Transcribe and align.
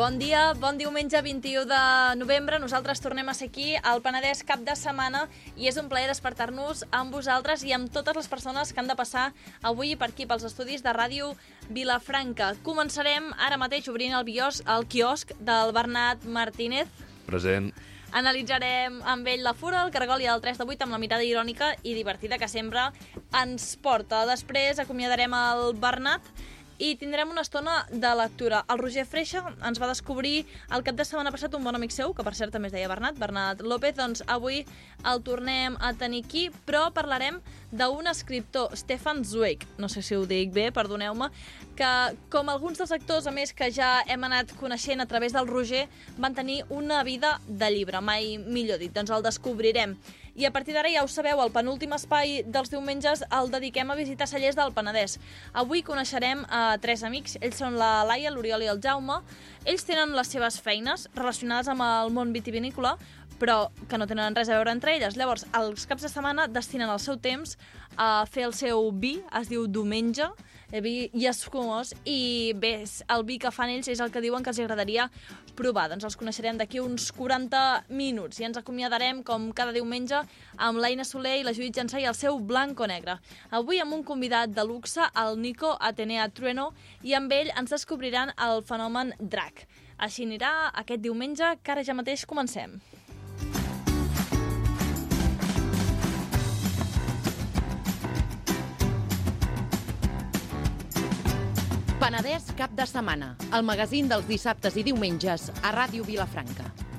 Bon 0.00 0.14
dia, 0.16 0.54
bon 0.56 0.78
diumenge 0.80 1.20
21 1.20 1.66
de 1.68 1.78
novembre. 2.16 2.56
Nosaltres 2.56 3.02
tornem 3.04 3.28
a 3.28 3.34
ser 3.36 3.50
aquí 3.50 3.74
al 3.76 4.00
Penedès 4.00 4.40
cap 4.48 4.62
de 4.64 4.72
setmana 4.72 5.26
i 5.60 5.68
és 5.68 5.76
un 5.76 5.90
plaer 5.92 6.06
despertar-nos 6.08 6.86
amb 6.88 7.12
vosaltres 7.12 7.66
i 7.68 7.74
amb 7.76 7.92
totes 7.92 8.16
les 8.16 8.30
persones 8.32 8.72
que 8.72 8.80
han 8.80 8.88
de 8.88 8.96
passar 8.96 9.26
avui 9.60 9.92
per 10.00 10.08
aquí 10.08 10.24
pels 10.24 10.46
estudis 10.48 10.80
de 10.80 10.94
ràdio 10.96 11.34
Vilafranca. 11.68 12.54
Començarem 12.64 13.28
ara 13.36 13.60
mateix 13.60 13.92
obrint 13.92 14.16
el, 14.16 14.24
bios, 14.24 14.62
el 14.64 14.88
quiosc 14.88 15.34
del 15.36 15.74
Bernat 15.76 16.24
Martínez. 16.24 16.88
Present. 17.28 17.68
Analitzarem 18.16 19.02
amb 19.04 19.28
ell 19.28 19.44
la 19.44 19.52
fura, 19.52 19.84
el 19.84 19.92
cargol 19.92 20.24
i 20.24 20.30
el 20.32 20.40
3 20.40 20.62
de 20.62 20.64
8 20.64 20.86
amb 20.86 20.96
la 20.96 21.02
mirada 21.02 21.28
irònica 21.28 21.74
i 21.84 21.92
divertida 21.92 22.40
que 22.40 22.48
sempre 22.48 22.88
ens 23.36 23.76
porta. 23.84 24.24
Després 24.32 24.80
acomiadarem 24.80 25.36
el 25.36 25.76
Bernat 25.76 26.32
i 26.80 26.94
tindrem 26.96 27.28
una 27.28 27.42
estona 27.44 27.84
de 27.92 28.10
lectura. 28.16 28.62
El 28.72 28.80
Roger 28.80 29.04
Freixa 29.04 29.42
ens 29.68 29.78
va 29.80 29.90
descobrir 29.90 30.46
el 30.72 30.84
cap 30.86 30.96
de 30.96 31.04
setmana 31.04 31.32
passat 31.34 31.52
un 31.54 31.64
bon 31.66 31.76
amic 31.76 31.92
seu, 31.92 32.14
que 32.16 32.24
per 32.24 32.32
cert 32.38 32.54
també 32.56 32.70
es 32.70 32.74
deia 32.74 32.88
Bernat, 32.88 33.20
Bernat 33.20 33.60
López, 33.60 33.98
doncs 33.98 34.24
avui 34.26 34.62
el 35.04 35.20
tornem 35.26 35.76
a 35.76 35.92
tenir 36.00 36.24
aquí, 36.24 36.46
però 36.64 36.86
parlarem 36.96 37.42
d'un 37.70 38.08
escriptor, 38.08 38.72
Stefan 38.80 39.20
Zweig, 39.28 39.68
no 39.78 39.92
sé 39.92 40.00
si 40.02 40.16
ho 40.16 40.24
dic 40.24 40.56
bé, 40.56 40.70
perdoneu-me, 40.72 41.28
que 41.80 42.16
com 42.28 42.50
alguns 42.52 42.76
dels 42.76 42.92
actors, 42.92 43.24
a 43.26 43.32
més, 43.32 43.54
que 43.56 43.70
ja 43.72 44.02
hem 44.04 44.24
anat 44.28 44.52
coneixent 44.60 45.00
a 45.00 45.06
través 45.08 45.32
del 45.32 45.48
Roger, 45.48 45.86
van 46.20 46.34
tenir 46.36 46.60
una 46.68 47.00
vida 47.08 47.38
de 47.48 47.70
llibre, 47.72 48.02
mai 48.04 48.34
millor 48.36 48.76
dit, 48.82 48.92
doncs 48.92 49.12
el 49.16 49.24
descobrirem. 49.24 49.94
I 50.36 50.44
a 50.44 50.52
partir 50.52 50.76
d'ara 50.76 50.90
ja 50.92 51.02
ho 51.02 51.08
sabeu, 51.08 51.40
el 51.40 51.52
penúltim 51.54 51.94
espai 51.96 52.42
dels 52.44 52.68
diumenges 52.72 53.24
el 53.32 53.48
dediquem 53.52 53.88
a 53.90 53.96
visitar 53.96 54.28
cellers 54.28 54.58
del 54.58 54.74
Penedès. 54.76 55.16
Avui 55.56 55.80
coneixerem 55.82 56.44
a 56.52 56.76
tres 56.84 57.02
amics, 57.06 57.38
ells 57.40 57.56
són 57.60 57.80
la 57.80 58.04
Laia, 58.04 58.30
l'Oriol 58.30 58.66
i 58.66 58.70
el 58.74 58.82
Jaume. 58.84 59.22
Ells 59.64 59.88
tenen 59.88 60.12
les 60.16 60.28
seves 60.28 60.60
feines 60.60 61.08
relacionades 61.16 61.72
amb 61.72 61.84
el 61.86 62.12
món 62.12 62.36
vitivinícola, 62.36 62.98
però 63.40 63.70
que 63.88 63.96
no 63.96 64.06
tenen 64.06 64.36
res 64.36 64.52
a 64.52 64.60
veure 64.60 64.76
entre 64.76 64.98
elles. 64.98 65.16
Llavors, 65.16 65.48
els 65.56 65.88
caps 65.88 66.04
de 66.04 66.12
setmana 66.12 66.44
destinen 66.46 66.92
el 66.92 67.00
seu 67.00 67.16
temps 67.16 67.56
a 67.96 68.26
fer 68.28 68.44
el 68.46 68.54
seu 68.54 68.90
vi, 68.92 69.16
es 69.40 69.48
diu 69.48 69.64
diumenge, 69.66 70.28
vi 70.78 71.10
i 71.12 71.26
escumós, 71.26 71.90
i 72.06 72.52
bé, 72.54 72.84
el 73.10 73.24
vi 73.26 73.38
que 73.42 73.50
fan 73.50 73.72
ells 73.72 73.90
és 73.90 74.00
el 74.00 74.12
que 74.14 74.22
diuen 74.22 74.44
que 74.46 74.52
els 74.52 74.60
agradaria 74.62 75.08
provar. 75.58 75.88
Doncs 75.90 76.06
els 76.06 76.16
coneixerem 76.20 76.60
d'aquí 76.60 76.78
uns 76.78 77.10
40 77.16 77.90
minuts 77.90 78.38
i 78.38 78.46
ens 78.46 78.60
acomiadarem, 78.60 79.24
com 79.26 79.50
cada 79.56 79.74
diumenge, 79.74 80.22
amb 80.56 80.78
l'Aina 80.78 81.04
Soler 81.04 81.40
i 81.40 81.44
la 81.46 81.54
Judit 81.56 81.82
Jansà 81.82 81.98
i 81.98 82.06
el 82.06 82.14
seu 82.14 82.38
Blanco 82.38 82.86
Negre. 82.86 83.18
Avui 83.50 83.82
amb 83.82 83.98
un 83.98 84.06
convidat 84.06 84.54
de 84.54 84.64
luxe, 84.64 85.02
el 85.24 85.40
Nico 85.42 85.74
Atenea 85.80 86.30
Trueno, 86.30 86.70
i 87.02 87.18
amb 87.18 87.32
ell 87.34 87.50
ens 87.56 87.74
descobriran 87.74 88.30
el 88.38 88.62
fenomen 88.62 89.14
drac. 89.18 89.66
Així 90.00 90.24
anirà 90.24 90.70
aquest 90.80 91.02
diumenge, 91.02 91.56
que 91.62 91.74
ara 91.74 91.84
ja 91.84 91.96
mateix 91.98 92.24
comencem. 92.24 92.78
Penedès 102.00 102.46
cap 102.56 102.72
de 102.72 102.86
setmana, 102.88 103.34
el 103.52 103.66
magazín 103.68 104.08
dels 104.08 104.24
dissabtes 104.24 104.78
i 104.80 104.86
diumenges 104.86 105.50
a 105.60 105.74
Ràdio 105.76 106.06
Vilafranca. 106.08 106.89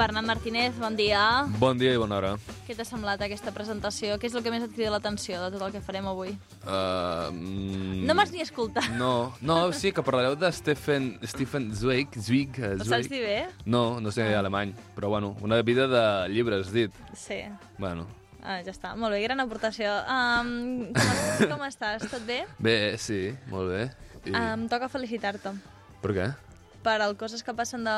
Bernat 0.00 0.24
Martínez, 0.24 0.78
bon 0.80 0.96
dia. 0.96 1.44
Bon 1.60 1.76
dia 1.76 1.92
i 1.92 1.98
bona 2.00 2.16
hora. 2.16 2.28
Què 2.64 2.72
t'ha 2.72 2.86
semblat 2.88 3.20
aquesta 3.20 3.52
presentació? 3.52 4.14
Què 4.16 4.30
és 4.30 4.36
el 4.38 4.40
que 4.46 4.52
més 4.54 4.62
et 4.64 4.72
crida 4.72 4.88
l'atenció 4.94 5.42
de 5.42 5.50
tot 5.52 5.66
el 5.66 5.74
que 5.74 5.82
farem 5.84 6.08
avui? 6.08 6.30
Uh, 6.64 7.28
mm, 7.28 8.06
No 8.08 8.16
m'has 8.16 8.32
ni 8.32 8.40
escoltat. 8.40 8.88
No, 8.96 9.34
no, 9.44 9.58
sí, 9.76 9.92
que 9.92 10.00
parlareu 10.06 10.38
de 10.40 10.48
Stephen, 10.56 11.10
Stephen 11.28 11.68
Zweig, 11.76 12.16
Zweig, 12.16 12.56
uh, 12.62 12.72
Ho 12.80 12.88
saps 12.88 13.12
dir 13.12 13.20
bé? 13.26 13.38
No, 13.66 14.00
no 14.00 14.08
sé 14.10 14.24
Ah. 14.24 14.38
alemany, 14.38 14.72
però 14.96 15.10
bueno, 15.12 15.36
una 15.42 15.60
vida 15.60 15.86
de 15.86 16.28
llibres, 16.32 16.72
dit. 16.72 16.90
Sí. 17.14 17.42
Bueno, 17.76 18.06
Ah, 18.42 18.62
ja 18.64 18.72
està. 18.72 18.96
Molt 18.96 19.12
bé, 19.12 19.20
gran 19.20 19.38
aportació. 19.40 19.84
Um, 20.08 20.94
com, 20.96 21.48
com 21.50 21.66
estàs? 21.68 22.08
Tot 22.08 22.24
bé? 22.24 22.46
bé, 22.58 22.96
sí, 22.96 23.34
molt 23.50 23.68
bé. 23.68 23.90
I... 24.24 24.32
Em 24.32 24.66
toca 24.66 24.88
felicitar-te 24.88 25.52
Per 26.00 26.14
què? 26.16 26.30
Per 26.82 27.00
el 27.02 27.16
coses 27.16 27.42
que 27.42 27.52
passen 27.54 27.84
de- 27.84 27.90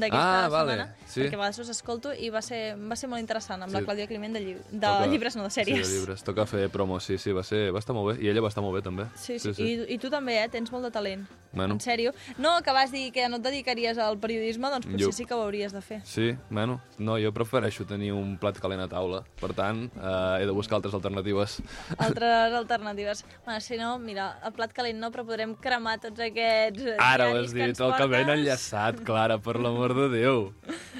d'aquesta 0.00 0.44
Ah, 0.46 0.48
vale, 0.48 0.72
setmana, 0.72 0.94
sí. 1.06 1.20
perquè 1.22 1.34
a 1.34 1.38
vegades 1.38 1.58
us 1.58 1.68
escolto 1.70 2.12
i 2.14 2.30
va 2.30 2.40
ser, 2.42 2.76
va 2.78 2.94
ser 2.96 3.08
molt 3.08 3.20
interessant 3.20 3.62
amb 3.62 3.70
Sí. 3.72 3.80
la 3.80 3.82
Clàudia 3.86 4.06
Climent 4.06 4.32
de, 4.34 4.40
lli 4.40 4.54
de 4.54 4.80
Toca- 4.80 5.06
llibres, 5.06 5.36
no, 5.36 5.42
de 5.44 5.50
sèries. 5.50 5.84
Sí, 5.86 5.92
de 5.94 5.98
llibres. 6.00 6.22
Toca 6.24 6.46
fer 6.46 6.68
promo, 6.70 7.00
sí, 7.00 7.18
sí, 7.18 7.32
va, 7.32 7.42
ser, 7.42 7.72
va 7.72 7.78
estar 7.80 7.94
molt 7.94 8.16
bé. 8.18 8.24
I 8.24 8.28
ella 8.30 8.40
va 8.40 8.48
estar 8.48 8.62
molt 8.62 8.74
bé, 8.76 8.82
també. 8.82 9.06
Sí, 9.16 9.38
sí, 9.38 9.50
I, 9.58 9.94
i 9.94 9.98
tu 9.98 10.08
també, 10.10 10.42
eh? 10.44 10.48
Tens 10.48 10.70
molt 10.70 10.84
de 10.84 10.90
talent. 10.90 11.26
Bueno. 11.52 11.74
En 11.74 11.80
sèrio. 11.80 12.12
No, 12.36 12.60
que 12.62 12.70
vas 12.72 12.92
dir 12.92 13.10
que 13.10 13.26
no 13.28 13.36
et 13.36 13.42
dedicaries 13.42 13.96
al 13.98 14.18
periodisme, 14.18 14.68
doncs 14.70 14.86
potser 14.86 15.00
Jo- 15.06 15.12
sí 15.12 15.24
que 15.24 15.34
ho 15.34 15.42
hauries 15.42 15.72
de 15.72 15.80
fer. 15.80 16.02
Sí, 16.04 16.36
bueno, 16.50 16.80
no, 16.98 17.16
jo 17.18 17.32
prefereixo 17.32 17.86
tenir 17.86 18.12
un 18.12 18.36
plat 18.38 18.58
calent 18.58 18.80
a 18.82 18.88
taula. 18.88 19.24
Per 19.40 19.52
tant, 19.54 19.86
eh, 19.96 20.38
he 20.42 20.46
de 20.46 20.52
buscar 20.52 20.76
altres 20.76 20.92
alternatives. 20.94 21.62
Altres 21.96 22.52
alternatives. 22.62 23.24
Bueno, 23.44 23.60
si 23.60 23.76
no, 23.78 23.98
mira, 23.98 24.38
el 24.44 24.52
plat 24.52 24.72
calent 24.72 24.98
no, 25.00 25.10
però 25.10 25.24
podrem 25.24 25.54
cremar 25.56 25.98
tots 26.00 26.20
aquests 26.20 26.84
Ara 26.98 27.30
ho 27.30 27.38
has 27.38 27.52
dit, 27.54 27.62
el 27.80 27.94
que 27.94 28.06
ben 28.28 28.38
enllaçat, 28.42 29.00
Clara, 29.06 29.38
per 29.42 29.56
l'amor 29.58 29.94
de 29.96 30.08
Déu. 30.12 30.42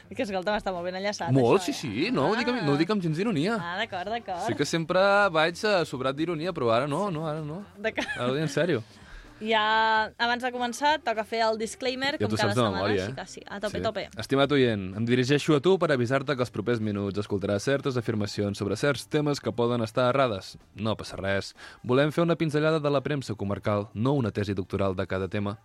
Que 0.08 0.24
escolta'm, 0.24 0.56
està 0.58 0.72
molt 0.72 0.86
ben 0.88 0.96
enllaçat, 0.98 1.30
Molt, 1.36 1.60
això, 1.60 1.74
sí, 1.74 1.90
eh? 1.90 2.06
sí, 2.08 2.10
no, 2.14 2.30
ho 2.30 2.36
dic, 2.38 2.48
amb- 2.48 2.62
no 2.64 2.72
ho 2.74 2.78
dic 2.80 2.90
amb 2.94 3.04
gens 3.04 3.16
d'ironia. 3.20 3.58
Ah, 3.60 3.74
d'acord, 3.80 4.08
d'acord. 4.14 4.46
Sí 4.46 4.56
que 4.56 4.64
sempre 4.68 5.00
vaig 5.34 5.60
eh, 5.68 5.84
sobrat 5.88 6.16
d'ironia, 6.16 6.54
però 6.56 6.72
ara 6.74 6.88
no, 6.88 7.10
no, 7.12 7.26
ara 7.28 7.44
no. 7.44 7.60
D'acord. 7.76 8.08
Ara 8.16 8.30
ho 8.32 8.34
dic 8.38 8.46
en 8.48 8.54
sèrio. 8.56 8.82
Ja, 9.40 10.10
abans 10.18 10.42
de 10.42 10.50
començar, 10.54 10.96
toca 11.04 11.24
fer 11.24 11.40
el 11.46 11.58
disclaimer, 11.60 12.16
Ja 12.18 12.26
com 12.26 12.36
cada 12.36 12.54
setmana. 12.54 12.70
memòria, 12.74 13.04
eh? 13.04 13.06
Sí, 13.06 13.14
que 13.14 13.26
sí, 13.26 13.42
a 13.46 13.60
tope, 13.60 13.80
tope. 13.80 14.08
Estimat 14.18 14.50
oient, 14.52 14.96
em 14.96 15.04
dirigeixo 15.06 15.54
a 15.56 15.60
tu 15.60 15.76
per 15.78 15.92
avisar-te 15.92 16.34
que 16.34 16.42
els 16.42 16.50
propers 16.50 16.80
minuts 16.80 17.18
escoltaràs 17.18 17.62
certes 17.62 17.96
afirmacions 17.96 18.58
sobre 18.58 18.76
certs 18.76 19.06
temes 19.08 19.40
que 19.40 19.52
poden 19.52 19.82
estar 19.82 20.08
errades. 20.10 20.56
No 20.74 20.96
passa 20.96 21.16
res. 21.16 21.54
Volem 21.84 22.10
fer 22.10 22.22
una 22.22 22.36
pinzellada 22.36 22.80
de 22.80 22.90
la 22.90 23.00
premsa 23.00 23.34
comarcal, 23.34 23.88
no 23.94 24.14
una 24.14 24.30
tesi 24.30 24.54
doctoral 24.54 24.96
de 24.96 25.06
cada 25.06 25.28
tema. 25.28 25.58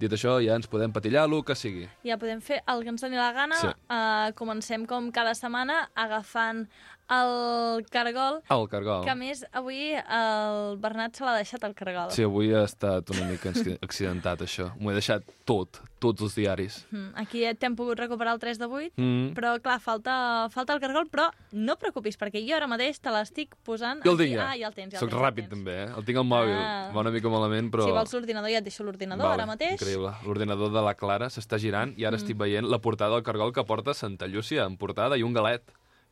Dit 0.00 0.12
això, 0.12 0.38
ja 0.42 0.56
ens 0.56 0.66
podem 0.66 0.92
patillar 0.92 1.26
el 1.28 1.44
que 1.44 1.54
sigui. 1.54 1.86
Ja 2.04 2.16
podem 2.18 2.40
fer 2.40 2.62
el 2.66 2.82
que 2.82 2.88
ens 2.88 3.02
doni 3.02 3.16
la 3.16 3.32
gana. 3.32 3.56
Sí. 3.60 3.68
Uh, 3.68 4.32
comencem 4.34 4.86
com 4.86 5.10
cada 5.12 5.34
setmana 5.34 5.90
agafant 5.94 6.66
el 7.10 7.84
cargol, 7.90 8.40
El 8.48 8.68
cargol. 8.68 9.04
que 9.04 9.10
a 9.10 9.14
més 9.18 9.44
avui 9.52 9.92
el 9.98 10.76
Bernat 10.80 11.16
se 11.18 11.24
l'ha 11.24 11.34
deixat 11.36 11.64
el 11.66 11.74
cargol. 11.74 12.10
Sí, 12.14 12.22
avui 12.22 12.52
ha 12.54 12.62
estat 12.64 13.10
una 13.10 13.26
mica 13.28 13.50
acci- 13.50 13.78
accidentat, 13.82 14.40
això. 14.46 14.70
M'ho 14.78 14.90
he 14.92 14.94
deixat 14.94 15.24
tot, 15.44 15.80
tots 16.00 16.22
els 16.22 16.34
diaris. 16.38 16.86
Mm, 16.92 17.10
Aquí 17.20 17.42
t'hem 17.58 17.74
pogut 17.76 17.98
recuperar 17.98 18.32
el 18.34 18.40
3 18.40 18.58
de 18.58 18.66
8, 18.66 18.92
Mm. 18.96 19.34
però 19.34 19.60
clar, 19.60 19.80
falta, 19.80 20.48
falta 20.50 20.72
el 20.74 20.80
cargol, 20.80 21.08
però 21.10 21.30
no 21.52 21.76
preocupis, 21.76 22.16
perquè 22.16 22.40
jo 22.48 22.56
ara 22.56 22.66
mateix 22.66 23.00
te 23.00 23.10
l'estic 23.10 23.54
posant... 23.64 24.02
Jo 24.04 24.12
el 24.12 24.18
tinc, 24.18 24.34
ja. 24.36 24.50
Ah, 24.52 24.56
ja 24.56 24.68
el 24.68 24.74
tens, 24.74 24.92
ja 24.92 24.98
el 24.98 25.00
Soc 25.00 25.10
tens, 25.10 25.20
ràpid, 25.22 25.48
tens. 25.48 25.50
també, 25.50 25.74
eh? 25.84 25.88
El 25.96 26.04
tinc 26.04 26.18
al 26.18 26.24
mòbil. 26.24 26.54
Ah. 26.56 26.90
Va 26.94 27.00
una 27.00 27.10
mica 27.10 27.28
malament, 27.28 27.70
però... 27.72 27.84
Si 27.84 27.90
vols 27.90 28.12
l'ordinador, 28.14 28.50
ja 28.50 28.58
et 28.58 28.64
deixo 28.64 28.84
l'ordinador 28.84 29.26
Vale, 29.26 29.42
ara 29.42 29.46
mateix. 29.46 29.80
Increïble. 29.80 30.14
L'ordinador 30.24 30.70
de 30.72 30.80
la 30.82 30.94
Clara 30.94 31.26
s'està 31.28 31.58
girant 31.58 31.92
i 31.98 32.04
ara 32.04 32.16
Mm. 32.16 32.20
estic 32.20 32.36
veient 32.38 32.66
la 32.70 32.78
portada 32.78 33.14
del 33.14 33.22
cargol 33.22 33.52
que 33.52 33.64
porta 33.64 33.92
Santa 33.94 34.26
Llúcia 34.26 34.64
en 34.64 34.76
portada 34.76 35.16
i 35.18 35.22
un 35.22 35.32
galet 35.34 35.62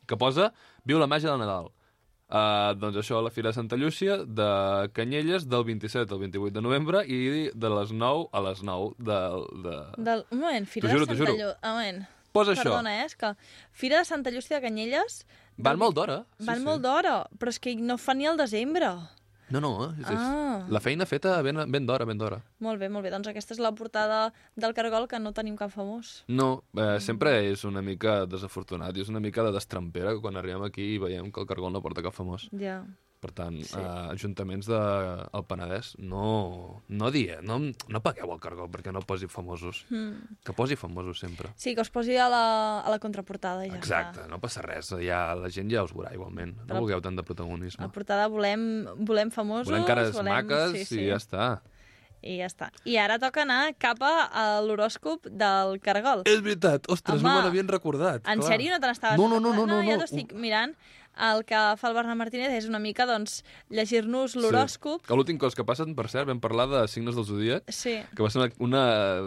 que 0.09 0.17
posa 0.17 0.49
Viu 0.89 0.97
la 0.97 1.07
màgia 1.09 1.29
del 1.29 1.41
Nadal. 1.43 1.69
Uh, 2.29 2.75
doncs 2.77 2.99
això, 3.01 3.23
la 3.25 3.31
Fira 3.33 3.49
de 3.49 3.57
Santa 3.57 3.77
Llúcia 3.77 4.19
de 4.21 4.49
Canyelles 4.93 5.47
del 5.49 5.63
27 5.65 6.13
al 6.13 6.19
28 6.21 6.53
de 6.53 6.61
novembre 6.61 7.01
i 7.09 7.49
de 7.49 7.71
les 7.73 7.89
9 7.89 8.27
a 8.29 8.41
les 8.45 8.61
9 8.61 8.91
de... 9.01 9.19
de... 9.65 9.75
Del... 9.97 10.23
Un 10.29 10.43
moment, 10.43 10.67
Fira 10.69 10.91
juro, 10.93 11.07
de 11.09 11.17
Santa. 11.17 11.31
Llúcia... 11.31 11.55
Un 11.57 11.73
moment. 11.73 12.03
Posa 12.37 12.53
això. 12.53 12.67
Perdona, 12.67 12.99
eh? 12.99 13.07
És 13.09 13.17
que 13.17 13.33
Fira 13.73 13.97
de 13.97 14.05
Santa 14.05 14.33
Llúcia 14.33 14.59
de 14.59 14.65
Canyelles... 14.67 15.23
Van 15.57 15.81
molt 15.81 15.97
d'hora. 15.97 16.19
Sí, 16.37 16.45
Van 16.45 16.61
sí. 16.61 16.67
molt 16.69 16.85
d'hora, 16.85 17.15
però 17.41 17.51
és 17.51 17.57
que 17.59 17.73
no 17.81 17.97
fa 17.97 18.13
ni 18.15 18.29
al 18.29 18.37
desembre. 18.39 18.93
No, 19.51 19.59
no, 19.59 19.71
és, 19.97 20.05
és 20.05 20.19
Ah. 20.19 20.65
la 20.69 20.79
feina 20.79 21.05
feta 21.05 21.41
ben, 21.41 21.59
ben 21.71 21.85
d'hora, 21.85 22.05
ben 22.05 22.17
d'hora. 22.17 22.41
Molt 22.59 22.79
bé, 22.79 22.89
molt 22.89 23.03
bé. 23.03 23.09
Doncs 23.11 23.27
aquesta 23.27 23.53
és 23.53 23.59
la 23.59 23.71
portada 23.73 24.31
del 24.55 24.73
Cargol, 24.73 25.07
que 25.07 25.19
no 25.19 25.31
tenim 25.33 25.55
cap 25.57 25.71
famós. 25.71 26.23
No, 26.27 26.63
eh, 26.77 26.99
sempre 26.99 27.49
és 27.49 27.63
una 27.65 27.81
mica 27.81 28.25
desafortunat 28.25 28.95
i 28.97 29.01
és 29.01 29.09
una 29.09 29.19
mica 29.19 29.43
de 29.43 29.51
destrempera 29.51 30.13
que 30.13 30.21
quan 30.21 30.37
arribem 30.37 30.63
aquí 30.63 30.95
i 30.95 30.97
veiem 30.99 31.31
que 31.31 31.41
el 31.41 31.47
cargol 31.47 31.71
no 31.73 31.81
porta 31.81 32.01
cap 32.03 32.13
famós. 32.13 32.49
Ja. 32.51 32.83
Per 33.19 33.33
tant, 33.35 33.57
Sí. 33.67 33.75
uh, 33.75 34.13
ajuntaments 34.13 34.65
del 34.69 35.25
de, 35.27 35.41
Penedès, 35.43 35.97
no, 35.99 36.81
no, 36.87 37.09
die, 37.11 37.35
no, 37.43 37.57
no 37.59 37.99
pagueu 37.99 38.31
el 38.31 38.39
cargol 38.39 38.69
perquè 38.71 38.93
no 38.95 39.01
posi 39.03 39.27
famosos. 39.27 39.81
Mm. 39.89 40.37
Que 40.47 40.53
posi 40.55 40.77
famosos 40.79 41.19
sempre. 41.19 41.49
Sí, 41.59 41.73
que 41.75 41.83
us 41.83 41.91
posi 41.91 42.15
a 42.15 42.29
la, 42.31 42.43
a 42.79 42.89
la 42.89 42.99
contraportada 43.03 43.65
ja 43.67 43.75
Exacte, 43.75 44.21
està. 44.21 44.29
no 44.31 44.39
passa 44.39 44.63
res. 44.63 44.93
Ja, 45.03 45.35
la 45.35 45.51
gent 45.51 45.67
ja 45.71 45.83
us 45.83 45.91
veurà 45.91 46.13
igualment. 46.15 46.55
No 46.61 46.69
Però- 46.69 46.79
vulgueu 46.85 47.01
tant 47.03 47.19
de 47.19 47.25
protagonisme. 47.27 47.83
A 47.83 47.89
la 47.89 47.91
portada 47.91 48.29
volem, 48.31 48.85
volem 49.03 49.31
famosos. 49.35 49.67
Volem 49.67 49.83
cares 49.83 50.13
volem... 50.15 50.33
maques 50.33 50.71
sí, 50.77 50.85
sí. 50.85 51.01
i 51.03 51.09
ja 51.11 51.19
està. 51.19 51.49
I 52.21 52.37
ja 52.41 52.47
està. 52.49 52.69
I 52.87 52.97
ara 52.99 53.15
toca 53.19 53.43
anar 53.45 53.73
cap 53.79 53.99
a 54.03 54.59
l'horòscop 54.63 55.27
del 55.31 55.77
cargol. 55.83 56.23
És 56.27 56.41
veritat, 56.43 56.87
ostres, 56.91 57.21
no 57.21 57.29
Home, 57.29 57.37
me 57.37 57.45
n'havien 57.47 57.67
recordat. 57.71 58.23
En 58.27 58.39
clar. 58.39 58.49
sèrio 58.51 58.73
no 58.73 58.79
te 58.79 58.87
n'estaves... 58.91 59.19
No, 59.19 59.29
no, 59.31 59.39
no, 59.39 59.53
no, 59.55 59.65
no, 59.67 59.83
ja 59.83 59.95
no. 59.95 60.01
t'ho 60.03 60.07
estic 60.09 60.33
mirant. 60.35 60.75
El 61.19 61.43
que 61.43 61.55
fa 61.75 61.89
el 61.89 61.95
Bernat 61.97 62.15
Martínez 62.15 62.51
és 62.55 62.67
una 62.69 62.79
mica, 62.79 63.05
doncs, 63.05 63.43
llegir-nos 63.69 64.35
l'horòscop. 64.39 65.01
Sí. 65.07 65.13
L'últim 65.13 65.37
cos 65.37 65.55
que 65.55 65.65
passen, 65.67 65.95
per 65.97 66.07
cert, 66.07 66.27
vam 66.29 66.39
parlar 66.39 66.67
de 66.71 66.87
signes 66.87 67.15
del 67.15 67.25
zodíac, 67.25 67.63
Sí. 67.71 67.97
que 68.15 68.23
va 68.23 68.29
ser 68.29 68.39
una, 68.41 68.51
una, 68.59 68.83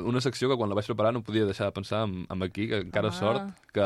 una 0.08 0.20
secció 0.20 0.48
que 0.48 0.56
quan 0.56 0.70
la 0.70 0.74
vaig 0.74 0.86
preparar 0.86 1.12
no 1.12 1.22
podia 1.22 1.44
deixar 1.44 1.66
de 1.66 1.72
pensar 1.72 2.04
en, 2.08 2.26
en 2.30 2.42
aquí, 2.42 2.68
que 2.68 2.78
encara 2.86 3.08
Ah. 3.08 3.12
sort 3.12 3.42
que 3.72 3.82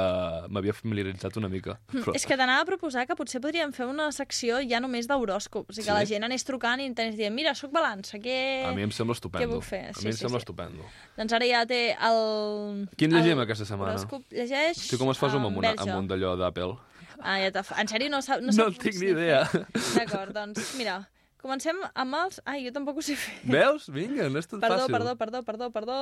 m'havia 0.51 0.73
familiaritzat 0.73 1.37
una 1.37 1.49
mica. 1.49 1.79
Però, 1.93 2.15
És 2.15 2.27
que 2.27 2.37
t'anava 2.37 2.63
a 2.63 2.65
proposar 2.65 3.07
que 3.07 3.15
potser 3.17 3.41
podríem 3.41 3.73
fer 3.73 3.87
una 3.87 4.11
secció 4.13 4.59
ja 4.69 4.79
només 4.81 5.09
d'horòscops. 5.09 5.71
O 5.71 5.73
sigui, 5.73 5.87
que 5.87 5.93
Sí? 5.93 5.99
la 5.99 6.05
gent 6.07 6.25
anés 6.25 6.45
trucant 6.45 6.81
i 6.81 6.93
t'anés 6.95 7.17
dient 7.17 7.35
mira, 7.35 7.55
sóc 7.55 7.73
balança, 7.73 8.19
què... 8.19 8.65
a 8.67 8.73
mi 8.75 8.83
em 8.83 8.91
sembla 8.91 9.15
estupendo. 9.15 9.47
què 9.47 9.53
puc 9.53 9.63
fer? 9.65 9.85
A 9.91 9.95
Sí, 9.95 10.05
mi 10.05 10.11
em 10.11 10.13
sí, 10.13 10.19
sembla 10.21 10.39
sí. 10.41 10.45
estupendo. 10.45 10.85
Doncs 11.17 11.33
ara 11.33 11.47
ja 11.47 11.67
té 11.67 11.97
el... 12.01 12.89
Quin 12.97 13.11
llegim 13.11 13.39
el 13.39 13.45
aquesta 13.47 13.65
setmana? 13.65 13.95
Horòscop 13.95 14.23
llegeix... 14.31 14.79
Hosti, 14.79 14.97
com 14.99 15.11
es 15.11 15.19
fa 15.19 15.29
zoom 15.31 15.43
eh, 15.45 15.47
amb, 15.51 15.59
una, 15.59 15.75
amb 15.77 15.97
un 15.99 16.09
d'allò 16.09 16.37
d'Apple? 16.37 16.77
Ah, 17.21 17.39
ja. 17.41 17.51
En 17.81 17.87
sèrio, 17.89 18.11
no, 18.11 18.23
sap, 18.23 18.41
no, 18.41 18.53
No 18.53 18.67
en 18.69 18.75
tinc 18.75 18.97
ni 19.01 19.11
idea. 19.13 19.45
fer. 19.47 19.65
D'acord, 19.97 20.33
doncs, 20.35 20.75
mira, 20.79 21.09
comencem 21.41 21.77
amb 21.95 22.15
els... 22.15 22.41
Ai, 22.45 22.65
jo 22.67 22.73
tampoc 22.75 22.97
ho 22.99 23.03
sé 23.03 23.15
fer. 23.17 23.35
Veus? 23.45 23.89
Vinga, 23.93 24.29
no 24.29 24.39
és 24.39 24.47
tan 24.51 24.61
Perdó, 24.61 24.85
fàcil. 24.87 24.93
perdó, 24.97 25.17
perdó, 25.17 25.43
perdó, 25.47 25.71
perdó. 25.71 25.99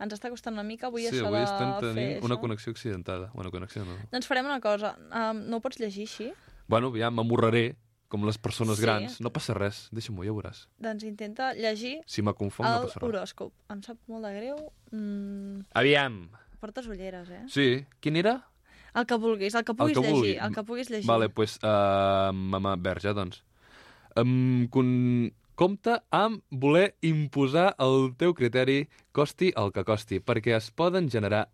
Ens 0.00 0.12
està 0.16 0.30
costant 0.32 0.54
una 0.56 0.64
mica 0.64 0.86
avui 0.88 1.04
sí, 1.06 1.14
això 1.14 1.26
avui 1.28 1.38
de 1.42 1.44
estem 1.44 1.72
fer 1.74 1.90
tenint 1.94 2.24
una 2.24 2.34
això. 2.36 2.40
connexió 2.40 2.72
accidentada. 2.72 3.30
Bueno, 3.34 3.50
connexió 3.50 3.84
no. 3.84 3.96
Doncs 4.12 4.26
farem 4.26 4.46
una 4.46 4.60
cosa. 4.60 4.94
Um, 5.12 5.44
no 5.50 5.58
ho 5.58 5.60
pots 5.60 5.78
llegir 5.78 6.06
així? 6.08 6.30
Bueno, 6.68 6.92
ja 6.96 7.10
m'amorraré, 7.10 7.76
com 8.08 8.24
les 8.24 8.38
persones 8.38 8.78
Sí. 8.78 8.82
grans. 8.86 9.20
No 9.20 9.30
passa 9.34 9.52
res, 9.54 9.88
deixa-m'ho, 9.92 10.22
ja 10.24 10.30
ho 10.32 10.36
veuràs. 10.38 10.64
Doncs 10.78 11.02
intenta 11.04 11.52
llegir 11.54 12.00
Si 12.06 12.22
me 12.22 12.32
confon, 12.34 12.64
no 12.66 12.82
el 12.82 12.88
res. 12.88 12.96
horòscop. 13.02 13.52
Em 13.68 13.82
sap 13.82 13.98
molt 14.06 14.24
de 14.24 14.32
greu. 14.34 14.72
Mm, 14.92 15.64
Aviam. 15.74 16.30
portes 16.60 16.86
ulleres, 16.86 17.28
eh? 17.30 17.42
Sí, 17.48 17.84
quin 18.00 18.16
era? 18.16 18.46
El 18.96 19.06
que 19.06 19.18
vulguis, 19.20 19.54
el 19.54 19.64
que 19.64 19.74
puguis 19.76 19.96
que 19.96 20.02
llegir. 20.02 20.14
vulgui. 20.14 20.36
El 20.40 20.54
que 20.54 20.62
puguis 20.64 20.90
llegir. 20.90 21.08
Vale, 21.08 21.28
doncs 21.28 21.36
pues, 21.36 21.58
uh, 21.62 22.32
mama 22.32 22.76
verge, 22.76 23.12
doncs. 23.16 23.42
Um, 24.16 24.68
con... 24.72 25.34
Compte 25.56 25.94
amb 26.12 26.42
voler 26.52 26.98
imposar 27.00 27.70
el 27.80 28.10
teu 28.20 28.34
criteri 28.36 28.82
costi 29.16 29.54
el 29.56 29.70
que 29.72 29.86
costi, 29.88 30.18
perquè 30.20 30.52
es 30.52 30.66
poden 30.68 31.08
generar 31.08 31.46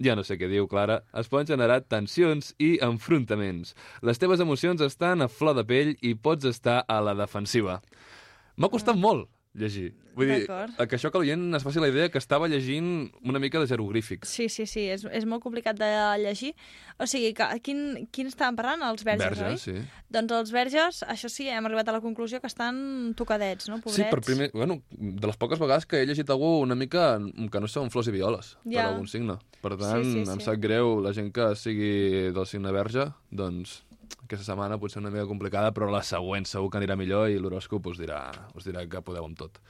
ja 0.00 0.14
no 0.16 0.24
sé 0.24 0.38
què 0.40 0.48
diu, 0.48 0.64
Clara, 0.68 1.02
es 1.16 1.28
poden 1.32 1.48
generar 1.48 1.82
tensions 1.84 2.54
i 2.56 2.78
enfrontaments. 2.84 3.74
Les 4.00 4.20
teves 4.20 4.40
emocions 4.40 4.80
estan 4.84 5.24
a 5.24 5.28
flor 5.28 5.56
de 5.56 5.66
pell 5.68 5.94
i 6.00 6.14
pots 6.16 6.48
estar 6.48 6.82
a 6.88 6.98
la 7.04 7.12
defensiva. 7.16 7.82
M'ha 8.56 8.72
costat 8.72 8.96
molt 8.96 9.28
llegir. 9.56 9.94
Vull 10.16 10.30
dir, 10.30 10.46
que 10.48 10.96
això 10.96 11.10
que 11.12 11.20
l'oient 11.20 11.42
es 11.58 11.64
faci 11.66 11.80
la 11.82 11.88
idea 11.90 12.08
que 12.08 12.16
estava 12.16 12.46
llegint 12.48 13.10
una 13.28 13.38
mica 13.42 13.60
de 13.60 13.66
jeroglífics. 13.68 14.30
Sí, 14.32 14.46
sí, 14.48 14.64
sí, 14.64 14.86
és, 14.88 15.02
és 15.12 15.26
molt 15.28 15.42
complicat 15.44 15.76
de 15.76 15.88
llegir. 16.22 16.54
O 16.98 17.04
sigui, 17.04 17.34
que, 17.36 17.44
quin, 17.60 18.06
quin 18.16 18.30
estàvem 18.30 18.56
parlant? 18.56 18.80
Els 18.88 19.04
verges, 19.04 19.34
Verge, 19.36 19.50
oi? 19.50 19.58
sí. 19.60 19.74
Doncs 20.16 20.32
els 20.38 20.52
verges, 20.54 21.02
això 21.04 21.28
sí, 21.28 21.50
hem 21.52 21.68
arribat 21.68 21.90
a 21.92 21.96
la 21.98 22.00
conclusió 22.00 22.40
que 22.40 22.48
estan 22.48 23.12
tocadets, 23.18 23.68
no, 23.68 23.76
pobrets? 23.84 23.98
Sí, 24.00 24.08
per 24.08 24.22
primer... 24.24 24.48
Bueno, 24.54 24.78
de 24.90 25.26
les 25.28 25.36
poques 25.36 25.60
vegades 25.60 25.84
que 25.84 26.00
he 26.00 26.06
llegit 26.08 26.30
algú 26.32 26.62
una 26.64 26.74
mica 26.78 27.18
que 27.52 27.60
no 27.60 27.68
són 27.68 27.92
flors 27.92 28.08
i 28.08 28.16
violes, 28.16 28.54
per 28.64 28.72
Ja. 28.78 28.88
algun 28.94 29.10
signe. 29.12 29.36
Per 29.60 29.74
tant, 29.76 30.00
Sí, 30.04 30.12
sí, 30.14 30.24
em 30.24 30.40
sí. 30.40 30.46
sap 30.48 30.56
greu 30.62 31.00
la 31.04 31.12
gent 31.12 31.28
que 31.34 31.50
sigui 31.60 32.30
del 32.32 32.46
signe 32.48 32.72
verge, 32.72 33.10
doncs 33.30 33.82
aquesta 34.26 34.44
setmana 34.52 34.78
potser 34.82 35.00
una 35.02 35.12
mica 35.14 35.26
complicada, 35.28 35.72
però 35.74 35.88
la 35.92 36.02
següent 36.06 36.46
segur 36.48 36.70
que 36.72 36.80
anirà 36.80 36.96
millor 36.98 37.30
i 37.30 37.38
l'horòscop 37.40 37.92
us 37.92 38.00
dirà, 38.02 38.20
us 38.56 38.66
dirà 38.66 38.84
que 38.90 39.02
podeu 39.06 39.26
amb 39.26 39.38
tot. 39.38 39.60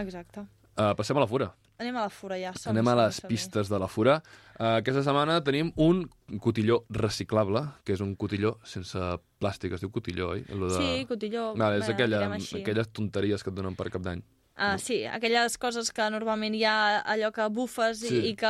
Exacte. 0.00 0.46
Uh, 0.74 0.90
passem 0.98 1.18
a 1.18 1.22
la 1.22 1.30
fura. 1.30 1.52
Anem 1.78 1.96
a 1.98 2.04
la 2.06 2.10
fura 2.10 2.36
ja. 2.38 2.52
Som, 2.58 2.70
Anem 2.70 2.88
a 2.90 2.94
les 3.00 3.18
som 3.18 3.30
pistes 3.30 3.70
de 3.70 3.78
la 3.82 3.88
fura. 3.90 4.20
Uh, 4.54 4.76
aquesta 4.78 5.02
setmana 5.06 5.40
tenim 5.46 5.72
un 5.82 6.04
cotilló 6.42 6.80
reciclable, 6.94 7.64
que 7.86 7.96
és 7.96 8.02
un 8.02 8.14
cotilló 8.18 8.56
sense 8.66 9.00
plàstic, 9.42 9.74
es 9.74 9.82
diu 9.82 9.90
cotilló, 9.94 10.32
oi? 10.36 10.44
Lo 10.54 10.70
de... 10.70 10.78
Sí, 10.78 11.06
cotilló. 11.10 11.52
Vale, 11.58 11.82
és 11.82 11.88
bé, 11.88 11.96
aquella, 11.96 12.22
aquelles 12.34 12.90
tonteries 12.94 13.42
que 13.42 13.50
et 13.50 13.58
donen 13.58 13.78
per 13.78 13.90
cap 13.94 14.06
d'any. 14.06 14.22
Ah, 14.56 14.78
sí, 14.78 15.04
aquelles 15.04 15.56
coses 15.58 15.90
que 15.92 16.04
normalment 16.14 16.54
hi 16.54 16.62
ha 16.64 17.00
allò 17.02 17.32
que 17.34 17.48
bufes 17.50 17.98
Sí. 17.98 18.14
i, 18.20 18.28
i 18.30 18.34
que 18.38 18.46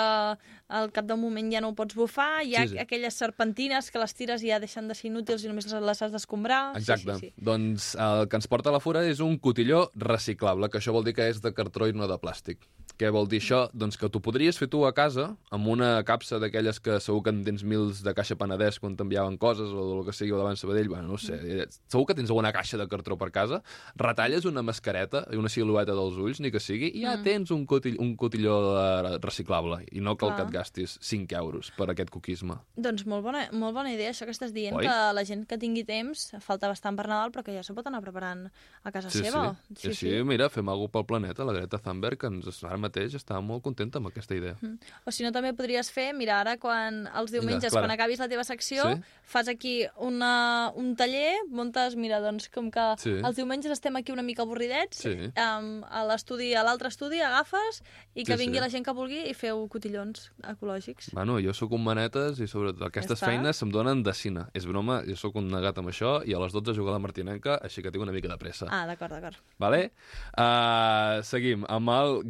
al 0.69 0.91
cap 0.93 1.07
d'un 1.09 1.19
moment 1.21 1.49
ja 1.53 1.63
no 1.65 1.71
ho 1.71 1.75
pots 1.75 1.95
bufar, 1.97 2.45
hi 2.45 2.57
ha 2.57 2.67
Sí, 2.67 2.75
sí. 2.75 2.79
aquelles 2.79 3.15
serpentines 3.15 3.91
que 3.91 3.99
les 3.99 4.13
tires 4.15 4.43
i 4.45 4.49
ja 4.53 4.59
deixen 4.61 4.87
de 4.89 4.95
ser 4.95 5.09
inútils 5.09 5.45
i 5.45 5.49
només 5.49 5.65
les, 5.73 5.81
les 5.83 6.03
has 6.03 6.13
d'escombrar. 6.13 6.77
Exacte. 6.77 7.15
Sí, 7.15 7.21
sí, 7.21 7.33
sí. 7.37 7.45
Doncs 7.45 7.95
el 7.97 8.29
que 8.29 8.37
ens 8.37 8.47
porta 8.49 8.69
a 8.69 8.73
la 8.77 8.81
fura 8.81 9.05
és 9.09 9.21
un 9.21 9.39
cotilló 9.39 9.91
reciclable, 9.95 10.69
que 10.69 10.79
això 10.79 10.93
vol 10.93 11.05
dir 11.05 11.15
que 11.15 11.29
és 11.31 11.41
de 11.41 11.55
cartró 11.57 11.89
i 11.89 11.93
no 11.97 12.07
de 12.07 12.19
plàstic. 12.21 12.59
Què 12.95 13.09
vol 13.11 13.27
dir 13.27 13.41
això? 13.43 13.65
Doncs 13.75 13.97
que 13.99 14.07
t'ho 14.07 14.21
podries 14.23 14.55
fer 14.55 14.69
tu 14.71 14.85
a 14.87 14.93
casa 14.95 15.25
amb 15.51 15.67
una 15.67 15.97
capsa 16.07 16.39
d'aquelles 16.39 16.79
que 16.79 17.01
segur 17.03 17.25
que 17.27 17.33
en 17.35 17.41
tens 17.43 17.65
mils 17.67 18.05
de 18.07 18.13
caixa 18.15 18.37
Penedès 18.39 18.79
quan 18.79 18.95
t'enviaven 18.95 19.35
coses 19.43 19.73
o 19.75 19.87
del 19.89 20.05
que 20.07 20.13
sigui 20.15 20.31
o 20.31 20.39
davant 20.39 20.55
Sabadell, 20.61 20.87
bueno, 20.93 21.09
no 21.09 21.19
sé. 21.19 21.35
Eh, 21.43 21.67
Segur 21.91 22.07
que 22.07 22.15
tens 22.15 22.31
alguna 22.31 22.53
caixa 22.55 22.79
de 22.79 22.87
cartró 22.87 23.17
per 23.19 23.33
casa, 23.35 23.65
retalles 23.99 24.45
una 24.47 24.63
mascareta 24.63 25.25
i 25.35 25.37
una 25.41 25.51
silueta 25.51 25.91
dels 25.99 26.15
ulls, 26.23 26.39
ni 26.41 26.53
que 26.55 26.61
sigui, 26.63 26.93
i 26.95 27.03
ja 27.03 27.17
Mm. 27.17 27.25
tens 27.25 27.51
un, 27.51 27.67
cotill, 27.67 27.97
un 27.99 28.15
cotilló 28.17 28.55
eh, 28.79 29.19
reciclable 29.19 29.81
i 29.91 29.99
no 30.01 30.15
cal 30.17 30.31
Clar. 30.31 30.37
que 30.37 30.47
et 30.47 30.55
gastis 30.55 30.97
5 31.03 31.35
euros 31.35 31.73
per 31.77 31.91
aquest 31.91 32.11
coquisme. 32.11 32.61
Doncs 32.77 33.07
molt 33.07 33.25
bona, 33.25 33.49
molt 33.51 33.75
bona 33.75 33.91
idea, 33.93 34.11
això 34.15 34.25
que 34.25 34.31
estàs 34.39 34.53
dient, 34.55 34.77
Oi? 34.77 34.87
que 34.87 35.13
la 35.19 35.25
gent 35.25 35.47
que 35.49 35.59
tingui 35.59 35.83
temps, 35.85 36.31
falta 36.41 36.69
bastant 36.69 36.95
per 36.97 37.09
Nadal, 37.09 37.33
però 37.33 37.43
que 37.43 37.53
ja 37.59 37.63
s'ho 37.67 37.75
pot 37.75 37.87
anar 37.91 38.03
preparant 38.03 38.47
a 38.85 38.93
casa 38.93 39.11
Sí, 39.11 39.19
seva. 39.25 39.57
sí. 39.75 39.89
I 39.89 39.91
així, 39.91 40.15
mira, 40.25 40.49
fem 40.49 40.69
alguna 40.69 40.93
pel 40.93 41.05
planeta. 41.07 41.45
La 41.45 41.53
Greta 41.53 41.79
Thunberg, 41.79 42.19
que 42.19 42.27
ens, 42.29 42.63
ara 42.63 42.85
mateix 42.95 43.15
està 43.19 43.41
molt 43.43 43.63
contenta 43.65 43.99
amb 43.99 44.09
aquesta 44.11 44.35
idea. 44.37 44.55
Mm. 44.63 44.79
O 45.07 45.11
si 45.13 45.25
no, 45.25 45.33
també 45.35 45.51
podries 45.57 45.91
fer, 45.91 46.13
mira, 46.15 46.39
ara 46.41 46.57
quan 46.59 47.09
els 47.11 47.33
diumenges, 47.33 47.73
Clara. 47.73 47.87
quan 47.87 47.91
acabis 47.95 48.21
la 48.21 48.29
teva 48.29 48.45
secció, 48.45 48.85
Sí? 48.95 49.03
fas 49.25 49.49
aquí 49.49 49.85
una, 49.99 50.71
un 50.77 50.95
taller, 50.97 51.35
muntes, 51.49 51.97
mira, 51.97 52.21
doncs 52.21 52.49
com 52.49 52.71
que 52.71 52.95
Sí. 52.99 53.11
els 53.25 53.37
diumenges 53.37 53.73
estem 53.73 53.97
aquí 53.97 54.13
una 54.13 54.23
mica 54.23 54.43
avorridets, 54.43 54.99
Sí. 54.99 55.33
um, 55.37 55.83
a 55.85 56.05
l'estudi, 56.07 56.55
a 56.55 56.63
l'altre 56.63 56.89
estudi, 56.89 57.21
agafes 57.21 57.83
i 58.15 58.25
que 58.25 58.33
Sí, 58.33 58.39
sí. 58.39 58.45
vingui 58.45 58.61
la 58.61 58.69
gent 58.71 58.85
que 58.85 58.93
vulgui 58.93 59.29
i 59.29 59.35
feu 59.35 59.67
cotillons 59.69 60.31
ecològics. 60.43 61.11
Bueno, 61.13 61.41
jo 61.41 61.53
sóc 61.53 61.73
un 61.73 61.83
manetes 61.85 62.39
i 62.41 62.47
sobretot 62.47 62.83
aquestes 62.83 63.21
està. 63.21 63.27
feines 63.27 63.57
se'm 63.57 63.71
donen 63.71 64.03
de 64.03 64.13
cine. 64.13 64.47
És 64.55 64.67
broma, 64.67 65.03
jo 65.07 65.17
sóc 65.17 65.35
un 65.37 65.49
negat 65.49 65.79
amb 65.79 65.89
això 65.89 66.23
i 66.27 66.35
a 66.35 66.39
les 66.39 66.53
12 66.53 66.75
jugar 66.75 66.91
a 66.91 66.93
la 66.95 66.99
Martinenca, 67.01 67.57
així 67.63 67.83
que 67.83 67.91
tinc 67.91 68.03
una 68.03 68.13
mica 68.13 68.29
de 68.29 68.37
pressa. 68.39 68.67
Ah, 68.71 68.87
d'acord, 68.87 69.11
d'acord. 69.13 69.37
Vale? 69.59 69.93
Uh, 70.37 71.23
seguim 71.23 71.65
amb 71.69 71.89
el 71.91 72.23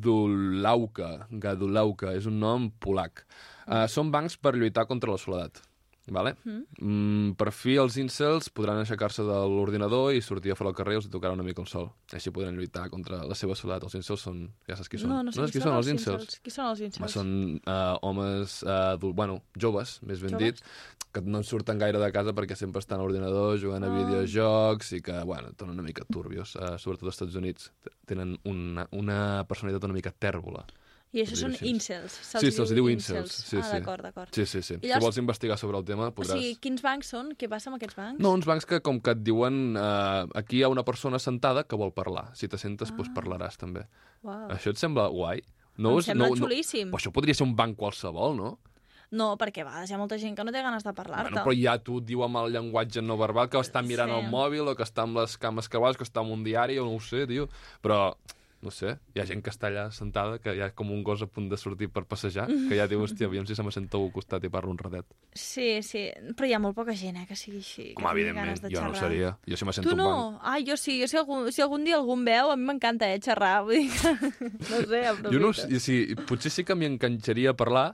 Gadulauka. 0.00 1.26
Gadulauka 1.30 2.14
és 2.16 2.26
un 2.26 2.40
nom 2.40 2.70
polac. 2.80 3.24
Uh, 3.66 3.84
són 3.86 4.10
bancs 4.10 4.38
per 4.40 4.56
lluitar 4.56 4.86
contra 4.88 5.12
la 5.12 5.20
soledat. 5.20 5.60
Vale? 6.10 6.34
Mm, 6.44 7.32
per 7.38 7.52
fi 7.54 7.76
els 7.78 7.96
incels 8.02 8.48
podran 8.50 8.80
aixecar-se 8.82 9.22
de 9.22 9.38
l'ordinador 9.52 10.10
i 10.16 10.20
sortir 10.20 10.50
a 10.52 10.56
fora 10.58 10.72
al 10.72 10.76
carrer 10.78 10.96
i 10.96 11.00
els 11.00 11.08
tocarà 11.12 11.32
una 11.36 11.44
mica 11.46 11.62
el 11.62 11.68
sol. 11.70 11.90
Així 12.12 12.32
podran 12.34 12.56
lluitar 12.58 12.88
contra 12.90 13.22
la 13.24 13.36
seva 13.38 13.54
soledat. 13.54 13.84
Els 13.86 13.94
incels 14.00 14.24
són... 14.26 14.40
Ja 14.66 14.76
saps 14.76 14.90
qui 14.90 14.98
són. 14.98 15.10
No, 15.14 15.22
no 15.22 15.30
sé 15.32 15.38
saps 15.40 15.52
qui, 15.54 15.62
són 15.62 15.76
els 15.78 15.88
incels. 15.94 16.40
Qui 16.42 16.50
són 16.50 16.66
els 16.72 16.80
Home, 16.80 16.90
incels? 16.90 17.14
són 17.14 17.30
uh, 17.62 17.98
homes, 18.02 18.56
uh, 18.66 19.12
bueno, 19.14 19.40
joves, 19.56 20.00
més 20.02 20.20
ben 20.24 20.34
Joves? 20.34 20.58
dit, 20.58 20.64
que 21.14 21.22
no 21.26 21.38
en 21.40 21.46
surten 21.46 21.78
gaire 21.78 21.98
de 21.98 22.10
casa 22.14 22.34
perquè 22.34 22.54
sempre 22.58 22.78
estan 22.82 23.00
a 23.00 23.02
l'ordinador 23.02 23.56
jugant 23.58 23.82
a 23.82 23.88
Ah. 23.90 23.96
videojocs 23.98 24.92
i 24.98 25.00
que, 25.02 25.16
bueno, 25.26 25.50
són 25.58 25.70
una 25.74 25.82
mica 25.82 26.04
turbios, 26.06 26.56
uh, 26.56 26.76
sobretot 26.78 27.08
als 27.10 27.16
Estats 27.18 27.34
Units. 27.38 27.70
Tenen 28.06 28.36
una, 28.46 28.86
una 28.92 29.44
personalitat 29.48 29.84
una 29.88 29.94
mica 29.96 30.10
tèrbola. 30.12 30.66
I 31.12 31.24
això 31.24 31.34
són 31.40 31.56
incels. 31.66 32.14
Sí, 32.22 32.52
se'ls 32.54 32.70
diu 32.70 32.86
incels. 32.88 33.32
Sí, 33.48 33.56
ah, 33.58 33.64
sí. 33.66 33.78
d'acord, 33.80 34.04
d'acord. 34.06 34.30
Sí, 34.34 34.44
sí, 34.46 34.60
sí. 34.62 34.74
I 34.76 34.78
Si 34.78 34.86
llavors- 34.92 35.02
vols 35.08 35.18
investigar 35.18 35.56
sobre 35.58 35.76
el 35.78 35.84
tema, 35.84 36.06
O 36.06 36.14
podràs... 36.14 36.38
sigui, 36.38 36.54
quins 36.62 36.82
bancs 36.82 37.08
són? 37.10 37.32
Què 37.34 37.48
passa 37.50 37.70
amb 37.72 37.80
aquests 37.80 37.96
bancs? 37.98 38.20
No, 38.22 38.30
uns 38.36 38.46
bancs 38.46 38.64
que 38.64 38.78
com 38.80 39.00
que 39.00 39.10
et 39.16 39.22
diuen 39.26 39.74
uh, 39.76 40.28
aquí 40.38 40.60
hi 40.60 40.62
ha 40.62 40.68
una 40.70 40.84
persona 40.86 41.18
sentada 41.18 41.64
que 41.64 41.74
vol 41.76 41.90
parlar. 41.92 42.28
Si 42.38 42.46
te 42.46 42.58
sentes, 42.58 42.92
ah. 42.92 42.96
doncs 42.96 43.10
parlaràs 43.16 43.58
també. 43.58 43.86
Uau. 44.22 44.48
Això 44.54 44.70
et 44.70 44.78
sembla 44.78 45.08
guai? 45.10 45.42
Em 45.80 45.86
us- 45.90 46.06
sembla 46.06 46.28
xulíssim. 46.36 46.90
Però 46.92 47.00
això 47.02 47.10
podria 47.10 47.34
ser 47.34 47.46
un 47.48 47.56
banc 47.56 47.74
qualsevol, 47.76 48.36
no? 48.36 48.58
No, 49.10 49.32
perquè 49.36 49.64
a 49.64 49.66
vegades 49.66 49.90
hi 49.90 49.94
ha 49.94 49.98
molta 49.98 50.16
gent 50.22 50.36
que 50.38 50.44
no 50.46 50.52
té 50.54 50.60
ganes 50.62 50.84
de 50.86 50.92
parlar-te. 50.94 51.32
Bueno, 51.32 51.42
però 51.42 51.54
ja 51.58 51.72
tu 51.82 51.96
et 51.98 52.04
diu 52.06 52.22
amb 52.22 52.36
el 52.44 52.52
llenguatge 52.54 53.02
no 53.02 53.16
verbal 53.18 53.48
que 53.50 53.58
està 53.58 53.82
mirant 53.82 54.12
Sí. 54.12 54.18
el 54.20 54.28
mòbil 54.30 54.68
o 54.70 54.76
que 54.78 54.84
està 54.86 55.02
amb 55.02 55.16
les 55.18 55.34
cames 55.36 55.66
creuades, 55.68 55.96
que 55.98 56.04
està 56.06 56.20
amb 56.22 56.30
un 56.30 56.44
diari 56.46 56.78
o 56.78 56.84
no 56.86 56.94
ho 56.94 57.00
sé, 57.02 57.26
tio. 57.26 57.48
Però, 57.82 58.14
no 58.60 58.70
sé, 58.70 58.98
hi 59.14 59.20
ha 59.22 59.24
gent 59.28 59.40
que 59.44 59.52
està 59.52 59.70
allà 59.70 59.86
sentada, 59.94 60.38
que 60.42 60.52
hi 60.52 60.60
ha 60.60 60.70
com 60.76 60.90
un 60.92 61.00
gos 61.06 61.22
a 61.24 61.28
punt 61.30 61.48
de 61.48 61.56
sortir 61.60 61.88
per 61.92 62.02
passejar, 62.08 62.44
que 62.68 62.76
ja 62.76 62.86
diu, 62.90 63.00
hòstia, 63.00 63.28
aviam 63.30 63.46
si 63.48 63.56
se 63.56 63.64
me 63.64 63.72
senta 63.72 63.96
al 63.96 64.10
costat 64.12 64.44
i 64.44 64.50
parlo 64.52 64.72
un 64.74 64.78
ratet. 64.80 65.06
Sí, 65.32 65.80
sí, 65.86 66.02
però 66.36 66.48
hi 66.48 66.54
ha 66.56 66.60
molt 66.60 66.76
poca 66.76 66.92
gent, 66.96 67.16
eh, 67.22 67.26
que 67.28 67.38
sigui 67.38 67.62
així. 67.62 67.86
tingui 67.94 68.10
evidentment, 68.12 68.60
jo 68.68 68.84
no 68.84 68.92
seria. 68.98 69.32
Jo 69.48 69.56
si 69.56 69.68
me 69.68 69.72
sento 69.76 69.88
Tu 69.88 69.96
un 69.96 70.02
no? 70.02 70.10
banc... 70.10 70.42
Ai, 70.52 70.66
jo 70.68 70.76
sí, 70.80 70.98
jo 71.00 71.08
si 71.08 71.16
algun, 71.20 71.48
si 71.52 71.64
algun 71.64 71.86
dia 71.88 71.96
algú 71.96 72.18
em 72.18 72.26
veu, 72.28 72.52
a 72.52 72.56
mi 72.56 72.68
m'encanta, 72.68 73.08
eh, 73.08 73.20
xerrar. 73.24 73.62
Vull 73.64 73.80
dir 73.80 73.88
que, 73.96 74.12
no 74.70 74.82
sé, 74.84 75.06
aprofito. 75.06 75.32
Jo 75.32 75.40
no, 75.46 75.52
sí, 75.54 75.98
potser 76.28 76.52
sí 76.52 76.66
que 76.68 76.76
m'hi 76.76 76.90
enganxaria 76.92 77.54
a 77.54 77.56
parlar, 77.56 77.86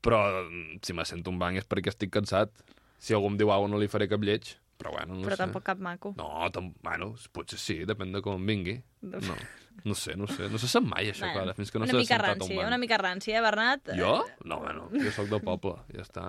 però 0.00 0.22
mm, 0.46 0.80
si 0.82 0.96
me 0.96 1.04
sento 1.04 1.30
un 1.34 1.38
banc 1.42 1.60
és 1.60 1.68
perquè 1.68 1.92
estic 1.92 2.14
cansat. 2.14 2.54
Si 2.98 3.14
algú 3.14 3.28
em 3.30 3.36
diu 3.38 3.52
alguna 3.52 3.76
no 3.76 3.82
li 3.82 3.90
faré 3.92 4.08
cap 4.10 4.24
lleig, 4.24 4.56
Però 4.78 4.92
bueno, 4.94 5.16
no 5.18 5.24
però 5.26 5.34
sé. 5.34 5.42
tampoc 5.42 5.64
cap 5.66 5.78
maco. 5.82 6.12
No, 6.16 6.28
tam... 6.54 6.72
bueno, 6.86 7.12
potser 7.34 7.58
sí, 7.58 7.78
depèn 7.88 8.12
de 8.14 8.20
com 8.22 8.44
vingui. 8.46 8.76
No, 9.02 9.18
no 9.84 9.94
sé, 9.94 10.14
no 10.16 10.26
sé. 10.30 10.46
No 10.52 10.58
se 10.58 10.68
sap 10.70 10.84
mai, 10.86 11.08
això, 11.10 11.24
Bueno, 11.26 11.34
Clara, 11.40 11.54
fins 11.58 11.70
que 11.74 11.78
no 11.80 11.84
una 11.88 11.92
s'ha 11.96 11.98
mica 11.98 12.14
sentat 12.14 12.28
ranci, 12.28 12.52
un 12.52 12.60
banc. 12.60 12.66
una 12.70 12.78
mica 12.78 12.98
ranci, 13.02 13.32
eh, 13.34 13.40
Bernat? 13.42 13.90
Jo? 13.98 14.12
No, 14.44 14.60
bueno, 14.62 14.88
jo 14.94 15.10
sóc 15.16 15.28
del 15.32 15.42
poble, 15.42 15.74
ja 15.94 16.04
està. 16.06 16.28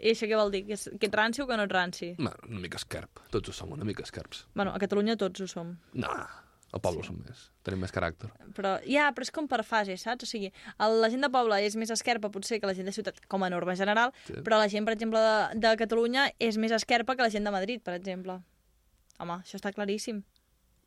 I 0.00 0.10
això 0.12 0.26
què 0.28 0.36
vol 0.36 0.50
dir? 0.52 0.64
Que, 0.68 0.76
ets 0.76 1.14
ranci 1.16 1.40
o 1.44 1.46
que 1.48 1.56
no 1.56 1.64
ets 1.68 1.72
ranci? 1.72 2.10
Bueno, 2.18 2.36
una 2.48 2.60
mica 2.64 2.76
escarp. 2.80 3.20
Tots 3.32 3.48
ho 3.48 3.52
som, 3.56 3.70
una 3.72 3.84
mica 3.84 4.04
escarps. 4.04 4.46
Bueno, 4.54 4.72
a 4.76 4.80
Catalunya 4.80 5.16
tots 5.16 5.40
ho 5.40 5.46
som. 5.48 5.76
No, 5.94 6.10
al 6.74 6.80
poble 6.82 7.02
sí. 7.02 7.08
som 7.08 7.18
més. 7.22 7.44
Tenim 7.66 7.80
més 7.84 7.92
caràcter. 7.94 8.28
Però, 8.56 8.76
ja, 8.86 9.06
però 9.14 9.22
és 9.26 9.30
com 9.34 9.46
per 9.48 9.62
fase, 9.64 9.96
saps? 10.00 10.26
O 10.26 10.30
sigui, 10.30 10.50
el, 10.82 10.96
la 11.02 11.10
gent 11.12 11.22
de 11.22 11.30
poble 11.32 11.60
és 11.64 11.76
més 11.78 11.92
esquerpa, 11.94 12.30
potser, 12.34 12.58
que 12.60 12.66
la 12.68 12.74
gent 12.74 12.86
de 12.90 12.94
ciutat, 12.96 13.20
com 13.28 13.42
a 13.46 13.50
norma 13.52 13.76
general, 13.78 14.12
Sí. 14.26 14.34
però 14.44 14.58
la 14.58 14.68
gent, 14.68 14.84
per 14.84 14.94
exemple, 14.96 15.20
de, 15.22 15.60
de 15.62 15.76
Catalunya 15.76 16.30
és 16.38 16.58
més 16.58 16.72
esquerpa 16.72 17.16
que 17.16 17.22
la 17.22 17.30
gent 17.30 17.44
de 17.46 17.54
Madrid, 17.54 17.82
per 17.82 17.94
exemple. 17.94 18.40
Home, 19.18 19.38
això 19.40 19.56
està 19.56 19.72
claríssim. 19.72 20.24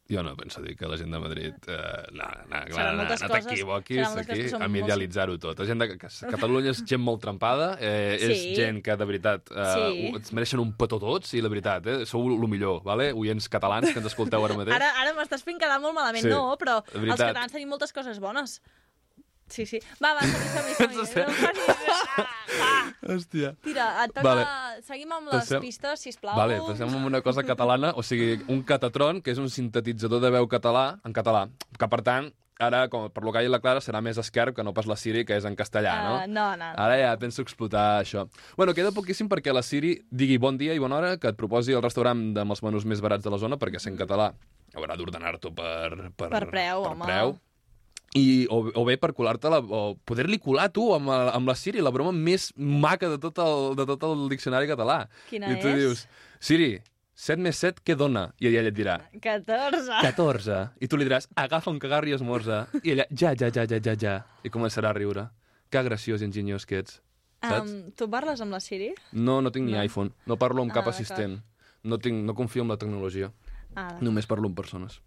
Jo 0.09 0.23
no 0.23 0.35
penso 0.35 0.59
dir 0.65 0.75
que 0.75 0.87
la 0.89 0.97
gent 0.97 1.11
de 1.13 1.19
Madrid... 1.21 1.53
Eh, 1.67 1.77
no, 2.17 2.23
no, 2.49 2.61
clar, 2.65 2.95
no, 2.95 3.03
no 3.03 3.09
coses- 3.09 3.45
t'equivoquis 3.45 4.07
aquí 4.17 4.39
molt- 4.55 4.77
idealitzar-ho 4.81 5.37
tot. 5.37 5.59
La 5.59 5.65
gent 5.69 5.79
de 5.83 5.87
que 5.91 5.97
Catalunya 6.31 6.71
és 6.71 6.81
gent 6.83 7.01
molt 7.03 7.21
trempada, 7.21 7.77
eh, 7.79 8.17
és 8.19 8.39
Sí. 8.41 8.55
gent 8.55 8.81
que, 8.83 8.95
de 8.97 9.05
veritat, 9.05 9.51
eh, 9.51 9.67
Sí. 9.75 10.11
es 10.17 10.33
mereixen 10.33 10.59
un 10.59 10.73
petó 10.73 10.97
tots, 10.99 11.33
i 11.35 11.41
la 11.41 11.49
veritat, 11.49 11.85
eh, 11.85 12.05
sou 12.07 12.25
el 12.27 12.47
millor, 12.49 12.81
vale? 12.83 13.11
oients 13.13 13.47
catalans 13.47 13.91
que 13.93 13.99
ens 13.99 14.07
escolteu 14.07 14.43
ara 14.43 14.55
mateix. 14.55 14.73
Ara, 14.75 14.89
ara 14.99 15.13
m'estàs 15.13 15.43
fent 15.43 15.59
quedar 15.59 15.79
molt 15.79 15.93
malament, 15.93 16.23
Sí, 16.23 16.29
no, 16.29 16.57
però 16.57 16.83
els 16.91 17.15
catalans 17.15 17.51
tenim 17.51 17.69
moltes 17.69 17.93
coses 17.93 18.19
bones. 18.19 18.61
Sí, 19.49 19.65
sí. 19.65 19.79
Va, 20.01 20.13
va, 20.13 20.21
som-hi, 20.21 20.73
som-hi, 20.77 20.95
som-hi. 21.05 21.25
No 21.25 21.33
facis- 21.33 21.69
Ah, 22.19 22.25
va. 22.59 23.13
Hòstia. 23.15 23.53
Tira, 23.63 23.85
et 24.03 24.11
toca... 24.13 24.23
Vale. 24.25 24.43
Seguim 24.85 25.11
amb 25.15 25.29
les 25.31 25.43
Passem- 25.45 25.61
pistes, 25.63 26.01
sisplau. 26.03 26.35
Vale, 26.37 26.57
passem 26.67 26.89
amb 26.89 27.05
una 27.07 27.21
cosa 27.25 27.43
catalana, 27.47 27.93
o 27.95 28.03
sigui, 28.03 28.39
un 28.51 28.61
catatron, 28.67 29.21
que 29.23 29.31
és 29.31 29.39
un 29.41 29.49
sintetitzador 29.49 30.21
de 30.21 30.31
veu 30.35 30.47
català, 30.51 30.99
en 31.07 31.13
català, 31.15 31.45
que 31.79 31.87
per 31.89 32.01
tant, 32.05 32.29
ara, 32.59 32.83
com 32.91 33.07
per 33.13 33.23
lo 33.23 33.31
que 33.31 33.39
ha 33.39 33.41
dit 33.45 33.51
la 33.53 33.61
Clara, 33.63 33.79
serà 33.79 34.01
més 34.03 34.17
esquerp 34.19 34.55
que 34.57 34.63
no 34.67 34.73
pas 34.75 34.85
la 34.89 34.97
Siri, 34.99 35.23
que 35.25 35.37
és 35.39 35.45
en 35.47 35.55
castellà, 35.55 35.93
no? 36.03 36.15
Uh, 36.19 36.27
no, 36.27 36.47
no. 36.59 36.71
Ara 36.75 36.97
ja 36.99 37.13
penso 37.21 37.41
explotar 37.45 38.01
això. 38.03 38.27
Bueno, 38.57 38.73
queda 38.75 38.91
poquíssim 38.91 39.29
perquè 39.31 39.53
la 39.55 39.63
Siri 39.63 39.95
digui 40.11 40.37
bon 40.37 40.57
dia 40.59 40.75
i 40.75 40.79
bona 40.83 40.97
hora, 40.99 41.13
que 41.17 41.31
et 41.31 41.37
proposi 41.39 41.71
el 41.77 41.81
restaurant 41.85 42.25
amb 42.37 42.51
els 42.57 42.63
menús 42.65 42.85
més 42.85 42.99
barats 43.01 43.23
de 43.23 43.31
la 43.31 43.39
zona, 43.39 43.57
perquè 43.57 43.79
sent 43.79 43.97
català 43.97 44.33
haurà 44.75 44.95
d'ordenar-t'ho 44.99 45.49
per, 45.55 46.11
per, 46.15 46.29
Per 46.29 46.43
preu, 46.51 46.83
per 46.83 46.91
home. 46.91 47.05
preu. 47.07 47.37
I, 48.17 48.47
o, 48.49 48.71
o 48.73 48.85
bé 48.85 48.95
per 48.97 49.11
colar-te-la, 49.13 49.59
o 49.61 49.95
poder-li 50.05 50.39
colar 50.41 50.69
tu 50.73 50.87
amb, 50.95 51.09
el- 51.13 51.29
amb 51.35 51.47
la 51.47 51.53
Siri, 51.55 51.81
la 51.81 51.91
broma 51.93 52.11
més 52.11 52.51
maca 52.57 53.09
de 53.09 53.19
tot 53.21 53.37
el, 53.43 53.75
de 53.77 53.85
tot 53.85 54.03
el 54.07 54.23
diccionari 54.31 54.65
català. 54.67 55.03
Quina 55.29 55.51
I 55.53 55.59
tu 55.61 55.67
és? 55.69 55.75
dius, 55.77 56.07
Siri, 56.39 56.71
7 57.13 57.37
més 57.43 57.57
7, 57.61 57.83
què 57.85 57.95
dona? 57.99 58.29
I 58.39 58.47
ella 58.47 58.63
et 58.71 58.73
dirà, 58.73 58.95
14. 59.21 59.99
14. 60.01 60.57
I 60.81 60.87
tu 60.87 60.97
li 60.97 61.05
diràs, 61.05 61.27
agafa 61.35 61.69
un 61.69 61.77
cagar 61.77 62.01
i 62.07 62.15
esmorza. 62.15 62.63
I 62.81 62.95
ella, 62.95 63.05
ja, 63.11 63.35
ja, 63.35 63.51
ja, 63.53 63.65
ja, 63.69 63.77
ja, 63.83 63.93
ja. 63.99 64.15
I 64.43 64.49
començarà 64.49 64.89
a 64.89 64.97
riure. 64.97 65.27
Que 65.69 65.83
graciós 65.85 66.23
i 66.23 66.25
enginyós 66.25 66.65
que 66.65 66.79
ets. 66.81 67.01
Saps? 67.43 67.69
Um, 67.69 67.91
tu 67.95 68.07
parles 68.09 68.41
amb 68.41 68.51
la 68.55 68.59
Siri? 68.59 68.89
No, 69.13 69.37
no 69.41 69.51
tinc 69.51 69.67
ni 69.67 69.73
No. 69.77 69.83
iPhone. 69.83 70.15
No 70.25 70.35
parlo 70.41 70.63
amb 70.63 70.71
Ah, 70.71 70.79
cap 70.79 70.87
assistent. 70.89 71.37
No, 71.83 71.99
tinc, 71.99 72.23
no 72.25 72.33
confio 72.35 72.63
en 72.63 72.69
la 72.73 72.77
tecnologia. 72.77 73.29
Ah, 73.75 73.99
Només 74.01 74.25
parlo 74.25 74.47
amb 74.49 74.57
persones. 74.57 74.97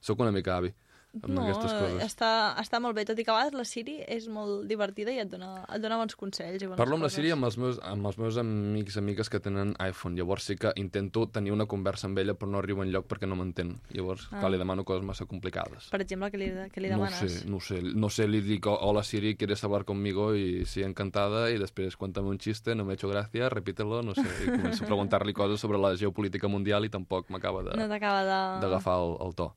Sóc 0.00 0.18
una 0.24 0.32
mica 0.32 0.56
avi 0.56 0.72
amb 1.16 1.28
no, 1.32 1.42
aquestes 1.46 1.72
coses. 1.72 2.02
Està, 2.04 2.28
està 2.60 2.78
molt 2.82 2.94
bé, 2.94 3.04
tot 3.08 3.18
i 3.18 3.24
que 3.24 3.30
a 3.30 3.34
vegades 3.38 3.54
la 3.56 3.64
Siri 3.64 3.94
és 4.06 4.26
molt 4.28 4.66
divertida 4.68 5.12
i 5.14 5.18
et 5.22 5.30
dona, 5.30 5.64
et 5.72 5.80
dona 5.80 5.96
bons 5.96 6.14
consells. 6.14 6.60
I 6.62 6.66
Parlo 6.76 6.98
amb 6.98 7.06
la 7.06 7.08
coses. 7.08 7.14
Siri 7.16 7.28
i 7.28 7.32
amb 7.32 7.44
els, 7.48 7.56
meus, 7.56 7.78
amb 7.82 8.04
els 8.10 8.18
meus 8.20 8.36
amics 8.36 8.98
amigues 9.00 9.30
que 9.32 9.40
tenen 9.40 9.74
iPhone. 9.80 10.14
Llavors 10.18 10.44
sí 10.44 10.56
que 10.56 10.72
intento 10.76 11.26
tenir 11.32 11.52
una 11.52 11.64
conversa 11.66 12.06
amb 12.06 12.18
ella 12.18 12.34
però 12.34 12.50
no 12.52 12.58
arribo 12.58 12.82
enlloc 12.84 13.06
perquè 13.08 13.26
no 13.26 13.36
m'entén. 13.36 13.80
Llavors, 13.96 14.28
Ah. 14.30 14.40
clar, 14.40 14.50
li 14.52 14.58
demano 14.58 14.84
coses 14.84 15.02
massa 15.04 15.24
complicades. 15.24 15.88
Per 15.90 16.02
exemple, 16.02 16.30
què 16.30 16.36
li, 16.38 16.50
què 16.74 16.80
li 16.82 16.90
No 16.90 16.96
demanes? 16.98 17.32
sé, 17.32 17.48
no 17.48 17.60
sé. 17.60 17.80
No 17.82 18.10
sé, 18.10 18.28
li 18.28 18.40
dic, 18.42 18.66
hola 18.66 19.02
Siri, 19.02 19.36
¿quieres 19.36 19.64
hablar 19.64 19.84
conmigo? 19.86 20.34
Y 20.34 20.66
sí, 20.66 20.82
encantada. 20.82 21.50
Y 21.50 21.56
després, 21.58 21.96
cuéntame 21.96 22.28
un 22.28 22.38
chiste, 22.38 22.74
no 22.74 22.84
me 22.84 22.92
he 22.92 22.94
hecho 22.96 23.08
gracia, 23.08 23.48
repítelo, 23.48 24.02
no 24.02 24.14
sé. 24.14 24.20
I 24.44 24.50
començo 24.50 24.84
a 24.84 24.86
preguntar-li 24.86 25.32
coses 25.32 25.60
sobre 25.60 25.78
la 25.78 25.96
geopolítica 25.96 26.46
mundial 26.48 26.84
i 26.84 26.90
tampoc 26.90 27.30
m'acaba 27.30 27.62
de- 27.62 27.76
No 27.76 27.88
de... 27.88 27.88
d'agafar 27.88 28.98
el, 29.00 29.16
el 29.26 29.34
to. 29.34 29.54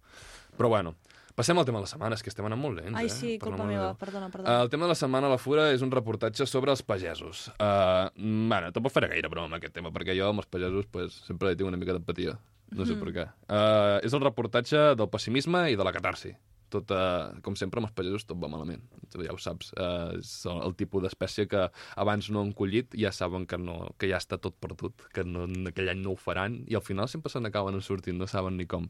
Però 0.58 0.68
bueno, 0.70 0.96
passem 1.40 1.58
al 1.58 1.66
tema 1.68 1.80
de 1.80 1.86
la 1.88 1.92
setmana, 1.92 2.18
és 2.20 2.24
que 2.26 2.32
estem 2.34 2.46
anant 2.50 2.60
molt 2.60 2.78
lents, 2.82 2.98
Ai, 3.00 3.08
eh? 3.08 3.14
sí, 3.16 3.32
Per 3.40 3.48
culpa 3.50 3.64
meva, 3.70 3.94
Déu. 3.94 3.98
perdona, 4.02 4.28
perdona. 4.34 4.58
El 4.66 4.70
tema 4.74 4.86
de 4.90 4.92
la 4.94 5.00
setmana 5.00 5.30
a 5.32 5.34
la 5.34 5.40
Fura 5.40 5.70
és 5.72 5.82
un 5.86 5.92
reportatge 5.94 6.46
sobre 6.50 6.74
els 6.76 6.84
pagesos. 6.84 7.48
Uh, 7.56 8.10
bueno, 8.52 8.74
tampoc 8.76 8.92
faré 8.96 9.08
gaire 9.16 9.32
broma 9.32 9.48
amb 9.54 9.60
aquest 9.62 9.74
tema, 9.80 9.94
perquè 9.96 10.18
jo 10.20 10.28
amb 10.34 10.44
els 10.44 10.52
pagesos 10.52 10.86
pues, 10.92 11.16
sempre 11.26 11.54
hi 11.54 11.60
tinc 11.60 11.72
una 11.72 11.80
mica 11.80 11.96
d'empatia. 11.96 12.36
No 12.76 12.86
sé 12.86 12.94
Mhm. 12.94 13.00
per 13.02 13.14
què. 13.16 13.24
Uh, 13.50 13.98
és 14.06 14.14
el 14.14 14.22
reportatge 14.22 14.78
del 14.96 15.10
pessimisme 15.10 15.72
i 15.72 15.76
de 15.76 15.84
la 15.84 15.92
catarsi. 15.96 16.36
Tot, 16.70 16.92
uh, 16.94 17.34
com 17.42 17.56
sempre, 17.58 17.80
amb 17.82 17.88
els 17.88 17.96
pagesos 17.98 18.28
tot 18.30 18.38
va 18.38 18.48
malament. 18.48 18.84
Ja 19.18 19.32
ho 19.34 19.40
saps. 19.42 19.72
Uh, 19.74 20.20
és 20.20 20.46
el, 20.46 20.60
el 20.68 20.76
tipus 20.78 21.02
d'espècie 21.02 21.48
que 21.50 21.64
abans 21.98 22.30
no 22.30 22.42
han 22.44 22.52
collit 22.54 22.94
ja 22.94 23.10
saben 23.12 23.48
que, 23.48 23.58
no, 23.58 23.90
que 23.98 24.08
ja 24.12 24.18
està 24.22 24.38
tot 24.38 24.54
perdut, 24.62 24.94
que 25.12 25.24
no, 25.26 25.48
aquell 25.72 25.90
any 25.90 26.04
no 26.04 26.12
ho 26.12 26.16
faran, 26.16 26.60
i 26.70 26.76
al 26.78 26.84
final 26.86 27.08
sempre 27.10 27.32
se 27.34 27.40
n'acaben 27.42 27.82
sortint, 27.82 28.20
no 28.20 28.28
saben 28.28 28.56
ni 28.58 28.68
com. 28.68 28.86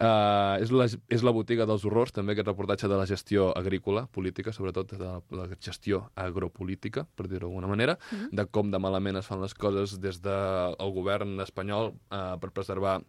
Uh, 0.00 0.56
és, 0.64 0.70
la, 0.72 0.86
és 1.12 1.22
la 1.26 1.32
botiga 1.36 1.66
dels 1.68 1.82
horrors, 1.84 2.14
també 2.16 2.32
aquest 2.32 2.48
reportatge 2.48 2.88
de 2.88 2.96
la 2.96 3.04
gestió 3.04 3.50
agrícola, 3.52 4.06
política, 4.08 4.54
sobretot 4.56 4.94
de 4.94 5.00
la, 5.02 5.18
la 5.36 5.44
gestió 5.60 6.06
agropolítica, 6.16 7.04
per 7.04 7.26
dir-ho 7.28 7.44
d'alguna 7.44 7.68
manera, 7.68 7.98
mm 8.00 8.16
-hmm. 8.16 8.30
de 8.32 8.46
com 8.46 8.70
de 8.70 8.78
malament 8.78 9.16
es 9.20 9.26
fan 9.26 9.42
les 9.42 9.52
coses 9.54 10.00
des 10.00 10.22
del 10.22 10.92
govern 10.94 11.40
espanyol 11.40 11.92
uh, 11.92 12.38
per 12.40 12.50
preservar 12.50 13.02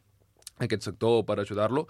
aquest 0.59 0.83
sector 0.83 1.19
o 1.19 1.25
per 1.25 1.39
ajudar-lo, 1.39 1.87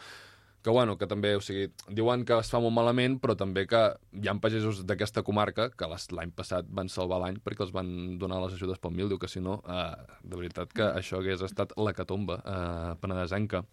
que, 0.62 0.70
bueno, 0.70 0.98
que 0.98 1.08
també, 1.08 1.36
o 1.36 1.41
sigui, 1.41 1.72
diuen 1.89 2.24
que 2.25 2.38
es 2.38 2.50
fa 2.51 2.60
molt 2.62 2.75
malament, 2.75 3.17
però 3.22 3.36
també 3.36 3.65
que 3.65 3.81
hi 4.13 4.27
ha 4.29 4.36
pagesos 4.41 4.86
d'aquesta 4.86 5.24
comarca 5.24 5.70
que 5.70 5.88
l'any 5.88 6.31
passat 6.31 6.65
van 6.70 6.89
salvar 6.89 7.20
l'any 7.20 7.39
perquè 7.41 7.65
els 7.65 7.74
van 7.74 8.20
donar 8.20 8.41
les 8.43 8.53
ajudes 8.53 8.77
pel 8.77 8.91
mil, 8.91 9.10
diu 9.10 9.17
que 9.17 9.27
si 9.27 9.39
no, 9.39 9.63
eh, 9.67 9.96
de 10.24 10.38
veritat 10.38 10.72
que 10.72 10.84
això 10.84 11.17
hagués 11.17 11.41
estat 11.41 11.74
la 11.77 11.93
catomba 11.93 12.41
eh, 12.46 12.96
penedesenca. 13.01 13.65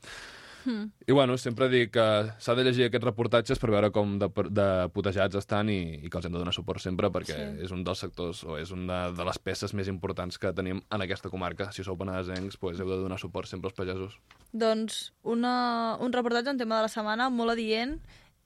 Mm. 0.65 0.91
I 1.07 1.13
bueno, 1.13 1.37
sempre 1.39 1.69
dic 1.73 1.93
que 1.95 2.07
s'ha 2.43 2.55
de 2.59 2.65
llegir 2.67 2.87
aquests 2.89 3.07
reportatges 3.07 3.61
per 3.63 3.71
veure 3.73 3.91
com 3.95 4.17
de, 4.21 4.29
de 4.51 4.69
putejats 4.95 5.39
estan 5.41 5.71
i, 5.73 5.79
i 6.03 6.11
que 6.11 6.19
els 6.19 6.29
hem 6.29 6.35
de 6.35 6.43
donar 6.43 6.55
suport 6.57 6.83
sempre 6.83 7.11
perquè 7.15 7.37
Sí. 7.39 7.65
és 7.69 7.75
un 7.75 7.85
dels 7.85 8.01
sectors 8.03 8.43
o 8.45 8.59
és 8.59 8.73
una 8.75 9.11
de 9.15 9.25
les 9.29 9.39
peces 9.39 9.75
més 9.75 9.89
importants 9.89 10.39
que 10.39 10.53
tenim 10.53 10.83
en 10.91 11.05
aquesta 11.05 11.31
comarca. 11.31 11.71
Si 11.73 11.85
sou 11.85 11.97
penedesencs, 11.97 12.57
pues, 12.57 12.81
heu 12.81 12.89
de 12.89 13.03
donar 13.03 13.19
suport 13.21 13.49
sempre 13.49 13.71
als 13.71 13.77
pagesos. 13.77 14.19
Doncs 14.53 15.13
una, 15.23 15.97
un 16.01 16.13
reportatge, 16.13 16.51
un 16.51 16.59
tema 16.59 16.77
de 16.77 16.89
la 16.89 16.93
setmana 16.93 17.31
molt 17.31 17.55
adient 17.55 17.99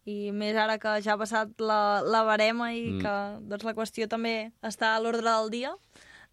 i 0.05 0.33
més 0.35 0.57
ara 0.59 0.79
que 0.83 0.97
ja 1.03 1.15
ha 1.15 1.21
passat 1.21 1.61
la, 1.63 2.03
la 2.03 2.25
barema 2.27 2.73
i 2.75 2.97
mm. 2.97 3.03
que 3.03 3.17
doncs, 3.49 3.65
la 3.65 3.75
qüestió 3.77 4.09
també 4.11 4.53
està 4.63 4.97
a 4.97 5.03
l'ordre 5.03 5.29
del 5.29 5.53
dia 5.55 5.77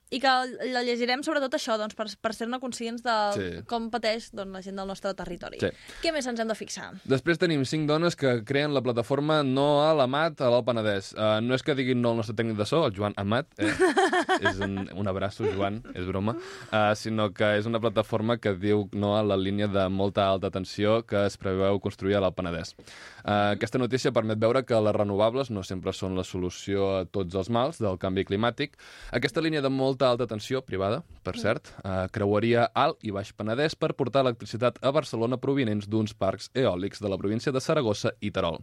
i 0.09 0.19
que 0.21 0.29
la 0.73 0.81
llegirem 0.85 1.21
sobretot 1.25 1.53
això, 1.53 1.75
doncs, 1.77 1.93
per, 1.97 2.07
per 2.21 2.31
ser-ne 2.33 2.59
conscients 2.61 3.03
de 3.05 3.15
Sí. 3.35 3.47
com 3.69 3.89
pateix 3.93 4.31
doncs, 4.33 4.51
la 4.51 4.61
gent 4.65 4.79
del 4.79 4.87
nostre 4.89 5.13
territori. 5.13 5.59
Sí. 5.61 5.69
Què 6.01 6.13
més 6.15 6.25
ens 6.25 6.39
hem 6.39 6.47
de 6.49 6.55
fixar? 6.57 6.87
Després 7.05 7.37
tenim 7.37 7.61
cinc 7.65 7.87
dones 7.87 8.15
que 8.17 8.39
creen 8.43 8.73
la 8.73 8.81
plataforma 8.81 9.43
No 9.43 9.83
a 9.85 9.93
l'Amat 9.93 10.41
a 10.41 10.49
l'Alt 10.49 10.65
Penedès. 10.65 11.11
Uh, 11.13 11.39
no 11.45 11.53
és 11.53 11.63
que 11.63 11.75
diguin 11.77 12.01
no 12.01 12.11
al 12.11 12.17
nostre 12.21 12.35
tècnic 12.35 12.57
de 12.57 12.65
so, 12.65 12.81
el 12.87 12.95
Joan 12.95 13.13
Amat, 13.21 13.47
eh? 13.59 13.69
és 14.49 14.59
un, 14.65 14.89
un 14.95 15.07
abraço, 15.07 15.45
Joan, 15.53 15.81
és 15.93 16.05
broma, 16.09 16.35
uh, 16.71 16.95
sinó 16.97 17.29
que 17.33 17.53
és 17.59 17.69
una 17.69 17.79
plataforma 17.79 18.39
que 18.41 18.55
diu 18.57 18.87
no 18.93 19.15
a 19.17 19.23
la 19.23 19.37
línia 19.37 19.67
de 19.69 19.85
molta 19.93 20.25
alta 20.29 20.49
tensió 20.49 21.03
que 21.05 21.25
es 21.27 21.37
preveu 21.37 21.79
construir 21.83 22.17
a 22.17 22.23
l'Alt 22.23 22.37
Penedès. 22.39 22.73
Uh, 23.19 23.53
aquesta 23.53 23.77
notícia 23.77 24.13
permet 24.15 24.39
veure 24.41 24.63
que 24.65 24.79
les 24.81 24.95
renovables 24.95 25.51
no 25.53 25.61
sempre 25.63 25.93
són 25.93 26.17
la 26.17 26.25
solució 26.25 26.89
a 26.97 27.05
tots 27.05 27.35
els 27.35 27.49
mals 27.53 27.77
del 27.83 27.99
canvi 28.01 28.25
climàtic. 28.25 28.77
Aquesta 29.13 29.41
línia 29.43 29.61
de 29.61 29.69
molta 29.99 30.13
alta 30.15 30.27
tensió, 30.31 30.61
privada, 30.63 31.01
per 31.23 31.35
cert, 31.35 31.73
uh, 31.83 32.07
creuaria 32.15 32.69
Alt 32.73 33.03
i 33.03 33.11
Baix 33.11 33.33
Penedès 33.35 33.75
per 33.75 33.91
portar 33.99 34.23
electricitat 34.23 34.79
a 34.79 34.93
Barcelona 34.95 35.35
provinents 35.37 35.91
d'uns 35.91 36.15
parcs 36.15 36.47
eòlics 36.55 37.03
de 37.03 37.11
la 37.11 37.17
província 37.19 37.51
de 37.51 37.59
Saragossa 37.59 38.15
i 38.21 38.31
Terol. 38.31 38.61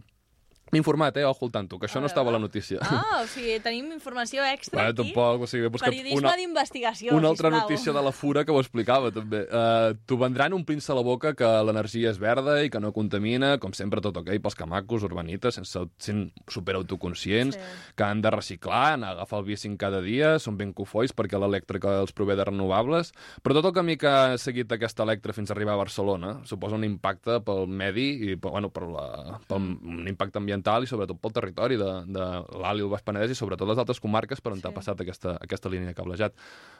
M'he 0.71 0.79
informat, 0.81 1.15
eh? 1.17 1.23
Ojo 1.25 1.45
al 1.47 1.51
tanto, 1.51 1.79
que 1.79 1.87
això 1.87 2.01
no 2.01 2.07
estava 2.07 2.29
a 2.29 2.33
la 2.33 2.37
veure. 2.39 2.49
notícia. 2.49 2.79
Ah, 2.81 3.21
o 3.23 3.27
sigui, 3.27 3.59
tenim 3.63 3.91
informació 3.95 4.43
extra 4.43 4.81
Vale, 4.81 4.91
aquí. 4.91 5.13
tampoc, 5.13 5.41
o 5.43 5.47
sigui, 5.47 5.63
he 5.65 5.69
buscat 5.71 5.89
Periodisme 5.93 6.19
una, 6.19 6.35
d'investigació, 6.35 7.13
una 7.15 7.29
altra 7.29 7.49
sisplau. 7.49 7.69
notícia 7.69 7.93
de 7.93 8.03
la 8.03 8.11
Fura 8.11 8.43
que 8.43 8.51
ho 8.51 8.59
explicava, 8.59 9.11
també. 9.15 9.45
Uh, 9.47 9.95
T'ho 10.05 10.17
vendran 10.19 10.51
omplint-se 10.53 10.93
la 10.93 11.01
boca 11.07 11.31
que 11.39 11.47
l'energia 11.63 12.11
és 12.11 12.19
verda 12.19 12.57
i 12.65 12.69
que 12.69 12.81
no 12.83 12.91
contamina, 12.91 13.53
com 13.63 13.71
sempre, 13.71 14.01
tot 14.03 14.17
ok, 14.19 14.33
pels 14.43 14.55
camacos, 14.59 15.03
urbanites, 15.07 15.55
sense, 15.55 15.85
sent 15.97 16.27
superautoconscients, 16.51 17.55
Sí. 17.55 17.61
que 17.95 18.03
han 18.03 18.21
de 18.21 18.29
reciclar, 18.31 18.93
anar 18.93 19.09
a 19.09 19.11
agafar 19.11 19.39
el 19.39 19.45
bicing 19.45 19.77
cada 19.77 20.01
dia, 20.01 20.37
són 20.39 20.57
ben 20.57 20.73
cofois 20.73 21.13
perquè 21.15 21.39
l'elèctrica 21.39 22.01
els 22.01 22.11
prové 22.11 22.35
de 22.35 22.43
renovables, 22.43 23.13
però 23.41 23.53
tot 23.55 23.65
el 23.65 23.73
camí 23.73 23.95
que 23.97 24.07
ha 24.07 24.37
seguit 24.37 24.71
aquesta 24.71 25.03
electra 25.03 25.31
fins 25.33 25.49
a 25.49 25.53
arribar 25.55 25.73
a 25.75 25.77
Barcelona 25.85 26.41
suposa 26.43 26.75
un 26.75 26.83
impacte 26.83 27.39
pel 27.45 27.67
medi 27.67 28.31
i 28.31 28.35
bueno, 28.35 28.69
per 28.69 28.83
la, 28.83 29.39
pel, 29.47 29.57
un 29.81 30.05
impacte 30.07 30.37
ambiental 30.37 30.56
ambiental 30.57 30.83
i 30.83 30.89
sobretot 30.89 31.19
pel 31.21 31.33
territori 31.35 31.77
de, 31.77 31.89
de 32.09 32.25
l'Alt 32.57 32.81
i 32.81 32.85
el 32.85 32.89
Baix 32.89 33.03
Penedès 33.05 33.31
i 33.31 33.37
sobretot 33.37 33.67
les 33.69 33.77
altres 33.77 33.99
comarques 34.01 34.41
per 34.41 34.51
on 34.53 34.57
Sí. 34.57 34.63
t'ha 34.65 34.71
passat 34.73 34.99
aquesta, 35.01 35.37
aquesta 35.41 35.69
línia 35.69 35.91
de 35.91 35.93
cablejat. 35.97 36.33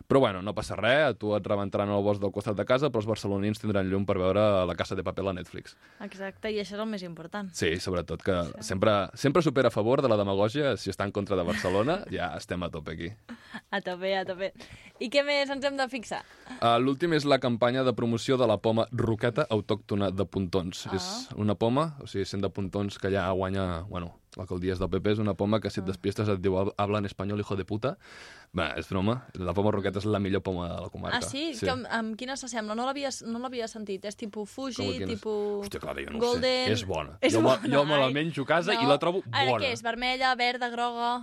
Però 0.07 0.19
bueno, 0.24 0.41
no 0.41 0.53
passa 0.55 0.75
res, 0.75 1.12
a 1.12 1.13
tu 1.13 1.34
et 1.36 1.46
rebentaran 1.46 1.89
el 1.93 2.01
bosc 2.03 2.22
del 2.22 2.31
costat 2.34 2.55
de 2.57 2.65
casa, 2.65 2.89
però 2.89 3.03
els 3.03 3.07
barcelonins 3.10 3.60
tindran 3.62 3.88
llum 3.89 4.05
per 4.07 4.17
veure 4.17 4.65
la 4.65 4.75
Casa 4.75 4.96
de 4.96 5.03
Paper 5.03 5.27
a 5.29 5.34
Netflix. 5.38 5.75
Exacte, 6.01 6.50
i 6.51 6.57
això 6.62 6.75
és 6.77 6.81
el 6.81 6.89
més 6.89 7.03
important. 7.03 7.50
Sí, 7.53 7.75
sobretot 7.84 8.24
que 8.24 8.38
sempre, 8.65 9.10
sempre 9.13 9.43
supera 9.46 9.67
a 9.69 9.72
favor 9.75 10.01
de 10.01 10.10
la 10.10 10.17
demagògia, 10.17 10.75
si 10.77 10.89
està 10.89 11.05
en 11.05 11.12
contra 11.12 11.36
de 11.38 11.43
Barcelona, 11.43 12.00
ja 12.17 12.31
estem 12.38 12.63
a 12.63 12.69
tope 12.74 12.96
aquí. 12.96 13.12
A 13.69 13.81
tope, 13.81 14.13
a 14.17 14.24
tope. 14.25 14.53
I 15.03 15.12
què 15.13 15.22
més 15.27 15.50
ens 15.53 15.65
hem 15.67 15.77
de 15.77 15.86
fixar? 15.91 16.24
Uh, 16.57 16.77
L'últim 16.81 17.13
és 17.13 17.25
la 17.27 17.38
campanya 17.43 17.84
de 17.86 17.93
promoció 17.93 18.38
de 18.39 18.48
la 18.50 18.57
poma 18.57 18.88
roqueta 18.91 19.46
autòctona 19.53 20.10
de 20.12 20.25
Pontons. 20.25 20.88
Ah. 20.88 20.96
És 20.98 21.07
una 21.36 21.53
poma, 21.60 21.91
o 22.01 22.07
sigui, 22.10 22.25
sent 22.25 22.41
de 22.41 22.50
Pontons, 22.50 22.98
que 22.98 23.12
ja 23.13 23.27
guanya... 23.38 23.66
Bueno, 23.89 24.09
l'alcaldia 24.38 24.74
és 24.75 24.79
del 24.81 24.89
PP, 24.91 25.13
és 25.15 25.19
una 25.24 25.33
poma 25.38 25.59
que 25.63 25.69
si 25.74 25.79
et 25.81 25.88
despistes 25.88 26.29
et 26.29 26.41
diu 26.43 26.57
habla 26.59 27.00
en 27.01 27.07
espanyol, 27.09 27.39
hijo 27.41 27.55
de 27.57 27.65
puta. 27.65 27.95
Bé, 28.53 28.67
és 28.79 28.89
broma. 28.89 29.17
La 29.38 29.53
poma 29.57 29.71
roqueta 29.75 30.01
és 30.01 30.05
la 30.09 30.19
millor 30.24 30.43
poma 30.45 30.67
de 30.69 30.81
la 30.86 30.89
comarca. 30.93 31.19
Ah, 31.19 31.21
sí? 31.25 31.53
sí. 31.57 31.65
Que, 31.65 31.71
amb, 31.74 31.88
amb 32.00 32.17
quina 32.19 32.36
s'assembla? 32.38 32.75
No 32.77 32.86
l'havia 32.86 33.09
no 33.27 33.41
sentit. 33.67 34.05
És 34.05 34.15
tipus 34.15 34.50
Fuji, 34.50 35.05
tipus... 35.05 35.65
Hòstia, 35.65 35.79
clar, 35.79 35.97
jo 36.03 36.12
no 36.12 36.19
Golden... 36.19 36.67
sé. 36.67 36.75
És 36.77 36.86
bona. 36.86 37.17
És 37.21 37.33
jo, 37.33 37.41
bona. 37.41 37.62
Me, 37.63 37.74
jo 37.74 37.86
me 37.86 37.97
la 37.97 38.12
menjo 38.12 38.43
a 38.43 38.51
casa 38.55 38.74
i 38.77 38.86
la 38.86 38.97
trobo 38.97 39.24
Ara 39.31 39.51
bona. 39.51 39.63
què 39.65 39.74
és? 39.74 39.81
Vermella, 39.83 40.36
verda, 40.36 40.69
groga... 40.69 41.15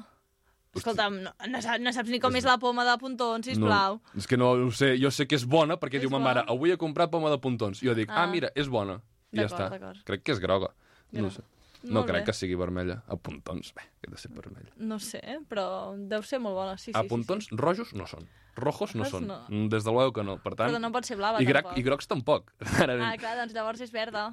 Escolta'm, 0.75 1.21
no, 1.23 1.31
no, 1.53 1.61
saps, 1.63 1.79
no 1.79 1.93
saps 1.95 2.11
ni 2.11 2.19
com 2.19 2.35
és 2.35 2.47
la 2.49 2.57
poma 2.59 2.83
de 2.83 2.97
pontons, 2.99 3.47
sisplau. 3.47 4.01
No, 4.03 4.19
és 4.19 4.27
que 4.27 4.39
no 4.41 4.51
ho 4.59 4.71
sé. 4.75 4.97
Jo 4.99 5.13
sé 5.15 5.29
que 5.31 5.39
és 5.39 5.45
bona 5.47 5.77
perquè 5.79 6.01
És 6.01 6.03
diu 6.03 6.11
ma 6.11 6.19
mare, 6.19 6.43
avui 6.51 6.75
he 6.75 6.79
comprat 6.81 7.13
poma 7.13 7.31
de 7.31 7.39
pontons. 7.39 7.79
I 7.83 7.93
jo 7.93 7.95
dic, 7.95 8.11
ah, 8.11 8.25
Ah. 8.25 8.31
mira, 8.31 8.51
és 8.59 8.67
bona. 8.69 8.99
I 9.31 9.39
ja 9.39 9.47
està. 9.47 9.69
Crec 10.05 10.25
que 10.27 10.35
és 10.35 10.41
groga. 10.43 10.73
No 11.15 11.31
sé. 11.31 11.45
No 11.85 12.01
Molt 12.01 12.09
crec 12.09 12.23
bé. 12.23 12.27
que 12.31 12.33
sigui 12.37 12.57
vermella. 12.57 13.03
A 13.13 13.17
pontons, 13.21 13.75
bé, 13.77 13.83
que 14.01 14.11
de 14.11 14.17
ser 14.17 14.31
vermella. 14.33 14.73
No 14.81 14.97
sé, 14.99 15.21
però 15.51 15.67
deu 15.97 16.23
ser 16.25 16.41
molt 16.41 16.57
bona, 16.57 16.79
sí, 16.79 16.91
sí. 16.91 16.97
a 16.97 17.03
sí, 17.03 17.09
pontons, 17.11 17.51
rojos 17.53 17.93
no 17.95 18.07
són. 18.09 18.25
Rojos 18.57 18.95
no 18.95 19.03
Rojos 19.05 19.11
són. 19.19 19.27
no. 19.29 19.39
Mm, 19.51 19.69
Des 19.69 19.85
de 19.85 19.93
luego 19.93 20.13
que 20.17 20.23
no. 20.25 20.39
Per 20.41 20.55
tant, 20.55 20.71
Però 20.73 20.81
no 20.81 20.91
pot 20.95 21.05
ser 21.05 21.17
blava, 21.19 21.43
i, 21.43 21.45
groc, 21.45 21.65
tampoc. 21.69 21.79
I 21.79 21.83
grocs 21.83 22.07
tampoc. 22.09 22.53
Sí. 22.65 22.89
Ah, 22.89 23.17
clar, 23.21 23.37
doncs 23.43 23.53
llavors 23.53 23.81
és 23.85 23.91
verda. 23.93 24.29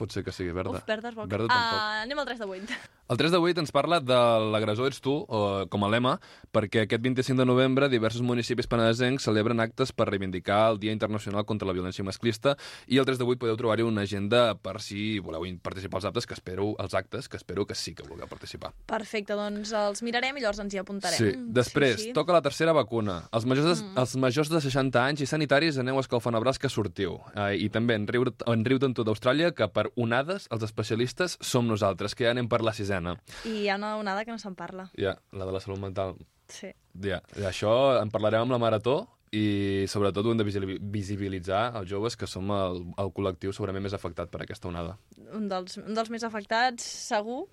Pot 0.00 0.14
ser 0.16 0.24
que 0.24 0.32
sigui 0.32 0.54
verda. 0.56 0.78
Uf, 0.80 0.86
verda 0.88 1.10
és 1.12 1.16
bo. 1.18 1.26
Verda 1.28 1.50
tampoc. 1.50 1.76
Ah, 1.76 2.00
anem 2.06 2.18
al 2.22 2.28
3 2.30 2.40
de 2.40 2.48
8. 2.48 2.78
El 3.10 3.18
3 3.18 3.32
de 3.34 3.38
8 3.42 3.60
ens 3.64 3.72
parla 3.74 3.98
de 4.00 4.18
l'agressor 4.54 4.88
ets 4.88 5.00
tu, 5.04 5.12
o, 5.26 5.40
com 5.68 5.84
a 5.84 5.90
lema, 5.92 6.14
perquè 6.54 6.84
aquest 6.86 7.02
25 7.02 7.42
de 7.42 7.46
novembre 7.48 7.88
diversos 7.92 8.22
municipis 8.22 8.68
penedesencs 8.70 9.26
celebren 9.26 9.60
actes 9.60 9.92
per 9.92 10.06
reivindicar 10.08 10.60
el 10.70 10.78
Dia 10.80 10.94
Internacional 10.94 11.44
contra 11.44 11.68
la 11.68 11.74
Violència 11.76 12.06
Masclista 12.06 12.54
i 12.86 13.00
el 13.02 13.08
3 13.08 13.18
de 13.20 13.26
8 13.26 13.42
podeu 13.42 13.58
trobar-hi 13.58 13.84
una 13.84 14.06
agenda 14.06 14.54
per 14.54 14.78
si 14.80 15.18
voleu 15.18 15.42
participar 15.62 15.98
als 15.98 16.06
actes, 16.06 16.26
que 16.26 16.34
espero, 16.34 16.74
als 16.78 16.94
actes, 16.94 17.28
que 17.28 17.36
espero 17.36 17.66
que 17.66 17.74
sí 17.74 17.94
que 17.94 18.06
vulgueu 18.06 18.28
participar. 18.30 18.72
Perfecte, 18.86 19.34
doncs 19.34 19.72
els 19.74 20.02
mirarem 20.06 20.36
i 20.38 20.40
llavors 20.44 20.62
ens 20.62 20.74
hi 20.74 20.80
apuntarem. 20.80 21.18
Sí. 21.18 21.34
Després, 21.60 21.96
sí, 21.98 22.08
sí. 22.08 22.12
toca 22.16 22.32
la 22.32 22.42
tercera 22.42 22.72
vacuna. 22.72 23.24
Els 23.32 23.44
majors, 23.44 23.66
de, 23.66 23.76
Mm. 23.80 23.98
els 23.98 24.16
majors 24.16 24.48
de 24.48 24.60
60 24.60 25.04
anys 25.04 25.20
i 25.22 25.26
sanitaris 25.26 25.78
aneu 25.78 25.96
a 25.96 26.00
escalfar 26.00 26.32
braç 26.40 26.58
que 26.58 26.68
sortiu. 26.68 27.18
Eh, 27.34 27.56
I 27.64 27.68
també 27.68 27.94
en, 27.94 28.06
riu, 28.06 28.24
en 28.46 28.64
riu 28.64 28.78
tant 28.78 28.94
d'Austràlia 28.94 29.52
que 29.54 29.68
per 29.68 29.89
onades 29.96 30.48
els 30.54 30.66
especialistes 30.66 31.36
som 31.40 31.68
nosaltres, 31.68 32.14
que 32.14 32.26
ja 32.26 32.34
anem 32.34 32.48
per 32.50 32.62
la 32.66 32.74
sisena. 32.76 33.16
I 33.48 33.62
hi 33.62 33.70
ha 33.70 33.78
una 33.80 33.96
onada 33.98 34.24
que 34.24 34.34
no 34.34 34.38
se'n 34.42 34.56
parla. 34.58 34.90
Ja, 34.98 35.16
la 35.32 35.48
de 35.48 35.56
la 35.56 35.62
salut 35.62 35.80
mental. 35.82 36.16
Sí. 36.50 36.72
Ja, 37.02 37.20
d'això 37.36 37.72
en 38.00 38.10
parlarem 38.10 38.44
amb 38.44 38.56
la 38.56 38.60
Marató 38.62 38.98
i 39.30 39.86
sobretot 39.86 40.26
ho 40.26 40.32
hem 40.32 40.40
de 40.40 40.78
visibilitzar 40.90 41.68
els 41.78 41.90
joves 41.90 42.16
que 42.18 42.26
som 42.26 42.50
el, 42.50 42.80
el 42.98 43.12
col·lectiu 43.14 43.54
segurament 43.54 43.84
més 43.86 43.94
afectat 43.94 44.30
per 44.32 44.42
aquesta 44.42 44.68
onada. 44.70 44.96
Un 45.36 45.46
dels, 45.50 45.78
un 45.78 45.94
dels 45.94 46.10
més 46.10 46.26
afectats, 46.26 46.86
segur. 47.06 47.44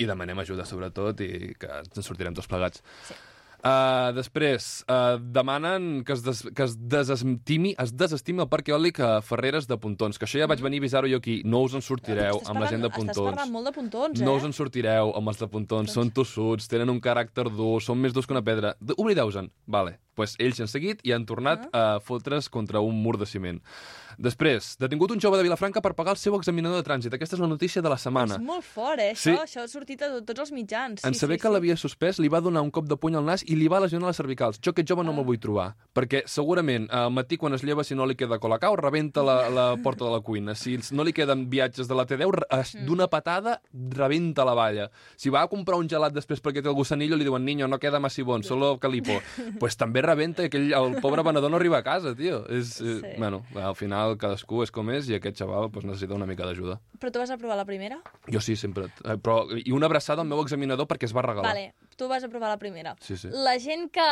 I 0.00 0.06
demanem 0.08 0.40
ajuda 0.40 0.64
sobretot 0.64 1.20
i 1.20 1.52
que 1.60 1.68
ens 1.82 2.00
en 2.00 2.06
sortirem 2.06 2.36
tots 2.36 2.48
plegats. 2.48 2.80
Sí. 3.04 3.18
Uh, 3.60 4.08
després, 4.16 4.84
uh, 4.88 5.18
demanen 5.20 6.02
que 6.08 6.14
es, 6.14 6.22
des, 6.24 6.38
que 6.56 6.64
es 6.64 6.76
desestimi, 6.80 7.74
es 7.78 7.90
desestimi 7.92 8.40
el 8.40 8.48
parc 8.48 8.70
eòlic 8.72 9.00
a 9.04 9.10
Ferreres 9.20 9.66
de 9.68 9.76
Pontons, 9.76 10.16
que 10.16 10.24
això 10.24 10.40
ja 10.40 10.46
vaig 10.48 10.62
venir 10.64 10.78
a 10.78 10.80
avisar-ho 10.80 11.10
jo 11.12 11.18
aquí. 11.20 11.42
No 11.44 11.60
us 11.66 11.74
en 11.76 11.84
sortireu 11.84 12.40
amb 12.48 12.60
la 12.64 12.70
gent 12.72 12.80
de 12.80 12.88
parlant- 12.88 13.10
Estàs 13.10 13.18
Pontons. 13.20 13.36
parlant 13.36 13.52
molt 13.52 13.66
de 13.68 13.72
pontons, 13.76 14.20
eh? 14.20 14.24
No 14.24 14.34
us 14.38 14.44
en 14.48 14.54
sortireu 14.56 15.12
amb 15.14 15.28
els 15.28 15.38
de 15.38 15.48
Pontons, 15.52 15.92
són 15.92 16.10
tossuts, 16.10 16.68
tenen 16.72 16.88
un 16.88 17.00
caràcter 17.04 17.50
dur, 17.50 17.82
són 17.82 17.98
més 18.00 18.12
durs 18.16 18.26
que 18.26 18.32
una 18.32 18.42
pedra. 18.42 18.74
De- 18.80 18.94
Oblideu-se'n. 18.96 19.50
Vale. 19.66 19.98
Pues 20.14 20.36
ells 20.38 20.58
han 20.60 20.68
seguit 20.68 21.00
i 21.04 21.12
han 21.12 21.24
tornat 21.26 21.68
Ah. 21.72 21.96
a 21.96 22.00
fotre's 22.00 22.48
contra 22.48 22.80
un 22.80 23.02
mur 23.02 23.16
de 23.18 23.26
ciment. 23.26 23.60
Després, 24.20 24.76
detingut 24.78 25.10
un 25.14 25.20
jove 25.20 25.38
de 25.38 25.42
Vilafranca 25.46 25.80
per 25.80 25.94
pagar 25.96 26.12
el 26.12 26.18
seu 26.20 26.34
examinador 26.36 26.76
de 26.82 26.84
trànsit. 26.84 27.14
Aquesta 27.16 27.36
és 27.36 27.40
la 27.40 27.46
notícia 27.48 27.80
de 27.80 27.88
la 27.88 27.96
setmana. 27.96 28.34
És 28.36 28.42
molt 28.44 28.62
fort, 28.62 29.00
eh, 29.00 29.14
Sí. 29.16 29.30
això. 29.30 29.42
Això 29.46 29.62
ha 29.64 29.68
sortit 29.68 30.02
a 30.02 30.10
tots 30.22 30.40
els 30.40 30.52
mitjans. 30.52 31.02
En 31.04 31.14
sí, 31.14 31.20
saber 31.20 31.38
sí, 31.38 31.40
que 31.42 31.48
sí. 31.48 31.52
l'havia 31.54 31.76
suspès, 31.76 32.18
li 32.18 32.28
va 32.28 32.40
donar 32.42 32.60
un 32.60 32.70
cop 32.70 32.84
de 32.86 32.96
puny 32.96 33.16
al 33.16 33.24
nas 33.24 33.42
i 33.48 33.56
li 33.56 33.66
va 33.66 33.80
lesionar 33.80 34.08
les 34.08 34.16
cervicals. 34.16 34.60
Jo 34.60 34.72
aquest 34.72 34.86
jove 34.88 35.02
no 35.04 35.12
Ah. 35.12 35.14
me'l 35.14 35.24
vull 35.24 35.38
trobar, 35.40 35.74
perquè 35.94 36.22
segurament 36.26 36.90
al 36.92 37.10
matí 37.10 37.38
quan 37.38 37.54
es 37.54 37.62
lleva, 37.64 37.82
si 37.82 37.94
no 37.94 38.04
li 38.04 38.14
queda 38.14 38.38
colacau, 38.38 38.76
rebenta 38.76 39.22
la, 39.22 39.48
la 39.48 39.76
porta 39.82 40.04
de 40.04 40.10
la 40.10 40.20
cuina. 40.20 40.54
Si 40.54 40.78
no 40.92 41.02
li 41.02 41.12
queden 41.14 41.48
viatges 41.48 41.88
de 41.88 41.94
la 41.94 42.04
T10, 42.06 42.30
re- 42.30 42.60
es- 42.60 42.74
Mm. 42.74 42.84
d'una 42.86 43.08
patada 43.08 43.62
rebenta 43.72 44.44
la 44.44 44.52
valla. 44.54 44.90
Si 45.16 45.30
va 45.30 45.42
a 45.42 45.48
comprar 45.48 45.78
un 45.78 45.88
gelat 45.88 46.12
després 46.12 46.42
perquè 46.42 46.62
té 46.62 46.68
el 46.68 46.74
gusanillo, 46.74 47.16
li 47.16 47.24
diuen, 47.24 47.44
niño, 47.44 47.66
no 47.68 47.78
queda 47.78 47.98
massibón, 48.00 48.42
solo 48.42 48.78
calipo. 48.78 49.12
pues 49.58 49.76
també 49.76 50.02
rebenta 50.02 50.42
aquell, 50.44 50.72
el 50.72 51.00
pobre 51.00 51.22
venedor 51.22 51.50
no 51.50 51.56
arriba 51.56 51.78
a 51.78 51.82
casa, 51.82 52.14
tio. 52.14 52.46
És, 52.48 52.80
eh, 52.80 53.00
Sí. 53.00 53.06
Bueno, 53.18 53.44
al 53.54 53.74
final 53.76 54.09
cadascú 54.18 54.62
és 54.64 54.72
com 54.74 54.90
és 54.90 55.08
i 55.10 55.14
aquest 55.18 55.38
xaval 55.42 55.70
pues, 55.70 55.84
necessita 55.86 56.16
una 56.16 56.26
mica 56.26 56.46
d'ajuda. 56.48 56.80
Però 56.98 57.12
tu 57.12 57.22
vas 57.22 57.30
aprovar 57.30 57.56
la 57.60 57.66
primera? 57.68 58.00
Jo 58.32 58.40
sí, 58.40 58.56
sempre. 58.56 58.88
Eh, 59.04 59.16
Però, 59.20 59.44
I 59.54 59.70
una 59.76 59.86
abraçada 59.86 60.22
al 60.22 60.28
meu 60.28 60.42
examinador 60.42 60.88
perquè 60.90 61.06
es 61.06 61.14
va 61.16 61.22
regalar. 61.26 61.52
Vale, 61.52 61.74
tu 62.00 62.08
vas 62.08 62.24
aprovar 62.24 62.48
la 62.48 62.58
primera. 62.60 62.96
Sí, 63.04 63.16
sí. 63.20 63.28
La 63.32 63.58
gent 63.60 63.90
que 63.92 64.06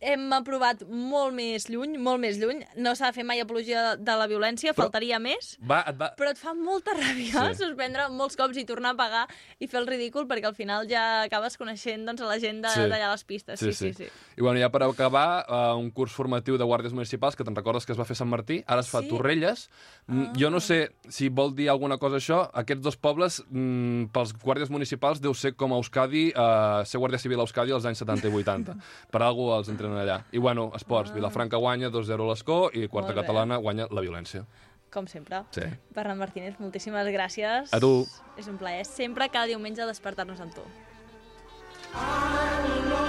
hem 0.00 0.28
aprovat 0.32 0.84
molt 0.86 1.32
més 1.34 1.64
lluny, 1.70 1.96
molt 1.98 2.20
més 2.22 2.36
lluny, 2.38 2.60
no 2.78 2.92
s'ha 2.94 3.08
de 3.10 3.16
fer 3.16 3.24
mai 3.26 3.40
apologia 3.42 3.96
de 3.98 4.14
la 4.18 4.28
violència, 4.30 4.70
Però- 4.70 4.84
faltaria 4.86 5.18
més, 5.18 5.56
Va, 5.58 5.80
et 5.90 5.96
va... 5.98 6.12
però 6.18 6.30
et 6.30 6.38
fa 6.38 6.52
molta 6.54 6.92
ràbia 6.94 7.48
Sí. 7.50 7.64
suspendre 7.64 8.04
molts 8.14 8.36
cops 8.38 8.56
i 8.58 8.64
tornar 8.64 8.92
a 8.94 8.98
pagar 9.00 9.24
i 9.58 9.66
fer 9.66 9.80
el 9.80 9.88
ridícul 9.90 10.28
perquè 10.30 10.46
al 10.46 10.54
final 10.54 10.86
ja 10.90 11.22
acabes 11.24 11.56
coneixent 11.58 12.06
doncs, 12.06 12.22
la 12.22 12.38
gent 12.38 12.62
de- 12.62 12.70
Sí. 12.70 12.86
d'allà 12.86 13.10
les 13.10 13.24
pistes. 13.24 13.58
Sí, 13.58 13.72
sí, 13.72 13.92
sí. 13.92 14.06
I 14.36 14.40
bueno, 14.40 14.60
ja 14.60 14.70
per 14.70 14.84
acabar, 14.86 15.44
uh, 15.50 15.76
un 15.76 15.90
curs 15.90 16.12
formatiu 16.14 16.56
de 16.58 16.64
guàrdies 16.64 16.92
municipals, 16.94 17.34
que 17.34 17.42
te'n 17.44 17.56
recordes 17.58 17.84
que 17.84 17.92
es 17.92 17.98
va 17.98 18.04
fer 18.06 18.14
a 18.14 18.22
Sant 18.22 18.30
Martí, 18.30 18.62
ara 18.68 18.80
es 18.82 18.88
fa 18.88 19.00
Sí? 19.02 19.06
a 19.06 19.08
Torrelles. 19.10 19.68
Ah. 20.06 20.32
Jo 20.38 20.48
no 20.50 20.60
sé 20.60 20.92
si 21.08 21.28
vol 21.28 21.54
dir 21.56 21.68
alguna 21.70 21.98
cosa 21.98 22.16
això. 22.22 22.50
Aquests 22.54 22.82
dos 22.82 22.96
pobles, 22.96 23.42
mm, 23.50 24.06
pels 24.14 24.32
guàrdies 24.38 24.70
municipals, 24.70 25.20
deu 25.20 25.34
ser 25.34 25.56
com 25.56 25.72
a 25.72 25.76
Euskadi, 25.76 26.32
uh, 26.36 26.84
ser 26.86 26.98
guàrdia 27.00 27.18
civil 27.18 27.27
a 27.36 27.40
Euskadi 27.44 27.72
als 27.72 27.84
anys 27.84 27.98
70 27.98 28.28
i 28.28 28.32
80. 28.32 28.76
per 29.10 29.22
algú 29.22 29.50
els 29.56 29.68
entrenen 29.68 29.98
allà. 29.98 30.22
I 30.32 30.38
bueno, 30.38 30.70
esports. 30.74 31.12
Vilafranca 31.12 31.56
guanya 31.56 31.90
2-0 31.90 32.24
a 32.24 32.30
l'escó 32.32 32.70
i 32.72 32.88
quarta 32.88 33.12
Ah. 33.12 33.14
Catalana 33.14 33.56
guanya 33.56 33.86
la 33.90 34.00
violència. 34.00 34.44
Com 34.90 35.06
sempre. 35.06 35.42
Sí. 35.50 35.60
Bernat 35.94 36.16
Martínez, 36.16 36.58
moltíssimes 36.58 37.06
gràcies. 37.12 37.68
A 37.72 37.78
tu. 37.80 38.06
És 38.38 38.46
un 38.48 38.56
plaer 38.56 38.86
sempre 38.86 39.28
cada 39.28 39.46
diumenge 39.46 39.84
despertar-nos 39.84 40.40
amb 40.40 40.54
tu. 40.54 40.62
There's 41.92 43.07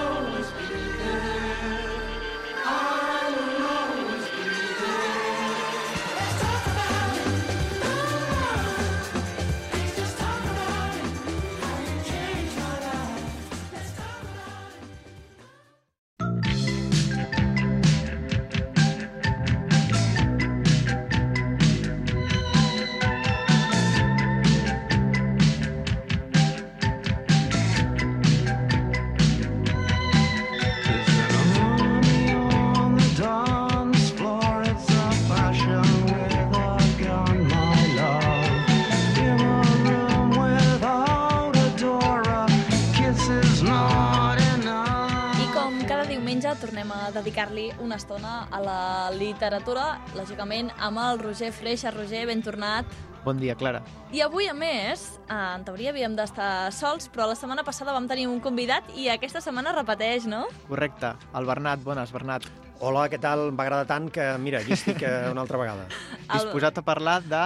tornem 46.80 46.92
a 46.96 47.10
dedicar-li 47.12 47.66
una 47.84 47.96
estona 48.00 48.46
a 48.50 48.58
la 48.64 49.10
literatura, 49.12 49.98
lògicament 50.16 50.70
amb 50.80 50.98
el 51.02 51.18
Roger 51.20 51.50
Freixa. 51.52 51.90
Roger, 51.92 52.26
ben 52.26 52.40
tornat. 52.42 52.86
Bon 53.24 53.36
dia, 53.36 53.54
Clara. 53.54 53.82
I 54.12 54.22
avui, 54.24 54.46
a 54.48 54.54
més, 54.54 55.18
eh, 55.28 55.34
en 55.56 55.64
teoria 55.64 55.90
havíem 55.90 56.14
d'estar 56.16 56.72
sols, 56.72 57.10
però 57.12 57.26
la 57.28 57.34
setmana 57.34 57.62
passada 57.64 57.92
vam 57.92 58.08
tenir 58.08 58.26
un 58.28 58.40
convidat 58.40 58.84
i 58.96 59.10
aquesta 59.10 59.42
setmana 59.42 59.74
repeteix, 59.76 60.24
no? 60.26 60.46
Correcte. 60.68 61.12
El 61.34 61.44
Bernat, 61.44 61.82
bones, 61.84 62.12
Bernat. 62.12 62.44
Hola, 62.80 63.10
què 63.10 63.20
tal? 63.20 63.52
M'agrada 63.52 63.84
tant 63.84 64.08
que, 64.10 64.38
mira, 64.38 64.60
aquí 64.60 64.72
estic 64.72 65.02
eh, 65.02 65.28
una 65.30 65.42
altra 65.42 65.58
vegada. 65.58 65.84
El- 66.32 66.38
Disposat 66.38 66.78
a 66.78 66.82
parlar 66.82 67.22
de... 67.22 67.44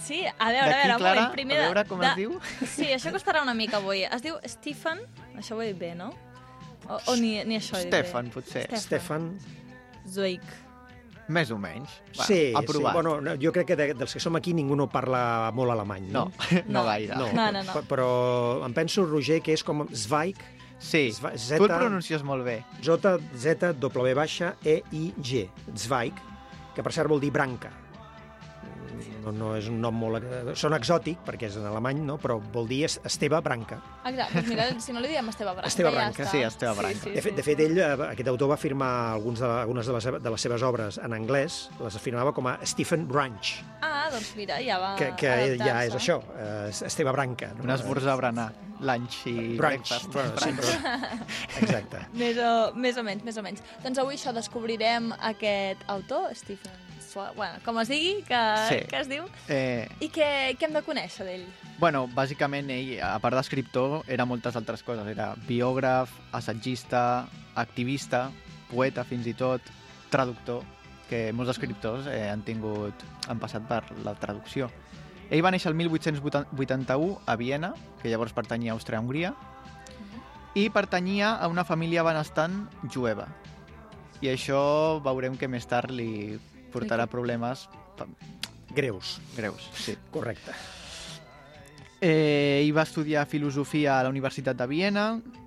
Sí, 0.00 0.24
a 0.26 0.48
veure, 0.50 0.72
a 0.72 0.76
veure, 0.78 0.96
Clara, 0.96 1.20
moment. 1.20 1.32
Primer 1.32 1.58
a 1.58 1.66
veure 1.66 1.84
com 1.84 2.00
de... 2.00 2.06
es 2.08 2.16
diu. 2.16 2.40
Sí, 2.64 2.88
això 2.94 3.12
costarà 3.12 3.42
una 3.42 3.52
mica 3.54 3.76
avui. 3.76 4.04
Es 4.08 4.22
diu 4.24 4.40
Stephen, 4.48 5.04
això 5.36 5.54
ho 5.54 5.60
he 5.62 5.68
dit 5.74 5.78
bé, 5.78 5.94
no? 5.94 6.14
O, 6.88 6.98
o 7.12 7.16
ni, 7.16 7.36
ni 7.44 7.56
això 7.56 7.80
Stefan, 7.80 8.30
potser. 8.34 8.66
Stefan. 8.76 9.30
Zweig. 10.06 10.42
Més 11.32 11.48
o 11.50 11.56
menys. 11.56 11.88
Va, 12.18 12.26
sí, 12.26 12.34
sí. 12.34 12.52
aprovat. 12.54 12.92
Bueno, 12.92 13.14
no, 13.24 13.32
jo 13.40 13.50
crec 13.52 13.66
que 13.70 13.76
de, 13.80 13.86
dels 13.96 14.12
que 14.12 14.20
som 14.20 14.36
aquí 14.36 14.52
ningú 14.52 14.76
no 14.76 14.90
parla 14.92 15.50
molt 15.56 15.72
alemany, 15.72 16.10
No, 16.12 16.26
no? 16.26 16.32
no, 16.68 16.82
No. 16.82 16.84
gaire. 16.84 17.14
No, 17.16 17.30
No, 17.32 17.46
no, 17.52 17.62
no. 17.64 17.72
pe- 17.72 17.86
Però 17.88 18.08
em 18.66 18.74
penso, 18.76 19.06
Roger, 19.08 19.40
que 19.40 19.54
és 19.56 19.64
com 19.64 19.86
Zweig, 19.92 20.36
Sí, 20.84 21.06
Zva- 21.16 21.30
tu 21.56 21.64
el 21.64 21.70
pronuncies 21.70 22.22
molt 22.26 22.44
bé. 22.44 22.58
J, 22.82 23.14
Z, 23.40 23.72
W 23.80 24.12
baixa, 24.14 24.56
E, 24.62 24.82
I, 24.92 25.14
G. 25.16 25.46
Zweig, 25.74 26.12
que 26.74 26.82
per 26.82 26.92
cert 26.92 27.08
vol 27.08 27.20
dir 27.22 27.30
branca. 27.32 27.70
No, 29.24 29.32
no 29.32 29.46
és 29.56 29.66
un 29.72 29.78
nom 29.80 29.94
molt... 29.96 30.22
Sona 30.60 30.76
exòtic, 30.78 31.18
perquè 31.24 31.48
és 31.48 31.54
en 31.56 31.64
alemany, 31.66 31.98
no? 32.04 32.18
però 32.20 32.36
vol 32.52 32.66
dir 32.68 32.82
es- 32.86 32.98
Esteve 33.08 33.38
Branca. 33.42 33.78
Exacte, 34.04 34.34
doncs 34.36 34.48
mira, 34.52 34.66
si 34.84 34.92
no 34.92 35.00
li 35.00 35.08
diem 35.08 35.28
Esteve 35.32 35.50
Branca, 35.54 35.68
Esteve 35.70 35.90
ja 35.90 35.96
Branca. 35.96 36.22
està. 36.26 36.30
Sí, 36.30 36.42
Esteve 36.44 36.74
Branca. 36.78 36.98
Sí, 37.00 37.08
sí, 37.08 37.14
De 37.16 37.22
fet, 37.24 37.36
de 37.38 37.42
fet 37.46 37.62
ell, 37.64 37.78
eh, 37.78 37.88
aquest 38.10 38.28
autor 38.28 38.50
va 38.52 38.58
firmar 38.60 38.90
alguns 39.14 39.40
de, 39.40 39.48
algunes 39.48 39.88
de 39.88 39.96
les, 39.96 40.08
de 40.26 40.30
les 40.36 40.44
seves 40.46 40.62
obres 40.68 40.98
en 41.02 41.16
anglès, 41.16 41.56
les 41.80 41.96
firmava 42.04 42.34
com 42.36 42.46
a 42.52 42.58
Stephen 42.64 43.08
Branch, 43.08 43.54
Ah, 43.80 44.10
doncs 44.12 44.34
mira, 44.36 44.58
ja 44.60 44.76
va 44.80 44.92
que, 45.00 45.10
que 45.16 45.32
ja 45.60 45.78
és 45.88 45.94
això, 45.96 46.18
eh, 46.36 46.68
Esteve 46.70 47.12
Branca. 47.16 47.50
No? 47.56 47.64
Un 47.64 47.70
esmorzar 47.74 48.12
a 48.12 48.16
berenar, 48.20 48.46
lunch 48.84 49.22
i 49.26 49.34
Brunch. 49.56 49.58
breakfast. 49.58 50.12
Bueno, 50.12 50.36
sí, 50.38 50.52
però... 50.60 51.18
Exacte. 51.64 52.04
Més 52.12 52.36
o, 52.38 52.52
més 52.76 52.96
o 53.00 53.04
menys, 53.06 53.24
més 53.24 53.38
o 53.40 53.44
menys. 53.46 53.62
Doncs 53.84 54.00
avui 54.04 54.18
això 54.20 54.32
descobrirem 54.36 55.12
aquest 55.32 55.84
autor, 55.88 56.30
Stephen 56.36 56.82
Swa... 57.14 57.30
Bueno, 57.38 57.60
com 57.64 57.78
es 57.78 57.88
digui, 57.88 58.16
que, 58.26 58.40
Sí. 58.68 58.80
que 58.90 58.98
es 59.00 59.08
diu. 59.08 59.24
Eh, 59.48 59.86
I 60.02 60.08
què, 60.10 60.28
què 60.58 60.66
hem 60.66 60.74
de 60.74 60.82
conèixer 60.82 61.24
d'ell? 61.28 61.46
bueno, 61.78 62.04
bàsicament 62.14 62.68
ell, 62.70 62.92
a 63.02 63.16
part 63.22 63.34
d'escriptor, 63.38 64.02
era 64.10 64.24
moltes 64.26 64.54
altres 64.56 64.82
coses. 64.86 65.06
Era 65.10 65.32
biògraf, 65.48 66.10
assagista, 66.32 67.26
activista, 67.54 68.28
poeta 68.70 69.04
fins 69.04 69.26
i 69.26 69.34
tot, 69.34 69.60
traductor, 70.10 70.62
que 71.10 71.28
molts 71.36 71.50
escriptors 71.52 72.06
eh, 72.08 72.28
han 72.30 72.42
tingut, 72.46 72.94
han 73.28 73.38
passat 73.42 73.66
per 73.68 73.82
la 74.06 74.14
traducció. 74.18 74.70
Ell 75.30 75.42
va 75.44 75.50
néixer 75.54 75.70
el 75.72 75.76
1881 75.76 77.18
a 77.26 77.36
Viena, 77.36 77.74
que 78.02 78.08
llavors 78.12 78.32
pertanyia 78.36 78.72
a 78.72 78.76
Àustria-Hongria, 78.78 79.34
i 80.54 80.68
pertanyia 80.70 81.34
a 81.42 81.48
una 81.50 81.64
família 81.64 82.04
benestant 82.06 82.68
jueva. 82.92 83.26
I 84.22 84.30
això 84.32 85.00
veurem 85.04 85.36
que 85.36 85.48
més 85.50 85.66
tard 85.66 85.90
li 85.90 86.38
portarà 86.74 87.06
problemes 87.10 87.68
Greus, 88.74 89.20
greus. 89.36 89.70
Sí. 89.78 89.94
correcte. 90.10 90.52
Eh, 92.00 92.60
ell 92.60 92.72
va 92.76 92.82
estudiar 92.82 93.22
filosofia 93.30 94.00
a 94.00 94.02
la 94.04 94.10
Universitat 94.10 94.58
de 94.58 94.66
Viena, 94.68 95.04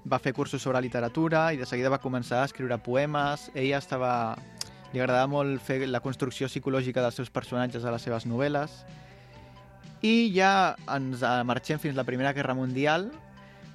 va 0.08 0.18
fer 0.24 0.34
cursos 0.34 0.63
sobre 0.63 0.82
literatura 0.82 1.52
i 1.54 1.60
de 1.60 1.68
seguida 1.70 1.92
va 1.94 2.00
començar 2.02 2.40
a 2.42 2.48
escriure 2.48 2.80
poemes. 2.82 3.50
Ell 3.54 3.76
estava... 3.78 4.38
Li 4.94 5.02
agradava 5.04 5.28
molt 5.28 5.60
fer 5.62 5.82
la 5.92 6.00
construcció 6.00 6.48
psicològica 6.48 7.04
dels 7.04 7.18
seus 7.20 7.30
personatges 7.30 7.84
a 7.84 7.92
les 7.92 8.06
seves 8.08 8.24
novel·les. 8.26 8.72
I 10.08 10.32
ja 10.32 10.78
ens 10.96 11.26
marxem 11.46 11.82
fins 11.84 11.98
a 11.98 12.00
la 12.00 12.08
Primera 12.08 12.32
Guerra 12.34 12.56
Mundial, 12.56 13.10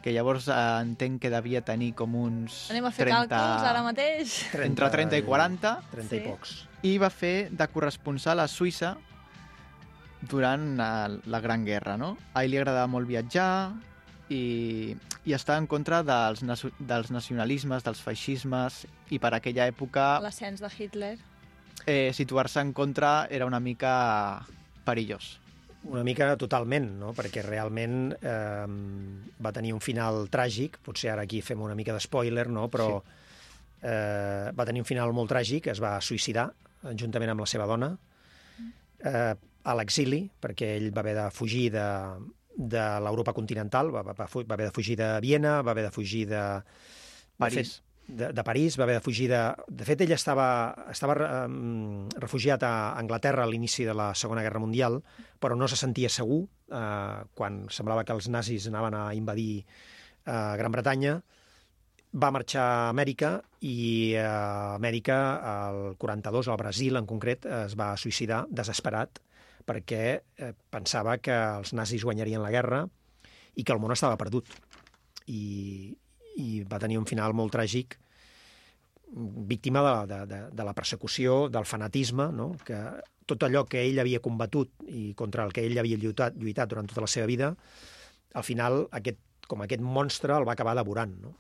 que 0.03 0.13
llavors 0.13 0.49
eh, 0.49 0.57
entenc 0.83 1.21
que 1.23 1.31
devia 1.31 1.61
tenir 1.63 1.93
com 1.95 2.15
uns... 2.19 2.65
Anem 2.75 2.89
a 2.89 2.91
fer 2.91 3.07
càlculs 3.11 3.65
ara 3.69 3.83
mateix. 3.87 4.35
Entre 4.65 4.89
30 4.91 5.17
i 5.21 5.23
40. 5.23 5.73
30 5.93 6.09
Sí. 6.11 6.17
i 6.17 6.27
pocs. 6.29 6.55
i 6.83 6.97
va 6.99 7.11
fer 7.15 7.49
de 7.55 7.67
corresponsal 7.71 8.41
a 8.43 8.49
Suïssa 8.51 8.97
durant 10.21 10.79
eh, 10.81 11.19
la 11.27 11.41
Gran 11.41 11.65
Guerra, 11.65 11.97
no? 11.97 12.17
A 12.35 12.45
ell 12.45 12.51
li 12.55 12.59
agradava 12.61 12.87
molt 12.91 13.07
viatjar 13.09 13.73
i, 14.31 14.95
i 15.27 15.35
estar 15.35 15.59
en 15.61 15.67
contra 15.71 16.03
dels, 16.07 16.43
dels 16.79 17.11
nacionalismes, 17.15 17.85
dels 17.85 18.01
feixismes, 18.03 18.85
i 19.11 19.19
per 19.23 19.35
aquella 19.37 19.67
època 19.71 20.17
L'ascens 20.25 20.63
de 20.63 20.71
Hitler. 20.79 21.17
eh, 21.87 22.11
situar-se 22.15 22.61
en 22.61 22.73
contra 22.73 23.27
era 23.31 23.47
una 23.47 23.61
mica 23.61 24.43
perillós. 24.87 25.39
Una 25.91 26.05
mica 26.07 26.37
totalment, 26.39 26.87
no? 27.01 27.11
perquè 27.17 27.43
realment 27.43 28.13
eh, 28.15 28.67
va 29.43 29.53
tenir 29.55 29.73
un 29.75 29.83
final 29.83 30.29
tràgic, 30.31 30.79
potser 30.85 31.11
ara 31.11 31.25
aquí 31.27 31.41
fem 31.43 31.63
una 31.63 31.75
mica 31.75 31.97
de 31.97 32.03
spoiler, 32.03 32.47
no? 32.55 32.69
però 32.71 33.01
eh, 33.83 34.53
va 34.55 34.67
tenir 34.69 34.85
un 34.85 34.89
final 34.89 35.15
molt 35.17 35.33
tràgic, 35.33 35.73
es 35.73 35.83
va 35.83 35.97
suïcidar 36.01 36.53
juntament 36.99 37.33
amb 37.35 37.43
la 37.43 37.49
seva 37.51 37.67
dona, 37.71 37.91
eh, 39.03 39.35
a 39.63 39.75
l'exili, 39.79 40.25
perquè 40.43 40.75
ell 40.77 40.91
va 40.95 41.03
haver 41.03 41.15
de 41.19 41.29
fugir 41.35 41.69
de, 41.75 41.87
de 42.57 42.85
l'Europa 43.03 43.35
continental, 43.35 43.91
va, 43.95 44.03
va, 44.07 44.15
va 44.15 44.29
haver 44.29 44.69
de 44.69 44.75
fugir 44.75 44.97
de 44.99 45.15
Viena, 45.23 45.61
va 45.63 45.75
haver 45.75 45.89
de 45.89 45.95
fugir 45.95 46.27
de... 46.31 46.43
París. 47.39 47.81
De, 48.13 48.29
de, 48.37 48.45
París, 48.45 48.77
va 48.79 48.85
haver 48.85 48.99
de 48.99 49.05
fugir 49.05 49.29
de... 49.31 49.41
De 49.69 49.87
fet, 49.89 50.03
ell 50.05 50.13
estava, 50.13 50.47
estava 50.93 51.17
eh, 51.25 51.47
refugiat 52.21 52.65
a 52.69 52.73
Anglaterra 53.01 53.47
a 53.47 53.49
l'inici 53.49 53.87
de 53.89 53.95
la 53.97 54.11
Segona 54.19 54.45
Guerra 54.45 54.61
Mundial, 54.61 55.01
però 55.41 55.57
no 55.57 55.69
se 55.69 55.79
sentia 55.81 56.11
segur 56.13 56.43
eh, 56.45 57.23
quan 57.39 57.63
semblava 57.73 58.05
que 58.05 58.13
els 58.17 58.29
nazis 58.29 58.69
anaven 58.69 58.99
a 58.99 59.07
invadir 59.17 59.63
eh, 59.63 60.55
Gran 60.61 60.75
Bretanya. 60.77 61.17
Va 62.13 62.33
marxar 62.37 62.65
a 62.69 62.89
Amèrica 62.93 63.39
i 63.65 64.13
a 64.21 64.77
Amèrica, 64.77 65.19
al 65.49 65.83
42, 65.97 66.53
al 66.53 66.61
Brasil 66.61 67.01
en 67.01 67.09
concret, 67.09 67.49
es 67.65 67.79
va 67.81 67.95
suïcidar 67.97 68.45
desesperat 68.53 69.23
perquè 69.65 70.05
eh, 70.19 70.53
pensava 70.71 71.17
que 71.23 71.33
els 71.33 71.73
nazis 71.73 72.05
guanyarien 72.05 72.43
la 72.43 72.53
guerra 72.53 72.85
i 73.55 73.65
que 73.65 73.73
el 73.73 73.81
món 73.81 73.95
estava 73.95 74.19
perdut. 74.21 74.49
I, 75.31 75.95
i 76.41 76.63
va 76.65 76.79
tenir 76.81 76.99
un 76.99 77.07
final 77.07 77.35
molt 77.37 77.53
tràgic 77.55 77.99
víctima 79.13 79.83
de, 79.83 79.91
la- 79.91 80.07
de, 80.07 80.21
de, 80.27 80.41
de 80.57 80.65
la 80.65 80.73
persecució, 80.75 81.49
del 81.53 81.67
fanatisme, 81.69 82.31
no? 82.33 82.53
que 82.65 82.79
tot 83.29 83.45
allò 83.45 83.65
que 83.69 83.83
ell 83.85 84.01
havia 84.01 84.21
combatut 84.25 84.71
i 84.89 85.13
contra 85.15 85.45
el 85.45 85.53
que 85.53 85.65
ell 85.67 85.79
havia 85.79 85.99
lluitat, 86.01 86.37
lluitat 86.41 86.71
durant 86.71 86.89
tota 86.89 87.05
la 87.05 87.11
seva 87.13 87.27
vida, 87.29 87.53
al 88.35 88.45
final, 88.47 88.87
aquest, 88.91 89.19
com 89.49 89.61
aquest 89.63 89.83
monstre 89.85 90.35
el 90.39 90.47
va 90.49 90.55
acabar 90.57 90.75
devorant. 90.79 91.13
No? 91.21 91.35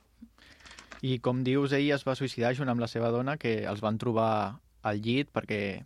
I 1.02 1.16
com 1.24 1.40
dius, 1.42 1.72
ell 1.72 1.88
es 1.96 2.04
va 2.06 2.14
suïcidar 2.14 2.52
junt 2.54 2.68
amb 2.68 2.80
la 2.84 2.90
seva 2.92 3.08
dona, 3.10 3.38
que 3.40 3.62
els 3.66 3.80
van 3.82 3.96
trobar 3.98 4.58
al 4.82 5.00
llit 5.02 5.32
perquè 5.32 5.80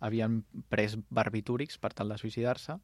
havien 0.00 0.40
pres 0.72 0.96
barbitúrics 1.10 1.76
per 1.78 1.92
tal 1.92 2.08
de 2.08 2.16
suïcidar-se. 2.18 2.78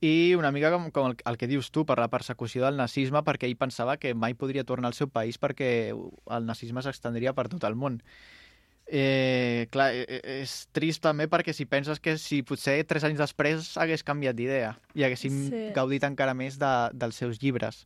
I 0.00 0.34
una 0.34 0.50
mica 0.50 0.70
com, 0.72 0.88
com 0.90 1.10
el, 1.10 1.16
el 1.28 1.36
que 1.36 1.46
dius 1.50 1.68
tu, 1.70 1.84
per 1.84 1.98
la 2.00 2.08
persecució 2.08 2.64
del 2.64 2.78
nazisme, 2.80 3.20
perquè 3.26 3.44
ell 3.50 3.58
pensava 3.60 3.98
que 4.00 4.14
mai 4.16 4.32
podria 4.34 4.64
tornar 4.64 4.88
al 4.88 4.96
seu 4.96 5.10
país 5.12 5.36
perquè 5.38 5.90
el 5.92 6.46
nazisme 6.48 6.80
s'extendria 6.80 7.34
per 7.36 7.48
tot 7.52 7.66
el 7.68 7.76
món. 7.76 7.98
Eh, 8.92 9.68
clar, 9.70 9.92
eh, 9.94 10.06
eh, 10.08 10.40
és 10.42 10.66
trist 10.74 10.98
també 11.04 11.28
perquè 11.30 11.52
si 11.54 11.62
penses 11.68 12.00
que 12.02 12.16
si 12.18 12.40
potser 12.42 12.80
tres 12.90 13.04
anys 13.06 13.20
després 13.20 13.68
hagués 13.78 14.02
canviat 14.02 14.34
d'idea 14.34 14.72
i 14.98 15.04
haguéssim 15.06 15.36
Sí. 15.46 15.60
gaudit 15.76 16.02
encara 16.08 16.34
més 16.34 16.56
de, 16.58 16.72
dels 16.92 17.14
seus 17.20 17.38
llibres. 17.38 17.84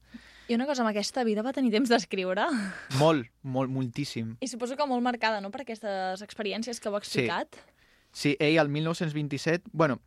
I 0.48 0.54
una 0.56 0.64
cosa, 0.64 0.80
amb 0.80 0.90
aquesta 0.94 1.24
vida 1.24 1.42
va 1.44 1.52
tenir 1.52 1.70
temps 1.74 1.90
d'escriure. 1.92 2.46
Molt, 3.00 3.28
molt, 3.42 3.70
moltíssim. 3.72 4.36
I 4.40 4.48
suposo 4.48 4.76
que 4.76 4.86
molt 4.86 5.02
marcada, 5.04 5.40
no?, 5.44 5.50
per 5.50 5.62
aquestes 5.66 6.22
experiències 6.24 6.80
que 6.80 6.88
heu 6.88 6.96
explicat. 6.96 7.56
Sí, 8.12 8.36
ell 8.38 8.58
el 8.62 8.68
1927... 8.68 9.70
Bueno, 9.72 9.98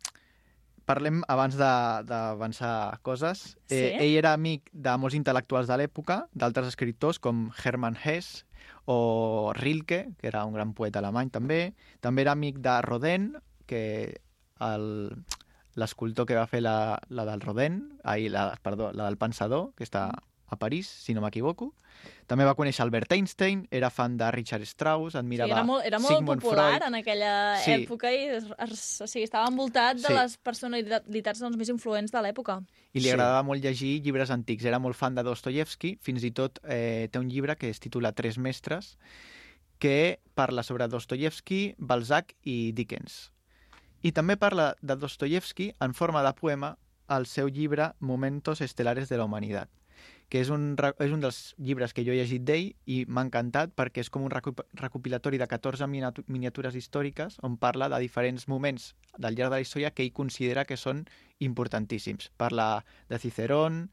parlem 0.88 1.20
abans 1.28 1.54
d'avançar 1.60 2.98
coses. 3.04 3.56
Eh, 3.68 3.76
Sí? 3.76 4.04
ell 4.06 4.16
era 4.18 4.32
amic 4.32 4.70
de 4.72 4.96
molts 4.96 5.14
intel·lectuals 5.18 5.68
de 5.68 5.76
l'època, 5.76 6.22
d'altres 6.32 6.68
escriptors 6.72 7.18
com 7.20 7.50
Hermann 7.62 7.96
Hesse 8.02 8.44
o 8.86 9.52
Rilke, 9.54 10.14
que 10.18 10.28
era 10.32 10.44
un 10.48 10.54
gran 10.56 10.72
poeta 10.74 10.98
alemany 11.02 11.30
també. 11.30 11.74
També 12.00 12.22
era 12.24 12.32
amic 12.32 12.58
de 12.64 12.80
Rodin, 12.82 13.34
que 13.66 14.20
el- 14.60 15.12
l'escultor 15.78 16.26
que 16.26 16.34
va 16.34 16.46
fer 16.50 16.62
la, 16.64 16.98
la 17.08 17.24
del 17.28 17.40
Rodin, 17.40 17.98
ai, 18.02 18.28
la, 18.28 18.56
perdó, 18.62 18.90
la 18.92 19.04
del 19.06 19.16
Pensador, 19.20 19.74
que 19.76 19.84
està 19.84 20.08
a 20.48 20.56
París, 20.56 20.86
si 20.88 21.14
no 21.14 21.20
m'equivoco. 21.20 21.74
També 22.26 22.44
va 22.46 22.54
conèixer 22.54 22.82
Albert 22.84 23.12
Einstein, 23.12 23.66
era 23.70 23.90
fan 23.90 24.16
de 24.16 24.30
Richard 24.30 24.62
Strauss, 24.62 25.12
Sí, 25.12 25.18
admirava 25.18 25.50
era 25.52 25.64
molt, 25.64 25.84
era 25.84 25.98
molt 25.98 26.14
Sigmund 26.14 26.40
popular 26.42 26.76
Freud. 26.76 26.86
en 26.88 26.94
aquella 26.94 27.56
Sí. 27.64 27.70
època 27.72 28.12
i 28.12 28.24
es, 28.36 28.44
es, 28.58 29.00
o 29.02 29.06
sigui, 29.06 29.24
estava 29.24 29.48
envoltat 29.48 29.96
de 29.96 30.06
Sí. 30.06 30.12
les 30.14 30.36
personalitats 30.38 31.40
doncs, 31.40 31.56
més 31.56 31.68
influents 31.68 32.12
de 32.12 32.22
l'època. 32.22 32.60
I 32.94 33.00
li 33.00 33.04
Sí. 33.06 33.10
agradava 33.10 33.42
molt 33.42 33.62
llegir 33.62 34.00
llibres 34.02 34.30
antics. 34.30 34.64
Era 34.64 34.78
molt 34.78 34.96
fan 34.96 35.14
de 35.14 35.22
Dostoyevsky, 35.22 35.98
fins 36.00 36.22
i 36.24 36.30
tot 36.30 36.60
eh, 36.64 37.08
té 37.10 37.18
un 37.18 37.28
llibre 37.28 37.56
que 37.56 37.68
es 37.68 37.80
titula 37.80 38.12
Tres 38.12 38.38
mestres, 38.38 38.96
que 39.78 40.20
parla 40.34 40.62
sobre 40.62 40.88
Dostoyevsky, 40.88 41.74
Balzac 41.78 42.34
i 42.42 42.72
Dickens. 42.72 43.32
I 44.02 44.12
també 44.12 44.36
parla 44.36 44.76
de 44.80 44.94
Dostoyevsky 44.96 45.72
en 45.80 45.94
forma 45.94 46.22
de 46.22 46.32
poema 46.34 46.78
al 47.08 47.26
seu 47.26 47.48
llibre 47.48 47.92
Momentos 47.98 48.60
estelares 48.60 49.08
de 49.08 49.16
la 49.18 49.24
humanitat. 49.24 49.68
Que 50.28 50.40
és 50.42 50.50
un, 50.52 50.74
és 51.00 51.12
un 51.12 51.20
dels 51.24 51.54
llibres 51.56 51.94
que 51.96 52.04
jo 52.04 52.12
he 52.12 52.18
llegit 52.18 52.42
d'ell 52.44 52.74
i 52.84 52.98
m'ha 53.08 53.22
encantat 53.24 53.70
perquè 53.74 54.02
és 54.04 54.10
com 54.12 54.22
un 54.26 54.30
recopilatori 54.30 55.38
de 55.40 55.46
14 55.48 55.86
miniatu- 55.88 56.24
miniatures 56.28 56.74
històriques 56.76 57.38
on 57.42 57.56
parla 57.56 57.88
de 57.88 57.98
diferents 58.04 58.46
moments 58.48 58.94
del 59.16 59.34
llarg 59.38 59.50
de 59.50 59.56
la 59.56 59.60
història 59.64 59.90
que 59.90 60.02
ell 60.04 60.12
considera 60.12 60.66
que 60.68 60.76
són 60.76 61.06
importantíssims. 61.40 62.30
Parla 62.36 62.84
de 63.08 63.18
Cicerón, 63.18 63.90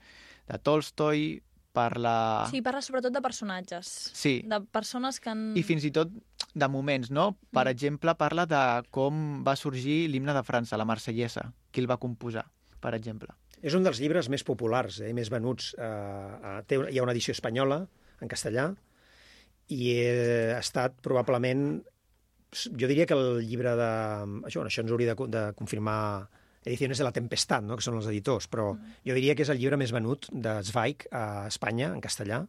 de 0.48 0.60
Tolstoi, 0.60 1.42
parla... 1.72 2.48
Sí, 2.52 2.62
parla 2.62 2.82
sobretot 2.82 3.14
de 3.14 3.22
personatges. 3.22 3.88
Sí. 4.14 4.42
De 4.48 4.60
persones 4.72 5.20
que 5.20 5.30
han... 5.32 5.54
I 5.58 5.64
fins 5.64 5.84
i 5.88 5.92
tot 5.92 6.12
de 6.56 6.68
moments, 6.72 7.12
no? 7.12 7.38
Per 7.52 7.66
Mm. 7.66 7.72
exemple, 7.72 8.16
parla 8.16 8.46
de 8.46 8.62
com 8.92 9.44
va 9.44 9.56
sorgir 9.56 10.08
l'himne 10.10 10.34
de 10.34 10.44
França, 10.44 10.78
la 10.78 10.86
Marsellesa, 10.88 11.52
qui 11.72 11.82
el 11.82 11.88
va 11.92 11.98
composar, 11.98 12.46
per 12.80 12.94
exemple. 12.96 13.34
És 13.66 13.74
un 13.74 13.86
dels 13.86 13.98
llibres 14.02 14.30
més 14.30 14.44
populars, 14.46 15.00
eh, 15.02 15.12
més 15.18 15.32
venuts. 15.34 15.72
Eh, 15.82 16.56
té, 16.70 16.78
hi 16.92 17.00
ha 17.00 17.06
una 17.06 17.16
edició 17.16 17.34
espanyola, 17.34 17.82
en 18.22 18.30
castellà, 18.32 18.70
i 19.74 19.82
eh, 19.98 20.54
ha 20.56 20.62
estat 20.62 21.00
probablement... 21.06 21.82
Jo 22.56 22.88
diria 22.88 23.08
que 23.10 23.16
el 23.18 23.42
llibre 23.44 23.74
de... 23.76 23.88
Això, 24.48 24.62
bueno, 24.62 24.70
això 24.70 24.84
ens 24.86 24.92
hauria 24.94 25.16
de, 25.16 25.26
de 25.34 25.46
confirmar 25.60 26.00
Ediciones 26.66 26.98
de 26.98 27.04
la 27.06 27.12
Tempestad, 27.14 27.62
no? 27.62 27.76
que 27.78 27.84
són 27.86 27.98
els 28.00 28.08
editors, 28.10 28.48
però 28.50 28.72
jo 29.06 29.14
diria 29.14 29.36
que 29.38 29.44
és 29.46 29.50
el 29.54 29.60
llibre 29.62 29.78
més 29.78 29.92
venut 29.94 30.26
de 30.34 30.56
Zweig 30.66 31.04
a 31.14 31.46
Espanya, 31.46 31.92
en 31.94 32.00
castellà, 32.02 32.40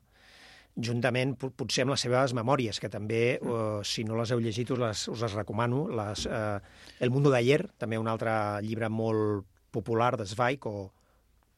juntament 0.76 1.34
po- 1.36 1.50
potser 1.52 1.84
amb 1.84 1.92
les 1.92 2.04
seves 2.06 2.32
memòries, 2.36 2.80
que 2.80 2.88
també, 2.92 3.20
eh, 3.36 3.80
si 3.84 4.04
no 4.08 4.16
les 4.16 4.32
heu 4.32 4.40
llegit, 4.40 4.70
us 4.72 4.80
les, 4.80 5.02
us 5.12 5.24
les 5.26 5.36
recomano. 5.36 5.82
Les, 5.92 6.24
eh, 6.28 6.60
El 7.00 7.12
mundo 7.12 7.28
d'ayer, 7.32 7.66
també 7.76 7.98
un 8.00 8.08
altre 8.08 8.32
llibre 8.64 8.88
molt 8.88 9.44
popular 9.72 10.14
de 10.16 10.24
Zweig, 10.24 10.64
o 10.64 10.92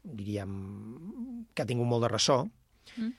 diríem 0.02 1.48
que 1.54 1.62
ha 1.62 1.68
tingut 1.68 1.88
molt 1.88 2.06
de 2.06 2.12
ressò, 2.12 2.44
Mm. 2.96 3.10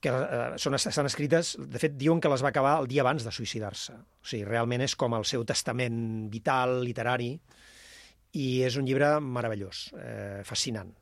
que 0.00 0.08
eh, 0.08 0.58
són, 0.62 0.76
estan 0.76 1.08
escrites, 1.08 1.56
de 1.58 1.80
fet, 1.82 1.96
diuen 1.98 2.20
que 2.20 2.30
les 2.30 2.44
va 2.44 2.50
acabar 2.52 2.76
el 2.80 2.86
dia 2.86 3.02
abans 3.02 3.24
de 3.24 3.32
suïcidar-se. 3.32 3.96
O 3.96 4.28
sigui, 4.28 4.44
realment 4.46 4.84
és 4.84 4.94
com 4.94 5.16
el 5.16 5.24
seu 5.24 5.42
testament 5.44 6.28
vital, 6.30 6.76
literari, 6.84 7.32
i 8.36 8.62
és 8.62 8.76
un 8.76 8.86
llibre 8.86 9.16
meravellós, 9.20 9.92
eh, 9.98 10.42
fascinant. 10.44 10.92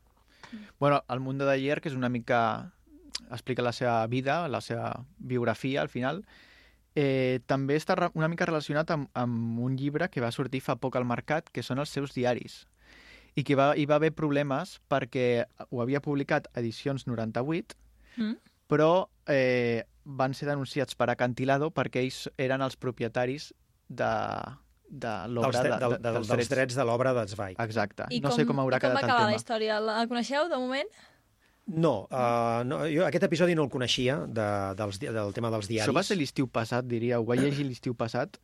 Bueno, 0.79 1.03
el 1.11 1.21
Mundo 1.21 1.45
d'ayer, 1.45 1.81
que 1.81 1.91
és 1.91 1.95
una 1.95 2.09
mica... 2.09 2.73
explica 3.31 3.63
la 3.63 3.73
seva 3.73 4.07
vida, 4.07 4.49
la 4.49 4.61
seva 4.61 5.05
biografia, 5.19 5.81
al 5.81 5.89
final, 5.89 6.25
eh, 6.95 7.41
també 7.47 7.77
està 7.77 8.11
una 8.15 8.29
mica 8.29 8.47
relacionat 8.47 8.91
amb, 8.91 9.09
amb 9.15 9.59
un 9.61 9.77
llibre 9.77 10.09
que 10.09 10.21
va 10.21 10.33
sortir 10.33 10.61
fa 10.61 10.77
poc 10.77 10.97
al 10.97 11.05
mercat, 11.05 11.49
que 11.51 11.63
són 11.63 11.79
els 11.79 11.91
seus 11.91 12.13
diaris, 12.15 12.67
i 13.35 13.43
que 13.43 13.57
va, 13.59 13.73
hi 13.77 13.85
va 13.91 13.97
haver 13.99 14.13
problemes 14.15 14.77
perquè 14.91 15.45
ho 15.71 15.81
havia 15.83 16.01
publicat 16.05 16.49
edicions 16.55 17.07
98, 17.09 17.75
Mm? 18.17 18.37
però 18.71 19.09
eh, 19.27 19.83
van 20.05 20.35
ser 20.39 20.47
denunciats 20.47 20.95
per 20.95 21.09
Acantilado 21.11 21.73
perquè 21.75 21.99
ells 22.05 22.29
eren 22.39 22.63
els 22.63 22.77
propietaris 22.79 23.49
de, 23.89 24.11
de 24.87 25.09
Dels, 25.11 25.33
l'obra 25.35 25.63
de, 25.65 25.71
de, 25.73 25.79
de, 25.83 25.89
de, 25.99 26.13
dels, 26.13 26.29
drets. 26.31 26.49
drets 26.53 26.77
de 26.79 26.85
l'obra 26.87 27.13
de 27.17 27.25
Zweig. 27.33 27.59
Exacte. 27.59 28.07
I 28.15 28.21
no 28.23 28.31
com, 28.31 28.37
sé 28.39 28.47
com 28.47 28.63
haurà 28.63 28.79
i 28.79 28.85
com 28.85 28.95
va 28.95 29.01
quedat 29.01 29.03
el 29.03 29.11
acabar 29.11 29.25
tema. 29.27 29.33
la 29.35 29.41
història? 29.41 29.81
La 29.83 30.07
coneixeu, 30.07 30.47
de 30.49 30.61
moment? 30.63 30.95
No, 31.67 31.93
uh, 32.13 32.61
no 32.69 32.83
jo 32.93 33.07
aquest 33.07 33.25
episodi 33.25 33.55
no 33.57 33.65
el 33.65 33.71
coneixia, 33.73 34.19
de, 34.29 34.47
dels, 34.77 34.99
del 35.01 35.33
tema 35.35 35.51
dels 35.51 35.67
diaris. 35.71 35.89
Això 35.89 35.97
va 35.97 36.03
ser 36.05 36.19
l'estiu 36.21 36.47
passat, 36.47 36.85
diria. 36.87 37.19
Ho 37.19 37.25
vaig 37.25 37.41
llegir 37.41 37.65
l'estiu 37.67 37.95
passat, 37.97 38.37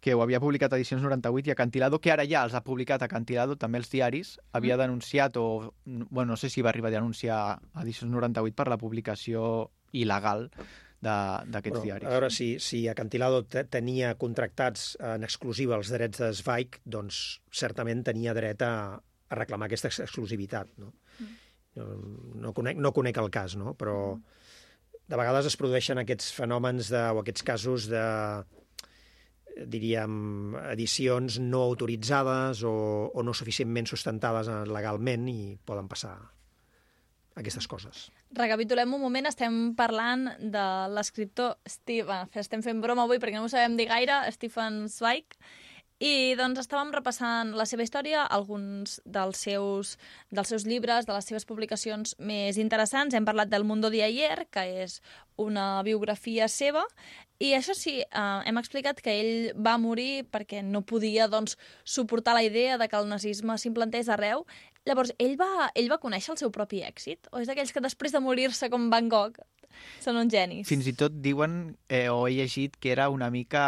que 0.00 0.14
ho 0.14 0.22
havia 0.22 0.40
publicat 0.40 0.72
a 0.72 0.76
Edicions 0.80 1.02
98 1.04 1.50
i 1.50 1.52
Acantilado, 1.52 1.98
que 2.00 2.10
ara 2.12 2.24
ja 2.24 2.42
els 2.46 2.54
ha 2.56 2.62
publicat 2.64 3.02
Acantilado, 3.04 3.56
també 3.60 3.78
els 3.78 3.90
diaris, 3.92 4.38
havia 4.52 4.76
Mm. 4.76 4.80
denunciat, 4.80 5.36
o 5.36 5.74
bueno, 5.84 6.32
no 6.32 6.36
sé 6.36 6.48
si 6.48 6.62
va 6.62 6.70
arribar 6.70 6.88
a 6.88 6.96
denunciar 6.96 7.38
a 7.74 7.82
Edicions 7.82 8.10
98 8.10 8.54
per 8.56 8.68
la 8.68 8.78
publicació 8.78 9.70
il·legal 9.92 10.50
de- 11.00 11.50
d'aquests 11.50 11.82
diaris. 11.82 12.06
A 12.06 12.10
veure, 12.10 12.30
si, 12.30 12.58
si 12.60 12.86
Acantilado 12.88 13.44
te- 13.44 13.64
tenia 13.64 14.14
contractats 14.16 14.96
en 15.00 15.22
exclusiva 15.24 15.76
els 15.76 15.88
drets 15.90 16.18
de 16.18 16.32
Zweig, 16.32 16.80
doncs 16.84 17.40
certament 17.50 18.02
tenia 18.04 18.32
dret 18.34 18.62
a, 18.62 19.00
a 19.28 19.34
reclamar 19.34 19.66
aquesta 19.68 19.88
ex- 19.88 20.00
exclusivitat. 20.00 20.68
No? 20.78 20.92
No, 21.76 21.84
no, 22.34 22.52
conec, 22.52 22.76
no 22.76 22.92
conec 22.92 23.16
el 23.18 23.30
cas, 23.30 23.54
no? 23.56 23.74
però 23.74 24.20
de 25.10 25.16
vegades 25.16 25.46
es 25.46 25.56
produeixen 25.56 25.98
aquests 25.98 26.32
fenòmens 26.34 26.88
de, 26.90 27.00
o 27.14 27.20
aquests 27.20 27.42
casos 27.42 27.86
de 27.88 28.02
diríem, 29.66 30.56
edicions 30.70 31.38
no 31.42 31.62
autoritzades 31.68 32.62
o, 32.64 32.74
o 33.12 33.24
no 33.26 33.34
suficientment 33.36 33.90
sustentades 33.90 34.48
legalment 34.70 35.28
i 35.28 35.40
poden 35.64 35.88
passar 35.90 36.14
aquestes 37.40 37.66
coses. 37.70 38.08
Recapitulem 38.36 38.92
un 38.94 39.02
moment, 39.02 39.28
estem 39.30 39.72
parlant 39.78 40.28
de 40.38 40.66
l'escriptor 40.94 41.56
Steve... 41.68 42.22
Estem 42.38 42.62
fent 42.62 42.82
broma 42.82 43.06
avui 43.06 43.20
perquè 43.22 43.38
no 43.38 43.46
ho 43.48 43.52
sabem 43.52 43.76
dir 43.78 43.88
gaire, 43.90 44.22
Stephen 44.34 44.84
Zweig, 44.92 45.38
i 46.00 46.32
doncs 46.32 46.62
estàvem 46.62 46.94
repassant 46.94 47.52
la 47.52 47.66
seva 47.68 47.84
història, 47.84 48.22
alguns 48.24 48.98
dels 49.04 49.42
seus, 49.44 49.98
dels 50.32 50.48
seus 50.48 50.64
llibres, 50.64 51.04
de 51.04 51.12
les 51.12 51.28
seves 51.28 51.44
publicacions 51.44 52.14
més 52.18 52.56
interessants. 52.56 53.14
Hem 53.14 53.28
parlat 53.28 53.52
del 53.52 53.66
Mundo 53.68 53.90
de 53.92 54.00
ayer, 54.06 54.46
que 54.50 54.64
és 54.86 55.02
una 55.36 55.82
biografia 55.84 56.48
seva, 56.48 56.86
i 57.40 57.52
això 57.56 57.76
sí, 57.76 58.00
eh, 58.00 58.40
hem 58.48 58.58
explicat 58.60 59.04
que 59.04 59.12
ell 59.12 59.60
va 59.60 59.76
morir 59.80 60.24
perquè 60.32 60.64
no 60.64 60.80
podia 60.80 61.28
doncs, 61.28 61.58
suportar 61.84 62.34
la 62.36 62.44
idea 62.48 62.80
de 62.80 62.88
que 62.88 62.96
el 62.96 63.08
nazisme 63.08 63.56
s'implantés 63.60 64.08
arreu. 64.08 64.46
Llavors, 64.88 65.12
ell 65.20 65.36
va, 65.36 65.70
ell 65.76 65.92
va 65.92 66.00
conèixer 66.00 66.32
el 66.32 66.40
seu 66.40 66.50
propi 66.52 66.80
èxit? 66.80 67.28
O 67.32 67.44
és 67.44 67.48
d'aquells 67.48 67.76
que 67.76 67.84
després 67.84 68.16
de 68.16 68.24
morir-se 68.24 68.72
com 68.72 68.88
Van 68.92 69.12
Gogh 69.12 69.40
són 70.00 70.16
uns 70.20 70.32
genis? 70.32 70.68
Fins 70.68 70.88
i 70.88 70.96
tot 70.96 71.20
diuen, 71.20 71.76
eh, 71.88 72.08
o 72.08 72.24
he 72.26 72.40
llegit, 72.40 72.80
que 72.80 72.92
era 72.92 73.08
una 73.12 73.28
mica 73.32 73.64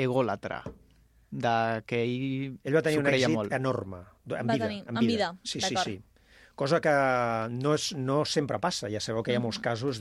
egòlatra, 0.00 0.64
de 1.30 1.82
que 1.86 2.02
ell 2.02 2.58
Ell 2.64 2.74
va 2.76 2.82
tenir 2.82 2.98
un 2.98 3.06
èxit 3.06 3.30
molt. 3.34 3.52
enorme, 3.52 3.98
en 4.26 4.48
Va 4.48 4.54
vida. 4.54 4.66
tenir- 4.66 4.82
en 4.88 4.96
en 4.96 5.00
vida. 5.06 5.32
vida, 5.32 5.36
Sí, 5.44 5.60
sí, 5.60 5.74
sí. 5.84 6.02
Cosa 6.54 6.80
que 6.80 6.90
no, 7.50 7.74
és, 7.74 7.94
no 7.96 8.24
sempre 8.24 8.58
passa. 8.60 8.90
Ja 8.90 9.00
sabeu 9.00 9.22
que 9.22 9.32
hi 9.32 9.36
ha 9.36 9.40
Mm. 9.40 9.42
molts 9.42 9.58
casos 9.60 10.00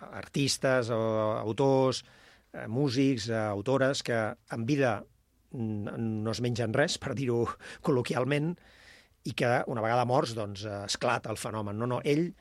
d'artistes 0.00 0.90
o 0.90 0.98
autors, 1.40 2.04
eh, 2.52 2.66
músics, 2.68 3.28
eh, 3.28 3.34
autores, 3.36 4.02
que 4.02 4.36
en 4.50 4.66
vida 4.66 5.04
mm, 5.52 6.22
no 6.22 6.30
es 6.32 6.40
mengen 6.42 6.72
res, 6.74 6.98
per 6.98 7.14
dir-ho 7.14 7.46
col·loquialment, 7.82 8.56
i 9.24 9.32
que 9.32 9.62
una 9.66 9.80
vegada 9.82 10.04
morts 10.04 10.34
doncs, 10.34 10.64
eh, 10.64 10.84
esclata 10.86 11.30
el 11.30 11.36
fenomen. 11.40 11.78
No, 11.78 11.86
no, 11.86 12.00
ell 12.04 12.34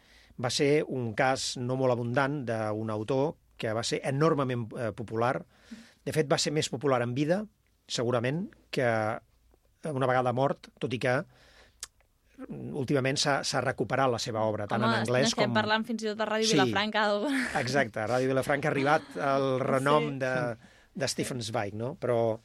va 0.43 0.49
ser 0.49 0.83
un 0.87 1.13
cas 1.15 1.55
no 1.57 1.77
molt 1.77 1.93
abundant 1.93 2.43
d'un 2.45 2.89
autor 2.91 3.35
que 3.57 3.71
va 3.73 3.83
ser 3.83 4.01
enormement 4.03 4.67
eh, 4.77 4.91
popular. 4.91 5.45
De 6.05 6.11
fet, 6.13 6.27
va 6.29 6.37
ser 6.37 6.51
més 6.51 6.67
popular 6.69 7.01
en 7.01 7.13
vida, 7.15 7.45
segurament, 7.87 8.45
que 8.71 8.85
una 9.91 10.07
vegada 10.09 10.33
mort, 10.33 10.69
tot 10.81 10.93
i 10.93 10.99
que 10.99 11.15
mm, 11.21 12.71
últimament 12.81 13.17
s'ha 13.21 13.39
s'ha 13.45 13.61
recuperat 13.61 14.09
la 14.11 14.19
seva 14.19 14.41
obra, 14.49 14.67
tant 14.67 14.81
Home, 14.83 14.93
en 14.95 15.03
anglès 15.05 15.35
com... 15.37 15.53
parlant 15.53 15.85
fins 15.87 16.03
i 16.03 16.09
tot 16.11 16.23
a 16.25 16.29
Ràdio 16.31 16.49
Sí. 16.49 16.57
Vilafranca. 16.57 17.03
Algo. 17.09 17.29
Exacte, 17.63 18.05
Ràdio 18.09 18.31
Vilafranca 18.33 18.69
ha 18.69 18.73
arribat 18.73 19.17
al 19.21 19.59
renom 19.61 20.09
Sí. 20.15 20.19
de, 20.25 20.33
de 20.95 21.07
Stephen 21.11 21.41
Zweig, 21.45 21.75
no? 21.77 21.93
Però 22.01 22.39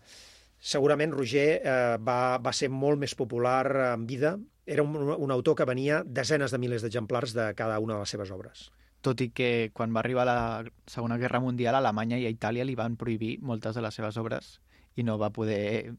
segurament 0.60 1.12
Roger 1.16 1.48
eh, 1.64 1.96
va, 2.04 2.36
va 2.38 2.52
ser 2.52 2.68
molt 2.68 3.00
més 3.00 3.14
popular 3.16 3.64
en 3.94 4.06
vida. 4.06 4.34
Era 4.66 4.82
un, 4.84 4.94
un 4.94 5.30
autor 5.32 5.56
que 5.56 5.64
venia 5.66 6.02
desenes 6.04 6.52
de 6.52 6.58
milers 6.60 6.82
d'exemplars 6.84 7.32
de 7.34 7.48
cada 7.56 7.78
una 7.80 7.94
de 7.96 8.00
les 8.04 8.10
seves 8.12 8.30
obres. 8.30 8.68
tot 9.00 9.16
i 9.24 9.30
que 9.32 9.70
quan 9.72 9.94
va 9.96 10.02
arribar 10.02 10.26
la 10.28 10.62
Segona 10.86 11.16
Guerra 11.16 11.40
Mundial 11.40 11.74
a 11.74 11.78
Alemanya 11.80 12.18
i 12.20 12.26
a 12.28 12.32
Itàlia 12.34 12.66
li 12.68 12.74
van 12.76 12.98
prohibir 13.00 13.38
moltes 13.40 13.74
de 13.74 13.80
les 13.80 13.94
seves 13.96 14.18
obres 14.20 14.58
i 14.96 15.04
no 15.06 15.18
va 15.18 15.32
poder 15.34 15.94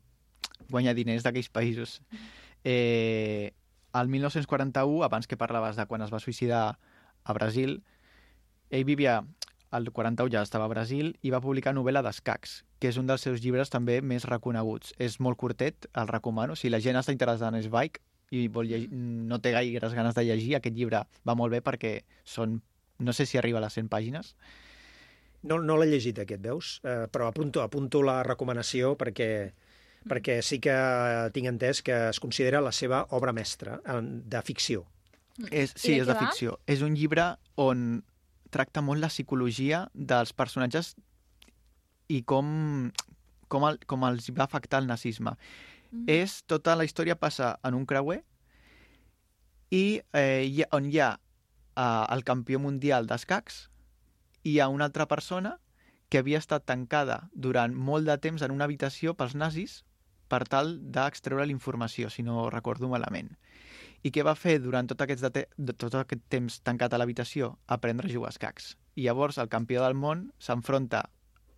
guanyar 0.70 0.96
diners 0.96 1.24
d'aquells 1.24 1.50
països. 1.50 2.00
Eh, 2.64 3.54
el 3.94 4.08
1941, 4.08 5.04
abans 5.04 5.28
que 5.28 5.38
parlaves 5.38 5.76
de 5.76 5.86
quan 5.86 6.02
es 6.02 6.12
va 6.14 6.22
suïcidar 6.24 6.78
a 7.24 7.34
Brasil, 7.34 7.82
ell 8.72 8.88
vivia 8.88 9.22
el 9.72 9.92
41 9.92 10.32
ja 10.32 10.44
estava 10.44 10.66
a 10.68 10.72
Brasil 10.72 11.14
i 11.24 11.32
va 11.32 11.42
publicar 11.44 11.74
novel·la 11.76 12.04
d'escacs, 12.04 12.62
que 12.80 12.90
és 12.92 12.98
un 13.00 13.08
dels 13.08 13.24
seus 13.24 13.42
llibres 13.44 13.72
també 13.72 14.02
més 14.02 14.26
reconeguts. 14.28 14.94
És 15.00 15.20
molt 15.20 15.40
curtet, 15.40 15.88
el 15.96 16.10
recomano. 16.12 16.56
Si 16.56 16.70
la 16.70 16.82
gent 16.84 17.00
està 17.00 17.16
interessada 17.16 17.56
en 17.56 17.64
Zweig 17.64 18.02
i 18.32 18.48
vol 18.48 18.68
llegir, 18.68 18.90
no 18.92 19.40
té 19.44 19.52
gaires 19.56 19.96
ganes 19.96 20.16
de 20.16 20.26
llegir, 20.28 20.56
aquest 20.56 20.76
llibre 20.76 21.04
va 21.28 21.36
molt 21.36 21.52
bé 21.52 21.62
perquè 21.64 22.02
són, 22.24 22.62
no 23.00 23.14
sé 23.14 23.26
si 23.26 23.40
arriba 23.40 23.60
a 23.60 23.66
les 23.66 23.80
100 23.80 23.92
pàgines. 23.92 24.36
No, 25.44 25.58
no 25.58 25.78
l'he 25.80 25.88
llegit, 25.90 26.20
aquest, 26.22 26.42
veus? 26.44 26.80
Eh, 26.86 27.08
però 27.12 27.28
apunto, 27.32 27.64
apunto 27.64 28.04
la 28.06 28.20
recomanació 28.24 28.94
perquè, 29.00 29.52
perquè 30.08 30.40
sí 30.46 30.60
que 30.62 30.76
tinc 31.34 31.50
entès 31.50 31.82
que 31.82 31.96
es 32.12 32.20
considera 32.22 32.62
la 32.62 32.72
seva 32.72 33.06
obra 33.18 33.34
mestra 33.34 33.80
en- 33.90 34.22
de 34.30 34.42
ficció. 34.46 34.86
És, 35.50 35.74
sí, 35.76 35.96
de 35.96 36.02
és 36.02 36.08
de 36.08 36.14
va? 36.14 36.20
ficció. 36.28 36.60
És 36.68 36.84
un 36.86 36.94
llibre 36.94 37.36
on 37.56 38.04
tracta 38.52 38.82
molt 38.84 39.02
la 39.02 39.10
psicologia 39.10 39.86
dels 39.96 40.34
personatges 40.34 40.94
i 42.12 42.22
com, 42.28 42.92
com, 43.48 43.66
el, 43.70 43.80
com 43.88 44.04
els 44.04 44.30
va 44.36 44.44
afectar 44.44 44.82
el 44.84 44.88
nazisme. 44.92 45.38
Mm. 45.92 46.06
És, 46.12 46.44
tota 46.46 46.76
la 46.76 46.86
història 46.86 47.16
passa 47.16 47.56
en 47.64 47.74
un 47.74 47.86
creuer 47.88 48.22
i 49.72 50.02
eh, 50.14 50.44
hi 50.46 50.62
ha, 50.64 50.70
on 50.76 50.86
hi 50.92 51.00
ha 51.00 51.14
uh, 51.16 52.06
el 52.14 52.24
campió 52.28 52.60
mundial 52.60 53.08
d'escacs 53.08 53.71
i 54.44 54.60
a 54.60 54.68
una 54.70 54.86
altra 54.90 55.08
persona 55.08 55.58
que 56.10 56.20
havia 56.20 56.42
estat 56.42 56.66
tancada 56.68 57.30
durant 57.32 57.74
molt 57.74 58.08
de 58.10 58.18
temps 58.20 58.42
en 58.42 58.52
una 58.52 58.68
habitació 58.68 59.14
pels 59.16 59.36
nazis 59.36 59.82
per 60.32 60.44
tal 60.48 60.78
d'extreure 60.96 61.46
la 61.46 61.56
informació, 61.56 62.10
si 62.10 62.24
no 62.24 62.50
recordo 62.50 62.90
malament. 62.92 63.34
I 64.04 64.12
què 64.12 64.24
va 64.26 64.36
fer 64.36 64.58
durant 64.64 64.88
tot 64.90 65.02
aquest, 65.04 65.28
de 65.32 65.74
tot 65.74 65.96
aquest 66.00 66.24
temps 66.34 66.62
tancat 66.66 66.94
a 66.94 67.00
l'habitació? 67.00 67.56
Aprendre 67.68 68.10
a 68.10 68.14
jugar 68.14 68.32
a 68.32 68.36
escacs. 68.36 68.76
I 68.96 69.06
llavors 69.08 69.38
el 69.38 69.52
campió 69.52 69.84
del 69.84 69.96
món 69.96 70.32
s'enfronta 70.40 71.06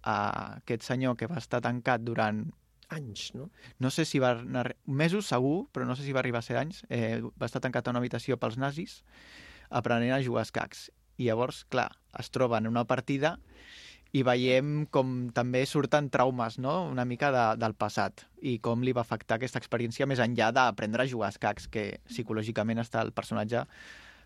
a 0.04 0.18
aquest 0.58 0.84
senyor 0.84 1.16
que 1.18 1.30
va 1.32 1.40
estar 1.40 1.62
tancat 1.64 2.04
durant 2.04 2.44
Anys, 2.94 3.32
no? 3.34 3.50
no 3.80 3.90
sé 3.90 4.06
si 4.06 4.20
va 4.20 4.34
anar... 4.36 4.76
mesos 4.86 5.30
segur, 5.32 5.70
però 5.74 5.88
no 5.88 5.96
sé 5.96 6.04
si 6.06 6.14
va 6.14 6.20
arribar 6.22 6.44
a 6.44 6.46
ser 6.46 6.60
anys, 6.60 6.84
eh, 6.94 7.24
va 7.42 7.48
estar 7.48 7.62
tancat 7.64 7.88
a 7.88 7.94
una 7.94 8.04
habitació 8.04 8.38
pels 8.38 8.60
nazis 8.62 9.00
aprenent 9.70 10.14
a 10.14 10.22
jugar 10.22 10.44
a 10.44 10.48
escacs. 10.50 10.92
I 11.18 11.30
llavors, 11.30 11.64
clar, 11.70 11.92
es 12.20 12.32
troba 12.34 12.60
en 12.60 12.70
una 12.70 12.86
partida 12.90 13.38
i 14.14 14.22
veiem 14.26 14.86
com 14.94 15.14
també 15.34 15.64
surten 15.66 16.12
traumes, 16.14 16.60
no?, 16.62 16.84
una 16.90 17.06
mica 17.10 17.32
de, 17.34 17.46
del 17.62 17.74
passat 17.74 18.28
i 18.46 18.60
com 18.62 18.86
li 18.86 18.94
va 18.94 19.02
afectar 19.02 19.40
aquesta 19.40 19.62
experiència 19.62 20.06
més 20.10 20.22
enllà 20.22 20.52
d'aprendre 20.54 21.04
a 21.06 21.10
jugar 21.10 21.32
a 21.32 21.34
escacs, 21.34 21.68
que 21.68 21.98
psicològicament 22.10 22.84
està 22.84 23.02
el 23.02 23.14
personatge 23.16 23.66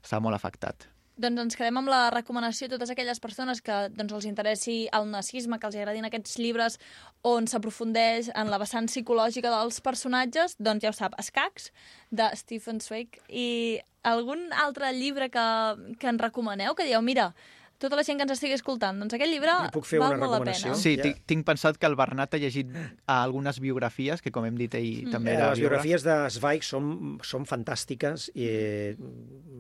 està 0.04 0.20
molt 0.24 0.36
afectat. 0.36 0.90
Doncs 1.18 1.42
ens 1.42 1.58
quedem 1.58 1.80
amb 1.80 1.90
la 1.90 2.12
recomanació 2.14 2.68
a 2.68 2.72
totes 2.76 2.92
aquelles 2.94 3.18
persones 3.20 3.64
que 3.66 3.76
doncs, 3.90 4.14
els 4.14 4.28
interessi 4.30 4.76
el 4.94 5.08
nazisme, 5.10 5.58
que 5.58 5.66
els 5.66 5.78
agradin 5.80 6.06
aquests 6.06 6.38
llibres 6.38 6.78
on 7.26 7.50
s'aprofundeix 7.50 8.30
en 8.38 8.52
la 8.54 8.60
vessant 8.62 8.86
psicològica 8.86 9.50
dels 9.50 9.82
personatges, 9.82 10.54
doncs 10.62 10.86
ja 10.86 10.94
ho 10.94 10.98
sap, 10.98 11.18
Escacs, 11.18 11.72
de 12.14 12.30
Stephen 12.38 12.78
Zweig. 12.86 13.18
I 13.34 13.82
algun 14.06 14.46
altre 14.54 14.94
llibre 14.94 15.32
que, 15.34 15.48
que 15.98 16.12
en 16.14 16.22
recomaneu, 16.22 16.78
que 16.78 16.86
dieu, 16.86 17.02
mira, 17.02 17.32
tota 17.78 17.96
la 17.96 18.04
gent 18.04 18.18
que 18.18 18.24
ens 18.26 18.32
estigui 18.34 18.54
escoltant, 18.58 18.98
doncs 19.00 19.14
aquest 19.14 19.30
llibre 19.32 19.54
puc 19.74 19.86
fer 19.86 20.00
val 20.02 20.16
una 20.16 20.26
molt 20.26 20.32
la 20.34 20.40
pena. 20.52 20.76
Sí, 20.76 20.96
Ja. 20.98 21.04
tinc, 21.04 21.20
tinc 21.30 21.46
pensat 21.46 21.78
que 21.78 21.86
el 21.86 21.96
Bernat 21.96 22.34
ha 22.34 22.38
llegit 22.42 22.68
a 23.06 23.22
algunes 23.24 23.60
biografies, 23.60 24.22
que 24.22 24.32
com 24.32 24.46
hem 24.46 24.56
dit 24.58 24.74
ell 24.76 25.06
Mm. 25.06 25.12
també 25.12 25.32
Eh, 25.32 25.36
era 25.36 25.50
les 25.52 25.60
biografies 25.60 26.04
de 26.04 26.16
Zweig 26.30 26.64
són, 26.64 27.20
són 27.22 27.46
fantàstiques. 27.46 28.32
I, 28.36 28.46
eh, 28.48 28.96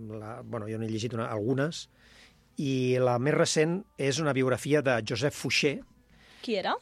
la, 0.10 0.42
bueno, 0.44 0.68
jo 0.68 0.78
n'he 0.80 0.90
llegit 0.90 1.14
una, 1.14 1.28
algunes. 1.32 1.90
I 2.58 2.98
la 3.00 3.20
més 3.20 3.36
recent 3.36 3.84
és 3.98 4.18
una 4.20 4.34
biografia 4.34 4.82
de 4.82 5.04
Joseph 5.08 5.36
Fouché, 5.36 5.80
Qui 6.42 6.56
era? 6.56 6.74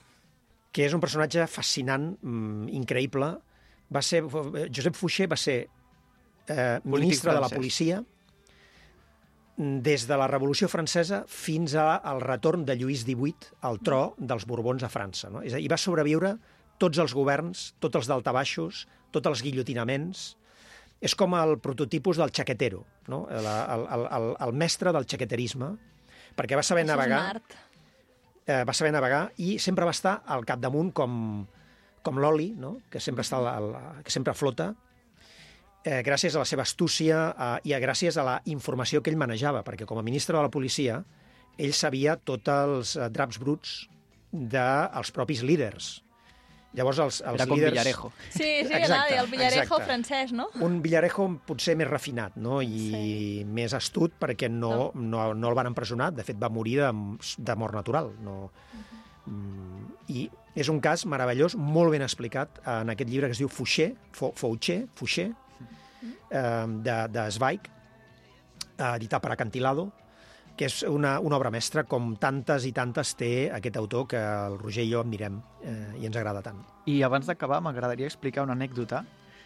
que 0.72 0.86
és 0.86 0.94
un 0.94 1.00
personatge 1.02 1.46
fascinant, 1.48 2.18
mm, 2.22 2.70
increïble. 2.70 3.38
Va 3.94 4.02
ser, 4.02 4.22
Josep 4.24 4.96
Fouché 4.96 5.28
va 5.28 5.36
ser 5.38 5.68
eh, 6.48 6.80
ministre 6.84 7.32
de 7.34 7.40
la 7.40 7.48
francès. 7.50 7.58
policia 7.58 8.04
des 9.58 10.04
de 10.08 10.18
la 10.20 10.28
Revolució 10.28 10.68
Francesa 10.68 11.24
fins 11.32 11.76
a- 11.80 11.96
al 11.96 12.20
retorn 12.22 12.66
de 12.66 12.76
Lluís 12.76 13.06
XVIII 13.06 13.54
al 13.62 13.80
tro 13.80 14.16
dels 14.18 14.46
Borbons 14.46 14.84
a 14.84 14.90
França. 14.90 15.30
No? 15.32 15.42
És 15.42 15.54
a 15.54 15.58
dir, 15.58 15.70
va 15.72 15.78
sobreviure 15.78 16.38
tots 16.78 17.00
els 17.00 17.14
governs, 17.16 17.74
tots 17.80 17.96
els 17.96 18.08
daltabaixos, 18.08 18.88
tots 19.12 19.28
els 19.28 19.42
guillotinaments. 19.42 20.36
És 21.00 21.16
com 21.16 21.34
el 21.36 21.58
prototipus 21.60 22.18
del 22.18 22.32
xaquetero, 22.32 22.86
no? 23.08 23.28
el, 23.30 23.46
el, 23.46 23.88
el, 24.12 24.36
el, 24.40 24.54
mestre 24.54 24.92
del 24.92 25.06
xaqueterisme, 25.06 25.78
perquè 26.36 26.56
va 26.56 26.64
saber 26.64 26.86
navegar 26.86 27.42
eh, 28.48 28.64
va 28.64 28.74
saber 28.74 28.92
navegar 28.94 29.32
i 29.38 29.58
sempre 29.60 29.86
va 29.86 29.92
estar 29.92 30.22
al 30.26 30.46
capdamunt 30.46 30.92
com, 30.94 31.46
com 32.02 32.20
l'oli, 32.20 32.52
no? 32.58 32.78
que, 32.90 33.00
sempre 33.00 33.24
està 33.26 33.38
al, 33.42 33.48
al, 33.48 34.04
que 34.04 34.12
sempre 34.12 34.34
flota, 34.34 34.74
eh, 35.86 36.02
gràcies 36.04 36.36
a 36.36 36.42
la 36.42 36.50
seva 36.50 36.66
astúcia 36.66 37.20
eh, 37.32 37.70
i 37.70 37.76
a 37.76 37.82
gràcies 37.84 38.18
a 38.18 38.26
la 38.26 38.40
informació 38.52 39.04
que 39.04 39.14
ell 39.14 39.22
manejava, 39.22 39.64
perquè 39.64 39.88
com 39.88 40.02
a 40.02 40.06
ministre 40.06 40.36
de 40.38 40.44
la 40.44 40.52
policia 40.52 41.04
ell 41.58 41.76
sabia 41.78 42.18
tots 42.18 42.52
els 42.52 42.96
eh, 42.98 43.10
draps 43.14 43.40
bruts 43.40 43.78
dels 44.36 45.14
propis 45.16 45.46
líders. 45.46 45.94
Llavors, 46.76 46.98
els, 47.00 47.22
els 47.24 47.38
Era 47.40 47.46
com 47.48 47.56
líders... 47.56 47.72
Villarejo. 47.72 48.10
Sí, 48.34 48.50
sí, 48.68 48.74
Exacte, 48.76 49.16
el 49.16 49.30
Villarejo 49.32 49.64
exacte. 49.64 49.86
francès, 49.86 50.34
no? 50.36 50.50
un 50.66 50.82
Villarejo 50.84 51.30
potser 51.48 51.78
més 51.80 51.88
refinat 51.88 52.36
no? 52.36 52.58
i 52.60 52.82
sí. 52.90 53.46
més 53.48 53.72
astut 53.78 54.18
perquè 54.20 54.50
no, 54.52 54.90
no. 54.92 55.30
no 55.32 55.54
el 55.54 55.56
van 55.56 55.72
empresonar, 55.72 56.10
de 56.18 56.26
fet 56.28 56.42
va 56.42 56.52
morir 56.52 56.82
de, 56.82 56.90
de 57.38 57.56
mort 57.56 57.78
natural. 57.80 58.12
No. 58.26 58.50
Mm, 59.32 59.88
I 60.12 60.28
és 60.60 60.68
un 60.72 60.82
cas 60.84 61.06
meravellós, 61.08 61.56
molt 61.56 61.96
ben 61.96 62.04
explicat 62.04 62.60
en 62.68 62.92
aquest 62.92 63.10
llibre 63.10 63.32
que 63.32 63.38
es 63.38 63.44
diu 63.46 63.48
Fouché, 63.52 63.94
Fou- 64.16 64.36
Fouché, 64.36 64.82
Fouché 65.00 65.30
eh, 66.36 66.66
de, 66.86 66.96
de 67.16 67.26
Zweig, 67.32 67.70
eh, 68.78 68.90
editat 68.96 69.24
per 69.24 69.32
Acantilado, 69.36 69.90
que 70.56 70.70
és 70.70 70.84
una, 70.88 71.18
una 71.20 71.36
obra 71.36 71.50
mestra, 71.52 71.84
com 71.84 72.14
tantes 72.16 72.64
i 72.68 72.72
tantes 72.72 73.16
té 73.20 73.50
aquest 73.52 73.76
autor 73.76 74.06
que 74.14 74.20
el 74.22 74.56
Roger 74.62 74.86
i 74.88 74.92
jo 74.94 75.02
admirem 75.04 75.42
eh, 75.64 75.98
i 76.00 76.06
ens 76.08 76.16
agrada 76.16 76.42
tant. 76.46 76.62
I 76.88 77.02
abans 77.04 77.28
d'acabar, 77.28 77.60
m'agradaria 77.64 78.08
explicar 78.08 78.44
una 78.48 78.56
anècdota 78.56 79.04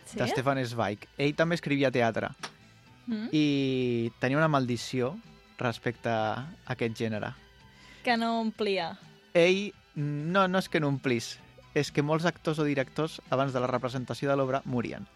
Sí? 0.10 0.18
de 0.18 0.26
Stefan 0.26 0.58
Zweig. 0.66 1.04
Ell 1.22 1.36
també 1.38 1.54
escrivia 1.60 1.92
teatre 1.94 2.32
Mm? 3.10 3.28
i 3.34 4.12
tenia 4.22 4.38
una 4.38 4.48
maldició 4.50 5.16
respecte 5.58 6.10
a 6.14 6.46
aquest 6.70 6.94
gènere. 6.98 7.32
Que 8.06 8.14
no 8.18 8.40
omplia. 8.42 8.92
Ell, 9.34 9.72
no, 9.96 10.48
no 10.48 10.60
és 10.62 10.70
que 10.70 10.80
no 10.80 10.88
omplís, 10.94 11.32
és 11.74 11.90
que 11.92 12.04
molts 12.06 12.26
actors 12.30 12.60
o 12.62 12.66
directors, 12.68 13.20
abans 13.34 13.54
de 13.54 13.60
la 13.64 13.68
representació 13.70 14.30
de 14.30 14.36
l'obra, 14.38 14.62
morien. 14.66 15.08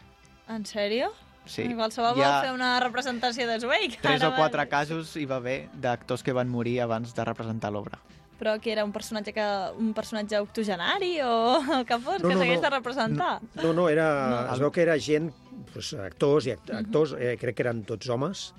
En 0.50 0.66
sèrio? 0.66 1.12
Sí. 1.46 1.64
I 1.68 1.76
qualsevol 1.76 2.22
ha 2.24 2.42
fer 2.42 2.54
una 2.54 2.80
representació 2.80 3.46
de 3.50 3.60
Zweig. 3.60 3.98
tres 4.02 4.24
o 4.24 4.32
quatre 4.36 4.64
va- 4.64 4.70
casos 4.72 5.16
hi 5.18 5.26
va 5.26 5.36
haver 5.38 5.70
d'actors 5.74 6.24
que 6.24 6.32
van 6.34 6.48
morir 6.50 6.80
abans 6.82 7.14
de 7.14 7.26
representar 7.26 7.72
l'obra. 7.72 8.00
Però 8.40 8.60
que 8.60 8.72
era 8.74 8.84
un 8.84 8.92
personatge 8.92 9.32
que 9.34 9.44
un 9.78 9.94
personatge 9.94 10.40
octogenari 10.40 11.22
o 11.22 11.62
el 11.80 11.86
que 11.86 11.98
fos, 12.00 12.22
No, 12.22 12.30
que 12.30 12.36
no, 12.36 12.40
s'hagués 12.42 12.58
no. 12.58 12.62
de 12.62 12.70
representar. 12.70 13.42
No, 13.62 13.74
no, 13.74 13.90
era, 13.90 14.08
No. 14.48 14.54
es 14.54 14.60
veu 14.60 14.72
que 14.72 14.82
era 14.82 14.98
gent, 15.00 15.32
doncs, 15.74 15.94
actors 15.94 16.48
i 16.48 16.52
act 16.52 16.72
actors, 16.72 17.14
eh, 17.20 17.38
crec 17.40 17.56
que 17.56 17.64
eren 17.64 17.84
tots 17.84 18.10
homes, 18.10 18.54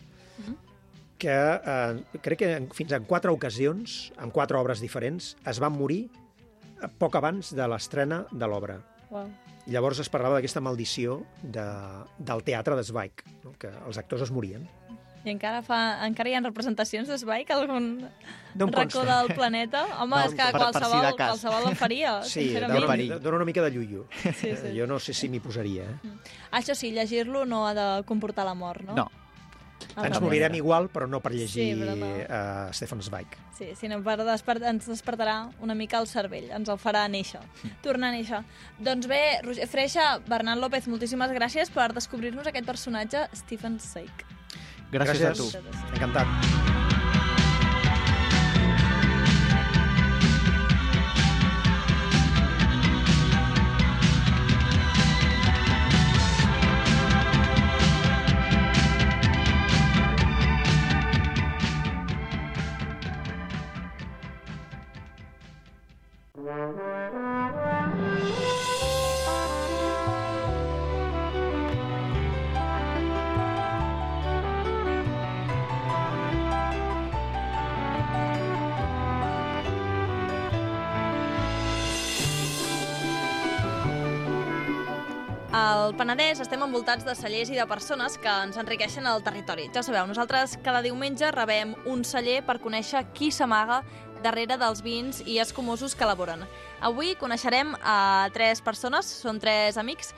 que 1.18 1.30
eh, 1.30 2.04
crec 2.22 2.38
que 2.38 2.52
en, 2.56 2.68
fins 2.70 2.92
en 2.92 3.04
quatre 3.04 3.30
ocasions, 3.30 4.12
en 4.20 4.30
quatre 4.30 4.56
obres 4.58 4.80
diferents, 4.80 5.36
es 5.46 5.60
van 5.62 5.72
morir 5.72 6.08
poc 6.98 7.14
abans 7.16 7.54
de 7.54 7.68
l'estrena 7.68 8.24
de 8.30 8.46
l'obra. 8.50 8.78
Wow. 9.10 9.28
Llavors 9.66 9.98
es 10.02 10.10
parlava 10.12 10.36
d'aquesta 10.36 10.60
maldició 10.60 11.22
de, 11.42 11.64
del 12.18 12.42
teatre 12.44 12.76
de 12.76 12.84
Zweig, 12.84 13.22
no? 13.44 13.54
que 13.58 13.70
els 13.86 13.96
actors 13.98 14.22
es 14.26 14.30
morien. 14.34 14.66
I 15.24 15.30
encara, 15.32 15.62
fa, 15.64 16.04
encara 16.04 16.28
hi 16.28 16.34
ha 16.36 16.40
representacions 16.44 17.08
de 17.08 17.16
Zweig 17.16 17.48
a 17.48 17.54
algun 17.56 17.86
No 18.60 18.66
racó 18.68 18.98
consta. 19.00 19.22
del 19.22 19.32
planeta? 19.34 19.86
Home, 20.02 20.10
No, 20.18 20.24
és 20.26 20.34
que 20.36 20.42
per- 20.52 20.52
per 20.52 20.66
si 20.68 20.80
qualsevol, 20.82 21.16
qualsevol 21.16 21.68
el 21.70 21.76
faria, 21.80 22.10
Sí, 22.28 22.42
sincerament. 22.50 22.76
dona, 22.82 22.90
perill. 22.92 23.14
dona 23.24 23.36
una 23.40 23.46
mica 23.48 23.62
de 23.64 23.70
llullo. 23.72 24.04
Sí, 24.20 24.52
sí. 24.52 24.74
Jo 24.76 24.86
no 24.86 24.98
sé 25.00 25.14
si 25.16 25.30
m'hi 25.32 25.40
posaria. 25.40 25.84
Eh? 25.88 26.12
Això 26.60 26.74
sí, 26.76 26.92
llegir-lo 26.92 27.46
no 27.46 27.66
ha 27.66 27.72
de 27.72 27.88
comportar 28.04 28.44
la 28.44 28.52
mort, 28.52 28.82
no? 28.84 28.92
No, 29.00 29.08
Al 29.96 30.06
Ens 30.06 30.20
morirem 30.20 30.54
igual, 30.58 30.88
però 30.90 31.06
no 31.08 31.20
per 31.20 31.32
llegir 31.32 31.74
Sí, 31.74 31.80
però 31.80 31.94
no. 31.96 32.06
uh, 32.06 32.72
Stefan 32.72 33.02
Zweig. 33.02 33.26
Sí, 33.56 33.70
sinó 33.78 34.00
per 34.02 34.16
desper 34.26 34.56
ens 34.66 34.88
despertarà 34.90 35.50
una 35.60 35.74
mica 35.74 35.98
el 36.02 36.06
cervell, 36.10 36.50
ens 36.50 36.68
el 36.68 36.78
farà 36.78 37.04
néixer, 37.08 37.40
tornar 37.82 38.08
a 38.10 38.16
néixer. 38.16 38.42
Doncs 38.78 39.06
bé, 39.06 39.40
Roger 39.44 39.68
Freixa, 39.70 40.18
Bernat 40.26 40.58
López, 40.58 40.88
moltíssimes 40.88 41.30
gràcies 41.30 41.70
per 41.70 41.92
descobrir-nos 41.94 42.46
aquest 42.50 42.66
personatge, 42.66 43.28
Stephen 43.32 43.78
Seik. 43.78 44.24
gràcies, 44.90 45.20
Gràcies. 45.20 45.54
a 45.54 45.60
tu. 45.60 45.94
Encantat. 45.94 46.73
Penedès 85.94 86.40
estem 86.42 86.58
envoltats 86.64 87.04
de 87.06 87.12
cellers 87.14 87.52
i 87.52 87.54
de 87.54 87.64
persones 87.70 88.16
que 88.18 88.30
ens 88.42 88.56
enriqueixen 88.58 89.06
el 89.06 89.22
territori. 89.22 89.68
Ja 89.70 89.84
sabeu, 89.86 90.08
nosaltres 90.10 90.56
cada 90.64 90.80
diumenge 90.82 91.28
rebem 91.30 91.76
un 91.86 92.02
celler 92.02 92.40
per 92.42 92.56
conèixer 92.58 93.04
qui 93.14 93.30
s'amaga 93.30 93.84
darrere 94.24 94.56
dels 94.58 94.82
vins 94.82 95.22
i 95.22 95.38
escumosos 95.38 95.94
que 95.94 96.02
elaboren. 96.02 96.42
Avui 96.82 97.14
coneixerem 97.20 97.76
a 97.78 98.26
tres 98.34 98.58
persones, 98.64 99.06
són 99.06 99.38
tres 99.38 99.78
amics, 99.78 100.10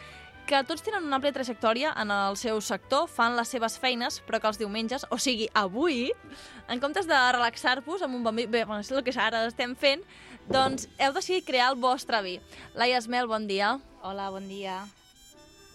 que 0.49 0.65
tots 0.65 0.81
tenen 0.87 1.05
una 1.05 1.21
àmplia 1.21 1.35
trajectòria 1.37 1.93
en 2.01 2.11
el 2.15 2.41
seu 2.41 2.63
sector, 2.65 3.05
fan 3.11 3.37
les 3.37 3.53
seves 3.53 3.77
feines, 3.83 4.23
però 4.25 4.41
que 4.41 4.49
els 4.49 4.63
diumenges, 4.63 5.05
o 5.11 5.19
sigui, 5.21 5.51
avui, 5.53 6.13
en 6.73 6.81
comptes 6.81 7.05
de 7.11 7.19
relaxar-vos 7.37 8.07
amb 8.07 8.17
un 8.17 8.25
bon 8.25 8.39
vi, 8.39 8.47
bé, 8.49 8.65
bueno, 8.65 8.81
és 8.81 8.95
el 8.95 9.05
que 9.05 9.13
ara 9.21 9.45
estem 9.51 9.77
fent, 9.77 10.07
doncs 10.49 10.89
heu 10.97 11.13
decidit 11.13 11.45
crear 11.45 11.75
el 11.75 11.83
vostre 11.83 12.23
vi. 12.25 12.39
Laia 12.75 13.03
Esmel, 13.03 13.29
bon 13.29 13.51
dia. 13.51 13.77
Hola, 14.01 14.31
bon 14.31 14.49
dia. 14.49 14.87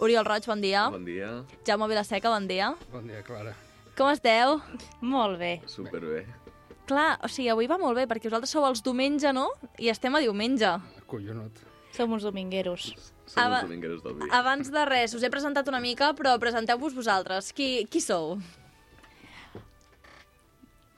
Oriol 0.01 0.25
Roig, 0.25 0.45
bon 0.49 0.61
dia. 0.61 0.87
Bon 0.89 1.03
dia. 1.05 1.29
Jaume 1.67 1.87
Vilaseca, 1.91 2.29
bon 2.33 2.47
dia. 2.49 2.71
Bon 2.91 3.05
dia, 3.05 3.21
Clara. 3.25 3.53
Com 3.97 4.09
esteu? 4.09 4.57
Molt 5.05 5.37
bé. 5.37 5.59
Superbé. 5.69 6.23
Clar, 6.89 7.19
o 7.23 7.29
sigui, 7.29 7.51
avui 7.53 7.67
va 7.69 7.77
molt 7.79 7.95
bé, 7.99 8.07
perquè 8.09 8.27
vosaltres 8.31 8.51
sou 8.51 8.65
els 8.67 8.81
diumenge, 8.83 9.29
no? 9.35 9.51
I 9.79 9.91
estem 9.93 10.15
a 10.17 10.21
diumenge. 10.23 10.71
Collonut. 11.07 11.59
Som 11.93 12.15
uns 12.15 12.23
domingueros. 12.25 12.89
Som 13.27 13.43
Aba- 13.43 13.59
els 13.61 13.69
domingueros 13.69 14.01
del 14.03 14.15
vi. 14.17 14.29
Abans 14.33 14.71
de 14.71 14.85
res, 14.89 15.13
us 15.13 15.23
he 15.23 15.29
presentat 15.29 15.67
una 15.69 15.79
mica, 15.83 16.13
però 16.17 16.33
presenteu-vos 16.39 16.95
vosaltres. 16.95 17.51
Qui, 17.53 17.85
qui 17.91 18.01
sou? 18.01 18.39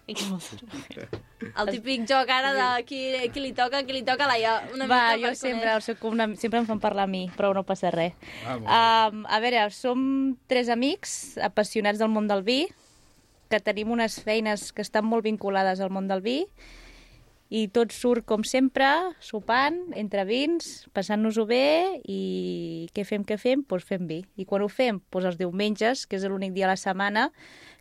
El 1.59 1.69
típic 1.71 2.03
joc 2.09 2.29
ara 2.33 2.51
de 2.55 2.67
qui, 2.87 2.99
qui 3.31 3.43
li 3.43 3.53
toca, 3.55 3.83
qui 3.87 3.95
li 3.95 4.03
toca, 4.03 4.27
Laia. 4.27 4.57
Una 4.75 4.87
Va, 4.89 5.01
mica 5.15 5.29
jo 5.29 5.33
sempre, 5.39 5.71
el 5.71 5.83
seu 5.85 5.95
cognom, 5.99 6.35
sempre 6.39 6.59
em 6.59 6.67
fan 6.67 6.81
parlar 6.83 7.07
a 7.07 7.11
mi, 7.11 7.25
però 7.37 7.53
no 7.55 7.63
passa 7.67 7.91
res. 7.93 8.15
Ah. 8.43 8.57
Um, 9.09 9.23
a 9.23 9.39
veure, 9.43 9.65
som 9.75 10.03
tres 10.51 10.71
amics 10.73 11.37
apassionats 11.39 12.01
del 12.03 12.11
món 12.11 12.27
del 12.31 12.43
vi, 12.43 12.61
que 13.51 13.61
tenim 13.63 13.91
unes 13.95 14.19
feines 14.25 14.71
que 14.75 14.83
estan 14.83 15.07
molt 15.07 15.23
vinculades 15.23 15.79
al 15.79 15.91
món 15.93 16.09
del 16.11 16.23
vi, 16.25 16.39
i 17.53 17.67
tot 17.69 17.93
surt 17.93 18.25
com 18.25 18.41
sempre, 18.47 18.87
sopant, 19.21 19.77
entre 19.99 20.23
vins, 20.25 20.87
passant-nos-ho 20.95 21.45
bé, 21.45 21.99
i 22.09 22.87
què 22.95 23.05
fem, 23.05 23.23
què 23.23 23.37
fem? 23.37 23.61
Doncs 23.61 23.69
pues 23.69 23.85
fem 23.85 24.07
vi. 24.09 24.23
I 24.41 24.47
quan 24.49 24.65
ho 24.65 24.71
fem? 24.71 25.03
Doncs 25.13 25.29
els 25.31 25.37
diumenges, 25.37 26.07
que 26.09 26.17
és 26.17 26.25
l'únic 26.25 26.55
dia 26.55 26.65
a 26.65 26.73
la 26.73 26.79
setmana, 26.81 27.29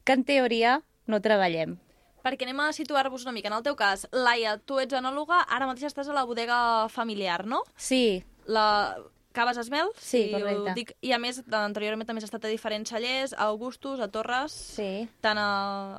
que 0.04 0.18
en 0.18 0.26
teoria 0.28 0.82
no 1.08 1.22
treballem. 1.24 1.78
Perquè 2.22 2.46
anem 2.46 2.60
a 2.60 2.72
situar-vos 2.72 3.24
una 3.26 3.32
mica. 3.32 3.48
En 3.50 3.56
el 3.56 3.62
teu 3.66 3.74
cas, 3.76 4.06
Laia, 4.12 4.56
tu 4.58 4.78
ets 4.78 4.94
anàloga, 4.94 5.40
ara 5.48 5.66
mateix 5.66 5.88
estàs 5.90 6.08
a 6.08 6.14
la 6.14 6.22
bodega 6.24 6.88
familiar, 6.88 7.44
no? 7.46 7.62
Sí, 7.76 8.22
La 8.46 8.96
Caves 9.32 9.56
Esmel? 9.56 9.88
Sí, 9.96 10.28
si 10.28 10.34
ho 10.34 10.38
correcte. 10.40 10.74
Dic, 10.76 10.90
I 11.00 11.12
a 11.16 11.18
més, 11.18 11.42
anteriorment 11.50 12.06
també 12.06 12.20
has 12.20 12.28
estat 12.28 12.44
a 12.44 12.50
diferents 12.52 12.90
cellers, 12.92 13.32
a 13.32 13.46
Augustus, 13.48 13.98
a 14.04 14.08
Torres, 14.12 14.52
sí. 14.52 15.08
tant 15.24 15.38
a, 15.40 15.46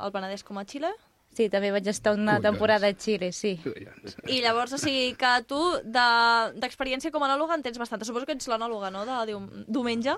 al 0.06 0.12
Penedès 0.14 0.44
com 0.46 0.60
a 0.62 0.66
Xile. 0.70 0.92
Sí, 1.34 1.48
també 1.50 1.72
vaig 1.74 1.88
estar 1.90 2.14
una 2.14 2.36
Collons. 2.38 2.44
temporada 2.46 2.88
a 2.88 2.94
Xile, 2.94 3.32
sí. 3.34 3.56
Collons. 3.64 4.20
I 4.30 4.44
llavors, 4.46 4.76
o 4.76 4.78
sigui, 4.78 5.16
que 5.18 5.32
tu 5.50 5.58
de- 5.82 6.52
d'experiència 6.62 7.10
com 7.12 7.24
a 7.26 7.32
anàloga 7.32 7.56
en 7.58 7.64
tens 7.66 7.80
bastanta. 7.82 8.06
Suposo 8.06 8.28
que 8.30 8.36
ets 8.38 8.48
l'anàloga, 8.48 8.92
no?, 8.94 9.02
de 9.10 9.18
dium 9.32 9.50
diumenge. 9.66 10.14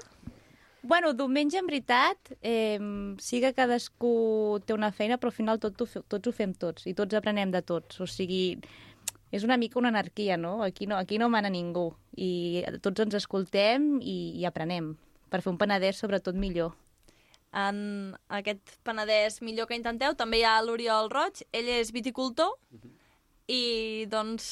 Bueno, 0.85 1.15
diumenge, 1.17 1.57
en 1.57 1.65
veritat, 1.65 2.35
eh, 2.45 2.77
sí 3.17 3.39
que 3.41 3.55
cadascú 3.57 4.59
té 4.69 4.75
una 4.75 4.91
feina, 4.93 5.17
però 5.17 5.31
al 5.31 5.37
final 5.37 5.57
tot 5.57 5.79
ho, 5.81 5.87
tots 6.05 6.29
ho 6.29 6.33
fem 6.35 6.51
tots, 6.53 6.85
i 6.85 6.93
tots 6.93 7.17
aprenem 7.17 7.49
de 7.49 7.63
tots. 7.65 7.97
O 8.03 8.05
sigui, 8.05 8.59
és 9.33 9.43
una 9.47 9.57
mica 9.57 9.79
una 9.81 9.89
anarquia, 9.89 10.37
no? 10.37 10.59
Aquí 10.61 10.85
no, 10.85 10.99
aquí 11.01 11.17
no 11.17 11.29
mana 11.33 11.49
ningú, 11.49 11.87
i 12.13 12.61
tots 12.85 13.01
ens 13.01 13.17
escoltem 13.17 13.95
i, 13.97 14.35
i 14.37 14.45
aprenem, 14.45 14.91
per 15.33 15.41
fer 15.41 15.49
un 15.55 15.57
penedès 15.57 16.03
sobretot 16.03 16.37
millor. 16.37 16.75
En 17.55 18.13
aquest 18.37 18.75
Penedès 18.85 19.39
millor 19.41 19.65
que 19.65 19.79
intenteu 19.79 20.13
també 20.13 20.43
hi 20.43 20.45
ha 20.45 20.59
l'Oriol 20.61 21.09
Roig, 21.09 21.41
ell 21.55 21.71
és 21.79 21.89
viticultor, 21.95 22.53
i 23.49 24.05
doncs, 24.11 24.45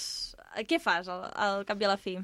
què 0.66 0.82
fas 0.82 1.14
al, 1.14 1.28
al 1.46 1.70
cap 1.70 1.78
i 1.78 1.86
a 1.86 1.94
la 1.94 2.00
fi? 2.00 2.18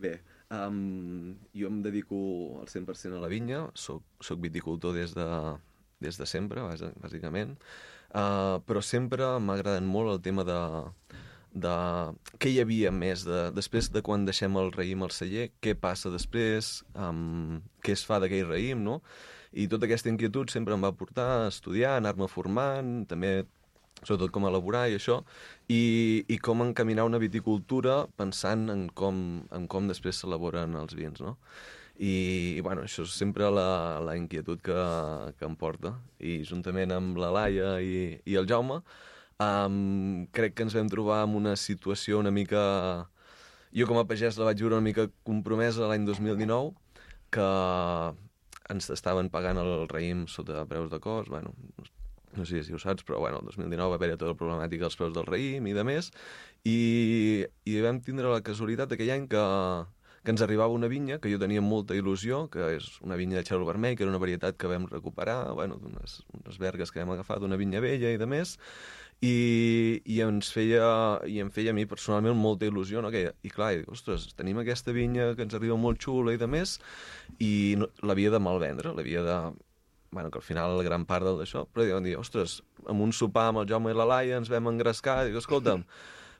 Bé, 0.00 0.16
um, 0.50 1.34
jo 1.56 1.70
em 1.70 1.80
dedico 1.82 2.18
al 2.60 2.68
100% 2.70 3.16
a 3.16 3.22
la 3.22 3.30
vinya, 3.32 3.64
soc, 3.74 4.02
soc 4.20 4.40
viticultor 4.42 4.94
des 4.98 5.14
de, 5.16 5.26
des 6.02 6.18
de 6.18 6.26
sempre, 6.26 6.62
bàs- 6.66 6.92
bàsicament, 7.02 7.56
uh, 8.14 8.58
però 8.66 8.82
sempre 8.82 9.32
m'ha 9.40 9.58
agradat 9.58 9.86
molt 9.86 10.14
el 10.16 10.22
tema 10.24 10.44
de, 10.48 10.58
de 11.54 11.74
què 12.38 12.52
hi 12.52 12.60
havia 12.62 12.92
més, 12.94 13.24
de, 13.26 13.50
després 13.56 13.90
de 13.94 14.02
quan 14.06 14.24
deixem 14.28 14.56
el 14.60 14.72
raïm 14.76 15.02
al 15.06 15.14
celler, 15.14 15.50
què 15.62 15.74
passa 15.78 16.12
després, 16.14 16.80
um, 16.94 17.60
què 17.82 17.94
es 17.96 18.04
fa 18.06 18.20
d'aquell 18.22 18.48
raïm, 18.50 18.82
no? 18.86 19.00
I 19.50 19.64
tota 19.66 19.88
aquesta 19.88 20.10
inquietud 20.12 20.50
sempre 20.52 20.76
em 20.76 20.82
va 20.84 20.92
portar 20.94 21.26
a 21.40 21.48
estudiar, 21.50 21.96
anar-me 21.98 22.28
formant, 22.30 23.00
també 23.10 23.40
sobretot 24.02 24.32
com 24.34 24.46
elaborar 24.48 24.86
i 24.90 24.96
això, 24.98 25.20
i, 25.68 26.24
i 26.28 26.38
com 26.42 26.64
encaminar 26.64 27.06
una 27.08 27.20
viticultura 27.22 28.04
pensant 28.20 28.68
en 28.72 28.88
com, 28.96 29.20
en 29.52 29.68
com 29.70 29.90
després 29.90 30.22
s'elaboren 30.22 30.78
els 30.80 30.96
vins, 30.98 31.20
no? 31.24 31.36
I, 32.00 32.56
i 32.56 32.60
bueno, 32.64 32.86
això 32.88 33.04
és 33.04 33.12
sempre 33.12 33.50
la, 33.52 34.00
la 34.00 34.16
inquietud 34.16 34.62
que, 34.64 34.80
que 35.36 35.44
em 35.44 35.56
porta. 35.60 35.92
I 36.16 36.40
juntament 36.48 36.94
amb 36.96 37.20
la 37.20 37.28
Laia 37.36 37.74
i, 37.84 38.16
i 38.24 38.38
el 38.40 38.48
Jaume, 38.48 38.80
um, 39.36 40.24
crec 40.32 40.56
que 40.56 40.64
ens 40.64 40.76
vam 40.78 40.88
trobar 40.88 41.22
en 41.26 41.36
una 41.42 41.56
situació 41.60 42.22
una 42.24 42.32
mica... 42.32 42.62
Jo 43.76 43.86
com 43.86 44.00
a 44.00 44.06
pagès 44.08 44.34
la 44.40 44.48
vaig 44.48 44.58
viure 44.58 44.74
una 44.74 44.82
mica 44.82 45.04
compromesa 45.22 45.86
l'any 45.86 46.08
2019, 46.08 46.72
que 47.30 47.50
ens 48.72 48.90
estaven 48.94 49.28
pagant 49.30 49.60
el 49.62 49.86
raïm 49.92 50.24
sota 50.30 50.64
preus 50.70 50.90
de 50.90 50.98
cost, 51.04 51.30
bueno, 51.30 51.52
no 52.36 52.46
sé 52.46 52.62
si 52.64 52.74
ho 52.74 52.78
saps, 52.78 53.04
però 53.06 53.18
bueno, 53.22 53.40
el 53.40 53.50
2019 53.50 53.90
va 53.90 53.98
haver-hi 53.98 54.18
tota 54.18 54.32
la 54.32 54.38
problemàtica 54.38 54.86
dels 54.86 54.98
preus 54.98 55.14
del 55.16 55.26
raïm 55.28 55.66
i 55.66 55.74
de 55.76 55.84
més, 55.86 56.10
i, 56.64 56.76
i 57.66 57.80
vam 57.84 58.02
tindre 58.04 58.30
la 58.30 58.44
casualitat 58.46 58.94
aquell 58.94 59.12
any 59.16 59.26
que, 59.30 59.42
que 60.22 60.34
ens 60.34 60.44
arribava 60.44 60.76
una 60.76 60.90
vinya 60.92 61.18
que 61.18 61.32
jo 61.32 61.40
tenia 61.40 61.64
molta 61.64 61.96
il·lusió, 61.96 62.44
que 62.52 62.74
és 62.76 62.88
una 63.06 63.18
vinya 63.20 63.40
de 63.40 63.44
xarol 63.48 63.66
vermell, 63.68 63.96
que 63.96 64.04
era 64.06 64.12
una 64.12 64.22
varietat 64.22 64.58
que 64.60 64.70
vam 64.70 64.86
recuperar, 64.90 65.54
bueno, 65.58 65.80
d'unes 65.80 66.20
unes 66.36 66.58
vergues 66.60 66.92
que 66.92 67.00
vam 67.02 67.14
agafar 67.16 67.40
d'una 67.40 67.58
vinya 67.60 67.80
vella 67.82 68.12
i 68.12 68.20
de 68.20 68.28
més, 68.28 68.58
i, 69.20 70.00
i 70.04 70.20
ens 70.24 70.50
feia, 70.52 70.84
i 71.28 71.40
em 71.44 71.50
feia 71.52 71.72
a 71.72 71.76
mi 71.76 71.86
personalment 71.88 72.38
molta 72.40 72.68
il·lusió, 72.68 73.02
no? 73.04 73.10
que, 73.12 73.26
i 73.44 73.52
clar, 73.52 73.72
i 73.74 73.82
dic, 73.82 73.90
ostres, 73.92 74.28
tenim 74.36 74.60
aquesta 74.60 74.94
vinya 74.96 75.32
que 75.36 75.44
ens 75.46 75.56
arriba 75.56 75.76
molt 75.80 76.00
xula 76.04 76.36
i 76.36 76.40
de 76.40 76.48
més, 76.48 76.78
i 77.38 77.76
no, 77.80 77.90
l'havia 78.04 78.32
de 78.36 78.42
malvendre, 78.42 78.94
l'havia 78.96 79.24
de... 79.26 79.40
Bueno, 80.10 80.30
que 80.30 80.38
al 80.38 80.42
final 80.42 80.80
gran 80.82 81.04
part 81.06 81.22
del 81.24 81.38
d'això, 81.38 81.66
però 81.70 81.86
vam 81.86 82.02
dir, 82.02 82.16
ostres, 82.18 82.60
amb 82.90 83.04
un 83.04 83.12
sopar 83.14 83.48
amb 83.50 83.62
el 83.62 83.68
Jaume 83.70 83.92
i 83.92 83.94
la 83.94 84.08
Laia 84.10 84.40
ens 84.40 84.50
vam 84.50 84.66
engrescar, 84.72 85.20
i 85.22 85.30
dic, 85.30 85.38
escolta'm, 85.38 85.84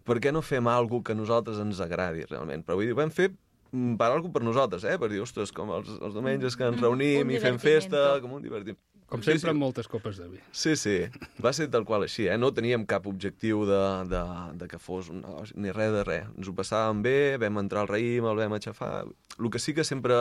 per 0.06 0.18
què 0.18 0.32
no 0.34 0.42
fem 0.42 0.66
alguna 0.66 1.06
que 1.06 1.14
a 1.14 1.18
nosaltres 1.18 1.60
ens 1.62 1.78
agradi 1.84 2.24
realment? 2.26 2.64
Però 2.66 2.74
vull 2.78 2.88
dir, 2.88 2.96
ho 2.96 2.98
vam 2.98 3.12
fer 3.14 3.28
mm, 3.30 3.94
per 4.00 4.08
alguna 4.10 4.34
per 4.34 4.42
nosaltres, 4.42 4.86
eh? 4.90 4.96
Per 4.98 5.10
dir, 5.12 5.20
ostres, 5.22 5.52
com 5.54 5.70
els, 5.76 5.92
els 6.00 6.16
diumenges 6.16 6.56
que 6.58 6.66
ens 6.66 6.82
reunim 6.82 7.28
Un 7.28 7.34
i 7.36 7.38
fem 7.42 7.60
festa, 7.62 8.16
com 8.24 8.34
un 8.40 8.42
divertim. 8.42 8.78
Com 9.10 9.22
Sí, 9.22 9.32
sempre, 9.32 9.48
sí. 9.48 9.50
amb 9.50 9.62
moltes 9.62 9.88
copes 9.90 10.18
de 10.18 10.26
vi. 10.30 10.40
Sí, 10.54 10.76
sí, 10.78 10.96
va 11.42 11.50
ser 11.54 11.66
tal 11.70 11.82
qual 11.86 12.04
així, 12.06 12.28
eh? 12.30 12.36
No 12.38 12.52
teníem 12.54 12.84
cap 12.86 13.06
objectiu 13.10 13.64
de, 13.66 13.80
de, 14.10 14.20
de 14.58 14.68
que 14.70 14.78
fos 14.78 15.08
un 15.10 15.22
negoci, 15.24 15.54
ni 15.58 15.70
res 15.74 15.90
de 15.94 16.04
res. 16.06 16.28
Ens 16.38 16.50
ho 16.50 16.54
passàvem 16.54 17.02
bé, 17.02 17.16
vam 17.42 17.58
entrar 17.62 17.82
al 17.82 17.90
raïm, 17.90 18.26
el 18.30 18.38
vam 18.38 18.54
aixafar... 18.58 18.92
El 19.38 19.50
que 19.50 19.62
sí 19.62 19.74
que 19.74 19.86
sempre 19.86 20.14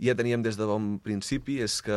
ja 0.00 0.14
teníem 0.16 0.42
des 0.42 0.56
de 0.56 0.66
bon 0.66 0.98
principi 1.04 1.58
és 1.60 1.80
que 1.84 1.96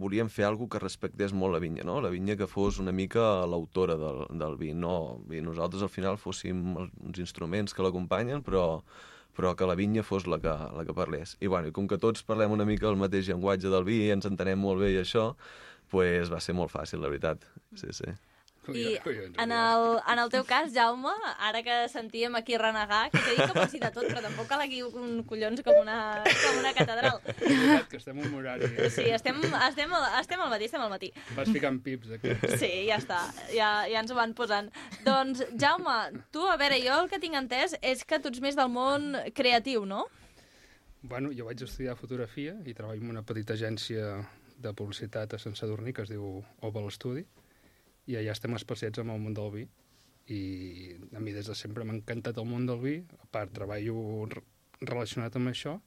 volíem 0.00 0.28
fer 0.32 0.48
alguna 0.48 0.74
que 0.74 0.82
respectés 0.82 1.32
molt 1.32 1.54
la 1.54 1.62
vinya, 1.62 1.86
no? 1.86 2.00
La 2.02 2.10
vinya 2.10 2.36
que 2.36 2.48
fos 2.50 2.80
una 2.82 2.92
mica 2.92 3.46
l'autora 3.46 3.96
del, 4.00 4.24
del 4.40 4.56
vi, 4.58 4.72
no... 4.74 5.22
I 5.30 5.42
nosaltres 5.44 5.84
al 5.86 5.92
final 5.92 6.18
fóssim 6.18 6.64
uns 6.76 7.20
instruments 7.22 7.74
que 7.74 7.84
l'acompanyen, 7.86 8.42
però 8.42 8.82
però 9.34 9.56
que 9.58 9.66
la 9.66 9.74
vinya 9.74 10.04
fos 10.06 10.28
la 10.30 10.38
que, 10.38 10.52
la 10.76 10.84
que 10.86 10.94
parlés. 10.94 11.32
I, 11.42 11.48
bueno, 11.50 11.66
i 11.66 11.74
com 11.74 11.88
que 11.90 11.98
tots 11.98 12.22
parlem 12.22 12.52
una 12.54 12.66
mica 12.68 12.86
el 12.86 12.98
mateix 13.00 13.26
llenguatge 13.26 13.72
del 13.72 13.82
vi 13.82 14.04
ens 14.14 14.28
entenem 14.30 14.60
molt 14.62 14.78
bé 14.84 14.92
i 14.94 15.00
això, 15.00 15.32
pues 15.90 16.30
va 16.30 16.38
ser 16.38 16.54
molt 16.54 16.70
fàcil, 16.70 17.02
la 17.02 17.10
veritat. 17.10 17.42
Sí, 17.74 17.90
sí. 17.90 18.14
I 18.72 18.96
en 19.42 19.52
el, 19.52 19.84
en 20.00 20.18
el 20.22 20.30
teu 20.32 20.44
cas, 20.48 20.70
Jaume, 20.72 21.12
ara 21.38 21.60
que 21.66 21.74
sentíem 21.92 22.34
aquí 22.38 22.56
renegar, 22.56 23.10
que 23.12 23.18
t'he 23.20 23.34
dit 23.36 23.42
que 23.44 23.52
pots 23.58 23.72
dir 23.74 23.80
de 23.82 23.90
tot, 23.92 24.06
però 24.08 24.22
tampoc 24.24 24.48
cal 24.48 24.62
aquí 24.64 24.80
un 24.86 25.22
collons 25.28 25.60
com 25.66 25.76
una, 25.82 25.98
com 26.24 26.60
una 26.62 26.72
catedral. 26.76 27.20
És 27.44 27.88
que 27.92 28.00
estem 28.00 28.22
un 28.24 28.32
horari... 28.38 28.70
Eh? 28.72 28.88
Sí, 28.94 29.04
estem, 29.12 29.42
estem, 29.44 29.92
al- 29.92 30.08
estem 30.22 30.40
al 30.40 30.50
matí, 30.54 30.70
estem 30.70 30.80
al 30.86 30.92
matí. 30.94 31.12
Vas 31.36 31.52
ficant 31.52 31.82
pips 31.84 32.16
aquí. 32.16 32.32
Sí, 32.56 32.72
ja 32.88 32.96
està, 33.02 33.20
ja, 33.52 33.70
ja 33.90 34.00
ens 34.00 34.10
ho 34.14 34.16
van 34.16 34.32
posant. 34.38 34.72
Doncs, 35.04 35.44
Jaume, 35.60 35.98
tu, 36.32 36.46
a 36.48 36.56
veure, 36.60 36.80
jo 36.80 37.02
el 37.04 37.10
que 37.12 37.20
tinc 37.20 37.36
entès 37.36 37.76
és 37.82 38.04
que 38.08 38.18
tu 38.22 38.32
ets 38.32 38.40
més 38.44 38.56
del 38.56 38.72
món 38.72 39.12
creatiu, 39.36 39.84
no? 39.84 40.06
Bueno, 41.04 41.28
jo 41.36 41.44
vaig 41.50 41.60
estudiar 41.60 41.98
fotografia 42.00 42.54
i 42.64 42.72
treballo 42.72 43.02
en 43.04 43.10
una 43.12 43.22
petita 43.28 43.52
agència 43.58 44.22
de 44.56 44.70
publicitat 44.72 45.34
a 45.34 45.38
Sant 45.42 45.52
Sadurní 45.58 45.92
que 45.92 46.00
es 46.06 46.08
diu 46.08 46.38
Oval 46.64 46.86
Study 46.94 47.26
i 48.06 48.16
allà 48.20 48.32
estem 48.34 48.54
especiats 48.58 48.98
amb 49.00 49.14
el 49.14 49.20
món 49.22 49.34
del 49.36 49.50
vi 49.54 49.64
i 50.34 50.40
a 51.16 51.20
mi 51.20 51.32
des 51.36 51.46
de 51.50 51.54
sempre 51.56 51.84
m'ha 51.84 51.94
encantat 51.98 52.38
el 52.40 52.46
món 52.48 52.66
del 52.68 52.80
vi 52.80 52.94
a 53.20 53.26
part 53.30 53.52
treballo 53.56 54.24
re- 54.30 54.42
relacionat 54.80 55.36
amb 55.36 55.50
això 55.52 55.78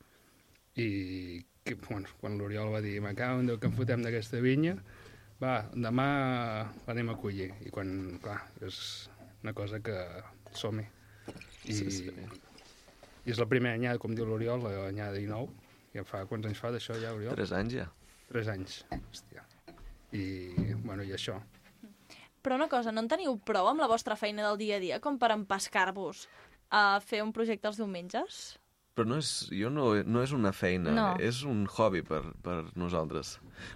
i 0.78 1.42
que, 1.66 1.76
bueno, 1.88 2.08
quan 2.22 2.38
l'Oriol 2.38 2.70
va 2.74 2.82
dir 2.82 3.00
me 3.02 3.16
cago 3.18 3.42
en 3.42 3.48
Déu 3.50 3.58
que 3.60 3.68
em 3.68 3.74
fotem 3.76 4.04
d'aquesta 4.06 4.40
vinya 4.44 4.76
va, 5.42 5.68
demà 5.74 6.08
l'anem 6.88 7.10
a 7.14 7.18
collir 7.22 7.50
i 7.66 7.70
quan, 7.74 8.18
clar, 8.24 8.40
és 8.66 9.10
una 9.44 9.54
cosa 9.58 9.80
que 9.82 9.96
som-hi 10.54 10.86
i, 11.68 11.74
Sí, 11.74 11.90
sí. 11.92 12.08
i 13.26 13.32
és 13.34 13.40
la 13.42 13.46
primera 13.50 13.76
anyada, 13.76 14.00
com 14.00 14.14
diu 14.16 14.26
l'Oriol, 14.26 14.62
l'anyada 14.64 15.18
19, 15.20 15.50
Ja 15.98 16.04
fa, 16.06 16.22
quants 16.30 16.46
anys 16.48 16.60
fa 16.62 16.70
d'això 16.72 16.94
ja, 17.02 17.12
Oriol? 17.16 17.34
Tres 17.36 17.52
anys 17.58 17.74
ja. 17.74 17.86
Tres 18.30 18.48
anys. 18.52 18.74
Hòstia. 18.94 19.42
I, 20.14 20.24
bueno, 20.84 21.02
i 21.04 21.12
això. 21.16 21.36
Però 22.48 22.56
una 22.56 22.70
cosa, 22.72 22.94
no 22.96 23.02
en 23.04 23.10
teniu 23.12 23.34
prou 23.44 23.68
amb 23.68 23.82
la 23.84 23.90
vostra 23.92 24.16
feina 24.16 24.46
del 24.46 24.56
dia 24.56 24.78
a 24.78 24.80
dia 24.80 24.98
com 25.04 25.18
per 25.20 25.34
empescar-vos 25.34 26.22
a 26.72 27.02
fer 27.04 27.20
un 27.20 27.34
projecte 27.36 27.68
els 27.68 27.76
diumenges? 27.76 28.38
Però 28.96 29.04
no 29.04 29.18
és, 29.20 29.32
jo 29.52 29.68
no, 29.68 29.90
no 30.08 30.22
és 30.24 30.32
una 30.32 30.54
feina, 30.56 30.94
No. 30.96 31.08
és 31.20 31.42
un 31.44 31.66
hobby 31.68 32.06
per, 32.08 32.22
per 32.46 32.62
nosaltres. 32.80 33.34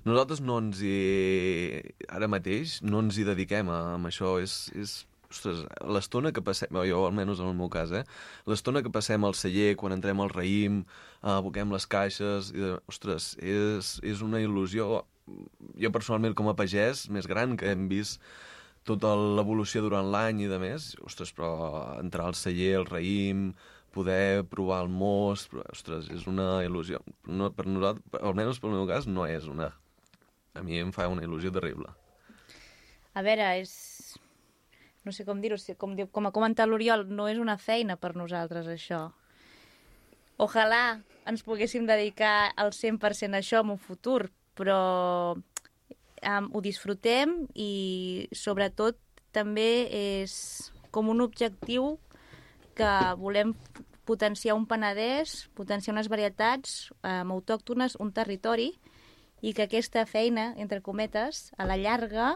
Nosaltres 0.08 0.40
no 0.40 0.56
ens 0.64 0.80
hi... 0.88 1.82
Ara 2.08 2.30
mateix 2.32 2.78
no 2.82 3.02
ens 3.04 3.20
hi 3.20 3.26
dediquem 3.28 3.68
a, 3.70 3.80
a 3.92 3.98
això. 4.08 4.38
És, 4.40 4.56
és, 4.72 4.94
ostres, 5.28 5.66
l'estona 5.84 6.32
que 6.32 6.44
passem, 6.48 6.72
jo 6.88 7.02
almenys 7.10 7.42
en 7.44 7.52
el 7.52 7.60
meu 7.60 7.68
cas, 7.74 7.92
eh? 7.92 8.06
l'estona 8.48 8.82
que 8.86 8.94
passem 8.94 9.28
al 9.28 9.36
celler, 9.36 9.74
quan 9.76 9.98
entrem 9.98 10.24
al 10.24 10.32
raïm, 10.32 10.86
aboquem 11.22 11.76
les 11.76 11.90
caixes, 11.92 12.54
i, 12.56 12.72
ostres, 12.88 13.34
és, 13.44 13.98
és 14.00 14.24
una 14.24 14.40
il·lusió. 14.40 15.04
Jo 15.76 15.92
personalment 15.92 16.40
com 16.40 16.48
a 16.48 16.56
pagès, 16.56 17.10
més 17.12 17.28
gran, 17.28 17.60
que 17.60 17.76
hem 17.76 17.86
vist 17.92 18.24
tota 18.88 19.14
l'evolució 19.16 19.84
durant 19.86 20.10
l'any 20.14 20.46
i 20.46 20.50
de 20.50 20.58
més, 20.62 20.92
ostres, 21.06 21.34
però 21.38 21.52
entrar 22.00 22.30
al 22.30 22.38
celler, 22.38 22.74
al 22.80 22.88
raïm, 22.90 23.52
poder 23.94 24.44
provar 24.50 24.82
el 24.86 24.90
mos, 24.90 25.46
però, 25.52 25.66
ostres, 25.72 26.10
és 26.14 26.26
una 26.30 26.62
il·lusió. 26.66 27.02
No, 27.28 27.52
per 27.54 27.68
nosaltres, 27.68 28.22
almenys 28.24 28.62
pel 28.64 28.76
meu 28.76 28.88
cas, 28.90 29.08
no 29.08 29.28
és 29.28 29.48
una... 29.52 29.72
A 30.52 30.64
mi 30.68 30.82
em 30.82 30.90
fa 30.92 31.08
una 31.08 31.24
il·lusió 31.24 31.52
terrible. 31.54 31.92
A 33.16 33.24
veure, 33.24 33.48
és... 33.62 34.18
No 35.06 35.14
sé 35.16 35.26
com 35.26 35.40
dir-ho, 35.42 35.58
com, 35.82 35.96
com 36.14 36.28
ha 36.28 36.34
comentat 36.36 36.70
l'Oriol, 36.70 37.08
no 37.10 37.26
és 37.32 37.40
una 37.42 37.58
feina 37.58 37.96
per 37.98 38.14
nosaltres, 38.16 38.68
això. 38.70 39.08
Ojalà 40.42 41.00
ens 41.30 41.44
poguéssim 41.46 41.88
dedicar 41.90 42.52
al 42.60 42.72
100% 42.76 43.38
a 43.38 43.42
això 43.42 43.64
en 43.64 43.74
un 43.76 43.82
futur, 43.82 44.30
però 44.58 45.36
um, 46.28 46.50
ho 46.54 46.62
disfrutem 46.62 47.46
i 47.56 48.28
sobretot 48.36 49.00
també 49.32 49.88
és 49.92 50.34
com 50.92 51.10
un 51.10 51.22
objectiu 51.24 51.98
que 52.76 52.92
volem 53.20 53.56
potenciar 54.06 54.56
un 54.58 54.66
Penedès, 54.68 55.48
potenciar 55.56 55.96
unes 55.96 56.10
varietats 56.12 56.92
um, 57.04 57.32
autòctones, 57.38 57.98
un 58.00 58.12
territori, 58.12 58.74
i 59.42 59.56
que 59.58 59.66
aquesta 59.66 60.06
feina, 60.06 60.52
entre 60.58 60.82
cometes, 60.86 61.50
a 61.58 61.66
la 61.66 61.78
llarga, 61.78 62.36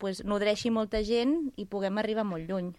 pues, 0.00 0.22
nodreixi 0.24 0.72
molta 0.72 1.02
gent 1.04 1.52
i 1.56 1.66
puguem 1.68 1.98
arribar 2.00 2.24
molt 2.24 2.48
lluny. 2.48 2.72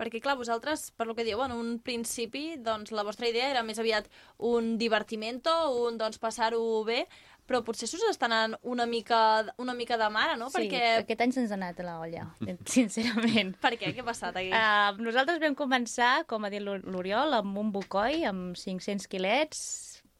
Perquè, 0.00 0.16
clar, 0.24 0.38
vosaltres, 0.40 0.86
per 0.96 1.04
lo 1.04 1.14
que 1.16 1.26
dieu, 1.26 1.40
en 1.44 1.52
un 1.52 1.74
principi, 1.84 2.54
doncs, 2.56 2.88
la 2.96 3.04
vostra 3.04 3.28
idea 3.28 3.50
era 3.52 3.64
més 3.64 3.78
aviat 3.80 4.06
un 4.48 4.78
divertimento, 4.80 5.52
un, 5.76 5.98
doncs, 6.00 6.16
passar-ho 6.20 6.60
bé, 6.88 7.02
però 7.50 7.64
potser 7.66 7.88
s'us 7.90 8.04
està 8.06 8.28
anant 8.28 8.54
una 8.62 8.84
mica, 8.86 9.18
una 9.58 9.74
mica 9.74 9.96
de 9.98 10.06
mare, 10.14 10.36
no? 10.38 10.46
Sí, 10.52 10.60
Perquè... 10.60 10.82
aquest 11.02 11.24
any 11.24 11.34
se'ns 11.34 11.50
ha 11.50 11.58
anat 11.58 11.80
a 11.82 11.86
la 11.88 11.96
olla, 11.98 12.28
sincerament. 12.76 13.56
Per 13.58 13.72
què? 13.74 13.90
Què 13.96 14.04
ha 14.04 14.06
passat 14.06 14.38
aquí? 14.38 14.52
Uh, 14.54 15.00
nosaltres 15.02 15.42
vam 15.42 15.56
començar, 15.58 16.12
com 16.30 16.46
ha 16.46 16.52
dit 16.54 16.62
l'Or- 16.62 16.86
l'Oriol, 16.86 17.34
amb 17.40 17.58
un 17.58 17.74
bocoi, 17.74 18.22
amb 18.30 18.54
500 18.54 19.10
quilets, 19.10 19.64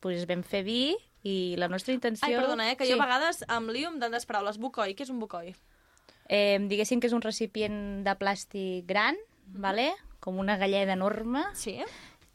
pues 0.03 0.27
vam 0.27 0.43
fer 0.43 0.65
vi, 0.67 0.83
i 1.23 1.55
la 1.61 1.71
nostra 1.71 1.95
intenció... 1.95 2.27
Ai, 2.27 2.35
perdona, 2.35 2.71
eh, 2.73 2.77
que 2.77 2.89
sí. 2.89 2.91
jo 2.91 2.99
a 2.99 3.07
vegades 3.07 3.45
em 3.47 3.71
lio 3.71 3.93
amb 3.93 4.03
tantes 4.03 4.27
paraules. 4.27 4.59
Bocoi, 4.59 4.97
què 4.99 5.07
és 5.07 5.15
un 5.15 5.23
bocoi? 5.23 5.55
Eh, 6.27 6.59
diguéssim 6.67 6.99
que 6.99 7.11
és 7.11 7.15
un 7.15 7.23
recipient 7.23 8.03
de 8.07 8.15
plàstic 8.19 8.87
gran, 8.91 9.19
vale? 9.55 9.93
com 10.21 10.37
una 10.37 10.59
galleda 10.61 10.93
enorme, 10.93 11.47
Sí? 11.57 11.79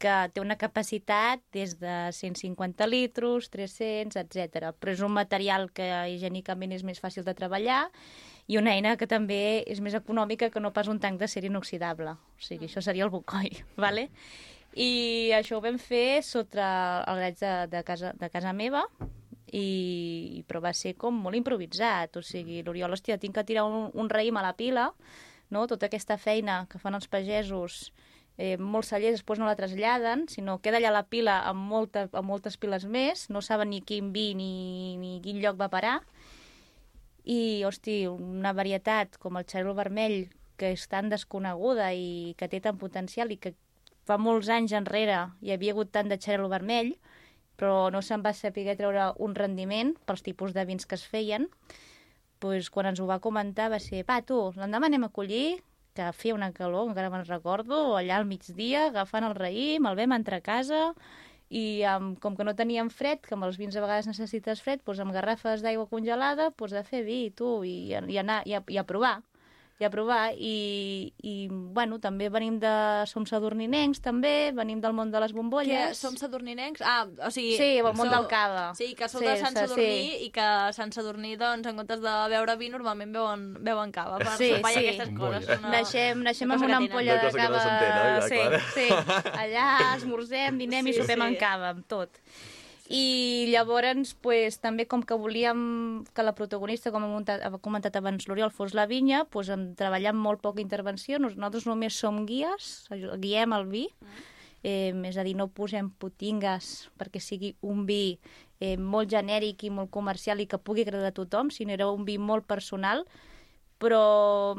Que 0.05 0.15
té 0.35 0.41
una 0.43 0.57
capacitat 0.61 1.41
des 1.55 1.75
de 1.81 1.95
150 2.13 2.85
litros, 2.85 3.49
300, 3.49 4.19
etc. 4.21 4.69
Però 4.77 4.93
és 4.93 5.01
un 5.05 5.13
material 5.15 5.71
que 5.73 5.87
higiènicament 6.13 6.75
és 6.75 6.85
més 6.85 7.01
fàcil 7.01 7.25
de 7.25 7.33
treballar 7.37 7.87
i 8.45 8.59
una 8.61 8.75
eina 8.75 8.93
que 9.01 9.09
també 9.09 9.63
és 9.65 9.81
més 9.81 9.97
econòmica 9.97 10.51
que 10.53 10.61
no 10.61 10.73
pas 10.75 10.91
un 10.91 11.01
tanc 11.01 11.17
d'acer 11.21 11.45
inoxidable. 11.49 12.13
O 12.13 12.45
sigui, 12.45 12.69
això 12.69 12.83
seria 12.85 13.07
el 13.07 13.13
bocoi, 13.13 13.49
¿vale? 13.85 14.11
I 14.75 15.31
això 15.33 15.57
ho 15.57 15.63
vam 15.63 15.79
fer 15.81 16.21
sota 16.21 17.01
el 17.09 17.21
graig 17.23 17.39
de, 17.41 17.53
de, 17.71 17.83
casa, 17.87 18.13
de 18.19 18.29
casa 18.29 18.53
meva, 18.53 18.85
i, 19.55 20.43
però 20.45 20.61
va 20.61 20.73
ser 20.75 20.93
com 20.99 21.15
molt 21.25 21.39
improvisat. 21.39 22.19
O 22.19 22.25
sigui, 22.25 22.61
l'Oriol, 22.61 22.93
hòstia, 22.93 23.17
tinc 23.17 23.39
que 23.39 23.47
tirar 23.47 23.65
un, 23.65 23.89
un 23.95 24.11
raïm 24.11 24.37
a 24.37 24.45
la 24.45 24.53
pila, 24.59 24.91
no? 25.49 25.65
tota 25.71 25.89
aquesta 25.89 26.19
feina 26.21 26.65
que 26.69 26.81
fan 26.81 26.97
els 26.99 27.09
pagesos, 27.09 27.87
eh, 28.37 28.55
molts 28.57 28.91
cellers 28.91 29.19
després 29.19 29.39
no 29.39 29.47
la 29.47 29.57
traslladen, 29.59 30.25
sinó 30.31 30.59
queda 30.63 30.79
allà 30.81 30.91
la 30.91 31.05
pila 31.07 31.41
amb, 31.49 31.67
molta, 31.71 32.07
amb 32.11 32.27
moltes 32.29 32.57
piles 32.57 32.85
més, 32.85 33.29
no 33.29 33.41
saben 33.41 33.71
ni 33.71 33.81
quin 33.81 34.11
vi 34.15 34.33
ni, 34.35 34.95
ni 35.01 35.19
quin 35.23 35.41
lloc 35.43 35.59
va 35.59 35.71
parar, 35.71 35.99
i, 37.25 37.63
hosti, 37.65 38.05
una 38.07 38.53
varietat 38.53 39.17
com 39.17 39.39
el 39.39 39.47
xarel 39.49 39.73
vermell, 39.77 40.27
que 40.55 40.71
és 40.75 40.85
tan 40.87 41.09
desconeguda 41.11 41.89
i 41.93 42.35
que 42.39 42.47
té 42.47 42.61
tant 42.63 42.77
potencial 42.79 43.31
i 43.33 43.39
que 43.41 43.55
fa 44.07 44.19
molts 44.21 44.51
anys 44.53 44.75
enrere 44.77 45.17
hi 45.41 45.51
havia 45.51 45.73
hagut 45.73 45.91
tant 45.91 46.11
de 46.11 46.19
xarel 46.21 46.47
vermell, 46.51 46.93
però 47.59 47.89
no 47.91 48.01
se'n 48.03 48.23
va 48.23 48.35
saber 48.35 48.75
treure 48.77 49.09
un 49.25 49.35
rendiment 49.35 49.95
pels 50.05 50.23
tipus 50.23 50.53
de 50.53 50.65
vins 50.67 50.85
que 50.85 50.95
es 50.99 51.05
feien, 51.07 51.47
pues, 52.39 52.69
quan 52.69 52.91
ens 52.91 52.99
ho 52.99 53.07
va 53.09 53.21
comentar 53.23 53.71
va 53.73 53.79
ser, 53.79 54.03
va, 54.07 54.19
tu, 54.21 54.37
l'endemà 54.59 54.91
anem 54.91 55.07
a 55.07 55.13
collir, 55.15 55.63
que 55.95 56.09
feia 56.13 56.35
una 56.35 56.51
calor, 56.55 56.89
encara 56.89 57.11
me'n 57.13 57.27
recordo, 57.27 57.95
allà 57.99 58.19
al 58.19 58.27
migdia, 58.29 58.87
agafant 58.89 59.27
el 59.27 59.37
raïm, 59.37 59.87
el 59.89 59.99
vam 59.99 60.15
entrar 60.17 60.41
a 60.41 60.45
casa, 60.45 60.81
i 61.49 61.83
um, 61.89 62.13
com 62.21 62.35
que 62.35 62.45
no 62.47 62.55
teníem 62.57 62.89
fred, 62.89 63.21
que 63.25 63.35
amb 63.37 63.47
els 63.47 63.59
vins 63.61 63.75
a 63.75 63.83
vegades 63.83 64.09
necessites 64.09 64.63
fred, 64.65 64.83
doncs 64.85 65.03
amb 65.03 65.15
garrafes 65.15 65.63
d'aigua 65.63 65.87
congelada, 65.91 66.49
doncs 66.57 66.75
a 66.75 66.83
fer 66.83 67.05
vi, 67.07 67.21
tu, 67.31 67.57
i, 67.63 67.93
i 67.95 68.19
anar, 68.21 68.41
i 68.49 68.57
a, 68.57 68.63
i 68.67 68.81
a 68.81 68.85
provar 68.87 69.19
i 69.77 69.83
a 69.83 69.89
provar, 69.91 70.31
i, 70.39 71.11
i 71.27 71.49
bueno, 71.51 71.97
també 71.99 72.29
venim 72.31 72.61
de... 72.61 72.69
som 73.11 73.25
sadurninencs, 73.27 73.99
també, 73.99 74.53
venim 74.55 74.79
del 74.79 74.93
món 74.95 75.09
de 75.11 75.19
les 75.19 75.33
Què? 75.33 75.35
bombolles. 75.35 75.97
Som 75.99 76.15
sadurninencs? 76.15 76.79
Ah, 76.79 77.01
o 77.27 77.31
sigui... 77.33 77.57
Sí, 77.59 77.67
el 77.81 77.89
món 77.89 78.07
sou- 78.07 78.13
del 78.13 78.27
cava. 78.31 78.69
Sí, 78.79 78.93
que 78.95 79.09
sou 79.11 79.19
Sí, 79.19 79.27
de 79.27 79.35
Sant 79.41 79.51
sí, 79.51 79.65
Sadurní 79.65 79.99
sí. 80.05 80.23
i 80.27 80.31
que 80.31 80.47
Sant 80.77 80.95
Sadurní, 80.95 81.33
doncs, 81.41 81.67
en 81.67 81.75
comptes 81.81 81.99
de 82.05 82.15
beure 82.31 82.55
vi, 82.61 82.69
normalment 82.71 83.11
beuen, 83.11 83.45
beuen 83.67 83.91
cava 83.91 84.15
per 84.23 84.37
Sí, 84.39 84.53
sopar 84.55 84.71
i 84.71 84.79
sí. 84.79 84.85
aquestes 84.87 85.11
coses. 85.19 85.51
Una... 85.59 85.73
Naixem, 85.75 86.23
naixem 86.23 86.47
una 86.47 86.55
amb 86.61 86.69
una 86.69 86.79
ampolla 86.79 87.11
Una 87.11 87.21
de 87.21 87.27
cosa 87.27 87.37
que 87.37 87.43
no 87.43 87.59
cava... 87.59 87.67
s'entén, 87.67 87.93
oi? 87.99 88.15
Ah, 88.15 88.25
sí, 88.31 88.87
clar. 88.87 89.21
sí. 89.27 89.37
Allà 89.43 89.67
esmorzem, 89.99 90.57
dinem 90.63 90.87
i 90.87 90.95
Sí, 90.95 91.01
sopem 91.03 91.19
sí. 91.19 91.27
en 91.33 91.39
cava, 91.43 91.75
amb 91.75 91.83
tot. 91.91 92.21
I 92.87 93.47
llavors, 93.49 94.13
pues, 94.21 94.59
també 94.61 94.85
com 94.85 95.01
que 95.01 95.15
volíem 95.17 96.03
que 96.13 96.21
la 96.23 96.35
protagonista, 96.37 96.91
com 96.93 97.01
ha 97.03 97.07
comentat, 97.09 97.41
ha 97.41 97.49
comentat 97.57 97.95
abans 97.97 98.27
l'Oriol, 98.29 98.51
fos 98.53 98.75
la 98.77 98.85
vinya, 98.85 99.23
pues, 99.25 99.49
hem 99.49 99.71
treballat 99.73 100.13
amb 100.13 100.21
molt 100.21 100.41
poca 100.43 100.61
intervenció. 100.61 101.17
Nos- 101.17 101.35
Nosaltres 101.35 101.65
només 101.65 101.97
som 101.97 102.25
guies, 102.27 102.85
guiem 103.17 103.53
el 103.53 103.65
vi, 103.65 103.87
eh, 104.63 104.93
és 105.03 105.17
a 105.17 105.23
dir, 105.23 105.35
no 105.35 105.47
posem 105.47 105.89
putingues 105.89 106.89
perquè 106.97 107.19
sigui 107.19 107.55
un 107.61 107.85
vi 107.87 108.19
eh, 108.59 108.77
molt 108.77 109.09
genèric 109.09 109.63
i 109.63 109.69
molt 109.69 109.89
comercial 109.91 110.39
i 110.39 110.45
que 110.47 110.57
pugui 110.59 110.81
agradar 110.85 111.07
a 111.07 111.11
tothom, 111.11 111.49
sinó 111.51 111.73
era 111.73 111.89
un 111.89 112.05
vi 112.05 112.17
molt 112.17 112.45
personal, 112.45 113.05
però 113.79 114.55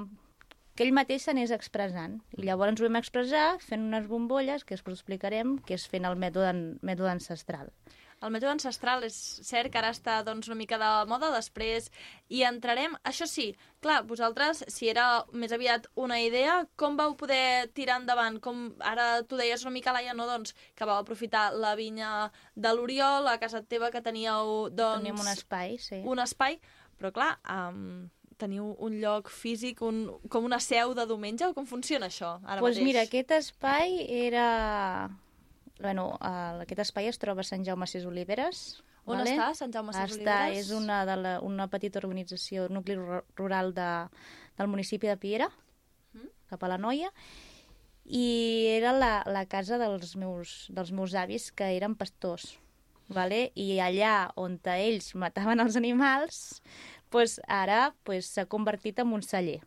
que 0.74 0.85
ell 0.85 0.93
mateix 0.93 1.22
s'anés 1.24 1.51
expressant. 1.55 2.20
I 2.37 2.43
llavors 2.43 2.70
ens 2.74 2.81
ho 2.81 2.85
vam 2.85 2.97
expressar 3.01 3.59
fent 3.61 3.87
unes 3.87 4.07
bombolles, 4.11 4.64
que 4.64 4.74
després 4.74 4.93
ho 4.93 4.99
explicarem, 4.99 5.59
que 5.64 5.74
és 5.74 5.87
fent 5.89 6.05
el 6.05 6.16
mètode, 6.20 6.53
mètode 6.83 7.09
ancestral. 7.11 7.70
El 8.25 8.33
mètode 8.33 8.55
ancestral 8.55 9.05
és 9.05 9.17
cert 9.45 9.69
que 9.73 9.77
ara 9.81 9.91
està 9.93 10.23
doncs, 10.25 10.49
una 10.49 10.57
mica 10.57 10.79
de 10.81 10.89
moda, 11.11 11.29
després 11.35 11.91
hi 12.33 12.41
entrarem. 12.49 12.97
Això 13.05 13.29
sí, 13.29 13.51
clar, 13.85 14.01
vosaltres, 14.09 14.64
si 14.73 14.89
era 14.89 15.25
més 15.37 15.53
aviat 15.53 15.91
una 16.01 16.17
idea, 16.25 16.62
com 16.81 16.97
vau 16.97 17.12
poder 17.21 17.69
tirar 17.77 18.01
endavant? 18.01 18.41
Com 18.41 18.71
ara 18.81 19.23
tu 19.29 19.37
deies 19.37 19.67
una 19.67 19.75
mica, 19.75 19.93
Laia, 19.93 20.17
no? 20.17 20.27
doncs, 20.31 20.57
que 20.75 20.89
vau 20.89 20.97
aprofitar 20.97 21.51
la 21.55 21.75
vinya 21.77 22.31
de 22.55 22.73
l'Oriol, 22.73 23.29
a 23.29 23.37
casa 23.43 23.62
teva, 23.62 23.93
que 23.93 24.01
teníeu 24.01 24.71
doncs, 24.73 25.05
Teníem 25.05 25.21
un 25.21 25.33
espai, 25.33 25.77
sí. 25.83 26.01
un 26.09 26.25
espai, 26.25 26.57
però 26.97 27.12
clar, 27.12 27.35
um, 27.53 28.09
teniu 28.41 28.73
un 28.85 28.97
lloc 29.01 29.29
físic, 29.33 29.83
un, 29.85 30.07
com 30.33 30.49
una 30.49 30.61
seu 30.61 30.97
de 30.97 31.07
diumenge, 31.09 31.49
o 31.49 31.55
com 31.57 31.69
funciona 31.69 32.09
això 32.09 32.37
ara 32.45 32.61
pues 32.64 32.77
mateix? 32.77 32.85
mira, 32.89 33.05
aquest 33.09 33.37
espai 33.43 34.01
era... 34.09 34.49
Bueno, 35.81 36.16
uh, 36.20 36.62
aquest 36.64 36.81
espai 36.87 37.09
es 37.11 37.18
troba 37.20 37.43
a 37.45 37.45
Sant 37.45 37.64
Jaume 37.66 37.87
Sis 37.87 38.07
Oliveres. 38.09 38.83
On 39.07 39.18
vale? 39.18 39.35
està, 39.37 39.51
Sant 39.55 39.72
Jaume 39.74 39.93
Està, 39.93 40.07
Oliveres? 40.09 40.64
és 40.64 40.70
una, 40.74 41.03
de 41.07 41.16
la, 41.20 41.35
una 41.45 41.68
petita 41.70 42.01
organització, 42.01 42.68
nucli 42.72 42.97
ru- 42.97 43.22
rural 43.37 43.74
de, 43.77 43.91
del 44.59 44.68
municipi 44.72 45.07
de 45.12 45.16
Piera, 45.16 45.51
Mm. 46.16 46.31
cap 46.49 46.62
a 46.64 46.68
la 46.72 46.79
Noia, 46.79 47.11
i 48.07 48.66
era 48.70 48.93
la, 48.97 49.22
la 49.27 49.45
casa 49.51 49.77
dels 49.77 50.14
meus, 50.16 50.66
dels 50.72 50.93
meus 50.95 51.12
avis, 51.14 51.51
que 51.53 51.66
eren 51.77 51.95
pastors. 51.99 52.55
Vale? 53.09 53.53
I 53.55 53.79
allà 53.85 54.31
on 54.35 54.59
ells 54.64 55.12
mataven 55.14 55.61
els 55.61 55.77
animals, 55.77 56.62
pues 57.11 57.37
ara 57.47 57.95
pues, 58.03 58.27
s'ha 58.33 58.47
convertit 58.47 58.99
en 58.99 59.12
un 59.12 59.22
celler. 59.22 59.61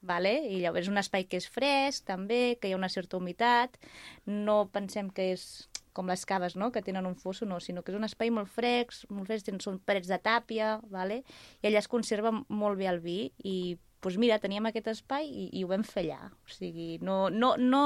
Vale? 0.00 0.32
I 0.48 0.62
llavors 0.62 0.86
és 0.86 0.92
un 0.92 1.00
espai 1.00 1.26
que 1.28 1.40
és 1.40 1.48
fresc, 1.50 2.06
també, 2.08 2.56
que 2.60 2.70
hi 2.70 2.72
ha 2.72 2.80
una 2.80 2.88
certa 2.88 3.18
humitat. 3.18 3.76
No 4.24 4.62
pensem 4.72 5.10
que 5.12 5.32
és 5.34 5.68
com 5.92 6.08
les 6.08 6.24
caves, 6.24 6.56
no?, 6.56 6.70
que 6.72 6.82
tenen 6.86 7.06
un 7.06 7.16
fosso, 7.18 7.46
no, 7.46 7.58
sinó 7.60 7.82
que 7.82 7.92
és 7.92 7.98
un 7.98 8.06
espai 8.06 8.30
molt 8.32 8.48
fresc, 8.48 9.08
molt 9.10 9.28
fresc, 9.28 9.50
són 9.60 9.80
parets 9.84 10.08
de 10.08 10.20
tàpia, 10.22 10.78
vale? 10.88 11.22
i 11.60 11.68
allà 11.68 11.82
es 11.82 11.90
conserva 11.90 12.32
molt 12.32 12.78
bé 12.78 12.86
el 12.88 13.00
vi, 13.02 13.20
i 13.42 13.76
doncs 14.00 14.16
mira, 14.16 14.38
teníem 14.40 14.70
aquest 14.70 14.88
espai 14.94 15.26
i, 15.28 15.48
i 15.52 15.64
ho 15.64 15.68
vam 15.68 15.82
fer 15.84 16.06
allà. 16.06 16.30
O 16.30 16.52
sigui, 16.54 16.94
no, 17.04 17.28
no, 17.28 17.56
no, 17.58 17.82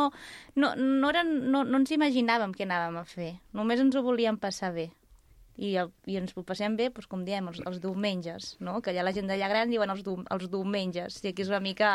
no, 0.54 0.74
no, 0.76 1.08
eren, 1.10 1.32
no, 1.50 1.64
no 1.66 1.80
ens 1.80 1.94
imaginàvem 1.96 2.54
què 2.54 2.68
anàvem 2.68 3.00
a 3.00 3.06
fer, 3.08 3.32
només 3.56 3.82
ens 3.82 3.96
ho 3.96 4.04
volíem 4.06 4.38
passar 4.38 4.74
bé. 4.76 4.92
I, 5.56 5.76
el, 5.78 5.92
i 6.10 6.16
ens 6.18 6.34
ho 6.34 6.42
passem 6.46 6.74
bé, 6.78 6.88
doncs, 6.90 7.06
com 7.10 7.22
diem, 7.26 7.46
els, 7.52 7.60
els 7.68 7.78
diumenges, 7.82 8.54
no? 8.64 8.80
que 8.82 8.90
allà 8.90 9.04
la 9.06 9.12
gent 9.14 9.30
d'allà 9.30 9.50
gran 9.52 9.70
diuen 9.70 9.92
els, 9.94 10.02
du, 10.06 10.16
els 10.34 10.48
diumenges, 10.50 11.20
i 11.22 11.30
aquí 11.30 11.44
és 11.44 11.52
una 11.52 11.62
mica 11.62 11.92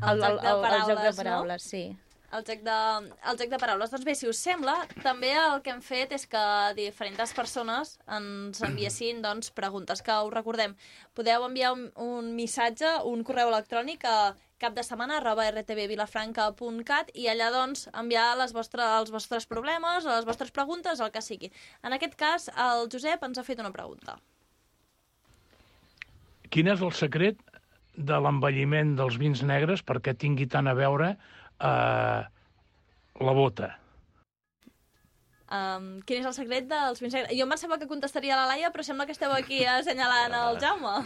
el, 0.00 0.22
el, 0.22 0.24
el, 0.30 0.40
el, 0.40 0.64
el 0.70 0.86
joc 0.88 1.02
de 1.02 1.10
no? 1.10 1.18
paraules, 1.18 1.68
sí. 1.74 1.84
El 2.32 2.46
joc, 2.48 2.62
de, 2.64 2.74
el 3.28 3.36
joc 3.36 3.50
de 3.52 3.58
paraules. 3.60 3.90
Doncs 3.92 4.06
bé, 4.08 4.14
si 4.16 4.24
us 4.30 4.38
sembla, 4.40 4.78
també 5.04 5.34
el 5.36 5.58
que 5.64 5.74
hem 5.74 5.82
fet 5.84 6.14
és 6.16 6.24
que 6.32 6.44
diferents 6.78 7.34
persones 7.36 7.98
ens 8.16 8.62
enviessin 8.64 9.20
doncs, 9.26 9.52
preguntes 9.52 10.00
que 10.00 10.16
us 10.24 10.32
recordem. 10.32 10.72
Podeu 11.12 11.44
enviar 11.44 11.74
un, 11.76 11.90
un 12.00 12.32
missatge, 12.38 12.94
un 13.10 13.20
correu 13.28 13.52
electrònic 13.52 14.08
a 14.08 14.16
cap 14.62 14.76
de 14.76 14.84
setmana 14.86 15.18
arroba 15.18 15.48
rtbvilafranca.cat 15.50 17.10
i 17.18 17.28
allà 17.32 17.50
doncs 17.54 17.88
enviar 17.92 18.32
les 18.40 18.54
vostres, 18.54 18.86
els 19.00 19.12
vostres 19.14 19.48
problemes 19.50 20.06
les 20.08 20.28
vostres 20.28 20.52
preguntes, 20.54 21.00
el 21.00 21.10
que 21.14 21.22
sigui. 21.24 21.50
En 21.82 21.96
aquest 21.96 22.14
cas, 22.18 22.48
el 22.54 22.86
Josep 22.92 23.24
ens 23.26 23.40
ha 23.40 23.46
fet 23.46 23.60
una 23.62 23.72
pregunta. 23.74 24.18
Quin 26.52 26.68
és 26.68 26.82
el 26.84 26.92
secret 26.92 27.40
de 27.96 28.18
l'envelliment 28.24 28.94
dels 28.96 29.18
vins 29.20 29.42
negres 29.44 29.82
perquè 29.84 30.14
tingui 30.16 30.48
tant 30.52 30.68
a 30.68 30.76
veure 30.76 31.12
eh, 31.12 32.20
la 33.20 33.34
bota? 33.36 33.72
Um, 35.52 35.98
quin 36.08 36.22
és 36.22 36.28
el 36.28 36.36
secret 36.36 36.68
dels 36.70 37.02
vins 37.02 37.12
negres? 37.12 37.34
Jo 37.36 37.44
em 37.44 37.52
pensava 37.52 37.76
que 37.80 37.88
contestaria 37.90 38.38
la 38.38 38.48
Laia, 38.48 38.72
però 38.72 38.84
sembla 38.86 39.04
que 39.08 39.16
esteu 39.16 39.32
aquí 39.36 39.64
assenyalant 39.68 40.36
el 40.38 40.60
Jaume. 40.62 40.96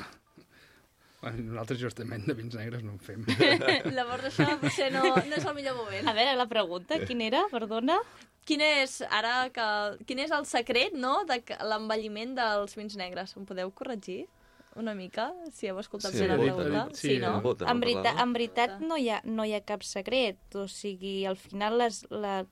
Bueno, 1.26 1.42
nosaltres 1.56 1.80
justament 1.82 2.22
de 2.28 2.34
vins 2.38 2.54
negres 2.54 2.84
no 2.86 2.92
en 2.94 3.00
fem. 3.02 3.24
Llavors 3.96 4.28
això 4.30 4.46
potser 4.60 4.92
no, 4.94 5.02
no 5.10 5.34
és 5.34 5.42
el 5.42 5.56
millor 5.56 5.74
moment. 5.80 6.06
A 6.06 6.14
veure, 6.14 6.36
la 6.38 6.46
pregunta, 6.46 7.00
quina 7.02 7.26
era? 7.26 7.42
Perdona? 7.50 7.98
Quin 8.46 8.62
és, 8.62 9.00
ara 9.10 9.48
que... 9.50 9.66
Quin 10.06 10.22
és 10.22 10.30
el 10.30 10.46
secret, 10.46 10.94
no?, 10.94 11.18
de 11.26 11.40
l'envelliment 11.66 12.36
dels 12.38 12.78
vins 12.78 12.94
negres. 13.00 13.34
Em 13.34 13.46
podeu 13.48 13.72
corregir 13.74 14.28
una 14.78 14.94
mica, 14.94 15.30
si 15.56 15.66
heu 15.66 15.80
escoltat 15.80 16.14
Sí, 16.14 16.20
bé 16.22 16.28
la 16.30 16.36
pregunta? 16.38 16.84
sí, 16.92 17.16
sí, 17.16 17.18
no? 17.18 17.40
bota. 17.42 17.66
En, 17.66 17.80
no 17.80 17.86
verita, 17.86 18.12
en 18.22 18.36
veritat 18.36 18.76
no 18.84 18.98
hi, 19.00 19.08
ha, 19.10 19.22
no 19.24 19.46
hi 19.48 19.56
ha 19.56 19.62
cap 19.66 19.82
secret, 19.88 20.38
o 20.54 20.68
sigui, 20.70 21.24
al 21.26 21.40
final 21.40 21.80
les, 21.80 22.04
la, 22.12 22.44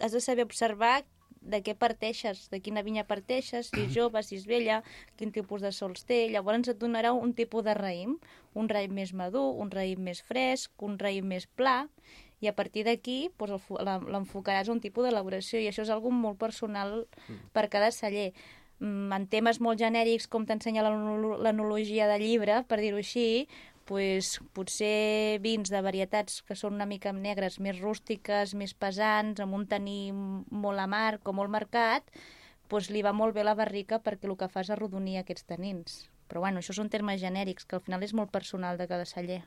has 0.00 0.14
de 0.14 0.22
saber 0.22 0.46
observar 0.46 1.02
de 1.44 1.60
què 1.64 1.74
parteixes, 1.76 2.48
de 2.50 2.60
quina 2.64 2.82
vinya 2.82 3.04
parteixes, 3.08 3.70
si 3.70 3.84
és 3.84 3.92
jove, 3.98 4.22
si 4.24 4.38
és 4.40 4.48
vella, 4.48 4.80
quin 5.20 5.32
tipus 5.34 5.62
de 5.64 5.72
sols 5.72 6.06
té, 6.08 6.24
llavors 6.32 6.72
et 6.72 6.80
donarà 6.80 7.12
un 7.12 7.34
tipus 7.36 7.64
de 7.66 7.76
raïm, 7.76 8.18
un 8.54 8.68
raïm 8.70 8.94
més 8.96 9.14
madur, 9.14 9.52
un 9.60 9.70
raïm 9.70 10.04
més 10.08 10.22
fresc, 10.24 10.72
un 10.82 10.98
raïm 10.98 11.28
més 11.34 11.46
pla, 11.46 11.84
i 12.44 12.48
a 12.50 12.54
partir 12.56 12.84
d'aquí 12.84 13.30
doncs, 13.38 13.70
l'enfocaràs 13.80 14.68
a 14.68 14.74
un 14.74 14.82
tipus 14.84 15.06
d'elaboració, 15.06 15.60
i 15.60 15.70
això 15.70 15.84
és 15.86 15.92
algo 15.94 16.12
molt 16.12 16.38
personal 16.40 17.06
per 17.54 17.68
cada 17.72 17.90
celler. 17.94 18.32
Mm, 18.80 19.12
En 19.12 19.26
temes 19.30 19.60
molt 19.60 19.78
genèrics, 19.80 20.26
com 20.28 20.44
t'ensenya 20.44 20.84
l'enologia 20.84 22.08
de 22.10 22.18
llibre, 22.20 22.64
per 22.68 22.80
dir-ho 22.82 22.98
així, 23.00 23.46
pues, 23.88 24.38
potser 24.56 25.40
vins 25.44 25.70
de 25.70 25.82
varietats 25.84 26.40
que 26.46 26.56
són 26.56 26.76
una 26.78 26.86
mica 26.88 27.12
negres, 27.12 27.60
més 27.60 27.80
rústiques, 27.80 28.54
més 28.54 28.74
pesants, 28.74 29.40
amb 29.40 29.54
un 29.54 29.66
taní 29.70 30.12
molt 30.12 30.80
amarg 30.82 31.28
o 31.28 31.36
molt 31.36 31.52
marcat, 31.52 32.08
pues, 32.68 32.90
li 32.90 33.04
va 33.04 33.12
molt 33.12 33.36
bé 33.36 33.44
la 33.44 33.56
barrica 33.58 34.00
perquè 34.00 34.30
el 34.30 34.38
que 34.40 34.48
fa 34.48 34.64
és 34.64 34.72
arrodonir 34.72 35.18
aquests 35.20 35.46
tanins. 35.50 36.02
Però 36.28 36.40
bueno, 36.40 36.60
això 36.60 36.74
són 36.74 36.90
termes 36.90 37.20
genèrics, 37.20 37.68
que 37.68 37.76
al 37.76 37.84
final 37.84 38.02
és 38.02 38.14
molt 38.16 38.32
personal 38.32 38.80
de 38.80 38.88
cada 38.88 39.04
celler. 39.04 39.42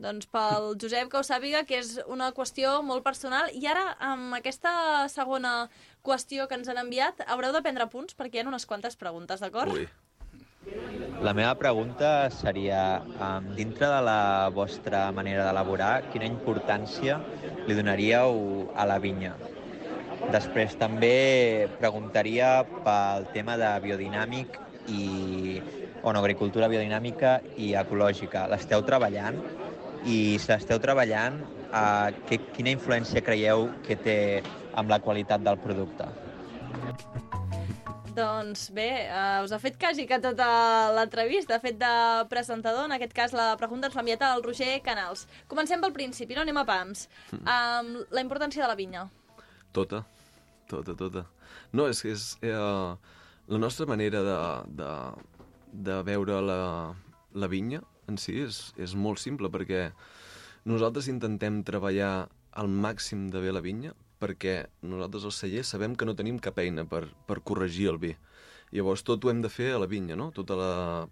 Doncs 0.00 0.28
pel 0.32 0.74
Josep 0.80 1.10
que 1.12 1.18
ho 1.18 1.24
sàpiga, 1.26 1.64
que 1.68 1.80
és 1.80 1.96
una 2.08 2.30
qüestió 2.36 2.78
molt 2.86 3.04
personal. 3.04 3.50
I 3.52 3.66
ara, 3.68 3.82
amb 4.00 4.36
aquesta 4.38 4.72
segona 5.12 5.68
qüestió 6.06 6.46
que 6.48 6.56
ens 6.56 6.70
han 6.72 6.80
enviat, 6.80 7.20
haureu 7.28 7.52
de 7.52 7.60
prendre 7.64 7.88
punts 7.92 8.16
perquè 8.16 8.40
hi 8.40 8.44
ha 8.44 8.48
unes 8.48 8.64
quantes 8.68 8.96
preguntes, 8.96 9.42
d'acord? 9.44 9.76
Ui. 9.76 9.88
La 11.20 11.34
meva 11.36 11.52
pregunta 11.60 12.30
seria, 12.32 13.02
dintre 13.56 13.88
de 13.92 14.00
la 14.06 14.48
vostra 14.56 15.02
manera 15.12 15.44
d'elaborar, 15.44 16.06
quina 16.12 16.24
importància 16.24 17.18
li 17.66 17.76
donaríeu 17.76 18.70
a 18.72 18.86
la 18.88 18.96
vinya? 19.02 19.34
Després 20.32 20.78
també 20.80 21.68
preguntaria 21.80 22.48
pel 22.86 23.28
tema 23.34 23.58
de 23.60 23.68
biodinàmic 23.84 24.56
i 24.88 25.60
o 26.00 26.12
no, 26.12 26.22
agricultura 26.22 26.70
biodinàmica 26.72 27.34
i 27.60 27.74
ecològica. 27.82 28.46
L'esteu 28.52 28.84
treballant? 28.88 29.36
I 30.08 30.38
si 30.40 30.48
l'esteu 30.54 30.80
treballant, 30.80 31.36
eh, 31.68 32.16
que, 32.30 32.40
quina 32.56 32.72
influència 32.72 33.20
creieu 33.24 33.68
que 33.84 34.00
té 34.08 34.16
amb 34.72 34.88
la 34.88 35.00
qualitat 35.04 35.44
del 35.44 35.60
producte? 35.60 36.08
Doncs 38.20 38.66
bé, 38.76 38.88
uh, 39.08 39.40
us 39.46 39.54
ha 39.56 39.60
fet 39.62 39.78
quasi 39.80 40.04
que 40.08 40.20
tota 40.20 40.48
l'entrevista, 40.96 41.56
ha 41.56 41.62
fet 41.64 41.78
de 41.80 41.92
presentador, 42.32 42.84
en 42.88 42.96
aquest 42.96 43.14
cas 43.16 43.32
la 43.36 43.54
pregunta 43.60 43.88
ens 43.88 43.96
l'ha 43.96 44.04
enviat 44.04 44.26
el 44.28 44.44
Roger 44.44 44.74
Canals. 44.84 45.24
Comencem 45.48 45.80
pel 45.80 45.94
principi, 45.96 46.36
no 46.36 46.44
anem 46.44 46.60
a 46.60 46.66
pams. 46.68 47.06
Um, 47.40 47.94
la 48.12 48.24
importància 48.26 48.66
de 48.66 48.68
la 48.68 48.76
vinya. 48.76 49.06
Tota, 49.72 50.04
tota, 50.68 50.98
tota. 50.98 51.24
No, 51.72 51.88
és 51.88 52.04
que 52.04 52.12
és... 52.12 52.34
Eh, 52.44 53.16
la 53.50 53.58
nostra 53.58 53.84
manera 53.84 54.22
de, 54.22 54.38
de, 54.78 54.90
de 55.72 55.96
veure 56.06 56.36
la, 56.40 56.60
la 57.34 57.48
vinya 57.50 57.80
en 58.06 58.18
si 58.18 58.36
és, 58.44 58.60
és 58.78 58.94
molt 58.94 59.18
simple, 59.22 59.50
perquè 59.50 59.88
nosaltres 60.70 61.08
intentem 61.10 61.60
treballar 61.66 62.28
al 62.60 62.70
màxim 62.70 63.26
de 63.30 63.42
bé 63.42 63.50
la 63.50 63.62
vinya, 63.64 63.90
perquè 64.20 64.66
nosaltres 64.82 65.24
als 65.24 65.40
cellers 65.42 65.70
sabem 65.72 65.96
que 65.96 66.04
no 66.08 66.14
tenim 66.18 66.38
cap 66.38 66.58
eina 66.60 66.84
per, 66.88 67.06
per 67.26 67.40
corregir 67.42 67.88
el 67.94 67.98
vi. 68.02 68.16
Llavors 68.70 69.02
tot 69.02 69.24
ho 69.26 69.30
hem 69.32 69.40
de 69.42 69.48
fer 69.50 69.72
a 69.74 69.78
la 69.82 69.88
vinya, 69.90 70.14
no? 70.14 70.28
Tota 70.30 70.54
la, 70.54 70.66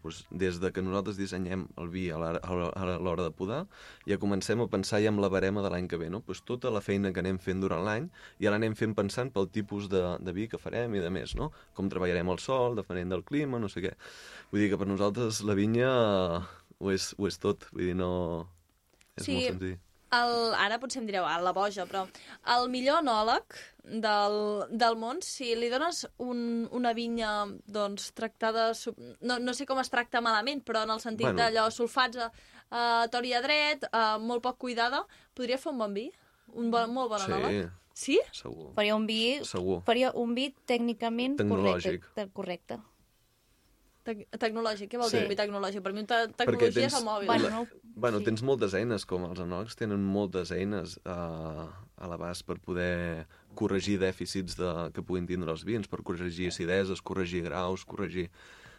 doncs, 0.05 0.21
des 0.31 0.61
de 0.63 0.69
que 0.71 0.79
nosaltres 0.85 1.17
dissenyem 1.19 1.65
el 1.83 1.89
vi 1.91 2.05
a 2.15 2.19
l'hora- 2.21 2.39
a 2.45 2.85
l'hora 3.03 3.25
de 3.25 3.33
podar, 3.35 3.65
ja 4.07 4.19
comencem 4.23 4.61
a 4.63 4.69
pensar 4.71 5.01
ja 5.03 5.11
amb 5.11 5.19
la 5.19 5.27
barema 5.33 5.65
de 5.65 5.73
l'any 5.75 5.89
que 5.91 5.99
ve, 5.99 6.07
no? 6.09 6.21
Doncs 6.23 6.45
tota 6.47 6.71
la 6.71 6.79
feina 6.81 7.11
que 7.13 7.19
anem 7.19 7.41
fent 7.43 7.59
durant 7.65 7.83
l'any 7.83 8.07
ja 8.39 8.53
l'anem 8.55 8.77
fent 8.79 8.95
pensant 8.95 9.33
pel 9.35 9.49
tipus 9.51 9.89
de, 9.91 10.05
de 10.23 10.33
vi 10.37 10.47
que 10.47 10.61
farem 10.63 10.95
i 10.95 11.03
de 11.03 11.11
més, 11.11 11.35
no? 11.35 11.51
Com 11.75 11.91
treballarem 11.91 12.31
el 12.31 12.39
sol, 12.39 12.79
depenent 12.79 13.11
del 13.11 13.25
clima, 13.27 13.59
no 13.59 13.67
sé 13.69 13.83
què. 13.83 13.97
Vull 14.53 14.63
dir 14.63 14.71
que 14.71 14.79
per 14.79 14.87
nosaltres 14.87 15.43
la 15.43 15.59
vinya 15.59 15.91
ho 16.79 16.95
és, 16.95 17.11
ho 17.19 17.27
és 17.27 17.43
tot, 17.43 17.67
vull 17.73 17.91
dir, 17.91 17.97
no... 17.99 18.47
És 19.19 19.25
Sí. 19.27 19.35
molt 19.35 19.49
senzill. 19.51 19.79
El, 20.11 20.55
ara 20.57 20.79
potser 20.81 21.03
em 21.03 21.07
direu, 21.07 21.25
ah, 21.29 21.37
la 21.45 21.53
boja, 21.53 21.85
però 21.85 22.07
el 22.55 22.69
millor 22.73 23.03
enòleg 23.03 23.57
del, 23.85 24.37
del 24.71 24.97
món, 24.97 25.19
si 25.21 25.51
li 25.55 25.69
dones 25.69 26.07
un, 26.25 26.67
una 26.73 26.95
vinya 26.97 27.47
doncs, 27.67 28.11
tractada... 28.17 28.71
sub- 28.75 28.97
No, 29.21 29.37
no 29.39 29.53
sé 29.53 29.67
com 29.69 29.79
es 29.83 29.91
tracta 29.93 30.23
malament, 30.25 30.63
però 30.65 30.85
en 30.87 30.95
el 30.97 31.01
sentit 31.05 31.27
Bueno. 31.29 31.43
d'allò 31.43 31.67
sulfats 31.71 32.17
a, 32.25 32.31
a 32.71 32.87
tori 33.13 33.35
a 33.37 33.43
dret, 33.45 33.85
uh, 33.93 34.17
molt 34.21 34.43
poc 34.43 34.57
cuidada, 34.65 35.03
podria 35.37 35.59
fer 35.61 35.73
un 35.75 35.79
bon 35.85 35.93
vi? 35.95 36.07
Un 36.57 36.71
bon, 36.73 36.89
molt 36.97 37.11
bon 37.13 37.21
Sí, 37.21 37.29
enòleg? 37.33 37.71
Sí? 37.99 38.19
segur. 38.33 38.71
Faria 38.77 38.95
un 38.97 39.05
vi, 39.07 39.41
Segur. 39.45 39.83
faria 39.85 40.13
un 40.15 40.33
vi 40.35 40.55
tècnicament 40.65 41.37
Tecnològic. 41.43 42.01
correcte. 42.09 42.31
correcte. 42.33 42.81
Tec 44.09 44.23
tecnològic, 44.41 44.89
què 44.89 44.97
vol 45.01 45.11
Sí. 45.13 45.21
dir 45.29 45.37
tecnològic? 45.37 45.83
Per 45.85 45.93
mi 45.93 46.05
te 46.09 46.17
tecnologia 46.33 46.73
tens, 46.81 46.95
és 46.95 46.99
el 46.99 47.05
mòbil. 47.05 47.27
Bueno, 47.29 47.49
no- 47.51 47.67
bueno, 47.95 48.19
sí. 48.23 48.25
tens 48.25 48.43
moltes 48.43 48.73
eines, 48.79 49.05
com 49.05 49.27
els 49.29 49.41
anòlegs 49.45 49.77
tenen 49.77 50.01
moltes 50.01 50.51
eines 50.57 50.99
a, 51.05 51.69
a 51.99 52.09
l'abast 52.09 52.47
per 52.49 52.57
poder 52.65 53.27
corregir 53.55 53.99
dèficits 54.01 54.57
de, 54.57 54.71
que 54.95 55.03
puguin 55.05 55.27
tindre 55.29 55.53
els 55.53 55.65
vins, 55.69 55.87
per 55.87 56.01
corregir 56.03 56.49
acideses, 56.49 57.03
corregir 57.03 57.43
graus, 57.51 57.85
corregir... 57.85 58.31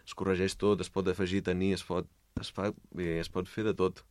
Es 0.10 0.16
corregeix 0.18 0.56
tot, 0.58 0.82
es 0.82 0.90
pot 0.90 1.06
afegir 1.12 1.44
taní, 1.46 1.74
es 1.76 1.84
pot, 1.86 2.08
es 2.42 2.50
fa, 2.50 2.72
bé, 2.96 3.20
es 3.20 3.30
pot 3.30 3.46
fer 3.48 3.64
de 3.68 3.76
tot. 3.78 4.02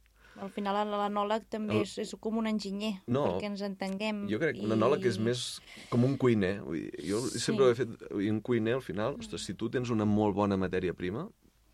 Al 0.41 0.51
final 0.51 0.77
l'anòleg 0.89 1.49
també 1.51 1.75
El- 1.77 1.83
és, 1.83 1.97
és 1.99 2.15
com 2.21 2.37
un 2.39 2.47
enginyer, 2.47 3.01
No. 3.07 3.25
perquè 3.39 3.47
ens 3.51 3.63
entenguem. 3.63 4.29
Jo 4.31 4.39
crec 4.39 4.57
que 4.57 4.65
un 4.65 4.71
i- 4.71 4.77
anòleg 4.79 5.05
és 5.07 5.19
més 5.19 5.61
com 5.91 6.05
un 6.05 6.17
cuiner. 6.17 6.61
Vull 6.63 6.79
dir, 6.81 6.93
jo 7.11 7.21
Sí. 7.29 7.39
sempre 7.41 7.65
ho 7.65 7.71
he 7.71 7.75
fet... 7.75 7.89
Un 8.13 8.41
cuiner, 8.41 8.75
al 8.75 8.83
final, 8.83 9.17
ostres, 9.19 9.43
si 9.45 9.55
tu 9.55 9.69
tens 9.71 9.91
una 9.91 10.05
molt 10.05 10.35
bona 10.35 10.57
matèria 10.57 10.95
prima, 10.95 11.29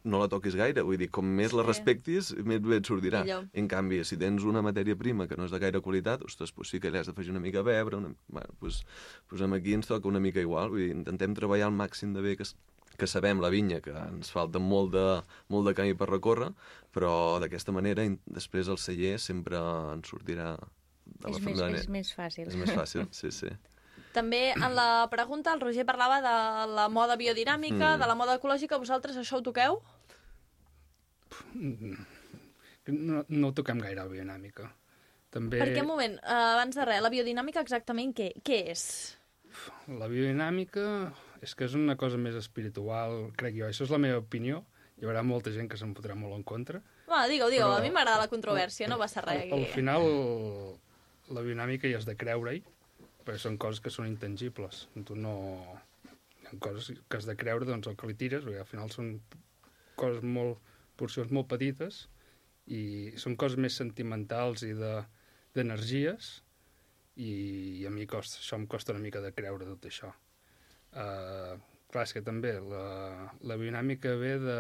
no 0.05 0.19
la 0.19 0.29
toquis 0.29 0.55
gaire. 0.55 0.83
Vull 0.83 0.99
dir, 0.99 1.11
com 1.11 1.25
més 1.25 1.53
la 1.53 1.63
Sí. 1.63 1.67
respectis, 1.69 2.35
més 2.45 2.61
bé 2.61 2.77
et 2.77 2.85
sortirà. 2.87 3.23
Millor. 3.25 3.47
En 3.55 3.67
canvi, 3.69 4.03
si 4.05 4.17
tens 4.19 4.43
una 4.45 4.61
matèria 4.61 4.97
prima 4.97 5.27
que 5.27 5.37
no 5.37 5.45
és 5.47 5.51
de 5.51 5.59
gaire 5.59 5.81
qualitat, 5.81 6.23
ostres, 6.23 6.53
doncs 6.55 6.69
sí 6.71 6.79
que 6.81 6.91
li 6.91 6.99
has 6.99 7.07
d'afegir 7.07 7.31
una 7.31 7.41
mica 7.41 7.59
de 7.63 7.65
bebre. 7.65 7.97
Una... 7.97 8.15
Bueno, 8.29 8.49
doncs, 8.61 8.85
doncs 9.31 9.43
amb 9.43 9.55
aquí 9.55 9.73
ens 9.73 9.87
toca 9.87 10.07
una 10.09 10.21
mica 10.21 10.41
igual. 10.41 10.69
Vull 10.71 10.81
dir, 10.81 10.91
intentem 10.93 11.35
treballar 11.35 11.67
al 11.67 11.73
màxim 11.73 12.13
de 12.13 12.21
bé 12.21 12.37
que, 12.37 12.45
que 12.99 13.07
sabem 13.11 13.41
la 13.43 13.51
vinya, 13.51 13.81
que 13.81 13.91
ens 13.91 14.31
falta 14.31 14.59
molt 14.63 14.93
de, 14.95 15.23
molt 15.49 15.67
de 15.69 15.75
camí 15.75 15.95
per 15.99 16.09
recórrer, 16.11 16.51
però 16.95 17.39
d'aquesta 17.43 17.73
manera 17.73 18.05
després 18.27 18.69
el 18.69 18.79
celler 18.79 19.19
sempre 19.19 19.59
ens 19.93 20.09
sortirà 20.13 20.55
de 21.05 21.29
la 21.29 21.37
És 21.37 21.43
més, 21.45 21.61
és 21.61 21.89
més 21.89 22.13
fàcil. 22.15 22.47
és 22.49 22.57
més 22.57 22.71
fàcil, 22.73 23.09
sí, 23.11 23.31
sí. 23.35 23.51
També 24.15 24.53
en 24.55 24.75
la 24.77 25.09
pregunta 25.11 25.53
el 25.53 25.61
Roger 25.61 25.85
parlava 25.85 26.21
de 26.23 26.35
la 26.73 26.89
moda 26.89 27.17
biodinàmica, 27.19 27.97
Mm. 27.97 28.01
de 28.01 28.07
la 28.07 28.15
moda 28.15 28.37
ecològica. 28.39 28.79
Vosaltres 28.79 29.17
això 29.19 29.39
ho 29.41 29.43
toqueu? 29.43 29.81
No, 32.87 33.25
no 33.29 33.53
toquem 33.57 33.81
gaire 33.81 34.03
la 34.03 34.09
biodinàmica. 34.11 34.69
També 35.35 35.59
Perquè, 35.59 35.81
un 35.83 35.89
moment, 35.89 36.15
eh, 36.23 36.35
abans 36.55 36.77
de 36.77 36.85
res, 36.87 37.01
la 37.03 37.11
biodinàmica 37.11 37.61
exactament 37.65 38.15
què, 38.15 38.31
què 38.45 38.59
és? 38.71 38.85
la 39.89 40.07
biodinàmica 40.11 40.85
és 41.45 41.55
que 41.55 41.67
és 41.69 41.75
una 41.79 41.97
cosa 42.01 42.19
més 42.21 42.37
espiritual, 42.41 43.31
crec 43.39 43.57
jo. 43.59 43.69
Això 43.69 43.87
és 43.87 43.93
la 43.93 44.01
meva 44.03 44.21
opinió. 44.23 44.63
Hi 44.99 45.09
haurà 45.09 45.25
molta 45.27 45.51
gent 45.55 45.69
que 45.71 45.79
se'n 45.79 45.95
fotrà 45.97 46.15
molt 46.19 46.37
en 46.37 46.45
contra. 46.47 46.81
Va, 47.11 47.25
digueu, 47.31 47.51
Però- 47.51 47.79
a 47.79 47.83
mi 47.83 47.91
m'agrada 47.95 48.25
la 48.25 48.31
controvèrsia, 48.31 48.89
no 48.89 48.99
passa 49.01 49.25
res. 49.25 49.49
Al, 49.51 49.59
al 49.59 49.67
final, 49.73 50.05
la 51.35 51.43
biodinàmica 51.43 51.91
hi 51.91 51.97
has 51.99 52.07
de 52.07 52.15
creure-hi, 52.17 52.63
perquè 53.25 53.41
són 53.43 53.59
coses 53.59 53.83
que 53.83 53.91
són 53.91 54.07
intangibles. 54.11 54.87
Tu 55.09 55.17
no... 55.19 55.35
Hi 56.45 56.47
ha 56.53 56.57
coses 56.63 56.93
que 57.09 57.19
has 57.19 57.27
de 57.27 57.37
creure, 57.41 57.67
doncs 57.67 57.89
el 57.91 57.97
que 57.99 58.07
li 58.11 58.15
tires, 58.21 58.45
perquè 58.47 58.63
al 58.63 58.71
final 58.71 58.93
són 58.95 59.17
coses 59.97 60.23
molt... 60.23 60.61
porcions 60.97 61.33
molt 61.35 61.49
petites 61.51 62.05
i 62.71 63.13
són 63.19 63.35
coses 63.37 63.59
més 63.59 63.75
sentimentals 63.77 64.63
i 64.63 64.73
de 64.79 64.93
d'energies 65.55 66.29
i, 67.17 67.31
i 67.81 67.87
a 67.87 67.91
mi 67.91 68.07
costa, 68.11 68.39
això 68.41 68.57
em 68.59 68.67
costa 68.71 68.95
una 68.95 69.03
mica 69.03 69.21
de 69.23 69.33
creure 69.35 69.67
tot 69.69 69.85
això. 69.91 70.11
Uh, 70.95 71.57
clar, 71.91 72.05
és 72.07 72.13
que 72.15 72.23
també 72.23 72.53
la, 72.63 73.31
la 73.43 73.57
biodinàmica 73.59 74.13
ve 74.19 74.35
de 74.43 74.59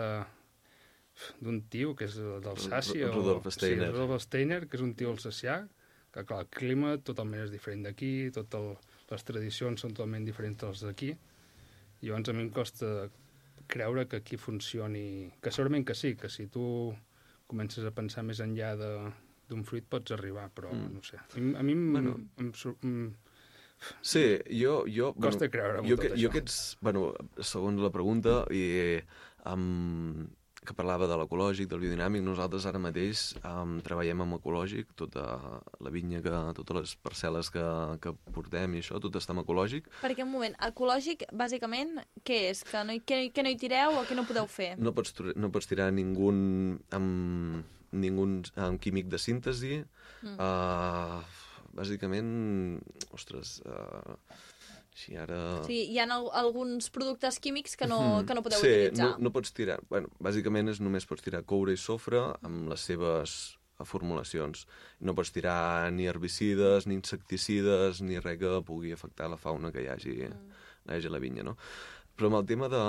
d'un 1.40 1.60
tio 1.70 1.92
que 1.94 2.08
és 2.08 2.16
d'Alsàcia. 2.18 3.06
Ru- 3.08 3.20
Rudolf 3.20 3.46
Steiner. 3.54 3.90
Sí, 3.92 3.94
Rudolf 3.94 4.22
Steiner, 4.24 4.64
que 4.66 4.76
és 4.78 4.82
un 4.82 4.94
tio 4.98 5.12
alsacià, 5.14 5.60
que 6.14 6.24
clar, 6.26 6.40
el 6.44 6.48
clima 6.50 6.96
totalment 7.06 7.44
és 7.44 7.52
diferent 7.54 7.84
d'aquí, 7.86 8.30
tot 8.34 8.54
el, 8.58 8.72
les 9.12 9.22
tradicions 9.26 9.80
són 9.84 9.94
totalment 9.94 10.26
diferents 10.26 10.58
de 10.62 10.70
les 10.72 10.82
d'aquí, 10.88 11.12
i 12.02 12.08
llavors 12.10 12.28
a 12.30 12.34
mi 12.34 12.42
em 12.48 12.50
costa 12.54 12.90
creure 13.70 14.06
que 14.10 14.18
aquí 14.20 14.36
funcioni... 14.36 15.30
Que 15.40 15.52
segurament 15.54 15.86
que 15.86 15.94
sí, 15.96 16.14
que 16.18 16.28
si 16.28 16.48
tu 16.52 16.64
comences 17.46 17.86
a 17.86 17.92
pensar 17.94 18.24
més 18.26 18.42
enllà 18.44 18.74
de 18.76 18.90
d'un 19.48 19.62
fruit 19.68 19.84
pots 19.86 20.10
arribar, 20.16 20.48
però 20.56 20.70
Mm. 20.72 20.94
no 20.96 21.02
sé. 21.04 21.18
A 21.20 21.38
mi, 21.40 21.54
a 21.54 21.62
mi 21.62 21.72
em, 21.76 21.92
Bueno. 21.92 22.14
em, 22.40 22.52
sur- 22.56 22.76
em, 22.82 23.12
Sí, 24.02 24.24
jo... 24.60 24.84
jo 24.88 25.12
Costa 25.20 25.48
creure 25.52 25.82
amb 25.82 25.88
jo, 25.90 25.96
tot 25.96 26.06
que, 26.06 26.12
això. 26.14 26.22
jo 26.22 26.32
aquests, 26.32 26.56
bueno, 26.84 27.12
segons 27.40 27.80
la 27.84 27.90
pregunta, 27.94 28.42
i, 28.54 29.00
um, 29.50 30.26
que 30.64 30.72
parlava 30.72 31.04
de 31.04 31.16
l'ecològic, 31.20 31.68
del 31.68 31.82
biodinàmic, 31.82 32.22
nosaltres 32.24 32.64
ara 32.64 32.80
mateix 32.80 33.34
um, 33.44 33.74
treballem 33.84 34.22
amb 34.24 34.38
ecològic, 34.38 34.94
tota 34.96 35.24
la 35.84 35.92
vinya, 35.92 36.22
que, 36.24 36.32
totes 36.56 36.78
les 36.78 36.94
parcel·les 37.04 37.50
que, 37.52 37.64
que 38.00 38.14
portem 38.32 38.78
i 38.78 38.80
això, 38.80 38.96
tot 39.04 39.18
està 39.20 39.34
amb 39.36 39.42
ecològic. 39.44 39.90
Perquè, 40.00 40.24
un 40.24 40.32
moment, 40.32 40.56
ecològic, 40.64 41.26
bàsicament, 41.36 41.98
què 42.24 42.38
és? 42.54 42.64
Que 42.64 42.80
no, 42.88 42.96
hi- 42.96 43.04
que, 43.04 43.20
que 43.36 43.44
no 43.44 43.52
hi 43.52 43.60
tireu 43.60 44.00
o 44.00 44.06
que 44.08 44.16
no 44.16 44.24
podeu 44.24 44.48
fer? 44.48 44.70
No 44.80 44.94
pots, 44.96 45.12
no 45.36 45.52
pots 45.52 45.68
tirar 45.68 45.90
ningú 45.92 46.32
amb, 46.32 47.60
ningú 47.92 48.24
amb 48.56 48.80
químic 48.80 49.12
de 49.12 49.20
síntesi. 49.20 49.82
Mm. 50.24 50.38
Uh, 50.40 51.20
bàsicament, 51.74 52.28
ostres, 53.14 53.58
uh, 53.66 54.14
així 54.94 55.16
ara... 55.18 55.40
O 55.58 55.64
sigui, 55.66 55.88
hi 55.90 55.98
ha 55.98 56.06
al 56.06 56.28
alguns 56.38 56.90
productes 56.94 57.40
químics 57.42 57.74
que 57.76 57.88
no, 57.90 58.00
Mhm. 58.00 58.26
que 58.28 58.34
no 58.38 58.42
podeu 58.46 58.60
sí, 58.60 58.70
utilitzar. 58.70 59.10
No, 59.18 59.28
no 59.28 59.34
pots 59.34 59.52
tirar... 59.52 59.80
Bueno, 59.90 60.08
bàsicament 60.22 60.70
és 60.70 60.80
només 60.80 61.06
pots 61.06 61.22
tirar 61.22 61.42
coure 61.42 61.74
i 61.74 61.80
sofre 61.80 62.22
amb 62.42 62.70
les 62.70 62.80
seves 62.80 63.58
formulacions. 63.82 64.68
No 65.00 65.16
pots 65.18 65.32
tirar 65.34 65.90
ni 65.92 66.06
herbicides, 66.06 66.86
ni 66.86 66.94
insecticides, 66.94 68.00
ni 68.06 68.20
res 68.22 68.38
que 68.38 68.62
pugui 68.62 68.94
afectar 68.94 69.28
la 69.28 69.36
fauna 69.40 69.72
que 69.74 69.82
hi 69.82 69.90
hagi, 69.90 70.14
mm. 70.28 70.62
hi 70.86 70.94
hagi 70.94 71.10
a 71.10 71.10
la 71.10 71.18
vinya, 71.18 71.42
no? 71.42 71.56
Però 72.14 72.30
amb 72.30 72.38
el 72.38 72.46
tema 72.46 72.68
de... 72.70 72.80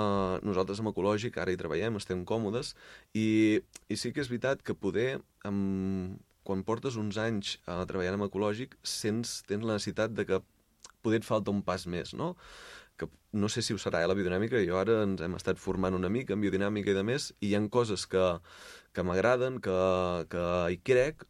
Nosaltres 0.46 0.78
amb 0.78 0.92
ecològic 0.92 1.40
ara 1.42 1.50
hi 1.50 1.58
treballem, 1.58 1.98
estem 1.98 2.22
còmodes, 2.24 2.76
i, 3.18 3.58
i 3.90 3.98
sí 3.98 4.12
que 4.14 4.22
és 4.22 4.30
veritat 4.30 4.62
que 4.62 4.78
poder, 4.78 5.16
amb, 5.48 6.20
quan 6.46 6.62
portes 6.66 6.96
uns 7.00 7.18
anys 7.20 7.56
uh, 7.66 7.82
treballant 7.88 8.16
amb 8.20 8.28
ecològic, 8.30 8.78
sents, 8.86 9.40
tens 9.50 9.66
la 9.66 9.76
necessitat 9.76 10.14
de 10.16 10.24
que 10.28 10.40
poder 11.02 11.20
et 11.22 11.26
falta 11.28 11.52
un 11.54 11.60
pas 11.66 11.84
més, 11.90 12.14
no? 12.18 12.32
que 12.96 13.04
no 13.36 13.50
sé 13.52 13.60
si 13.60 13.74
ho 13.74 13.78
serà, 13.78 14.00
eh, 14.00 14.08
la 14.08 14.14
biodinàmica, 14.16 14.56
jo 14.64 14.78
ara 14.80 15.02
ens 15.04 15.20
hem 15.20 15.34
estat 15.36 15.58
formant 15.60 15.92
una 15.98 16.08
mica 16.08 16.32
en 16.32 16.40
biodinàmica 16.40 16.94
i 16.94 16.96
de 16.96 17.02
més, 17.04 17.26
i 17.44 17.50
hi 17.50 17.56
ha 17.58 17.60
coses 17.68 18.06
que, 18.08 18.22
que 18.96 19.04
m'agraden, 19.04 19.58
que, 19.60 19.74
que 20.32 20.44
hi 20.72 20.78
crec, 20.80 21.26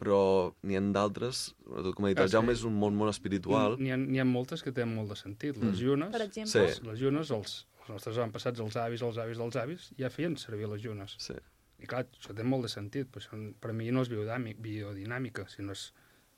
però 0.00 0.20
n'hi 0.64 0.78
ha 0.78 0.82
d'altres, 0.96 1.50
sobretot 1.66 1.98
com 1.98 2.06
ha 2.08 2.12
dit 2.14 2.22
Ah, 2.22 2.24
el 2.24 2.32
Jaume, 2.32 2.54
sí. 2.54 2.62
és 2.62 2.64
un 2.70 2.78
món 2.80 2.96
molt 2.96 3.12
espiritual. 3.12 3.76
N'hi 3.76 3.92
ha, 3.92 3.98
ha 4.24 4.28
moltes 4.30 4.64
que 4.64 4.72
tenen 4.72 4.94
molt 4.96 5.12
de 5.12 5.18
sentit. 5.20 5.58
Les 5.60 5.74
Mm. 5.76 5.82
llunes, 5.84 6.10
Per 6.16 6.22
exemple? 6.24 6.72
Sí. 6.72 6.86
les 6.88 7.02
llunes, 7.04 7.30
els, 7.36 7.66
els 7.82 7.88
nostres 7.92 8.16
avantpassats, 8.16 8.64
els 8.64 8.76
avis, 8.80 9.02
els 9.04 9.18
avis 9.20 9.36
dels 9.44 9.56
avis, 9.60 9.90
ja 10.00 10.08
feien 10.08 10.38
servir 10.40 10.72
les 10.72 10.80
llunes. 10.82 11.18
Sí. 11.20 11.36
I 11.80 11.88
clar, 11.88 12.04
això 12.12 12.34
té 12.36 12.44
molt 12.44 12.66
de 12.66 12.70
sentit, 12.72 13.08
però 13.08 13.22
això, 13.24 13.38
per 13.60 13.72
mi 13.72 13.90
no 13.90 14.02
és 14.04 14.10
biodinàmica, 14.12 15.46
sinó 15.48 15.72
és, 15.72 15.86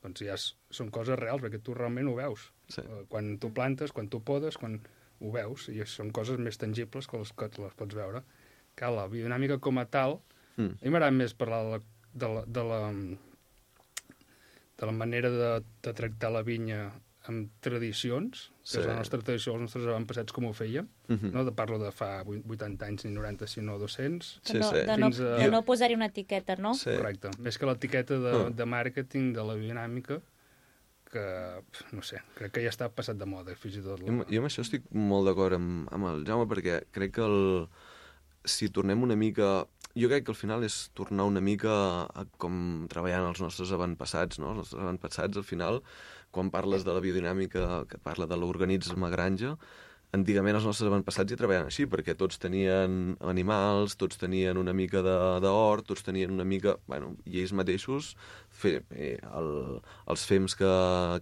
doncs 0.03 0.22
ja 0.22 0.34
és, 0.38 0.49
són 0.70 0.90
coses 0.95 1.18
reals, 1.18 1.43
perquè 1.43 1.59
tu 1.62 1.74
realment 1.74 2.09
ho 2.11 2.14
veus. 2.18 2.51
Sí. 2.70 2.82
Eh, 2.82 3.03
Quan 3.11 3.36
tu 3.43 3.51
plantes, 3.55 3.93
quan 3.93 4.09
tu 4.09 4.20
podes, 4.22 4.57
quan 4.59 4.78
ho 5.22 5.30
veus, 5.34 5.68
i 5.70 5.82
són 5.86 6.11
coses 6.14 6.38
més 6.38 6.59
tangibles 6.59 7.07
que 7.11 7.18
les 7.18 7.32
que 7.32 7.51
les 7.59 7.74
pots 7.78 7.95
veure. 7.95 8.22
Que 8.78 8.86
la 8.90 9.09
biodinàmica 9.09 9.59
com 9.61 9.78
a 9.78 9.86
tal, 9.86 10.20
Mm. 10.57 10.74
a 10.76 10.84
mi 10.84 10.90
m'agrada 10.90 11.14
més 11.16 11.32
parlar 11.32 11.62
de 11.64 11.70
la, 11.72 11.80
de 12.12 12.28
la, 12.28 12.43
de 12.45 12.62
la, 12.68 12.80
de 14.78 14.86
la 14.86 14.93
manera 14.93 15.30
de, 15.32 15.64
de 15.82 15.93
tractar 15.97 16.30
la 16.30 16.43
vinya 16.45 16.90
amb 17.30 17.49
tradicions, 17.64 18.51
que 18.63 18.69
Sí. 18.71 18.79
és 18.79 18.87
la 18.87 18.95
nostra 18.95 19.19
tradició, 19.19 19.53
els 19.55 19.61
nostres 19.63 19.87
avantpassats 19.87 20.33
com 20.33 20.45
ho 20.47 20.53
fèiem, 20.55 20.87
Mhm. 21.09 21.33
no 21.35 21.45
de 21.45 21.51
parlo 21.53 21.79
de 21.81 21.91
fa 21.91 22.23
vuit- 22.23 22.45
80 22.47 22.87
anys 22.87 23.05
ni 23.05 23.11
90, 23.13 23.47
sinó 23.49 23.77
200. 23.79 24.41
De 24.45 24.53
Sí, 24.53 24.59
no, 24.59 24.71
sí. 24.71 24.77
de 24.77 24.97
no, 24.97 25.07
Fins 25.11 25.21
a- 25.21 25.37
de 25.39 25.51
no 25.51 25.63
posar-hi 25.65 25.95
una 25.95 26.07
etiqueta, 26.07 26.55
no? 26.57 26.75
Sí. 26.75 26.91
Correcte. 26.97 27.31
Més 27.39 27.59
que 27.59 27.67
l'etiqueta 27.67 28.19
de, 28.19 28.31
Ah. 28.47 28.51
de 28.51 28.65
màrqueting 28.65 29.33
de 29.35 29.43
la 29.43 29.55
biodinàmica, 29.55 30.21
que, 31.11 31.63
no 31.93 32.03
sé, 32.03 32.23
crec 32.39 32.53
que 32.53 32.63
ja 32.63 32.71
està 32.71 32.89
passat 32.89 33.19
de 33.19 33.27
moda, 33.27 33.55
fins 33.55 33.77
i 33.77 33.83
tot. 33.83 34.01
Jo, 34.01 34.07
amb- 34.07 34.25
jo 34.31 34.39
amb 34.41 34.49
això 34.49 34.63
estic 34.65 34.83
molt 34.93 35.27
d'acord 35.27 35.55
amb, 35.59 35.89
amb 35.93 36.07
el 36.07 36.25
Jaume, 36.25 36.47
perquè 36.49 36.85
crec 36.91 37.13
que 37.13 37.21
el, 37.27 37.69
si 38.45 38.69
tornem 38.71 39.03
una 39.03 39.17
mica... 39.17 39.67
Jo 39.95 40.09
crec 40.09 40.25
que 40.25 40.31
al 40.33 40.37
final 40.37 40.65
és 40.65 40.91
tornar 40.95 41.25
una 41.29 41.43
mica 41.43 41.69
a, 41.69 42.23
a 42.23 42.25
com 42.39 42.87
treballant 42.89 43.29
els 43.29 43.43
nostres 43.43 43.71
avantpassats, 43.73 44.39
no? 44.39 44.49
Els 44.55 44.57
nostres 44.63 44.81
avantpassats, 44.81 45.37
al 45.37 45.45
final, 45.45 45.83
quan 46.33 46.51
parles 46.51 46.85
de 46.87 46.93
la 46.97 47.03
biodinàmica, 47.05 47.85
que 47.91 47.99
parla 48.03 48.26
de 48.30 48.37
l'organisme 48.41 49.11
granja, 49.12 49.57
antigament 50.12 50.57
els 50.59 50.66
nostres 50.68 50.91
avantpassats 50.91 51.33
ja 51.33 51.39
treballaven 51.41 51.70
així, 51.70 51.87
perquè 51.89 52.12
tots 52.20 52.37
tenien 52.43 53.14
animals, 53.33 53.95
tots 54.01 54.18
tenien 54.20 54.59
una 54.61 54.74
mica 54.76 55.01
de- 55.05 55.41
d'hort, 55.45 55.87
tots 55.89 56.05
tenien 56.05 56.35
una 56.35 56.45
mica... 56.45 56.74
Bueno, 56.87 57.14
i 57.24 57.41
ells 57.41 57.55
mateixos, 57.57 58.11
fe, 58.51 58.74
eh, 58.93 59.16
el, 59.41 59.51
els 60.12 60.26
fems 60.28 60.57
que, 60.59 60.68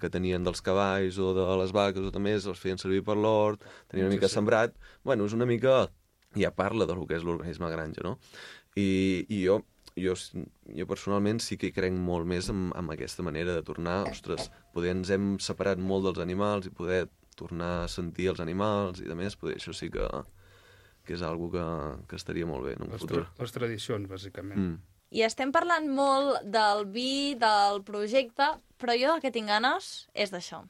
que 0.03 0.11
tenien 0.11 0.43
dels 0.47 0.63
cavalls 0.67 1.19
o 1.23 1.31
de 1.39 1.47
les 1.63 1.75
vaques 1.77 2.03
o 2.09 2.11
també 2.15 2.35
els 2.41 2.51
feien 2.59 2.83
servir 2.83 3.05
per 3.07 3.17
l'hort, 3.19 3.63
tenien 3.89 4.09
una 4.09 4.15
Sí, 4.15 4.19
mica 4.19 4.29
sí. 4.31 4.35
sembrat... 4.35 4.75
Bueno, 5.05 5.27
és 5.31 5.37
una 5.39 5.47
mica... 5.47 5.85
Ja 6.39 6.53
parla 6.55 6.87
del 6.87 7.01
que 7.11 7.17
és 7.19 7.25
l'organisme 7.27 7.67
granja, 7.73 8.03
no? 8.07 8.13
I, 8.79 9.27
i 9.35 9.41
jo, 9.45 9.57
jo, 9.97 10.15
jo 10.77 10.87
personalment 10.91 11.41
sí 11.43 11.57
que 11.59 11.71
hi 11.71 11.75
crec 11.77 11.95
molt 11.95 12.29
més 12.29 12.51
en, 12.53 12.69
en 12.77 12.91
aquesta 12.93 13.25
manera 13.27 13.55
de 13.57 13.63
tornar, 13.67 14.03
ostres, 14.11 14.51
poder 14.75 14.95
ens 14.97 15.11
hem 15.11 15.33
separat 15.43 15.79
molt 15.79 16.07
dels 16.09 16.21
animals 16.23 16.69
i 16.69 16.75
poder 16.75 17.07
tornar 17.37 17.85
a 17.85 17.89
sentir 17.89 18.29
els 18.33 18.41
animals 18.41 19.01
i 19.01 19.09
de 19.09 19.17
més, 19.17 19.37
poder, 19.37 19.57
això 19.57 19.73
sí 19.77 19.89
que, 19.91 20.07
que 21.07 21.17
és 21.17 21.23
algo 21.27 21.51
que, 21.51 21.65
que 22.09 22.17
estaria 22.21 22.47
molt 22.47 22.69
bé 22.69 22.77
en 22.77 22.87
un 22.87 22.93
Les, 22.95 23.01
futur. 23.03 23.25
tra 23.25 23.45
les 23.45 23.57
tradicions, 23.57 24.09
bàsicament. 24.11 24.59
Mm. 24.61 24.81
I 25.11 25.25
estem 25.27 25.51
parlant 25.51 25.89
molt 25.91 26.45
del 26.47 26.85
vi, 26.87 27.35
del 27.41 27.83
projecte, 27.83 28.53
però 28.79 28.95
jo 28.95 29.17
el 29.17 29.25
que 29.25 29.33
tinc 29.35 29.51
ganes 29.51 30.07
és 30.15 30.31
d'això. 30.31 30.63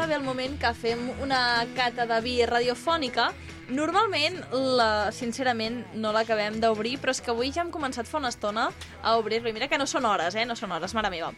Ara 0.00 0.08
ve 0.08 0.14
el 0.16 0.22
moment 0.24 0.54
que 0.56 0.68
fem 0.72 1.00
una 1.20 1.66
cata 1.76 2.06
de 2.08 2.16
vi 2.24 2.38
radiofònica. 2.48 3.26
Normalment, 3.68 4.38
la, 4.78 5.10
sincerament, 5.12 5.76
no 6.00 6.14
l'acabem 6.16 6.56
d'obrir, 6.62 6.94
però 7.02 7.12
és 7.12 7.20
que 7.20 7.28
avui 7.34 7.50
ja 7.52 7.60
hem 7.60 7.68
començat 7.74 8.08
fa 8.08 8.16
una 8.16 8.30
estona 8.32 8.70
a 9.04 9.12
obrir-lo. 9.20 9.50
I 9.50 9.52
mira 9.52 9.68
que 9.68 9.76
no 9.76 9.84
són 9.84 10.08
hores, 10.08 10.38
eh? 10.40 10.46
No 10.48 10.56
són 10.56 10.72
hores, 10.72 10.94
mare 10.96 11.10
meva. 11.12 11.28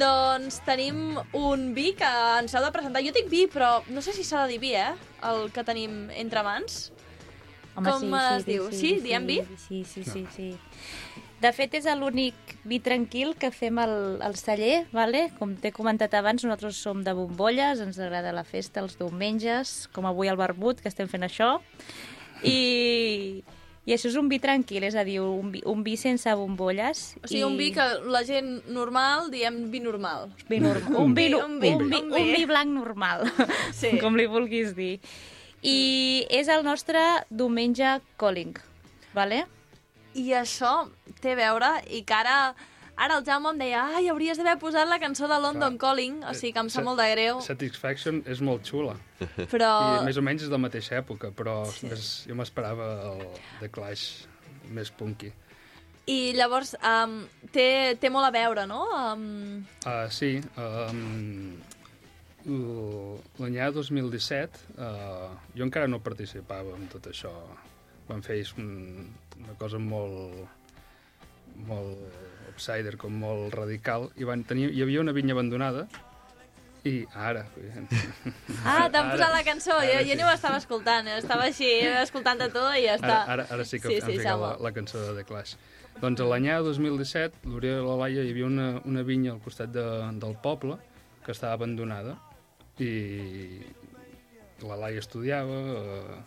Doncs 0.00 0.62
tenim 0.64 1.18
un 1.36 1.68
vi 1.76 1.90
que 2.00 2.08
ens 2.38 2.56
heu 2.56 2.64
de 2.64 2.72
presentar. 2.78 3.04
Jo 3.04 3.12
dic 3.12 3.28
vi, 3.28 3.44
però 3.44 3.82
no 3.92 4.00
sé 4.00 4.16
si 4.16 4.24
s'ha 4.24 4.46
de 4.46 4.54
dir 4.54 4.62
vi, 4.64 4.72
eh? 4.72 4.94
El 5.28 5.52
que 5.52 5.66
tenim 5.68 6.06
entre 6.16 6.46
mans. 6.48 6.86
Com 7.76 8.08
es 8.24 8.48
diu? 8.48 8.72
Sí? 8.72 9.02
Diem 9.04 9.28
vi? 9.28 9.42
Sí, 9.68 9.84
sí, 9.84 10.08
sí, 10.08 10.24
sí. 10.32 10.54
De 11.38 11.52
fet, 11.54 11.76
és 11.78 11.86
l'únic 11.94 12.34
vi 12.66 12.80
tranquil 12.82 13.36
que 13.38 13.52
fem 13.54 13.78
al, 13.78 14.18
al 14.26 14.34
celler, 14.34 14.88
vale? 14.90 15.28
com 15.38 15.52
t'he 15.54 15.70
comentat 15.70 16.16
abans, 16.18 16.42
nosaltres 16.42 16.80
som 16.82 17.04
de 17.06 17.12
bombolles, 17.14 17.78
ens 17.84 17.98
agrada 18.02 18.32
la 18.34 18.42
festa 18.42 18.82
els 18.82 18.96
diumenges, 18.98 19.86
com 19.94 20.08
avui 20.10 20.26
al 20.26 20.38
Barbut, 20.40 20.80
que 20.82 20.90
estem 20.90 21.06
fent 21.06 21.22
això, 21.28 21.60
i, 22.42 23.44
i 23.86 23.94
això 23.94 24.10
és 24.10 24.16
un 24.18 24.26
vi 24.28 24.40
tranquil, 24.42 24.82
és 24.88 24.96
a 24.98 25.04
dir, 25.06 25.20
un 25.22 25.52
vi, 25.54 25.62
un 25.70 25.84
vi 25.86 25.94
sense 26.00 26.32
bombolles. 26.40 27.04
O 27.22 27.30
sigui, 27.30 27.44
i... 27.44 27.46
un 27.46 27.54
vi 27.60 27.68
que 27.76 27.86
la 28.10 28.24
gent 28.26 28.50
normal 28.74 29.30
diem 29.30 29.68
vi 29.70 29.78
normal. 29.84 30.32
Vi 30.50 30.58
normal. 30.64 30.98
Un, 31.04 31.14
vi, 31.14 31.28
un, 31.38 31.60
vi, 31.62 31.70
un, 31.70 31.86
vi, 31.86 32.00
un 32.02 32.10
un 32.10 32.16
vi. 32.18 32.32
vi 32.34 32.48
blanc 32.50 32.74
normal, 32.74 33.28
Sí. 33.70 33.94
com 34.02 34.18
li 34.18 34.26
vulguis 34.26 34.74
dir. 34.74 34.96
I 35.62 36.26
és 36.34 36.50
el 36.50 36.66
nostre 36.66 36.98
diumenge 37.30 38.00
calling, 38.18 38.58
vale? 39.14 39.44
I 40.18 40.34
això 40.40 40.72
té 41.22 41.36
a 41.36 41.38
veure 41.38 41.70
i 41.94 42.02
que 42.06 42.16
ara, 42.16 42.36
ara 42.98 43.18
el 43.18 43.26
Jaume 43.26 43.52
em 43.54 43.60
deia 43.62 43.84
ai, 43.98 44.08
hauries 44.10 44.40
d'haver 44.40 44.56
posat 44.62 44.88
la 44.90 44.98
cançó 45.02 45.30
de 45.30 45.38
London 45.42 45.78
Calling, 45.80 46.22
o 46.26 46.34
sigui 46.34 46.52
que 46.56 46.64
em 46.64 46.70
sap 46.74 46.86
molt 46.86 47.00
de 47.00 47.08
greu, 47.14 47.42
Satisfaction 47.44 48.22
és 48.26 48.42
molt 48.44 48.66
xula. 48.66 48.96
però... 49.52 49.72
I 50.02 50.06
més 50.08 50.18
o 50.18 50.24
menys 50.24 50.46
és 50.46 50.50
de 50.50 50.58
la 50.58 50.64
mateixa 50.66 50.98
època, 50.98 51.30
però 51.34 51.60
sí. 51.70 51.90
més, 51.90 52.08
jo 52.28 52.38
m'esperava 52.38 52.90
el 53.12 53.28
The 53.60 53.70
Clash 53.74 54.26
més 54.74 54.90
punky. 54.94 55.32
I 56.08 56.32
llavors 56.32 56.72
um, 56.80 57.20
té, 57.52 57.94
té 58.00 58.08
molt 58.12 58.30
a 58.30 58.32
veure, 58.32 58.64
no? 58.68 58.84
Um, 58.96 59.66
Uh, 59.84 60.06
sí, 60.12 60.38
um, 60.56 61.58
l'any 62.48 63.58
2017 63.74 64.78
uh, 64.80 65.28
jo 65.56 65.66
encara 65.66 65.88
no 65.90 66.00
participava 66.00 66.76
en 66.76 66.88
tot 66.92 67.10
això. 67.12 67.32
Van 68.08 68.24
fer 68.24 68.38
un, 68.56 68.70
una 69.44 69.56
cosa 69.60 69.80
molt 69.82 70.46
molt 71.66 71.98
outsider, 72.52 72.96
com 72.98 73.16
molt 73.18 73.54
radical, 73.54 74.10
i 74.18 74.26
van 74.28 74.44
tenir, 74.46 74.68
hi 74.74 74.84
havia 74.84 75.00
una 75.02 75.14
vinya 75.16 75.34
abandonada, 75.34 75.86
i 76.86 77.00
ara... 77.14 77.42
Ah, 78.62 78.86
t'han 78.92 79.10
posat 79.10 79.32
la 79.32 79.40
cançó, 79.46 79.74
jo, 79.82 79.96
ara 79.96 80.04
jo 80.04 80.12
sí. 80.12 80.18
ni 80.18 80.24
ho 80.26 80.30
estava 80.30 80.60
escoltant, 80.60 81.08
jo 81.10 81.16
estava 81.18 81.48
així, 81.48 81.68
escoltant 82.02 82.40
de 82.40 82.48
tot 82.54 82.70
i 82.76 82.84
ja 82.86 82.94
està. 82.98 83.16
Ara, 83.24 83.32
ara, 83.34 83.48
ara 83.56 83.66
sí 83.66 83.80
que 83.82 83.90
Sí, 83.90 83.98
sí, 84.00 84.14
ficat 84.18 84.38
la, 84.40 84.54
la 84.62 84.72
cançó 84.76 85.02
de 85.02 85.16
The 85.18 85.26
Clash. 85.28 85.56
Doncs 85.98 86.22
a 86.22 86.28
l'any 86.30 86.46
2017, 86.62 87.42
l'Oriol 87.50 87.82
i 87.82 87.88
la 87.88 87.96
Laia, 88.04 88.22
hi 88.22 88.32
havia 88.34 88.46
una, 88.46 88.68
una 88.86 89.02
vinya 89.06 89.34
al 89.34 89.42
costat 89.42 89.72
de, 89.74 89.84
del 90.22 90.36
poble 90.44 90.78
que 91.24 91.34
estava 91.34 91.58
abandonada 91.58 92.14
i 92.78 92.92
la 94.62 94.78
Laia 94.78 95.02
estudiava 95.02 95.58
eh, 95.74 96.20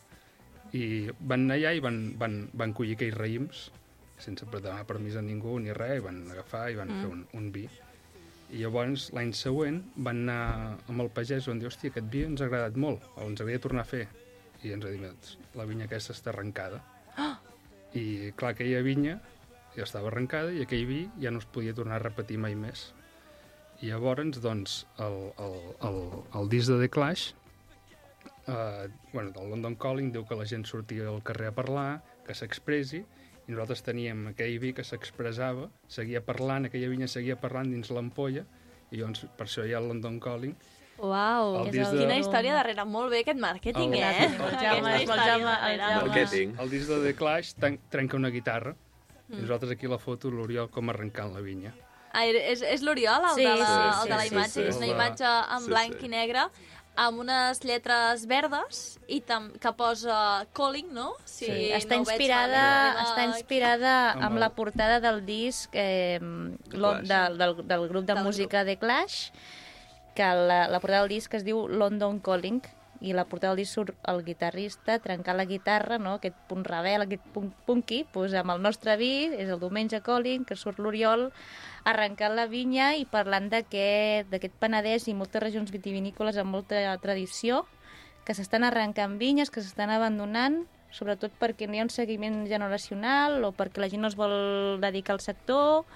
i 0.73 1.09
van 1.19 1.45
anar 1.45 1.57
allà 1.59 1.75
i 1.75 1.83
van, 1.83 2.01
van, 2.17 2.49
van 2.53 2.73
collir 2.73 2.95
aquells 2.95 3.17
raïms 3.17 3.69
sense 4.21 4.45
demanar 4.45 4.85
permís 4.85 5.15
a 5.17 5.21
ningú 5.25 5.57
ni 5.59 5.73
res, 5.73 5.97
i 5.97 6.03
van 6.05 6.19
agafar 6.31 6.69
i 6.71 6.75
van 6.77 6.91
Mm. 6.91 7.01
fer 7.01 7.09
un, 7.11 7.27
un 7.33 7.51
vi. 7.51 7.63
I 8.51 8.59
llavors, 8.61 9.11
l'any 9.15 9.31
següent, 9.33 9.81
van 9.95 10.27
anar 10.29 10.77
amb 10.87 11.01
el 11.01 11.09
pagès 11.09 11.47
on 11.47 11.59
diu, 11.59 11.69
hòstia, 11.69 11.89
aquest 11.89 12.09
vi 12.11 12.23
ens 12.27 12.41
ha 12.41 12.45
agradat 12.45 12.75
molt, 12.75 13.01
o 13.15 13.21
ens 13.25 13.39
agradaria 13.41 13.59
tornar 13.63 13.81
a 13.81 13.89
fer. 13.89 14.07
I 14.63 14.73
ens 14.75 14.85
ha 14.85 14.89
dit, 14.91 15.01
"Doncs, 15.01 15.37
la 15.55 15.65
vinya 15.65 15.85
aquesta 15.85 16.13
està 16.13 16.29
arrencada. 16.29 16.83
I, 17.93 18.31
clar, 18.35 18.51
aquella 18.51 18.81
vinya 18.81 19.19
ja 19.75 19.83
estava 19.83 20.07
arrencada 20.07 20.51
i 20.53 20.61
aquell 20.61 20.85
vi 20.85 21.09
ja 21.19 21.31
no 21.31 21.39
es 21.39 21.45
podia 21.45 21.73
tornar 21.73 21.95
a 21.95 22.03
repetir 22.03 22.37
mai 22.37 22.55
més. 22.55 22.93
I 23.81 23.87
llavors, 23.87 24.39
doncs, 24.41 24.85
el, 24.99 25.31
el, 25.39 25.55
el, 25.81 26.23
el 26.35 26.49
disc 26.49 26.69
de 26.69 26.77
The 26.79 26.89
Clash, 26.89 27.31
eh, 28.51 28.89
bueno, 29.13 29.31
del 29.31 29.49
London 29.49 29.75
Calling, 29.75 30.11
diu 30.11 30.25
que 30.27 30.35
la 30.35 30.45
gent 30.45 30.65
sortia 30.65 31.07
al 31.09 31.23
carrer 31.23 31.47
a 31.51 31.55
parlar, 31.55 32.01
que 32.27 32.35
s'expressi, 32.35 33.01
i 33.47 33.51
nosaltres 33.51 33.81
teníem 33.83 34.27
aquell 34.31 34.59
vi 34.61 34.73
que 34.73 34.83
s'expressava, 34.83 35.69
seguia 35.87 36.21
parlant, 36.23 36.67
aquella 36.69 36.89
vinya 36.91 37.07
seguia 37.07 37.39
parlant 37.39 37.71
dins 37.73 37.89
l'ampolla, 37.91 38.43
i 38.91 38.97
llavors 38.99 39.25
per 39.37 39.47
això 39.47 39.65
hi 39.65 39.73
ha 39.73 39.79
el 39.79 39.87
London 39.87 40.19
Calling. 40.19 40.55
Uau, 41.01 41.63
El 41.65 41.71
disc 41.71 41.89
de- 41.91 41.97
quina 42.03 42.17
història 42.19 42.53
darrere. 42.53 42.83
Molt 42.85 43.09
bé 43.09 43.21
aquest 43.23 43.39
màrqueting, 43.39 43.93
El- 43.95 44.03
eh? 44.03 44.25
el- 44.25 44.33
el 44.35 44.57
Jaume- 44.61 44.95
el 45.01 45.07
Jaume- 45.07 45.71
el. 45.73 45.79
Jaume- 45.79 46.07
Marketing. 46.07 46.53
El 46.59 46.69
disc 46.69 46.87
de 46.89 46.99
The 47.07 47.15
Clash 47.15 47.53
tan- 47.55 47.79
trenca 47.89 48.17
una 48.17 48.29
guitarra, 48.29 48.75
i 49.29 49.35
nosaltres 49.41 49.71
aquí 49.71 49.85
a 49.87 49.89
la 49.89 49.97
foto 49.97 50.29
l'Oriol 50.29 50.69
com 50.69 50.89
arrencant 50.89 51.33
la 51.33 51.39
vinya. 51.41 51.73
Ah, 52.13 52.25
és, 52.27 52.61
és 52.61 52.81
l'Oriol, 52.83 53.23
el, 53.23 53.35
Sí, 53.35 53.41
de 53.43 53.55
la, 53.55 53.65
sí, 53.65 54.01
el 54.03 54.09
de 54.09 54.15
la 54.15 54.21
sí, 54.21 54.35
imatge. 54.35 54.49
sí, 54.51 54.61
és 54.67 54.75
sí. 54.75 54.83
una 54.83 54.87
imatge 54.91 55.23
en 55.25 55.61
Sí, 55.61 55.67
blanc 55.69 55.93
sí. 55.99 56.05
i 56.05 56.09
negre 56.09 56.41
amb 56.95 57.19
unes 57.23 57.63
lletres 57.63 58.25
verdes 58.27 58.99
i 59.07 59.21
tam 59.21 59.51
que 59.59 59.71
posa 59.73 60.45
calling, 60.53 60.89
no? 60.93 61.13
Si 61.25 61.45
Sí, 61.45 61.69
està 61.73 61.95
no 61.97 62.03
veig 62.03 62.17
inspirada, 62.19 62.63
malament. 62.65 63.07
està 63.07 63.23
inspirada 63.31 63.93
Amb 64.11 64.23
amb 64.27 64.37
la 64.43 64.49
portada 64.49 64.99
del 64.99 65.25
disc 65.25 65.69
eh, 65.73 66.19
del, 66.19 67.07
del, 67.07 67.55
del 67.67 67.87
grup 67.87 68.05
de 68.05 68.13
Del 68.13 68.23
música 68.23 68.63
de 68.63 68.77
Clash, 68.77 69.31
que 70.15 70.23
la, 70.23 70.67
la 70.67 70.79
portada 70.79 71.01
del 71.05 71.09
disc 71.15 71.33
es 71.33 71.43
diu 71.47 71.67
London 71.67 72.19
Calling, 72.19 72.61
i 73.01 73.15
la 73.17 73.25
portada 73.25 73.55
del 73.55 73.63
disc 73.63 73.73
surt 73.75 73.97
el 74.11 74.21
guitarrista 74.23 74.99
trencant 75.01 75.37
la 75.37 75.47
guitarra, 75.49 75.97
no? 75.97 76.15
aquest 76.19 76.37
punt 76.47 76.63
rebel, 76.67 77.05
aquest 77.05 77.23
punt 77.33 77.49
punky, 77.65 78.03
doncs 78.13 78.35
amb 78.37 78.53
el 78.53 78.61
nostre 78.61 78.95
vi, 79.01 79.25
és 79.33 79.49
el 79.49 79.59
diumenge 79.61 80.03
Calling, 80.05 80.45
que 80.45 80.55
surt 80.55 80.79
l'Oriol 80.79 81.31
arrencant 81.89 82.37
la 82.37 82.45
vinya 82.45 82.91
i 82.93 83.07
parlant 83.09 83.49
d'aquest 83.49 84.59
Penedès 84.61 85.09
i 85.09 85.17
moltes 85.17 85.41
regions 85.41 85.73
vitivinícoles 85.73 86.37
amb 86.37 86.53
molta 86.53 86.83
tradició, 87.01 87.65
que 88.25 88.37
s'estan 88.37 88.63
arrencant 88.63 89.17
vinyes, 89.17 89.49
que 89.49 89.65
s'estan 89.65 89.89
abandonant, 89.89 90.61
sobretot 90.93 91.33
perquè 91.41 91.65
no 91.65 91.75
hi 91.75 91.81
ha 91.81 91.87
un 91.87 91.93
seguiment 91.93 92.43
generacional 92.45 93.41
o 93.47 93.53
perquè 93.55 93.81
la 93.81 93.89
gent 93.89 94.03
no 94.05 94.11
es 94.11 94.17
vol 94.19 94.77
dedicar 94.83 95.15
al 95.15 95.23
sector, 95.25 95.87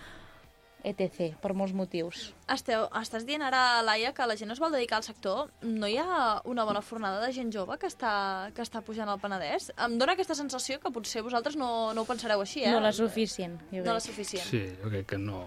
etc., 0.86 1.34
per 1.42 1.54
molts 1.58 1.74
motius. 1.74 2.28
Esteu, 2.52 2.86
estàs 3.02 3.26
dient 3.26 3.42
ara, 3.42 3.82
Laia, 3.82 4.14
que 4.14 4.26
la 4.30 4.36
gent 4.38 4.52
es 4.54 4.60
vol 4.62 4.72
dedicar 4.72 5.00
al 5.02 5.04
sector. 5.08 5.50
No 5.66 5.88
hi 5.90 5.98
ha 5.98 6.42
una 6.46 6.64
bona 6.64 6.82
fornada 6.86 7.20
de 7.26 7.34
gent 7.34 7.52
jove 7.52 7.78
que 7.82 7.88
està, 7.90 8.52
que 8.54 8.62
està 8.62 8.84
pujant 8.86 9.10
al 9.10 9.20
Penedès? 9.20 9.72
Em 9.82 9.98
dóna 9.98 10.14
aquesta 10.14 10.36
sensació 10.38 10.80
que 10.80 10.92
potser 10.94 11.24
vosaltres 11.26 11.58
no, 11.58 11.94
no 11.94 12.04
ho 12.06 12.06
pensareu 12.06 12.42
així, 12.46 12.62
eh? 12.64 12.72
No 12.72 12.80
la 12.86 12.94
suficient, 12.94 13.58
jo 13.72 13.82
No 13.82 13.94
la 13.96 14.00
crec. 14.00 14.12
suficient. 14.12 14.46
Sí, 14.46 14.64
jo 14.84 14.90
crec 14.94 15.08
que 15.16 15.18
no... 15.18 15.44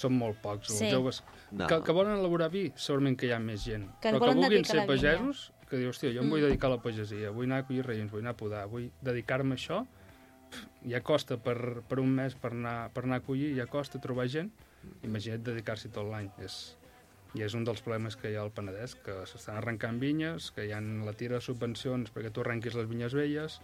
Són 0.00 0.14
molt 0.16 0.38
pocs, 0.40 0.70
Sí. 0.72 0.86
els 0.86 0.94
joves. 0.94 1.18
No. 1.52 1.66
Que, 1.68 1.82
que 1.84 1.92
volen 1.92 2.14
elaborar 2.16 2.46
vi, 2.50 2.70
segurament 2.74 3.18
que 3.20 3.26
hi 3.28 3.32
ha 3.36 3.38
més 3.38 3.64
gent. 3.66 3.82
Que 4.00 4.12
Però 4.14 4.30
que 4.30 4.34
vulguin 4.38 4.64
ser 4.64 4.78
vinya. 4.80 4.86
pagesos, 4.88 5.52
que 5.68 5.76
diu, 5.76 5.90
hòstia, 5.90 6.08
jo 6.14 6.22
em 6.22 6.30
vull 6.30 6.40
Mm. 6.40 6.46
dedicar 6.48 6.70
a 6.70 6.76
la 6.76 6.80
pagesia, 6.80 7.30
vull 7.36 7.44
anar 7.44 7.58
a 7.58 7.66
collir 7.66 7.84
raïms, 7.84 8.10
vull 8.10 8.22
anar 8.24 8.32
a 8.32 8.36
podar, 8.38 8.62
vull 8.66 8.86
dedicar-me 9.02 9.52
a 9.54 9.58
això, 9.58 9.82
ja 10.88 11.00
costa 11.04 11.36
per, 11.38 11.82
per 11.88 11.98
un 12.00 12.08
mes 12.16 12.34
per 12.34 12.52
anar, 12.52 12.90
per 12.94 13.04
anar 13.04 13.20
a 13.20 13.24
collir, 13.26 13.54
ja 13.56 13.66
costa 13.66 13.98
trobar 14.00 14.26
gent, 14.28 14.50
imagina't 15.04 15.42
dedicar-s'hi 15.44 15.90
tot 15.92 16.06
l'any. 16.10 16.30
És, 16.44 16.76
I 17.34 17.44
és 17.46 17.54
un 17.54 17.62
dels 17.62 17.78
problemes 17.84 18.16
que 18.18 18.30
hi 18.32 18.34
ha 18.34 18.40
al 18.42 18.50
Penedès, 18.50 18.96
que 19.04 19.20
s'estan 19.30 19.60
arrencant 19.60 20.00
vinyes, 20.02 20.48
que 20.50 20.64
hi 20.66 20.72
ha 20.74 20.80
la 20.80 21.12
tira 21.14 21.36
de 21.38 21.44
subvencions 21.44 22.10
perquè 22.10 22.32
tu 22.34 22.40
arrenquis 22.42 22.74
les 22.74 22.88
vinyes 22.90 23.14
velles, 23.14 23.60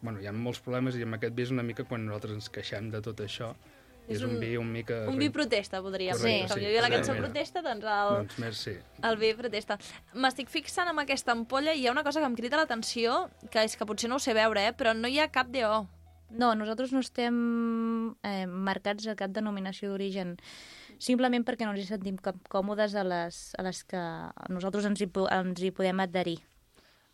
bueno, 0.00 0.20
hi 0.22 0.26
ha 0.28 0.32
molts 0.32 0.60
problemes 0.64 0.96
i 0.96 1.02
amb 1.04 1.18
aquest 1.18 1.34
vi 1.36 1.42
és 1.44 1.50
una 1.52 1.62
mica 1.66 1.84
quan 1.84 2.06
nosaltres 2.06 2.32
ens 2.38 2.48
queixem 2.52 2.88
de 2.92 3.02
tot 3.04 3.20
això, 3.24 3.50
És 4.08 4.16
és 4.16 4.22
un, 4.24 4.36
un- 4.36 4.40
vi 4.40 4.54
un 4.56 4.70
mica... 4.72 5.02
Un 5.10 5.18
vi 5.20 5.28
protesta, 5.28 5.82
podríem 5.84 6.16
Correcte, 6.16 6.32
dir. 6.38 6.48
Com 6.48 6.56
sí. 6.56 6.62
hi 6.64 6.66
havia 6.70 6.80
la 6.86 6.88
cançó 6.94 7.12
Sí. 7.12 7.18
protesta, 7.20 7.60
doncs 7.60 7.84
el, 7.84 8.14
Doncs 8.22 8.38
més 8.40 8.56
sí. 8.56 8.72
el 9.04 9.16
vi 9.20 9.34
protesta. 9.36 9.76
M'estic 10.14 10.48
fixant 10.48 10.88
en 10.88 10.98
aquesta 11.04 11.32
ampolla 11.36 11.74
i 11.76 11.82
hi 11.82 11.86
ha 11.88 11.92
una 11.92 12.04
cosa 12.06 12.20
que 12.20 12.26
em 12.30 12.34
crida 12.40 12.56
l'atenció, 12.56 13.28
que 13.52 13.64
és 13.68 13.76
que 13.76 13.84
potser 13.84 14.08
no 14.08 14.16
ho 14.16 14.18
sé 14.18 14.32
veure, 14.32 14.64
eh, 14.68 14.72
però 14.72 14.94
no 14.96 15.08
hi 15.12 15.18
ha 15.20 15.28
cap 15.28 15.52
DO. 15.52 15.86
No, 16.30 16.52
nosaltres 16.54 16.92
no 16.92 17.00
estem 17.00 17.36
eh, 18.26 18.44
marcats 18.46 19.06
a 19.08 19.16
cap 19.16 19.32
denominació 19.32 19.88
d'origen, 19.92 20.36
simplement 21.00 21.46
perquè 21.46 21.64
no 21.64 21.72
ens 21.72 21.86
hi 21.86 21.88
sentim 21.88 22.18
còmodes 22.52 22.94
a 22.98 23.04
les, 23.06 23.40
a 23.56 23.64
les 23.64 23.80
que 23.88 24.02
nosaltres 24.52 24.88
ens 24.90 25.00
hi, 25.00 25.08
ens 25.08 25.64
hi 25.64 25.72
podem 25.72 26.04
adherir. 26.04 26.38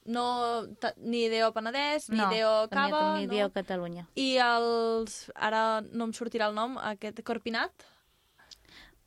No, 0.04 0.66
ni 1.00 1.30
DO 1.32 1.48
Penedès, 1.56 2.10
ni 2.12 2.18
no, 2.20 2.28
DO 2.28 2.52
Cava, 2.74 3.04
ni, 3.14 3.24
ni 3.24 3.30
no? 3.30 3.46
DO 3.46 3.54
Catalunya. 3.54 4.04
I 4.20 4.34
els... 4.44 5.30
Ara 5.34 5.80
no 5.86 6.10
em 6.10 6.12
sortirà 6.16 6.50
el 6.50 6.58
nom, 6.58 6.76
aquest 6.92 7.22
Corpinat? 7.24 7.86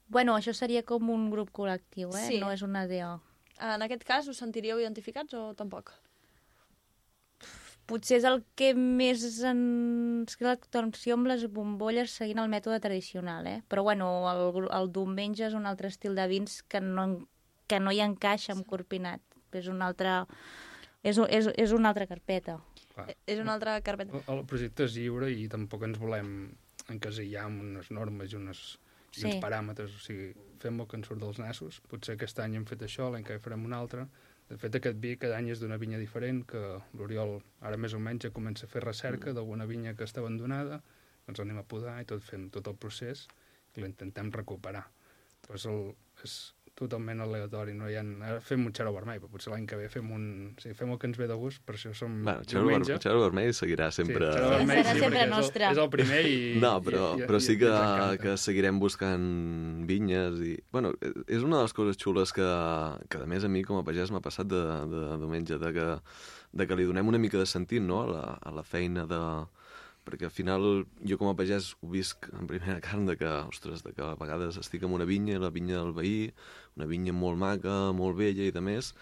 Bueno, 0.07 0.33
això 0.39 0.55
seria 0.55 0.81
com 0.87 1.11
un 1.13 1.29
grup 1.29 1.51
col·lectiu, 1.53 2.15
eh? 2.15 2.25
Sí. 2.31 2.39
No 2.41 2.49
és 2.55 2.63
una 2.65 2.87
DO. 2.89 3.13
En 3.61 3.83
aquest 3.85 4.07
cas 4.07 4.27
us 4.31 4.39
sentiríeu 4.41 4.79
identificats 4.81 5.35
o 5.37 5.51
tampoc? 5.57 5.91
Potser 7.87 8.17
és 8.19 8.25
el 8.27 8.41
que 8.59 8.73
més 8.75 9.21
ens 9.47 10.35
crida 10.35 10.57
l'atenció 10.57 11.15
amb 11.15 11.29
les 11.31 11.45
bombolles 11.47 12.11
seguint 12.19 12.41
el 12.43 12.49
mètode 12.51 12.81
tradicional, 12.83 13.47
eh? 13.47 13.61
Però 13.71 13.83
bueno, 13.87 14.09
el, 14.31 14.67
el 14.75 14.89
diumenge 14.91 15.45
és 15.47 15.55
un 15.55 15.65
altre 15.69 15.87
estil 15.87 16.17
de 16.19 16.25
vins 16.27 16.59
que 16.67 16.81
no, 16.83 17.07
que 17.67 17.79
no 17.79 17.93
hi 17.95 18.01
encaixa 18.03 18.53
amb 18.57 18.67
Corpinat. 18.67 19.23
És 19.55 19.69
una 19.71 19.87
altra... 19.87 20.25
És, 21.07 21.15
és, 21.31 21.47
és 21.55 21.71
una 21.71 21.93
altra 21.93 22.07
carpeta. 22.09 22.57
Clar. 22.93 23.07
És 23.29 23.39
una 23.39 23.53
altra 23.55 23.77
carpeta. 23.85 24.19
El, 24.19 24.25
el 24.35 24.45
projecte 24.49 24.83
és 24.89 24.97
lliure 24.97 25.29
i 25.31 25.47
tampoc 25.47 25.85
ens 25.87 25.99
volem 26.01 26.33
encasillar 26.91 27.45
amb 27.47 27.63
unes 27.63 27.91
normes 27.95 28.33
i, 28.33 28.35
unes, 28.35 28.63
i 29.15 29.21
Sí. 29.21 29.25
uns 29.29 29.39
paràmetres. 29.43 29.95
O 29.95 30.03
sigui, 30.03 30.33
fem 30.59 30.81
el 30.83 30.87
que 30.91 30.99
ens 30.99 31.07
surt 31.07 31.23
dels 31.23 31.39
nassos. 31.39 31.79
Potser 31.87 32.17
aquest 32.17 32.43
any 32.43 32.57
hem 32.59 32.65
fet 32.67 32.83
això, 32.83 33.07
l'any 33.13 33.23
que 33.23 33.37
ve 33.37 33.43
farem 33.43 33.63
un 33.65 33.77
altre. 33.77 34.09
De 34.47 34.55
fet, 34.55 34.77
aquest 34.77 34.99
vi 35.03 35.17
cada 35.19 35.35
any 35.41 35.49
és 35.51 35.59
d'una 35.59 35.79
vinya 35.81 35.99
diferent, 35.99 36.43
que 36.47 36.61
l'Oriol 36.95 37.41
ara 37.67 37.79
més 37.79 37.95
o 37.97 37.99
menys 37.99 38.27
ja 38.27 38.31
comença 38.35 38.65
a 38.65 38.71
fer 38.71 38.83
recerca 38.85 39.33
d'alguna 39.35 39.67
vinya 39.67 39.95
que 39.97 40.07
està 40.07 40.23
abandonada 40.23 40.79
ens 41.27 41.41
anem 41.43 41.59
a 41.59 41.65
podar 41.67 41.97
i 42.01 42.07
tot 42.07 42.23
fem 42.23 42.47
tot 42.53 42.69
el 42.71 42.77
procés 42.79 43.25
i 43.75 43.83
l'intentem 43.83 44.31
recuperar. 44.31 44.85
Però 45.43 45.59
és, 45.59 45.65
el, 45.67 45.81
és 46.23 46.35
totalment 46.77 47.23
aleatori, 47.25 47.73
no 47.77 47.87
hi 47.89 47.95
ha... 47.97 48.03
Ara 48.27 48.41
fem 48.43 48.65
un 48.67 48.73
xaró 48.75 48.91
vermell, 48.95 49.19
però 49.23 49.31
potser 49.33 49.51
l'any 49.53 49.65
que 49.69 49.79
ve 49.79 49.87
fem 49.91 50.11
un... 50.13 50.25
Sí, 50.61 50.73
fem 50.77 50.91
el 50.93 50.99
que 51.01 51.09
ens 51.09 51.17
ve 51.19 51.27
de 51.29 51.37
gust, 51.39 51.63
per 51.65 51.75
això 51.77 51.93
som 51.97 52.19
Bueno, 52.21 52.45
Xaro, 52.47 52.67
Ver 52.69 52.99
Xaro 53.03 53.23
Vermell 53.23 53.53
seguirà 53.57 53.89
sempre... 53.95 54.29
Sí, 54.29 54.37
Xaró 54.37 54.51
vermell, 54.53 54.81
Serà 54.83 54.93
sí, 54.93 55.03
sempre 55.05 55.23
és 55.23 55.31
nostre. 55.31 55.65
el, 55.65 55.75
és 55.75 55.83
el 55.83 55.91
primer 55.97 56.21
i... 56.29 56.37
No, 56.65 56.73
però, 56.85 57.03
i, 57.17 57.23
i, 57.23 57.27
però 57.29 57.41
sí 57.43 57.55
i, 57.55 57.59
que, 57.63 57.73
que 58.23 58.37
seguirem 58.41 58.81
buscant 58.83 59.27
vinyes 59.89 60.41
i... 60.45 60.55
Bueno, 60.73 60.93
és 61.25 61.41
una 61.41 61.59
de 61.59 61.67
les 61.67 61.77
coses 61.77 61.99
xules 62.01 62.33
que, 62.37 62.49
que 63.09 63.23
a 63.25 63.29
més 63.29 63.47
a 63.47 63.51
mi 63.51 63.65
com 63.67 63.81
a 63.81 63.85
pagès 63.87 64.13
m'ha 64.13 64.23
passat 64.23 64.49
de, 64.51 64.63
de 64.93 65.05
diumenge, 65.23 65.57
de 65.61 65.73
que, 65.75 65.87
de 66.61 66.69
que 66.69 66.77
li 66.77 66.89
donem 66.89 67.09
una 67.09 67.21
mica 67.21 67.41
de 67.41 67.49
sentit 67.49 67.81
no? 67.83 68.03
a, 68.05 68.11
la, 68.13 68.25
a 68.37 68.57
la 68.61 68.65
feina 68.65 69.09
de... 69.09 69.21
Perquè 70.07 70.29
al 70.29 70.33
final 70.33 70.65
jo 71.03 71.17
com 71.19 71.29
a 71.29 71.35
pagès 71.35 71.73
ho 71.81 71.91
visc 71.91 72.29
en 72.31 72.47
primera 72.49 72.79
carn 72.87 73.05
de 73.09 73.17
que, 73.19 73.29
ostres, 73.51 73.83
de 73.83 73.93
que 73.93 74.03
a 74.05 74.15
vegades 74.19 74.59
estic 74.61 74.87
en 74.87 74.95
una 74.95 75.07
vinya, 75.09 75.39
la 75.43 75.51
vinya 75.53 75.81
del 75.81 75.95
veí, 75.97 76.33
una 76.79 76.87
vinya 76.89 77.15
molt 77.15 77.39
maca, 77.41 77.77
molt 77.95 78.17
vella 78.19 78.47
i 78.47 78.55
de 78.55 78.63
més, 78.63 78.93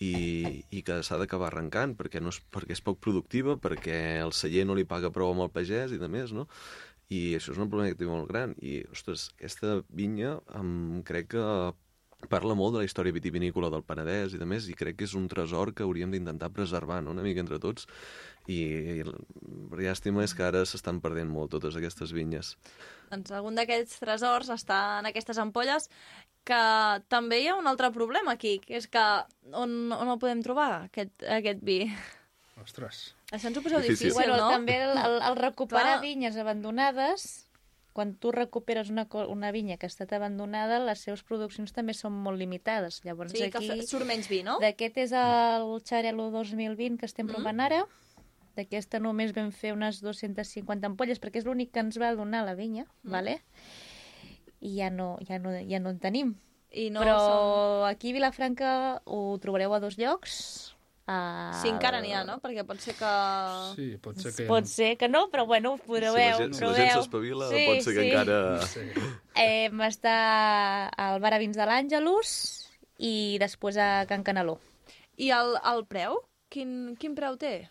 i, 0.00 0.64
i 0.72 0.80
que 0.82 1.02
s'ha 1.04 1.18
d'acabar 1.20 1.50
arrencant 1.50 1.92
perquè, 1.98 2.22
no 2.24 2.32
és, 2.32 2.40
perquè 2.52 2.74
és 2.76 2.82
poc 2.84 2.98
productiva, 3.04 3.58
perquè 3.60 3.98
el 4.24 4.32
celler 4.36 4.64
no 4.66 4.76
li 4.76 4.88
paga 4.88 5.12
prou 5.12 5.34
amb 5.34 5.44
el 5.44 5.52
pagès 5.52 5.92
i 5.92 6.00
de 6.00 6.08
més, 6.08 6.32
no? 6.32 6.48
I 7.10 7.34
això 7.36 7.52
és 7.52 7.58
un 7.58 7.68
problema 7.68 7.90
que 7.90 7.98
té 7.98 8.06
molt 8.06 8.28
gran. 8.30 8.54
I, 8.62 8.80
ostres, 8.94 9.30
aquesta 9.34 9.80
vinya 9.90 10.36
em 10.56 11.00
crec 11.06 11.32
que 11.34 11.44
parla 12.30 12.54
molt 12.54 12.74
de 12.74 12.82
la 12.82 12.86
història 12.86 13.14
vitivinícola 13.16 13.70
del 13.72 13.84
Penedès 13.86 14.34
i 14.36 14.40
de 14.40 14.46
més, 14.48 14.68
i 14.68 14.76
crec 14.76 14.98
que 15.00 15.06
és 15.08 15.14
un 15.16 15.26
tresor 15.30 15.72
que 15.74 15.86
hauríem 15.86 16.12
d'intentar 16.12 16.52
preservar, 16.52 17.00
no?, 17.02 17.14
una 17.16 17.24
mica 17.24 17.40
entre 17.40 17.58
tots. 17.62 17.88
I, 18.50 18.56
i 19.00 19.02
la 19.06 19.14
llàstima 19.84 20.24
és 20.26 20.32
que 20.34 20.42
ara 20.46 20.64
s'estan 20.66 20.98
perdent 21.04 21.30
molt 21.30 21.52
totes 21.54 21.76
aquestes 21.78 22.10
vinyes. 22.16 22.56
Doncs 23.12 23.30
algun 23.36 23.54
d'aquests 23.58 24.00
tresors 24.02 24.50
està 24.54 24.80
en 25.00 25.06
aquestes 25.10 25.38
ampolles 25.38 25.86
que 26.48 26.60
també 27.12 27.42
hi 27.42 27.50
ha 27.50 27.56
un 27.60 27.68
altre 27.70 27.90
problema 27.94 28.32
aquí, 28.34 28.56
que 28.64 28.78
és 28.80 28.88
que 28.90 29.02
on, 29.52 29.92
on 29.92 30.08
el 30.08 30.18
podem 30.22 30.40
trobar, 30.42 30.86
aquest, 30.88 31.12
aquest 31.38 31.60
vi? 31.62 31.82
Ostres. 32.60 33.14
Això 33.32 33.48
ens 33.48 33.56
ho 33.56 33.62
poseu 33.64 33.80
Difícil. 33.80 34.10
difícil, 34.10 34.16
bueno, 34.18 34.36
no? 34.36 34.50
també 34.52 34.80
el, 34.84 34.96
el, 34.98 35.14
el 35.30 35.36
recuperar 35.38 35.94
Clar. 35.98 36.02
vinyes 36.02 36.36
abandonades, 36.36 37.28
quan 37.92 38.14
tu 38.20 38.32
recuperes 38.32 38.90
una, 38.90 39.06
una 39.28 39.50
vinya 39.52 39.76
que 39.78 39.86
ha 39.88 39.92
estat 39.92 40.12
abandonada, 40.16 40.78
les 40.84 41.00
seves 41.06 41.22
produccions 41.26 41.72
també 41.76 41.94
són 41.96 42.12
molt 42.22 42.38
limitades. 42.38 43.00
Llavors 43.04 43.32
Sí, 43.32 43.46
que 43.50 43.58
aquí... 43.58 43.68
fe- 43.70 43.86
surt 43.88 44.06
menys 44.08 44.28
vi, 44.30 44.42
no? 44.46 44.58
D'aquest 44.62 44.98
és 45.06 45.12
el 45.16 45.72
Xarelo 45.88 46.28
2020 46.34 46.98
que 47.00 47.08
estem 47.08 47.26
Mm. 47.26 47.34
provant 47.34 47.60
ara. 47.64 47.80
D'aquesta 48.56 48.98
només 49.00 49.32
vam 49.36 49.52
fer 49.54 49.72
unes 49.72 50.00
250 50.02 50.86
ampolles, 50.90 51.20
perquè 51.22 51.38
és 51.40 51.46
l'únic 51.46 51.70
que 51.72 51.80
ens 51.80 51.98
va 52.00 52.14
donar 52.14 52.44
la 52.44 52.54
vinya, 52.58 52.86
Mm. 53.04 53.10
vale? 53.10 53.40
i 54.60 54.74
ja 54.76 54.90
no, 54.90 55.16
ja, 55.26 55.38
no, 55.38 55.54
ja 55.68 55.78
no 55.80 55.88
en 55.90 55.98
tenim. 55.98 56.34
I 56.72 56.90
no 56.90 57.00
Però 57.00 57.14
som... 57.18 57.84
aquí 57.88 58.10
a 58.10 58.12
Vilafranca 58.12 59.00
ho 59.06 59.38
trobareu 59.40 59.72
a 59.74 59.80
dos 59.80 59.96
llocs. 59.98 60.74
A... 61.06 61.50
Sí, 61.62 61.70
encara 61.72 62.02
n'hi 62.04 62.12
ha, 62.12 62.20
no? 62.28 62.36
Perquè 62.42 62.62
pot 62.68 62.78
ser 62.78 62.92
que... 62.94 63.08
Sí, 63.74 63.86
pot 64.04 64.20
ser 64.20 64.34
que... 64.36 64.44
Pot 64.46 64.68
ser 64.70 64.90
que 65.00 65.08
no, 65.08 65.24
però 65.32 65.46
bueno, 65.48 65.72
ho 65.72 65.78
Si 65.80 65.86
podreu 65.88 66.14
la 66.14 66.36
gent, 66.36 66.52
si 66.54 66.60
la 66.62 66.74
gent 66.76 66.76
proveu. 66.76 67.00
s'espavila, 67.00 67.48
Sí, 67.50 67.64
pot 67.66 67.80
ser 67.82 67.94
que 67.96 68.04
sí. 68.04 68.10
encara... 68.10 68.38
Sí. 68.68 68.80
Eh, 69.40 69.70
està 69.88 70.14
al 70.94 71.18
bar 71.24 71.32
a 71.34 71.40
vins 71.42 71.56
de 71.56 71.64
l'Àngelus 71.66 72.34
i 73.00 73.38
després 73.40 73.80
a 73.80 74.04
Can 74.06 74.22
Canaló. 74.22 74.58
I 75.16 75.32
el, 75.34 75.56
el 75.72 75.86
preu? 75.90 76.20
Quin, 76.52 76.94
quin 77.00 77.16
preu 77.16 77.34
té? 77.40 77.70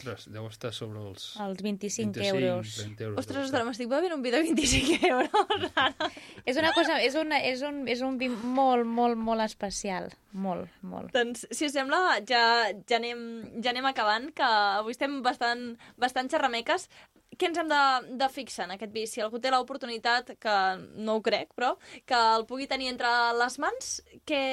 Ostres, 0.00 0.30
deu 0.32 0.46
estar 0.48 0.70
sobre 0.72 1.02
els... 1.04 1.24
Els 1.44 1.58
25, 1.60 2.14
25 2.16 2.38
euros. 2.40 2.76
20 2.86 3.04
euros. 3.04 3.18
Ostres, 3.20 3.42
ostres, 3.44 3.66
m'estic 3.68 3.90
bevent 3.90 4.14
un 4.14 4.22
vi 4.24 4.32
de 4.32 4.40
25 4.46 4.96
euros 5.10 5.66
ara. 5.76 6.08
És 6.48 6.56
una 6.56 6.70
cosa, 6.72 6.96
és, 7.04 7.18
una, 7.20 7.40
és, 7.44 7.60
un, 7.68 7.82
és 7.84 8.00
un 8.06 8.16
vi 8.20 8.30
molt, 8.30 8.88
molt, 8.88 9.20
molt 9.20 9.44
especial. 9.44 10.08
Molt, 10.32 10.72
molt. 10.80 11.12
Doncs, 11.12 11.44
si 11.52 11.68
us 11.68 11.76
sembla, 11.76 12.00
ja, 12.24 12.42
ja, 12.72 12.96
anem, 12.96 13.20
ja 13.60 13.74
anem 13.74 13.90
acabant, 13.92 14.30
que 14.32 14.48
avui 14.80 14.96
estem 14.96 15.20
bastant, 15.26 15.74
bastant 16.00 16.32
xerrameques. 16.32 16.88
Què 17.36 17.50
ens 17.50 17.60
hem 17.60 17.68
de, 17.68 17.84
de 18.24 18.32
fixar 18.32 18.70
en 18.70 18.76
aquest 18.78 18.96
vi? 18.96 19.04
Si 19.04 19.20
algú 19.20 19.36
té 19.36 19.52
l'oportunitat, 19.52 20.32
que 20.40 20.58
no 20.96 21.20
ho 21.20 21.24
crec, 21.24 21.52
però, 21.52 21.74
que 22.08 22.24
el 22.40 22.48
pugui 22.48 22.72
tenir 22.72 22.88
entre 22.94 23.12
les 23.36 23.60
mans, 23.60 23.94
què, 24.24 24.44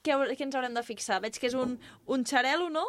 què, 0.00 0.20
què 0.32 0.48
ens 0.48 0.56
haurem 0.56 0.80
de 0.80 0.88
fixar? 0.88 1.20
Veig 1.20 1.36
que 1.36 1.52
és 1.52 1.56
un, 1.60 1.76
un 2.08 2.24
xarelo, 2.24 2.72
no? 2.72 2.88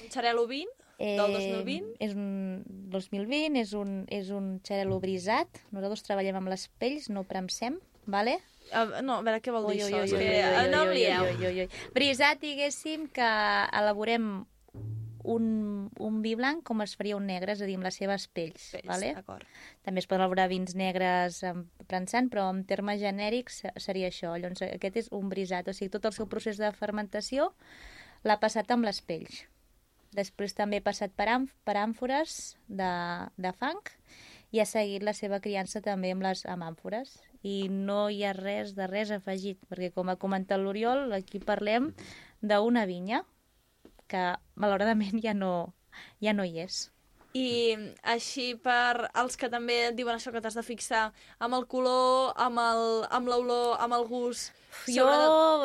Un 0.00 0.08
xarelo 0.08 0.48
20 0.48 0.79
del 1.00 1.32
2020. 1.32 1.86
Eh, 1.98 2.06
És 2.06 2.12
un 2.14 2.62
2020, 2.92 3.56
és 3.60 3.72
un, 3.72 4.04
és 4.12 4.30
un 4.30 4.60
xarelo 4.66 5.00
brisat. 5.00 5.48
Nosaltres 5.72 6.04
treballem 6.06 6.36
amb 6.42 6.52
les 6.52 6.68
pells, 6.78 7.08
no 7.10 7.24
premsem, 7.24 7.80
vale? 8.06 8.38
Uh, 8.70 9.00
no, 9.02 9.16
a 9.18 9.22
veure, 9.26 9.40
què 9.42 9.50
vol 9.50 9.64
dir 9.72 9.80
Ui, 9.82 9.88
això? 9.88 10.04
ui, 10.04 10.12
ui, 10.14 10.28
ui, 10.28 10.36
eh, 10.36 10.68
no 10.70 10.84
em 10.84 10.92
lieu. 10.94 11.68
Brisat, 11.96 12.38
diguéssim, 12.44 13.08
que 13.10 13.26
elaborem 13.80 14.44
un, 15.22 15.90
un 16.00 16.20
vi 16.24 16.34
blanc 16.38 16.62
com 16.64 16.80
es 16.84 16.94
faria 16.96 17.16
un 17.18 17.26
negre, 17.28 17.52
és 17.52 17.60
a 17.60 17.66
dir, 17.68 17.74
amb 17.76 17.84
les 17.88 17.96
seves 17.98 18.24
pells. 18.32 18.70
Pells, 18.72 18.86
vale? 18.88 19.10
També 19.84 20.00
es 20.00 20.06
poden 20.08 20.22
elaborar 20.22 20.46
vins 20.52 20.74
negres 20.78 21.42
prensant, 21.90 22.30
però 22.32 22.46
en 22.54 22.62
termes 22.64 23.00
genèrics 23.02 23.60
se- 23.64 23.72
seria 23.76 24.08
això. 24.08 24.32
Llavors, 24.38 24.62
aquest 24.68 24.96
és 25.02 25.08
un 25.12 25.28
brisat, 25.28 25.68
o 25.68 25.74
sigui, 25.76 25.90
tot 25.92 26.06
el 26.08 26.12
seu 26.16 26.26
procés 26.30 26.56
de 26.60 26.70
fermentació 26.72 27.50
l'ha 28.24 28.38
passat 28.40 28.70
amb 28.70 28.84
les 28.88 29.00
pells. 29.02 29.42
Després 30.16 30.54
també 30.58 30.80
ha 30.80 30.86
passat 30.86 31.12
per, 31.14 31.28
àmf 31.30 31.52
per 31.64 31.76
àmfores 31.78 32.56
de, 32.66 32.90
de 33.38 33.52
fang 33.54 33.78
i 34.50 34.58
ha 34.58 34.66
seguit 34.66 35.04
la 35.06 35.12
seva 35.14 35.38
criança 35.40 35.78
també 35.84 36.10
amb 36.10 36.24
les 36.26 36.42
amb 36.50 36.66
àmfores. 36.66 37.12
I 37.46 37.68
no 37.70 38.08
hi 38.10 38.24
ha 38.26 38.32
res 38.34 38.74
de 38.74 38.88
res 38.90 39.12
afegit, 39.14 39.60
perquè 39.70 39.92
com 39.94 40.10
ha 40.10 40.18
comentat 40.20 40.58
l'Oriol, 40.60 41.12
aquí 41.14 41.38
parlem 41.38 41.92
d'una 42.42 42.82
vinya 42.90 43.22
que 44.10 44.24
malauradament 44.58 45.22
ja 45.22 45.32
no, 45.38 45.72
ja 46.20 46.34
no 46.34 46.44
hi 46.44 46.58
és. 46.66 46.88
I 47.32 47.76
així 48.10 48.56
per 48.58 49.06
als 49.14 49.36
que 49.38 49.46
també 49.48 49.92
diuen 49.94 50.16
això 50.18 50.32
que 50.34 50.40
t'has 50.42 50.56
de 50.58 50.64
fixar 50.66 51.12
amb 51.38 51.54
el 51.54 51.68
color, 51.70 52.32
amb 52.34 52.58
el- 52.58 53.06
amb 53.14 53.30
l'olor, 53.30 53.76
amb 53.78 53.94
el 53.94 54.08
gust... 54.10 54.50
Jo 54.90 55.06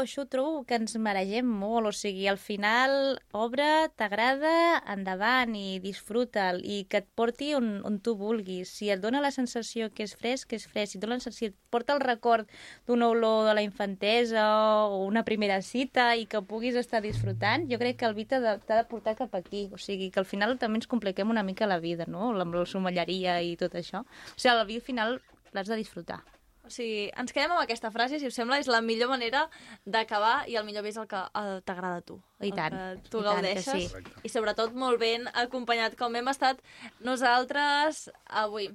això 0.01 0.23
ho 0.23 0.27
trobo 0.29 0.63
que 0.67 0.77
ens 0.79 0.95
maregem 1.01 1.47
molt, 1.47 1.89
o 1.89 1.93
sigui, 1.95 2.25
al 2.27 2.39
final 2.41 3.17
obre, 3.37 3.67
t'agrada, 3.99 4.81
endavant 4.91 5.55
i 5.57 5.79
disfruta'l 5.83 6.61
i 6.65 6.83
que 6.89 7.03
et 7.03 7.07
porti 7.17 7.53
on, 7.57 7.79
on 7.87 7.99
tu 8.03 8.15
vulguis. 8.19 8.71
Si 8.71 8.89
et 8.93 9.01
dona 9.03 9.21
la 9.23 9.31
sensació 9.35 9.91
que 9.93 10.05
és 10.07 10.15
fresc, 10.17 10.49
que 10.51 10.59
és 10.59 10.67
fresc. 10.67 10.95
Si, 10.95 11.01
dona, 11.01 11.19
si 11.21 11.49
et 11.51 11.57
porta 11.73 11.95
el 11.95 12.03
record 12.03 12.49
d'una 12.89 13.09
olor 13.13 13.49
de 13.49 13.55
la 13.57 13.65
infantesa 13.65 14.45
o 14.89 15.03
una 15.05 15.25
primera 15.27 15.61
cita 15.61 16.11
i 16.15 16.27
que 16.29 16.43
puguis 16.45 16.77
estar 16.79 17.03
disfrutant, 17.05 17.69
jo 17.71 17.79
crec 17.81 18.01
que 18.01 18.09
el 18.09 18.17
vi 18.17 18.27
t'ha 18.29 18.41
de, 18.43 18.83
portar 18.89 19.15
cap 19.19 19.33
aquí. 19.37 19.67
O 19.73 19.81
sigui, 19.81 20.11
que 20.11 20.21
al 20.21 20.29
final 20.29 20.57
també 20.61 20.81
ens 20.81 20.91
compliquem 20.91 21.29
una 21.29 21.45
mica 21.45 21.69
la 21.69 21.79
vida, 21.79 22.09
no? 22.09 22.33
Amb 22.35 22.57
la 22.57 22.65
somelleria 22.69 23.39
i 23.41 23.55
tot 23.59 23.77
això. 23.77 24.05
O 24.05 24.37
sigui, 24.39 24.55
el 24.55 24.65
vi 24.69 24.81
al 24.81 24.87
final 24.93 25.19
l'has 25.53 25.71
de 25.71 25.79
disfrutar. 25.79 26.23
O 26.65 26.69
sigui, 26.73 27.11
ens 27.13 27.31
quedem 27.33 27.51
amb 27.53 27.61
aquesta 27.61 27.91
frase, 27.93 28.17
si 28.19 28.25
us 28.25 28.35
sembla, 28.37 28.57
és 28.57 28.67
la 28.71 28.81
millor 28.81 29.11
manera 29.11 29.43
d'acabar 29.85 30.47
i 30.49 30.57
el 30.57 30.65
millor 30.65 30.81
bé 30.85 30.89
és 30.89 30.97
el 30.97 31.07
que 31.07 31.21
t'agrada 31.65 32.01
a 32.01 32.05
tu. 32.05 32.17
I 32.41 32.51
tant, 32.57 32.73
que 32.73 33.09
tu 33.09 33.21
i 33.21 33.23
tant 33.23 33.45
que 33.45 33.53
gaudeixes. 33.53 33.93
sí. 33.93 34.11
I 34.25 34.33
sobretot 34.33 34.73
molt 34.73 34.99
ben 34.99 35.29
acompanyat, 35.33 35.95
com 35.99 36.15
hem 36.17 36.27
estat 36.33 36.61
nosaltres 37.05 38.09
avui. 38.25 38.71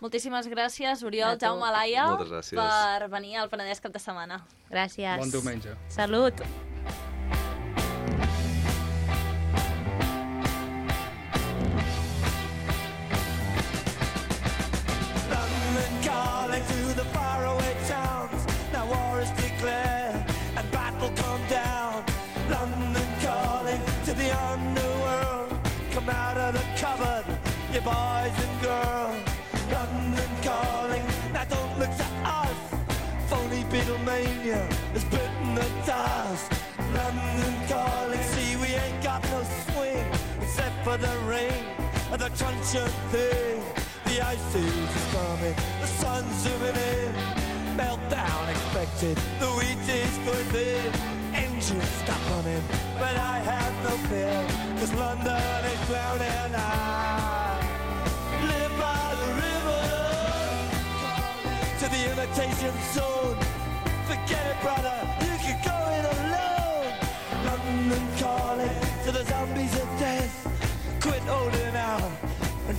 Moltíssimes 0.00 0.48
gràcies, 0.50 1.02
A 1.02 1.06
Oriol. 1.06 1.38
Jaume 1.40 1.70
Laia, 1.70 2.08
per 2.50 3.08
venir 3.08 3.36
al 3.40 3.48
Penedès 3.52 3.80
cap 3.80 3.92
de 3.92 4.02
setmana. 4.02 4.42
Gràcies. 4.70 5.18
Bon 5.20 5.30
diumenge. 5.30 5.76
Salut. 5.88 6.40
For 40.94 41.06
the 41.06 41.18
rain 41.26 41.64
and 42.12 42.20
the 42.20 42.30
crunch 42.38 42.74
of 42.76 42.92
thing. 43.10 43.60
The 44.06 44.20
ice 44.20 44.54
is 44.54 45.04
coming, 45.12 45.56
the 45.80 45.86
sun's 45.86 46.34
zooming 46.42 46.76
in. 46.92 47.12
Meltdown 47.76 48.48
expected, 48.50 49.16
the 49.40 49.50
wheat 49.56 49.88
is 49.88 50.16
going 50.26 50.48
thin. 50.54 50.92
Engines 51.34 51.88
stop 52.02 52.20
running, 52.30 52.62
but 53.00 53.16
I 53.16 53.38
have 53.52 53.74
no 53.82 53.94
fear, 54.08 54.38
cause 54.78 54.92
London 54.94 55.64
is 55.72 55.80
drowning. 55.88 56.52
I 56.54 57.58
live 58.50 58.74
by 58.78 59.04
the 59.20 59.28
river. 59.42 59.82
exploitation 61.62 62.74
zone. 62.94 63.38
Forget 64.06 64.44
it, 64.52 64.58
brother, 64.62 64.98
you 65.26 65.34
can 65.44 65.58
go 65.68 65.76
it 65.98 66.04
alone. 66.16 66.90
London 67.46 68.04
calling 68.20 68.76
to 69.04 69.10
the 69.10 69.24
zombies 69.24 69.83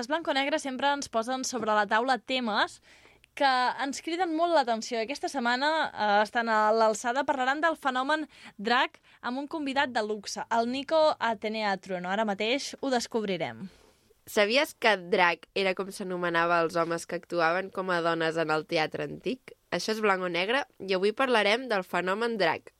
Les 0.00 0.08
blanco-negres 0.08 0.62
sempre 0.64 0.88
ens 0.96 1.10
posen 1.12 1.42
sobre 1.44 1.74
la 1.76 1.82
taula 1.84 2.14
temes 2.16 2.78
que 3.36 3.48
ens 3.84 4.00
criden 4.00 4.30
molt 4.32 4.54
l'atenció. 4.56 4.96
Aquesta 4.96 5.28
setmana 5.28 5.68
eh, 5.90 6.06
estan 6.22 6.48
a 6.48 6.70
l'alçada, 6.72 7.26
parlaran 7.28 7.60
del 7.60 7.76
fenomen 7.76 8.24
drag 8.56 8.96
amb 9.20 9.42
un 9.42 9.50
convidat 9.56 9.92
de 9.92 10.00
luxe, 10.00 10.46
el 10.56 10.70
Nico 10.72 11.02
Atenea 11.18 11.74
Trueno. 11.84 12.08
Ara 12.08 12.24
mateix 12.24 12.70
ho 12.80 12.88
descobrirem. 12.88 13.66
Sabies 14.24 14.72
que 14.80 14.96
drag 15.12 15.44
era 15.52 15.76
com 15.76 15.92
s'anomenava 15.92 16.62
els 16.64 16.80
homes 16.80 17.04
que 17.04 17.20
actuaven 17.20 17.68
com 17.68 17.92
a 17.92 18.00
dones 18.00 18.40
en 18.40 18.56
el 18.56 18.64
teatre 18.72 19.04
antic? 19.04 19.52
Això 19.68 19.92
és 19.92 20.00
blanc 20.00 20.24
o 20.24 20.32
negre 20.32 20.64
i 20.80 20.96
avui 20.96 21.12
parlarem 21.12 21.68
del 21.68 21.84
fenomen 21.84 22.40
drag. 22.40 22.72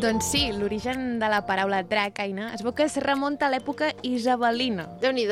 Doncs 0.00 0.24
sí, 0.32 0.46
l'origen 0.56 1.18
de 1.20 1.28
la 1.28 1.42
paraula 1.44 1.82
drag, 1.84 2.16
Aina, 2.24 2.54
es 2.54 2.62
veu 2.64 2.72
que 2.72 2.86
es 2.88 2.94
remunta 3.04 3.44
a 3.46 3.50
l'època 3.52 3.90
isabelina. 4.02 4.86
déu 5.00 5.12
nhi 5.12 5.26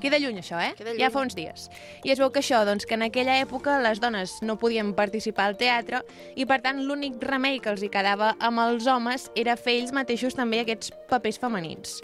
Queda 0.00 0.18
lluny, 0.18 0.38
això, 0.40 0.56
eh? 0.60 0.72
Queda 0.76 0.92
Ja 0.92 0.96
lluny. 0.96 1.12
fa 1.12 1.20
uns 1.20 1.34
dies. 1.34 1.70
I 2.02 2.10
es 2.12 2.18
veu 2.18 2.30
que 2.32 2.40
això, 2.40 2.64
doncs, 2.64 2.86
que 2.86 2.94
en 2.94 3.02
aquella 3.02 3.40
època 3.40 3.78
les 3.82 4.00
dones 4.00 4.40
no 4.40 4.56
podien 4.56 4.94
participar 4.94 5.44
al 5.44 5.56
teatre 5.56 6.02
i, 6.34 6.46
per 6.46 6.62
tant, 6.62 6.80
l'únic 6.84 7.20
remei 7.20 7.60
que 7.60 7.68
els 7.68 7.82
hi 7.82 7.88
quedava 7.88 8.36
amb 8.38 8.58
els 8.60 8.86
homes 8.86 9.30
era 9.34 9.56
fer 9.56 9.80
ells 9.80 9.92
mateixos 9.92 10.34
també 10.34 10.60
aquests 10.60 10.92
papers 11.08 11.38
femenins. 11.38 12.00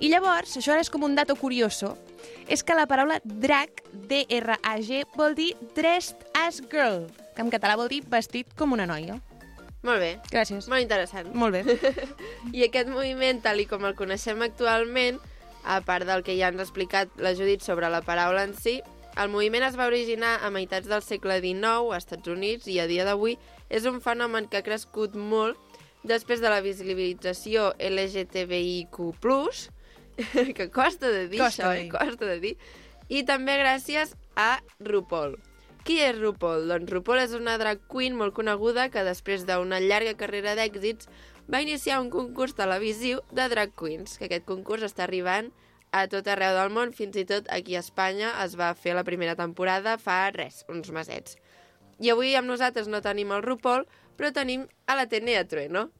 I 0.00 0.08
llavors, 0.10 0.56
això 0.56 0.72
ara 0.72 0.80
és 0.80 0.90
com 0.90 1.04
un 1.04 1.14
dato 1.14 1.36
curioso, 1.36 1.96
és 2.48 2.64
que 2.64 2.74
la 2.74 2.86
paraula 2.86 3.20
drag, 3.24 3.70
D-R-A-G, 3.92 5.04
vol 5.14 5.34
dir 5.34 5.54
dressed 5.74 6.16
as 6.34 6.60
girl, 6.70 7.06
que 7.34 7.42
en 7.42 7.50
català 7.50 7.76
vol 7.76 7.88
dir 7.88 8.02
vestit 8.06 8.46
com 8.54 8.72
una 8.72 8.86
noia. 8.86 9.20
Molt 9.84 10.00
bé. 10.00 10.10
Gràcies. 10.32 10.66
Molt 10.72 10.80
interessant. 10.82 11.28
Molt 11.36 11.58
bé. 11.58 11.78
I 12.56 12.64
aquest 12.66 12.88
moviment, 12.88 13.42
tal 13.44 13.60
i 13.60 13.68
com 13.68 13.84
el 13.84 13.96
coneixem 13.98 14.40
actualment, 14.46 15.20
a 15.64 15.80
part 15.84 16.08
del 16.08 16.24
que 16.24 16.36
ja 16.38 16.50
ens 16.52 16.60
ha 16.60 16.66
explicat 16.66 17.12
la 17.20 17.34
Judit 17.36 17.64
sobre 17.64 17.88
la 17.92 18.02
paraula 18.04 18.44
en 18.48 18.54
si, 18.56 18.78
el 19.20 19.30
moviment 19.30 19.62
es 19.62 19.76
va 19.78 19.86
originar 19.86 20.38
a 20.42 20.50
meitats 20.50 20.88
del 20.90 21.02
segle 21.04 21.38
XIX 21.40 21.92
als 21.94 22.04
Estats 22.04 22.32
Units 22.32 22.66
i 22.66 22.80
a 22.82 22.88
dia 22.90 23.04
d'avui 23.06 23.36
és 23.70 23.86
un 23.86 24.00
fenomen 24.02 24.48
que 24.50 24.58
ha 24.58 24.66
crescut 24.66 25.14
molt 25.14 25.60
després 26.04 26.42
de 26.42 26.50
la 26.52 26.60
visibilització 26.64 27.70
LGTBIQ+, 27.78 29.14
que 30.58 30.68
costa 30.70 31.10
de 31.10 31.28
dir 31.28 31.40
Costa 31.40 31.64
això, 31.64 31.72
de 31.72 31.78
eh? 31.78 31.82
dir. 31.86 31.92
costa 31.94 32.28
de 32.28 32.38
dir, 32.42 32.54
i 33.08 33.24
també 33.24 33.56
gràcies 33.60 34.16
a 34.36 34.58
RuPaul. 34.80 35.38
Qui 35.84 35.98
és 36.00 36.16
RuPaul? 36.16 36.64
Doncs 36.70 36.88
RuPaul 36.88 37.20
és 37.20 37.34
una 37.36 37.58
drag 37.60 37.82
queen 37.92 38.14
molt 38.16 38.32
coneguda 38.36 38.86
que 38.88 39.02
després 39.04 39.42
d'una 39.44 39.82
llarga 39.84 40.14
carrera 40.16 40.54
d'èxits 40.56 41.10
va 41.52 41.60
iniciar 41.60 41.98
un 42.00 42.08
concurs 42.08 42.56
televisiu 42.56 43.20
de 43.36 43.44
drag 43.52 43.74
queens, 43.76 44.16
que 44.16 44.24
aquest 44.30 44.46
concurs 44.48 44.86
està 44.88 45.04
arribant 45.04 45.50
a 45.92 46.06
tot 46.08 46.30
arreu 46.32 46.56
del 46.56 46.72
món, 46.72 46.96
fins 46.96 47.20
i 47.20 47.26
tot 47.28 47.50
aquí 47.52 47.76
a 47.76 47.84
Espanya 47.84 48.32
es 48.46 48.56
va 48.56 48.72
fer 48.72 48.96
la 48.96 49.04
primera 49.04 49.36
temporada 49.36 49.98
fa 50.00 50.22
res, 50.32 50.64
uns 50.72 50.88
mesets. 50.88 51.36
I 52.00 52.14
avui 52.16 52.32
amb 52.34 52.48
nosaltres 52.48 52.88
no 52.88 53.04
tenim 53.04 53.36
el 53.36 53.44
RuPaul, 53.44 53.84
però 54.16 54.32
tenim 54.32 54.64
a 54.88 54.96
l'Atenea 54.96 55.44
Trueno. 55.44 55.90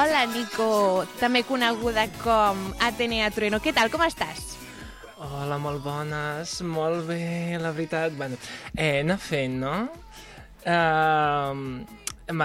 Hola, 0.00 0.22
Nico, 0.32 1.04
també 1.20 1.42
coneguda 1.44 2.06
com 2.22 2.60
Atenea 2.80 3.26
Trueno. 3.34 3.58
Què 3.60 3.74
tal, 3.76 3.90
com 3.92 4.00
estàs? 4.06 4.54
Hola, 5.20 5.58
molt 5.60 5.82
bones, 5.84 6.54
molt 6.64 7.04
bé, 7.10 7.58
la 7.60 7.74
veritat. 7.76 8.14
Bueno, 8.16 8.38
eh, 8.72 9.02
anar 9.02 9.18
fent, 9.20 9.58
no? 9.60 9.74
Uh, 10.64 11.84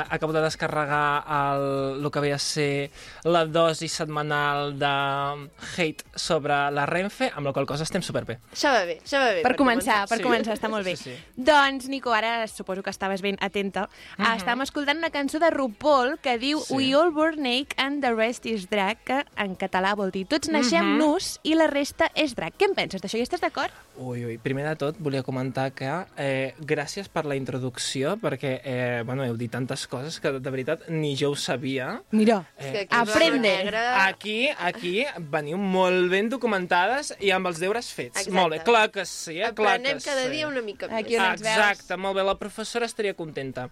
acabo 0.10 0.34
de 0.34 0.42
descarregar 0.42 1.24
el, 1.28 2.04
el 2.04 2.12
que 2.12 2.20
ve 2.20 2.34
a 2.34 2.40
ser 2.40 2.92
la 3.24 3.46
dosi 3.46 3.88
setmanal 3.88 4.78
de 4.80 5.50
hate 5.78 6.04
sobre 6.16 6.54
la 6.72 6.86
Renfe, 6.86 7.32
amb 7.36 7.48
la 7.48 7.54
qual 7.54 7.66
cosa 7.66 7.84
estem 7.84 8.02
superbé. 8.02 8.40
Això 8.54 8.72
va 8.74 8.86
bé, 8.86 9.00
això 9.04 9.20
va 9.22 9.32
bé. 9.34 9.42
Per, 9.44 9.56
començar, 9.56 10.08
per 10.08 10.18
Sí. 10.20 10.24
començar, 10.24 10.54
està 10.58 10.70
molt 10.70 10.86
bé. 10.86 10.96
Sí, 10.96 11.12
sí. 11.12 11.16
Doncs, 11.36 11.88
Nico, 11.90 12.14
ara 12.14 12.48
suposo 12.48 12.82
que 12.84 12.90
estaves 12.90 13.22
ben 13.22 13.38
atenta. 13.42 13.84
Uh 14.18 14.22
Mhm. 14.22 14.26
-huh. 14.28 14.38
Estàvem 14.38 14.62
escoltant 14.64 14.98
una 14.98 15.10
cançó 15.10 15.40
de 15.40 15.50
RuPaul 15.50 16.20
que 16.22 16.38
diu 16.38 16.60
Sí. 16.60 16.74
We 16.74 16.94
all 16.96 17.12
born 17.12 17.42
naked 17.42 17.74
and 17.78 18.02
the 18.02 18.14
rest 18.14 18.46
is 18.46 18.70
drag, 18.70 18.98
que 19.04 19.26
en 19.38 19.56
català 19.58 19.96
vol 19.96 20.12
dir 20.12 20.26
tots 20.28 20.50
naixem 20.50 20.84
Mhm. 20.86 20.98
nus 20.98 21.40
i 21.44 21.56
la 21.56 21.68
resta 21.68 22.12
és 22.16 22.36
drag. 22.36 22.54
Què 22.58 22.66
en 22.70 22.76
penses 22.76 23.02
d'això? 23.02 23.18
Hi 23.18 23.22
estàs 23.22 23.40
d'acord? 23.42 23.72
Ui, 23.98 24.26
ui, 24.26 24.38
primer 24.38 24.66
de 24.68 24.76
tot 24.76 24.96
volia 25.00 25.24
comentar 25.24 25.72
que 25.72 26.06
eh, 26.18 26.54
gràcies 26.60 27.08
per 27.08 27.26
la 27.26 27.36
introducció, 27.36 28.18
perquè, 28.18 28.62
eh, 28.64 29.04
bueno, 29.06 29.24
heu 29.24 29.36
dit 29.38 29.52
tantes 29.52 29.75
moltes 29.76 29.88
coses 29.88 30.20
que, 30.20 30.32
de 30.40 30.52
veritat, 30.52 30.88
ni 30.90 31.16
jo 31.20 31.32
ho 31.34 31.36
sabia. 31.36 32.02
Mira, 32.12 32.46
aquí 32.58 32.88
aprende. 32.90 33.52
Aquí, 34.00 34.50
aquí 34.58 35.06
veniu 35.32 35.58
molt 35.60 36.10
ben 36.12 36.30
documentades 36.32 37.14
i 37.20 37.32
amb 37.36 37.50
els 37.52 37.60
deures 37.60 37.90
fets. 37.92 38.22
Exacte. 38.22 38.36
Molt 38.36 38.56
bé, 38.56 38.62
clar 38.64 38.88
que 38.92 39.06
sí, 39.06 39.40
eh? 39.42 39.52
clar 39.56 39.76
Aprenem 39.76 40.00
que 40.00 40.08
cada 40.08 40.26
sí. 40.26 40.32
dia 40.32 40.48
una 40.48 40.64
mica 40.64 40.88
més. 40.88 41.04
Aquí 41.04 41.18
on 41.18 41.26
ens 41.28 41.44
veus. 41.44 41.52
Exacte, 41.52 41.98
molt 42.00 42.16
bé, 42.16 42.24
la 42.24 42.38
professora 42.40 42.88
estaria 42.88 43.16
contenta. 43.18 43.68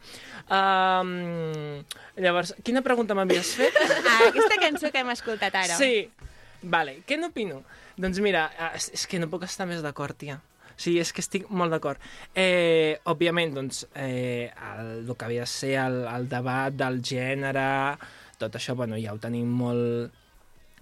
Um, 0.50 1.84
llavors, 2.20 2.56
quina 2.64 2.84
pregunta 2.84 3.16
m'havies 3.16 3.56
fet? 3.60 3.80
Ah, 4.14 4.28
aquesta 4.28 4.58
cançó 4.60 4.90
que 4.92 5.00
hem 5.02 5.10
escoltat 5.14 5.56
ara. 5.56 5.78
Sí. 5.80 6.10
Vale, 6.64 7.00
què 7.08 7.16
n'opino? 7.18 7.62
Doncs 8.00 8.20
mira, 8.24 8.48
eh, 8.60 8.76
és 8.78 9.08
que 9.10 9.20
no 9.22 9.30
puc 9.32 9.46
estar 9.48 9.66
més 9.70 9.82
d'acord, 9.86 10.18
tia. 10.18 10.38
Sí, 10.76 10.98
és 11.00 11.14
que 11.14 11.22
estic 11.24 11.46
molt 11.54 11.74
d'acord. 11.74 12.02
Eh, 12.36 13.00
òbviament, 13.10 13.54
doncs, 13.56 13.84
eh, 13.96 14.50
el, 14.74 14.92
el 15.04 15.14
que 15.16 15.28
havia 15.28 15.46
de 15.46 15.52
ser 15.52 15.76
el, 15.84 16.02
el 16.10 16.28
debat 16.32 16.76
del 16.76 17.02
gènere, 17.06 17.68
tot 18.42 18.58
això, 18.58 18.76
bueno, 18.76 18.98
ja 19.00 19.14
ho 19.14 19.22
tenim 19.22 19.50
molt 19.54 20.14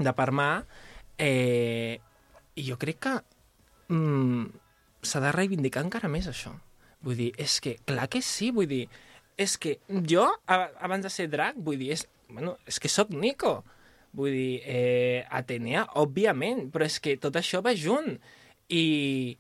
de 0.02 0.14
per 0.18 0.32
mà, 0.32 0.50
eh, 1.22 2.00
i 2.56 2.66
jo 2.68 2.78
crec 2.82 3.00
que 3.06 3.16
mm, 3.94 4.46
s'ha 5.04 5.22
de 5.24 5.32
reivindicar 5.36 5.86
encara 5.86 6.12
més 6.12 6.30
això. 6.32 6.54
Vull 7.02 7.18
dir, 7.18 7.32
és 7.42 7.60
que, 7.64 7.78
clar 7.88 8.08
que 8.14 8.22
sí, 8.26 8.52
vull 8.54 8.70
dir, 8.70 8.86
és 9.42 9.58
que 9.58 9.78
jo, 10.08 10.28
abans 10.48 11.06
de 11.06 11.12
ser 11.14 11.28
drac, 11.32 11.58
vull 11.58 11.80
dir, 11.82 11.94
és, 11.96 12.06
bueno, 12.30 12.58
és 12.70 12.80
que 12.80 12.92
sóc 12.92 13.14
Nico. 13.14 13.62
Vull 14.14 14.34
dir, 14.36 14.62
eh, 14.68 15.24
Atenea, 15.32 15.86
òbviament, 16.02 16.66
però 16.72 16.86
és 16.86 17.00
que 17.00 17.16
tot 17.22 17.38
això 17.40 17.62
va 17.64 17.72
junt. 17.78 18.18
I 18.70 19.38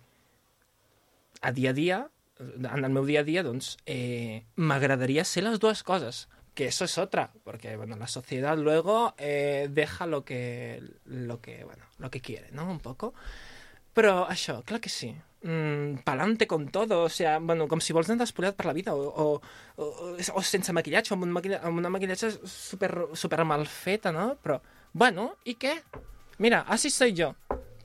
a 1.42 1.52
dia 1.52 1.72
a 1.72 1.74
dia, 1.74 2.00
en 2.40 2.86
el 2.86 2.92
meu 2.92 3.06
dia 3.06 3.22
a 3.22 3.28
dia, 3.28 3.44
doncs, 3.44 3.76
eh, 3.86 4.46
m'agradaria 4.56 5.26
ser 5.26 5.46
les 5.46 5.60
dues 5.60 5.84
coses. 5.84 6.28
Que 6.54 6.66
eso 6.68 6.84
es 6.84 6.98
otra, 6.98 7.32
porque 7.46 7.78
bueno, 7.78 7.96
la 7.96 8.08
sociedad 8.08 8.58
luego 8.58 9.14
eh, 9.18 9.70
deja 9.72 10.06
lo 10.06 10.26
que, 10.26 10.84
lo 11.06 11.40
que, 11.40 11.64
bueno, 11.64 11.86
lo 11.98 12.12
que 12.12 12.20
quiere, 12.20 12.52
¿no? 12.52 12.70
Un 12.70 12.80
poco. 12.80 13.14
Però 13.96 14.26
això, 14.32 14.62
clar 14.64 14.80
que 14.80 14.90
sí. 14.92 15.12
Mm, 15.44 16.04
pa'lante 16.06 16.48
con 16.48 16.70
todo, 16.70 17.04
o 17.04 17.10
sea, 17.10 17.40
bueno, 17.40 17.68
com 17.68 17.82
si 17.82 17.96
vols 17.96 18.12
anar 18.12 18.22
despullat 18.24 18.56
per 18.56 18.68
la 18.70 18.76
vida, 18.78 18.94
o, 18.96 19.08
o, 19.10 19.42
o, 19.76 20.14
o 20.16 20.44
sense 20.48 20.72
maquillatge, 20.76 21.12
o 21.12 21.18
amb, 21.18 21.26
un 21.28 21.34
maqui 21.36 21.52
amb 21.58 21.82
una 21.82 21.92
maquillatge 21.92 22.30
super, 22.48 22.92
super 23.16 23.44
mal 23.48 23.66
feta, 23.68 24.14
no? 24.16 24.36
Però, 24.44 24.62
bueno, 24.94 25.32
i 25.44 25.58
què? 25.60 25.76
Mira, 26.40 26.64
así 26.68 26.90
soy 26.90 27.16
yo. 27.18 27.34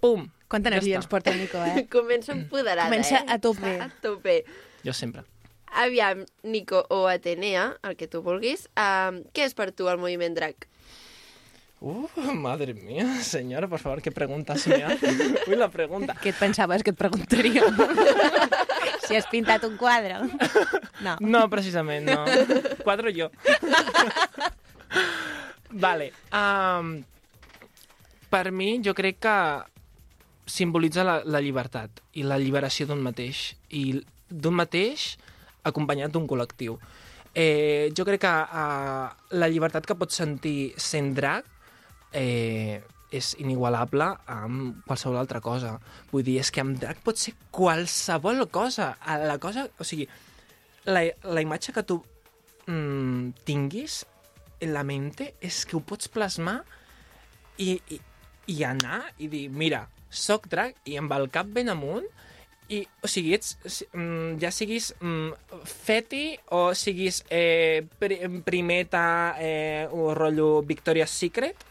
Pum. 0.00 0.28
Quanta 0.48 0.70
Ja 0.70 0.76
energia 0.76 0.98
està. 0.98 1.02
ens 1.04 1.10
porta 1.10 1.32
el 1.32 1.40
Nico, 1.42 1.58
eh? 1.58 1.86
Comença 1.96 2.32
empoderada, 2.32 2.88
Comença 2.90 3.18
eh? 3.18 3.24
a 3.28 3.38
tope. 3.42 3.72
A 3.82 3.88
tope. 4.02 4.44
Jo 4.84 4.92
sempre. 4.94 5.24
Aviam, 5.76 6.24
Nico 6.42 6.86
o 6.88 7.06
Atenea, 7.10 7.76
el 7.82 7.96
que 7.96 8.06
tu 8.08 8.22
vulguis, 8.22 8.68
um, 8.78 9.20
què 9.34 9.44
és 9.44 9.54
per 9.58 9.72
tu 9.76 9.90
el 9.90 9.98
moviment 10.00 10.34
drac? 10.38 10.68
Uh, 11.80 12.08
madre 12.32 12.72
mía, 12.72 13.04
señora, 13.20 13.68
por 13.68 13.78
favor, 13.80 14.00
qué 14.00 14.10
preguntas 14.10 14.66
me 14.70 14.82
hace. 14.84 15.10
Uy, 15.46 15.56
la 15.56 15.68
pregunta. 15.68 16.14
Què 16.22 16.30
et 16.32 16.38
pensaves 16.38 16.82
que 16.82 16.94
et 16.94 16.96
preguntaria? 16.96 17.66
si 19.06 19.18
has 19.18 19.26
pintat 19.28 19.66
un 19.68 19.76
quadre. 19.76 20.16
No. 21.04 21.18
No, 21.20 21.42
precisament, 21.52 22.08
no. 22.08 22.24
Quadro 22.82 23.10
jo. 23.12 23.28
vale. 25.70 26.12
Um, 26.32 27.02
per 28.30 28.50
mi, 28.52 28.80
jo 28.82 28.94
crec 28.96 29.20
que 29.20 29.36
simbolitza 30.46 31.04
la, 31.04 31.20
la 31.26 31.42
llibertat 31.42 32.02
i 32.16 32.24
la 32.26 32.38
lliberació 32.40 32.86
d'un 32.88 33.02
mateix. 33.02 33.50
I 33.70 34.00
d'un 34.30 34.56
mateix 34.56 35.14
acompanyat 35.66 36.14
d'un 36.14 36.26
col·lectiu. 36.30 36.78
Eh, 37.36 37.92
jo 37.96 38.06
crec 38.08 38.22
que 38.24 38.32
uh, 38.32 39.08
la 39.36 39.48
llibertat 39.52 39.84
que 39.84 39.96
pots 39.98 40.16
sentir 40.22 40.72
sent 40.80 41.10
drac 41.18 41.44
eh, 42.16 42.80
és 43.12 43.34
inigualable 43.42 44.06
amb 44.32 44.80
qualsevol 44.86 45.18
altra 45.20 45.42
cosa. 45.44 45.76
Vull 46.12 46.24
dir, 46.26 46.38
és 46.40 46.50
que 46.50 46.62
amb 46.62 46.78
drac 46.80 47.02
pot 47.04 47.18
ser 47.20 47.34
qualsevol 47.54 48.46
cosa. 48.50 48.94
La 49.26 49.38
cosa, 49.42 49.66
o 49.78 49.86
sigui, 49.86 50.08
la, 50.88 51.04
la 51.28 51.44
imatge 51.44 51.74
que 51.76 51.84
tu 51.86 52.00
mm, 52.66 53.44
tinguis 53.44 54.04
en 54.60 54.72
la 54.72 54.84
mente 54.86 55.34
és 55.44 55.64
que 55.68 55.76
ho 55.76 55.82
pots 55.84 56.08
plasmar 56.12 56.60
i, 57.60 57.76
i, 57.92 58.00
i 58.52 58.62
anar 58.64 59.02
i 59.20 59.28
dir, 59.32 59.46
mira, 59.52 59.84
soc 60.10 60.48
drac 60.52 60.76
i 60.84 60.96
amb 61.00 61.12
el 61.16 61.28
cap 61.32 61.48
ben 61.52 61.70
amunt 61.72 62.06
i, 62.68 62.80
o 63.02 63.06
sigui, 63.06 63.34
ets, 63.36 63.84
mm, 63.92 64.38
ja 64.42 64.50
siguis 64.50 64.90
mm, 64.98 65.62
feti 65.70 66.24
o 66.56 66.74
siguis 66.74 67.22
eh, 67.30 67.86
pri, 67.98 68.18
primeta 68.46 69.36
eh, 69.38 69.86
o 69.92 70.12
rotllo 70.18 70.62
Victoria's 70.66 71.14
Secret 71.14 71.62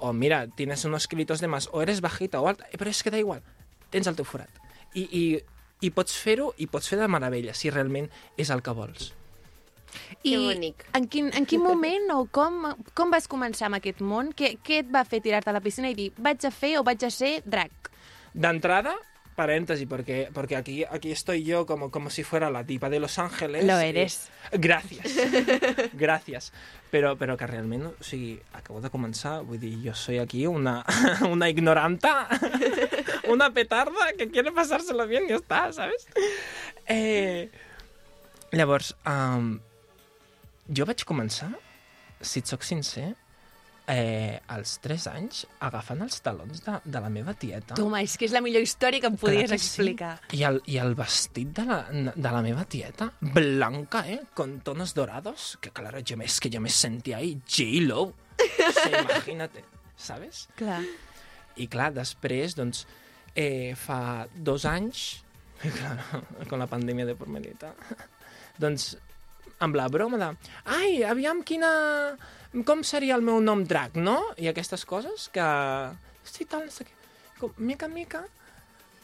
o 0.00 0.14
mira, 0.14 0.46
tienes 0.48 0.84
unos 0.86 1.06
kilitos 1.08 1.40
de 1.40 1.48
más 1.48 1.68
o 1.72 1.82
eres 1.82 2.00
bajita 2.00 2.40
o 2.40 2.48
alta, 2.48 2.64
eh, 2.72 2.80
però 2.80 2.88
és 2.88 3.02
que 3.04 3.12
da 3.12 3.20
igual 3.20 3.44
tens 3.92 4.08
el 4.08 4.16
teu 4.16 4.24
forat. 4.24 4.52
I, 4.96 5.04
i, 5.04 5.24
i 5.84 5.92
pots 5.92 6.16
fer-ho 6.16 6.54
i 6.56 6.70
pots 6.70 6.88
fer 6.88 6.98
de 7.00 7.08
meravella 7.08 7.54
si 7.54 7.70
realment 7.70 8.08
és 8.40 8.48
el 8.50 8.64
que 8.64 8.74
vols 8.74 9.12
I 10.22 10.30
Que 10.30 10.38
bonic. 10.38 10.84
en 10.94 11.08
quin, 11.08 11.30
en 11.34 11.46
quin 11.46 11.62
moment 11.68 12.10
o 12.14 12.24
com, 12.30 12.74
com 12.94 13.10
vas 13.10 13.28
començar 13.28 13.66
amb 13.70 13.78
aquest 13.80 14.00
món? 14.00 14.32
Què, 14.36 14.56
què 14.62 14.80
et 14.84 14.90
va 14.92 15.04
fer 15.04 15.20
tirar-te 15.20 15.50
a 15.50 15.56
la 15.56 15.60
piscina 15.64 15.90
i 15.90 15.94
dir 15.94 16.10
vaig 16.18 16.44
a 16.46 16.50
fer 16.50 16.78
o 16.78 16.82
vaig 16.84 17.04
a 17.04 17.10
ser 17.10 17.40
drac? 17.44 17.90
D'entrada, 18.34 18.94
paréntesis, 19.34 19.86
porque, 19.88 20.28
porque 20.34 20.54
aquí, 20.56 20.84
aquí 20.84 21.10
estoy 21.12 21.42
yo 21.42 21.64
como, 21.64 21.90
como 21.90 22.10
si 22.10 22.22
fuera 22.22 22.50
la 22.50 22.62
tipa 22.64 22.90
de 22.90 23.00
Los 23.00 23.18
Ángeles. 23.18 23.64
Lo 23.64 23.80
y- 23.80 23.86
eres. 23.86 24.28
Gracias. 24.52 25.14
Gracias. 25.94 26.52
Però, 26.90 27.14
però 27.16 27.36
que 27.38 27.46
realment, 27.46 27.84
o 27.86 28.02
sigui, 28.02 28.32
acabo 28.52 28.80
de 28.82 28.90
començar, 28.90 29.44
vull 29.46 29.60
dir, 29.62 29.76
jo 29.84 29.92
soy 29.94 30.18
aquí 30.18 30.44
una, 30.50 30.80
una 31.30 31.46
ignoranta, 31.48 32.26
una 33.30 33.52
petarda 33.54 34.10
que 34.18 34.28
quiere 34.28 34.50
pasárselo 34.50 35.06
bien 35.06 35.26
y 35.26 35.28
ya 35.28 35.36
está, 35.36 35.72
¿sabes? 35.72 36.08
Eh, 36.88 37.48
llavors, 38.50 38.96
um, 39.06 39.60
jo 40.76 40.86
vaig 40.88 41.04
començar, 41.08 41.50
si 42.20 42.40
et 42.40 42.50
soc 42.50 42.64
sincer, 42.66 43.10
eh, 43.90 44.38
als 44.46 44.76
3 44.84 45.06
anys 45.10 45.42
agafant 45.66 46.04
els 46.04 46.20
talons 46.22 46.62
de, 46.62 46.76
de 46.84 47.02
la 47.02 47.10
meva 47.12 47.34
tieta. 47.34 47.74
Toma, 47.78 48.02
és 48.04 48.14
que 48.18 48.28
és 48.28 48.34
la 48.34 48.42
millor 48.44 48.62
història 48.62 49.02
que 49.02 49.10
em 49.10 49.16
Clar 49.18 49.32
podies 49.32 49.50
que 49.50 49.58
sí. 49.58 49.70
explicar. 49.72 50.12
I 50.36 50.44
el, 50.46 50.60
I 50.70 50.78
el 50.82 50.94
vestit 50.98 51.52
de 51.58 51.66
la, 51.66 51.80
de 51.90 52.34
la 52.36 52.42
meva 52.46 52.64
tieta, 52.70 53.10
blanca, 53.20 54.04
¿eh? 54.08 54.20
Con 54.34 54.60
tonos 54.66 54.94
dorados, 54.94 55.56
que 55.60 55.72
claro, 55.74 56.00
yo 56.00 56.16
me, 56.16 56.24
es 56.26 56.38
que 56.40 56.50
yo 56.50 56.60
me 56.60 56.70
sentía 56.70 57.18
ahí 57.18 57.40
J-Lo. 57.48 58.02
O 58.02 58.72
sea, 58.72 59.02
imagínate, 59.08 59.64
¿sabes? 59.96 60.48
Clar. 60.56 60.84
I 61.60 61.66
clar, 61.68 61.90
després, 61.92 62.54
doncs, 62.56 62.86
eh, 63.34 63.74
fa 63.76 64.28
dos 64.32 64.64
anys, 64.64 65.24
claro, 65.60 66.22
con 66.48 66.62
la 66.62 66.68
pandèmia 66.70 67.04
de 67.04 67.16
por 67.18 67.28
medita, 67.28 67.74
doncs, 68.56 68.94
amb 69.60 69.76
la 69.76 69.86
broma 69.92 70.18
de 70.20 70.30
ai, 70.64 71.02
aviam 71.04 71.44
quina... 71.46 71.70
com 72.66 72.82
seria 72.82 73.14
el 73.14 73.22
meu 73.22 73.40
nom 73.44 73.62
drac, 73.64 73.96
no? 73.96 74.18
I 74.40 74.50
aquestes 74.50 74.84
coses 74.88 75.28
que... 75.32 75.46
Sí, 76.24 76.44
tal, 76.44 76.66
no 76.66 76.74
sé 76.74 76.88
què. 76.88 76.96
Com, 77.40 77.54
mica 77.56 77.88
en 77.88 77.94
mica 77.96 78.24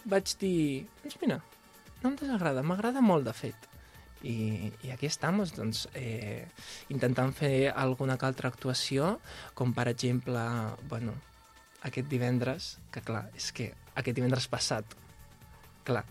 vaig 0.07 0.35
dir, 0.41 0.87
doncs 1.03 1.17
mira, 1.23 1.41
no 2.03 2.13
em 2.13 2.19
desagrada, 2.19 2.63
m'agrada 2.63 3.03
molt, 3.03 3.27
de 3.27 3.35
fet. 3.37 3.69
I, 4.27 4.73
i 4.87 4.91
aquí 4.95 5.09
estem, 5.11 5.43
doncs, 5.55 5.87
eh, 5.99 6.47
intentant 6.95 7.33
fer 7.37 7.71
alguna 7.73 8.17
que 8.19 8.27
altra 8.29 8.51
actuació, 8.53 9.17
com 9.55 9.75
per 9.77 9.89
exemple, 9.93 10.43
bueno, 10.91 11.15
aquest 11.87 12.09
divendres, 12.11 12.77
que 12.95 13.03
clar, 13.05 13.27
és 13.37 13.51
que 13.55 13.71
aquest 13.95 14.17
divendres 14.17 14.49
passat, 14.51 14.97
clar, 15.87 16.05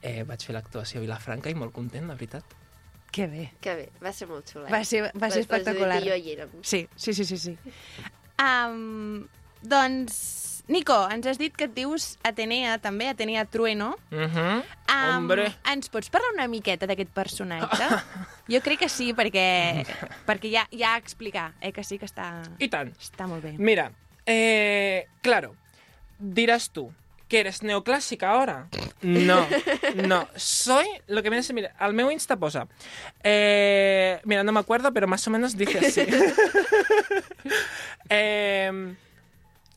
eh, 0.00 0.22
vaig 0.28 0.46
fer 0.46 0.56
l'actuació 0.56 1.00
a 1.00 1.04
Vilafranca 1.04 1.52
i 1.52 1.58
molt 1.58 1.74
content, 1.76 2.08
la 2.08 2.16
veritat. 2.16 2.56
Que 3.10 3.26
bé. 3.26 3.50
Que 3.60 3.74
bé, 3.74 3.88
va 4.02 4.12
ser 4.14 4.28
molt 4.30 4.50
xula. 4.50 4.68
Va 4.70 4.84
ser, 4.86 5.08
va 5.18 5.30
ser 5.30 5.42
espectacular. 5.44 5.98
Jo 6.04 6.14
hi 6.14 6.34
érem. 6.36 6.52
Sí, 6.62 6.86
sí, 6.96 7.14
sí, 7.14 7.24
sí. 7.26 7.38
sí. 7.38 7.56
Um, 8.40 9.26
doncs, 9.62 10.62
Nico, 10.70 10.94
ens 11.10 11.26
has 11.26 11.38
dit 11.40 11.54
que 11.56 11.66
et 11.66 11.72
dius 11.74 12.12
Atenea, 12.22 12.76
també, 12.78 13.08
Atenea 13.10 13.44
Trueno. 13.44 13.96
Uh 14.12 14.30
-huh. 14.30 14.62
Um, 14.86 15.16
Hombre. 15.16 15.52
Ens 15.72 15.88
pots 15.88 16.10
parlar 16.10 16.30
una 16.34 16.46
miqueta 16.48 16.86
d'aquest 16.86 17.10
personatge? 17.10 17.88
jo 18.52 18.60
crec 18.60 18.78
que 18.78 18.88
sí, 18.88 19.12
perquè, 19.12 19.84
perquè 20.26 20.50
ja, 20.50 20.68
ja 20.70 20.96
explicar, 20.96 21.54
eh, 21.60 21.72
que 21.72 21.82
sí 21.82 21.98
que 21.98 22.06
està, 22.06 22.42
I 22.58 22.68
tant. 22.68 22.94
està 22.94 23.26
molt 23.26 23.42
bé. 23.42 23.54
Mira, 23.58 23.92
eh, 24.26 25.08
claro, 25.22 25.56
dirás 26.18 26.70
tú, 26.70 26.92
¿que 27.30 27.38
eres 27.38 27.62
neoclásica 27.62 28.30
ahora? 28.30 28.68
No, 29.02 29.46
no, 29.94 30.28
soy 30.34 30.86
lo 31.06 31.22
que 31.22 31.30
viene 31.30 31.40
a 31.40 31.42
ser, 31.44 31.54
mira, 31.54 31.74
al 31.78 31.94
meu 31.94 32.10
Insta 32.10 32.36
posa, 32.36 32.66
eh, 33.22 34.20
mira, 34.24 34.42
no 34.42 34.50
me 34.52 34.58
acuerdo, 34.58 34.92
pero 34.92 35.06
más 35.06 35.26
o 35.26 35.30
menos 35.30 35.56
dice 35.56 35.78
así. 35.78 36.02
Em, 38.12 38.96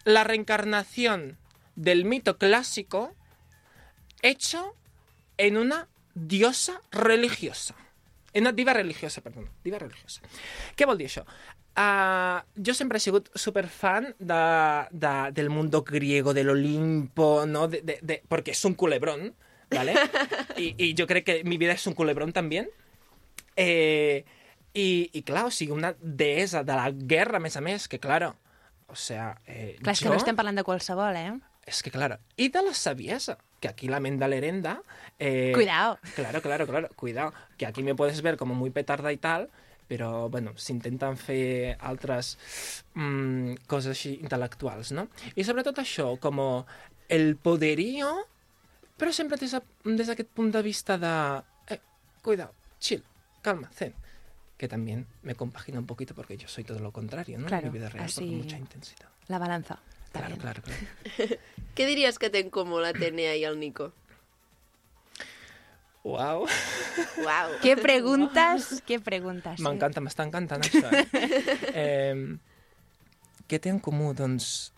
la 0.05 0.23
reencarnación 0.23 1.37
del 1.75 2.03
mito 2.03 2.39
clásico 2.39 3.13
hecho 4.23 4.75
en 5.37 5.57
una 5.57 5.87
diosa 6.15 6.81
religiosa. 6.91 7.75
He 8.33 8.41
anat 8.41 8.55
diva 8.55 8.73
religiosa, 8.73 9.21
perdó. 9.21 9.45
Diva 9.63 9.77
religiosa. 9.77 10.25
Què 10.73 10.87
vol 10.89 10.97
dir 10.97 11.05
això? 11.05 11.21
Uh, 11.75 12.45
jo 12.53 12.75
sempre 12.77 12.99
he 12.99 13.01
sigut 13.01 13.31
superfan 13.33 14.13
de, 14.19 14.85
de, 14.91 15.31
del 15.33 15.49
mundo 15.49 15.81
griego, 15.81 16.33
del 16.33 16.49
Olimpo, 16.49 17.45
¿no? 17.47 17.67
De, 17.67 17.81
de, 17.81 17.97
de, 18.01 18.21
porque 18.27 18.51
es 18.51 18.63
un 18.63 18.75
culebrón, 18.75 19.33
¿vale? 19.71 19.95
y, 20.57 20.75
y 20.77 20.93
yo 20.93 21.07
creo 21.07 21.23
que 21.23 21.43
mi 21.43 21.57
vida 21.57 21.73
es 21.73 21.87
un 21.87 21.95
culebrón 21.95 22.31
también. 22.31 22.69
Eh, 23.55 24.23
i, 24.73 25.09
I, 25.13 25.21
clar, 25.21 25.45
o 25.45 25.51
sigui, 25.51 25.71
una 25.71 25.95
deessa 26.01 26.63
de 26.63 26.73
la 26.73 26.89
guerra, 26.91 27.37
a 27.37 27.43
més 27.43 27.57
a 27.57 27.61
més, 27.61 27.87
que, 27.87 27.99
claro, 28.01 28.33
o 28.89 28.95
sea, 28.95 29.37
eh, 29.45 29.77
Clar, 29.81 29.93
és 29.93 30.01
que 30.01 30.09
jo... 30.09 30.13
no 30.13 30.21
estem 30.21 30.37
parlant 30.37 30.57
de 30.57 30.65
qualsevol, 30.65 31.17
eh? 31.17 31.33
És 31.69 31.83
que, 31.85 31.93
claro, 31.93 32.17
i 32.37 32.49
de 32.53 32.63
la 32.65 32.73
saviesa, 32.73 33.37
que 33.61 33.69
aquí 33.69 33.87
la 33.87 34.01
ment 34.03 34.17
de 34.19 34.27
l'herenda... 34.27 34.79
Eh, 35.19 35.53
Cuidao. 35.53 35.99
Claro, 36.15 36.41
claro, 36.41 36.67
claro, 36.67 36.89
cuidado, 36.97 37.33
que 37.57 37.67
aquí 37.67 37.83
me 37.83 37.95
puedes 37.95 38.21
ver 38.21 38.35
como 38.35 38.55
muy 38.55 38.71
petarda 38.71 39.13
y 39.13 39.17
tal, 39.17 39.49
però, 39.93 40.27
bueno, 40.33 40.55
s'intenten 40.57 41.17
fer 41.21 41.75
altres 41.85 42.33
mm, 42.97 43.59
coses 43.69 43.93
així 43.93 44.15
intel·lectuals, 44.23 44.89
no? 44.97 45.05
I 45.37 45.45
sobretot 45.45 45.77
això, 45.83 46.15
com 46.23 46.39
el 47.13 47.35
poderío, 47.37 48.09
però 48.97 49.13
sempre 49.13 49.37
des, 49.37 49.53
a- 49.53 49.61
des 49.85 50.09
d'aquest 50.09 50.29
punt 50.33 50.49
de 50.55 50.61
vista 50.65 50.97
de... 50.97 51.13
Eh, 51.75 51.79
cuidado, 52.25 52.53
chill, 52.79 53.03
calma, 53.45 53.69
zen. 53.77 53.93
Que 54.57 54.67
también 54.67 55.05
me 55.23 55.35
compagina 55.35 55.79
un 55.79 55.85
poquito 55.85 56.15
porque 56.15 56.37
yo 56.37 56.47
soy 56.47 56.63
todo 56.63 56.79
lo 56.79 56.91
contrario, 56.91 57.37
¿no? 57.37 57.47
Claro, 57.47 57.67
mi 57.71 57.77
vida 57.77 57.89
real, 57.89 58.05
así- 58.05 58.25
con 58.25 58.37
mucha 58.37 58.57
intensidad. 58.57 59.09
La 59.27 59.37
balanza. 59.37 59.77
Claro, 60.13 60.37
claro, 60.37 60.61
claro. 60.61 60.81
Què 61.75 61.85
diries 61.89 62.19
que 62.21 62.29
té 62.29 62.39
en 62.45 62.51
comú 62.53 62.77
la 62.79 62.93
Tenea 62.93 63.33
i 63.35 63.43
el 63.49 63.57
Nico? 63.59 63.91
Uau. 66.03 66.43
Uau. 67.23 67.51
Què 67.63 67.77
preguntes? 67.79 68.69
Què 68.87 68.99
preguntes? 69.03 69.61
M'encanta, 69.63 70.03
m'està 70.03 70.25
encantant 70.27 70.63
això. 70.67 70.89
Eh? 70.91 71.73
eh, 71.73 73.35
què 73.47 73.59
té 73.63 73.71
en 73.71 73.79
comú? 73.79 74.11
Doncs 74.17 74.71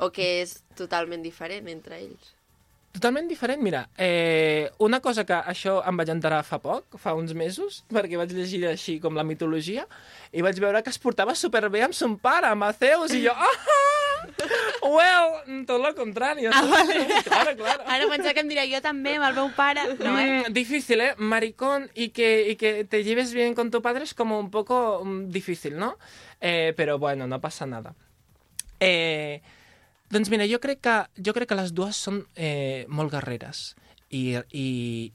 O 0.00 0.08
que 0.08 0.24
és 0.40 0.62
totalment 0.78 1.20
diferent 1.20 1.68
entre 1.68 1.98
ells? 2.00 2.34
totalment 2.90 3.28
diferent. 3.30 3.60
Mira, 3.62 3.84
eh, 4.02 4.70
una 4.82 4.98
cosa 5.00 5.22
que 5.24 5.36
això 5.52 5.76
em 5.86 6.00
vaig 6.00 6.08
enterar 6.10 6.40
fa 6.42 6.58
poc, 6.58 6.96
fa 6.98 7.12
uns 7.14 7.30
mesos, 7.38 7.84
perquè 7.94 8.18
vaig 8.18 8.32
llegir 8.34 8.64
així 8.66 8.96
com 8.98 9.14
la 9.14 9.22
mitologia, 9.22 9.84
i 10.32 10.42
vaig 10.42 10.58
veure 10.58 10.82
que 10.82 10.90
es 10.90 10.98
portava 10.98 11.36
superbé 11.38 11.84
amb 11.86 11.94
son 11.94 12.16
pare, 12.18 12.50
amb 12.50 12.66
Zeus, 12.80 13.14
i 13.14 13.22
jo... 13.28 13.36
Ah! 13.36 14.69
Well, 14.82 15.64
tot 15.66 15.80
lo 15.80 15.94
contrari. 15.94 16.46
Ah, 16.46 16.62
vale. 16.62 17.06
Claro, 17.30 17.56
claro. 17.56 17.84
Ara 17.86 18.08
pensava 18.08 18.34
que 18.34 18.40
em 18.40 18.48
diria 18.48 18.64
jo 18.68 18.80
també 18.84 19.16
amb 19.18 19.28
el 19.28 19.36
meu 19.36 19.50
pare. 19.56 19.84
No, 20.00 20.16
eh? 20.18 20.48
Mm, 20.48 20.52
difícil, 20.56 21.00
¿eh? 21.00 21.14
Maricón 21.18 21.90
y 21.94 22.10
que, 22.10 22.50
y 22.50 22.56
que 22.56 22.84
te 22.84 23.04
lleves 23.04 23.34
bien 23.34 23.54
con 23.54 23.70
tu 23.70 23.82
padre 23.82 24.04
es 24.04 24.14
como 24.14 24.40
un 24.40 24.50
poco 24.50 25.02
mm, 25.04 25.28
difícil, 25.28 25.76
¿no? 25.76 25.98
Eh, 26.40 26.72
però 26.76 26.98
bueno, 26.98 27.26
no 27.26 27.40
passa 27.40 27.66
nada. 27.66 27.94
Eh, 28.80 29.42
doncs 30.08 30.30
mira, 30.30 30.46
jo 30.48 30.58
crec 30.60 30.80
que, 30.80 30.96
jo 31.22 31.34
crec 31.36 31.52
que 31.52 31.58
les 31.60 31.74
dues 31.76 31.96
són 31.96 32.24
eh, 32.34 32.86
molt 32.88 33.12
guerreres 33.12 33.76
i, 34.08 34.34
i, 34.50 35.12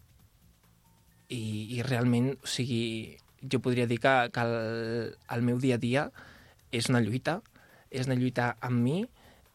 i, 1.28 1.42
i 1.76 1.82
realment, 1.84 2.36
o 2.38 2.48
sigui, 2.48 3.18
jo 3.42 3.60
podria 3.60 3.90
dir 3.90 4.00
que, 4.00 4.14
que 4.32 4.46
el, 4.46 5.18
el 5.36 5.44
meu 5.44 5.60
dia 5.60 5.76
a 5.76 5.82
dia 5.82 6.06
és 6.72 6.88
una 6.92 7.02
lluita, 7.04 7.42
és 7.92 8.08
una 8.08 8.16
lluita 8.16 8.54
amb 8.64 8.80
mi, 8.86 9.02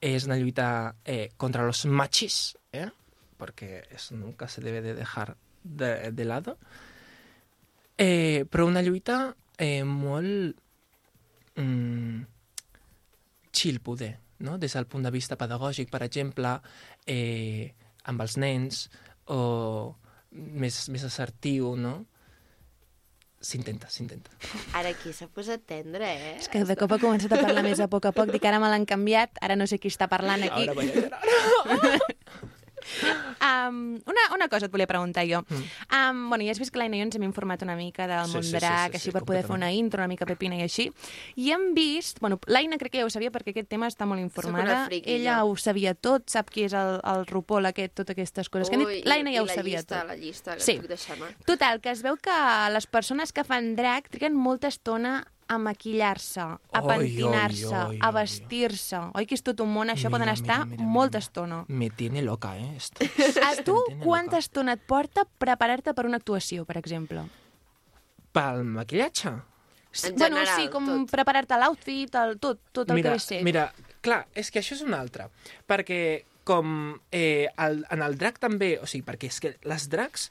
és 0.01 0.25
una 0.25 0.37
lluita 0.37 0.97
eh, 1.05 1.31
contra 1.37 1.67
los 1.67 1.85
machis, 1.87 2.57
eh? 2.73 2.89
porque 3.37 3.85
eso 3.91 4.17
nunca 4.17 4.49
se 4.49 4.61
debe 4.61 4.81
de 4.81 4.95
dejar 4.95 5.37
de, 5.63 6.11
de 6.13 6.25
lado, 6.25 6.59
eh, 7.97 8.47
però 8.51 8.67
una 8.67 8.83
lluita 8.83 9.37
eh, 9.59 9.85
molt 9.85 10.57
mm, 11.57 12.23
chill, 13.53 13.81
poder, 13.81 14.19
no? 14.39 14.57
des 14.59 14.73
del 14.73 14.87
punt 14.87 15.05
de 15.05 15.13
vista 15.13 15.37
pedagògic, 15.37 15.91
per 15.93 16.03
exemple, 16.05 16.57
eh, 17.07 17.75
amb 18.05 18.25
els 18.25 18.37
nens, 18.41 18.87
o 19.29 19.97
més, 20.33 20.89
més 20.89 21.05
assertiu, 21.05 21.75
no? 21.77 22.07
S'intenta, 23.41 23.89
s'intenta. 23.89 24.35
Ara 24.77 24.91
aquí 24.93 25.15
s'ha 25.17 25.25
posat 25.33 25.63
tendre, 25.65 26.05
eh? 26.05 26.35
És 26.37 26.51
que 26.53 26.61
de 26.69 26.77
cop 26.77 26.93
ha 26.93 26.99
començat 27.01 27.33
a 27.33 27.41
parlar 27.41 27.65
més 27.65 27.81
a 27.81 27.89
poc 27.89 28.11
a 28.11 28.13
poc. 28.13 28.29
Dic, 28.35 28.45
ara 28.45 28.61
me 28.61 28.69
l'han 28.69 28.85
canviat, 28.85 29.41
ara 29.41 29.57
no 29.57 29.65
sé 29.71 29.81
qui 29.81 29.89
està 29.89 30.11
parlant 30.13 30.45
aquí. 30.45 30.69
Ara 30.69 30.77
voy 30.77 30.93
a 30.93 30.95
llorar. 31.01 32.01
Um, 33.41 33.95
una, 34.07 34.23
una 34.35 34.49
cosa 34.53 34.67
et 34.67 34.73
volia 34.73 34.87
preguntar 34.87 35.23
jo. 35.27 35.39
Um, 35.91 36.29
bueno, 36.29 36.45
ja 36.45 36.53
has 36.53 36.59
vist 36.61 36.71
que 36.75 36.79
l'Aina 36.79 36.99
i 36.99 37.01
jo 37.01 37.07
ens 37.07 37.17
hem 37.17 37.23
informat 37.25 37.63
una 37.65 37.75
mica 37.77 38.07
del 38.07 38.27
Sí, 38.29 38.35
món 38.37 38.45
sí, 38.45 38.51
sí, 38.51 38.57
drac, 38.59 38.91
sí, 38.93 38.99
així 38.99 39.09
sí, 39.09 39.13
per 39.15 39.23
poder 39.25 39.43
fer 39.47 39.55
una 39.57 39.71
intro, 39.73 40.01
una 40.03 40.09
mica 40.13 40.27
pepina 40.29 40.59
i 40.59 40.63
així. 40.67 40.91
I 41.41 41.51
hem 41.55 41.71
vist... 41.77 42.21
Bueno, 42.21 42.39
l'Aina 42.53 42.77
crec 42.79 42.93
que 42.93 43.01
ja 43.01 43.07
ho 43.09 43.11
sabia 43.13 43.31
perquè 43.33 43.55
aquest 43.55 43.71
tema 43.73 43.89
està 43.89 44.05
molt 44.07 44.21
informada. 44.21 44.83
friki, 44.91 45.17
Ella 45.17 45.39
jo. 45.41 45.55
ho 45.55 45.57
sabia 45.57 45.95
tot, 45.95 46.29
sap 46.31 46.51
qui 46.53 46.67
és 46.69 46.77
el, 46.77 46.99
el 47.01 47.25
RuPaul 47.31 47.71
aquest, 47.73 47.95
totes 48.03 48.13
aquestes 48.15 48.49
coses. 48.53 48.69
que 48.69 48.77
han 48.77 48.85
Ui, 48.87 48.95
dit. 49.01 49.09
L'Aina 49.09 49.33
ja 49.33 49.43
ho 49.43 49.49
la 49.49 49.55
sabia 49.57 49.79
llista, 49.81 50.01
tot. 50.03 50.09
La 50.13 50.17
llista 50.21 50.57
que 50.57 50.61
Sí. 50.69 50.77
puc 50.79 50.89
deixar, 50.93 51.17
mà. 51.19 51.33
Total, 51.49 51.81
que 51.81 51.91
es 51.97 52.03
veu 52.05 52.17
que 52.21 52.39
les 52.77 52.87
persones 52.87 53.33
que 53.33 53.45
fan 53.45 53.75
drac 53.77 54.11
triguen 54.13 54.37
molta 54.37 54.69
estona 54.69 55.25
a 55.51 55.59
maquillar-se, 55.59 56.41
a 56.41 56.81
pentinar-se, 56.87 57.75
a 57.99 58.11
vestir-se. 58.15 59.01
Oi 59.19 59.27
que 59.27 59.35
és 59.35 59.43
tot 59.43 59.59
un 59.65 59.73
món? 59.75 59.91
Això 59.91 60.07
Mira, 60.07 60.15
poden 60.15 60.29
mira, 60.31 60.37
estar 60.39 60.59
mira, 60.71 60.87
molta 60.87 61.19
estona. 61.19 61.65
Me 61.67 61.89
tiene 61.91 62.23
loca, 62.23 62.53
eh? 62.57 62.77
Esto. 62.77 63.03
A 63.49 63.57
tu, 63.67 63.75
quanta 63.99 64.39
loca. 64.39 64.45
estona 64.47 64.77
et 64.79 64.85
porta 64.87 65.25
preparar-te 65.43 65.91
per 65.97 66.07
una 66.07 66.21
actuació, 66.23 66.63
per 66.69 66.79
exemple? 66.79 67.25
Pel 68.31 68.63
maquillatge? 68.63 69.35
Sí, 69.91 70.13
bueno, 70.15 70.45
sí, 70.55 70.69
com 70.71 70.87
preparar-te 71.11 71.59
l'outfit, 71.59 72.15
el, 72.15 72.37
tot, 72.39 72.63
tot 72.71 72.95
el 72.95 73.01
mira, 73.01 73.11
que 73.11 73.19
ve 73.19 73.25
a 73.25 73.27
ser. 73.27 73.43
Mira, 73.43 73.67
clar, 74.07 74.21
és 74.39 74.53
que 74.55 74.63
això 74.63 74.79
és 74.79 74.85
un 74.87 74.95
altre. 74.95 75.27
Perquè 75.67 76.01
com 76.47 76.95
eh, 77.11 77.51
el, 77.59 77.83
en 77.91 78.07
el 78.07 78.15
drac 78.23 78.39
també... 78.39 78.77
O 78.79 78.87
sigui, 78.87 79.03
perquè 79.11 79.35
és 79.35 79.43
que 79.43 79.57
les 79.67 79.91
dracs... 79.91 80.31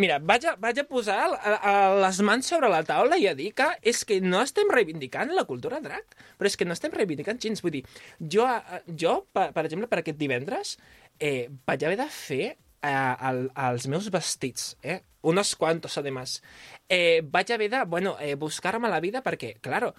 Mira, 0.00 0.16
vaig 0.16 0.46
a, 0.48 0.54
vaig 0.56 0.78
a 0.80 0.84
posar 0.88 1.18
a, 1.36 1.50
a 1.54 1.72
les 2.00 2.18
mans 2.24 2.46
sobre 2.48 2.70
la 2.72 2.80
taula 2.88 3.18
i 3.20 3.26
a 3.28 3.34
dir 3.36 3.50
que 3.52 3.66
és 3.84 4.00
que 4.08 4.16
no 4.24 4.40
estem 4.40 4.70
reivindicant 4.72 5.32
la 5.36 5.44
cultura 5.44 5.76
drac, 5.84 6.14
però 6.38 6.48
és 6.48 6.56
que 6.56 6.64
no 6.64 6.72
estem 6.72 6.94
reivindicant 6.94 7.36
gens. 7.42 7.60
Vull 7.60 7.74
dir, 7.76 7.82
jo, 8.18 8.46
eh, 8.48 8.80
jo 9.02 9.18
per, 9.36 9.50
per 9.52 9.66
exemple, 9.68 9.88
per 9.90 10.00
aquest 10.00 10.16
divendres, 10.16 10.78
eh, 11.20 11.50
vaig 11.68 11.84
haver 11.84 11.98
de 12.00 12.06
fer 12.08 12.46
eh, 12.48 12.94
el, 13.28 13.44
els 13.66 13.86
meus 13.92 14.08
vestits, 14.14 14.70
eh? 14.82 15.02
Unos 15.24 15.54
cuantos, 15.56 15.98
además. 16.00 16.38
Eh, 16.88 17.20
vaig 17.20 17.52
haver 17.52 17.68
de, 17.74 17.82
bueno, 17.84 18.16
eh, 18.20 18.34
buscar-me 18.40 18.88
la 18.88 19.02
vida 19.04 19.20
perquè, 19.24 19.58
claro, 19.60 19.92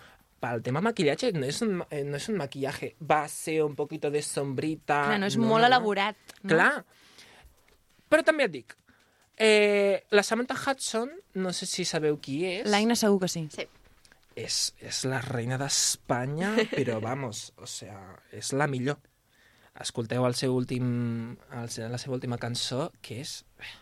el 0.46 0.64
tema 0.66 0.82
maquillaje 0.82 1.32
no 1.34 1.46
es 1.46 1.62
un, 1.62 1.84
eh, 1.92 2.04
no 2.04 2.18
es 2.18 2.28
un 2.30 2.38
maquillaje 2.38 2.96
base, 3.00 3.62
un 3.64 3.76
poquito 3.76 4.10
de 4.10 4.22
sombrita... 4.26 5.04
Clar, 5.12 5.22
no 5.22 5.30
és 5.30 5.38
molt 5.38 5.70
elaborat. 5.70 6.18
No? 6.42 6.50
Clar. 6.56 6.72
Però 8.10 8.26
també 8.26 8.46
et 8.50 8.54
dic, 8.54 8.76
eh, 9.38 10.04
la 10.12 10.24
Samantha 10.24 10.56
Hudson, 10.56 11.12
no 11.36 11.54
sé 11.54 11.66
si 11.66 11.86
sabeu 11.86 12.20
qui 12.20 12.44
és. 12.46 12.68
L'Aina 12.70 12.96
segur 12.96 13.20
que 13.22 13.28
sí. 13.32 13.48
Sí. 13.52 13.68
És, 14.36 14.74
és 14.84 15.04
la 15.08 15.22
reina 15.24 15.58
d'Espanya, 15.58 16.54
però 16.76 17.00
vamos, 17.02 17.54
o 17.58 17.68
sea, 17.68 17.98
és 18.36 18.52
la 18.54 18.68
millor. 18.68 19.00
Escolteu 19.80 20.24
el 20.28 20.36
seu 20.36 20.54
últim, 20.56 21.36
el, 21.52 21.70
se- 21.70 21.88
la 21.92 21.98
seva 22.00 22.16
última 22.16 22.38
cançó, 22.40 22.92
que 23.02 23.20
és 23.24 23.42
eh, 23.60 23.74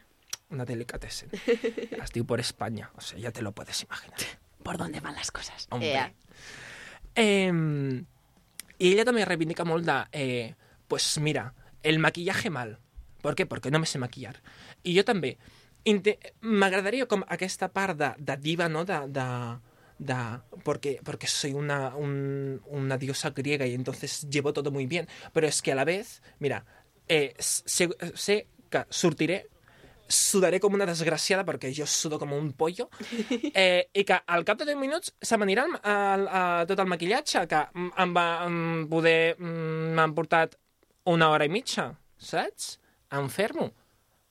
una 0.49 0.65
delicatessen. 0.65 1.29
Es 1.33 2.13
diu 2.13 2.25
Por 2.25 2.39
España, 2.41 2.91
o 2.97 3.01
sea, 3.01 3.19
ya 3.19 3.31
te 3.31 3.41
lo 3.41 3.51
puedes 3.51 3.83
imaginar. 3.83 4.17
¿Por 4.63 4.77
dónde 4.77 4.99
van 5.01 5.15
las 5.15 5.31
cosas? 5.31 5.67
Hombre. 5.69 5.91
Ea. 5.91 6.13
Eh, 7.15 8.03
y 8.79 8.91
ella 8.93 9.05
també 9.05 9.23
reivindica 9.25 9.63
molt 9.65 9.85
de, 9.85 9.97
eh, 10.11 10.55
pues 10.87 11.17
mira, 11.19 11.53
el 11.83 11.99
maquillaje 11.99 12.49
mal. 12.49 12.79
¿Por 13.23 13.33
qué? 13.39 13.45
Porque 13.47 13.71
no 13.71 13.79
me 13.79 13.87
sé 13.87 13.97
maquillar. 14.03 14.35
I 14.83 14.97
jo 14.99 15.03
també. 15.07 15.37
M'agradaria 16.41 17.07
com 17.07 17.23
aquesta 17.27 17.69
part 17.71 17.97
de, 17.99 18.11
de 18.19 18.35
diva, 18.43 18.67
no?, 18.69 18.83
de, 18.85 18.99
de, 19.15 19.25
de 19.99 20.17
porque, 20.63 20.99
porque 21.03 21.27
soy 21.27 21.53
una, 21.53 21.95
un- 21.95 22.61
una 22.67 22.97
diosa 22.97 23.31
griega 23.31 23.65
y 23.65 23.73
entonces 23.73 24.27
llevo 24.29 24.53
todo 24.53 24.71
muy 24.71 24.85
bien. 24.85 25.07
Pero 25.33 25.47
es 25.47 25.61
que 25.61 25.71
a 25.71 25.75
la 25.75 25.85
vez, 25.85 26.21
mira, 26.39 26.65
eh, 27.07 27.33
sé, 27.39 27.89
sé 28.15 28.47
que 28.69 28.85
sortiré, 28.89 29.47
sudaré 30.07 30.59
com 30.59 30.73
una 30.75 30.85
desgraciada 30.85 31.45
perquè 31.47 31.71
jo 31.73 31.85
sudo 31.87 32.19
com 32.19 32.33
un 32.35 32.51
pollo 32.53 32.89
eh, 33.55 33.87
i 33.95 34.03
que 34.05 34.17
al 34.27 34.43
cap 34.45 34.59
de 34.59 34.67
10 34.67 34.77
minuts 34.77 35.13
se 35.23 35.37
m'anirà 35.39 35.63
tot 36.67 36.79
el 36.83 36.89
maquillatge 36.91 37.45
que 37.49 37.61
em 38.03 38.11
va 38.13 38.25
em, 38.45 38.83
poder 38.91 39.35
mm, 39.39 39.93
m'han 39.95 40.13
portat 40.13 40.57
una 41.09 41.31
hora 41.31 41.47
i 41.47 41.49
mitja, 41.55 41.87
saps? 42.19 42.75
Enfermo. 43.19 43.71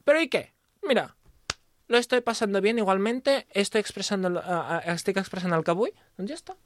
Però 0.05 0.21
i 0.21 0.29
què? 0.29 0.49
Mira, 0.83 1.15
lo 1.89 1.99
estoy 1.99 2.21
pasando 2.21 2.61
bien 2.61 2.79
igualmente, 2.79 3.47
estoy 3.55 3.81
expresando, 3.81 4.29
uh, 4.41 4.81
estic 4.93 5.17
expressant 5.21 5.53
el 5.55 5.63
que 5.65 5.75
vull, 5.79 5.93
doncs 6.19 6.33
ja 6.33 6.39
està. 6.41 6.59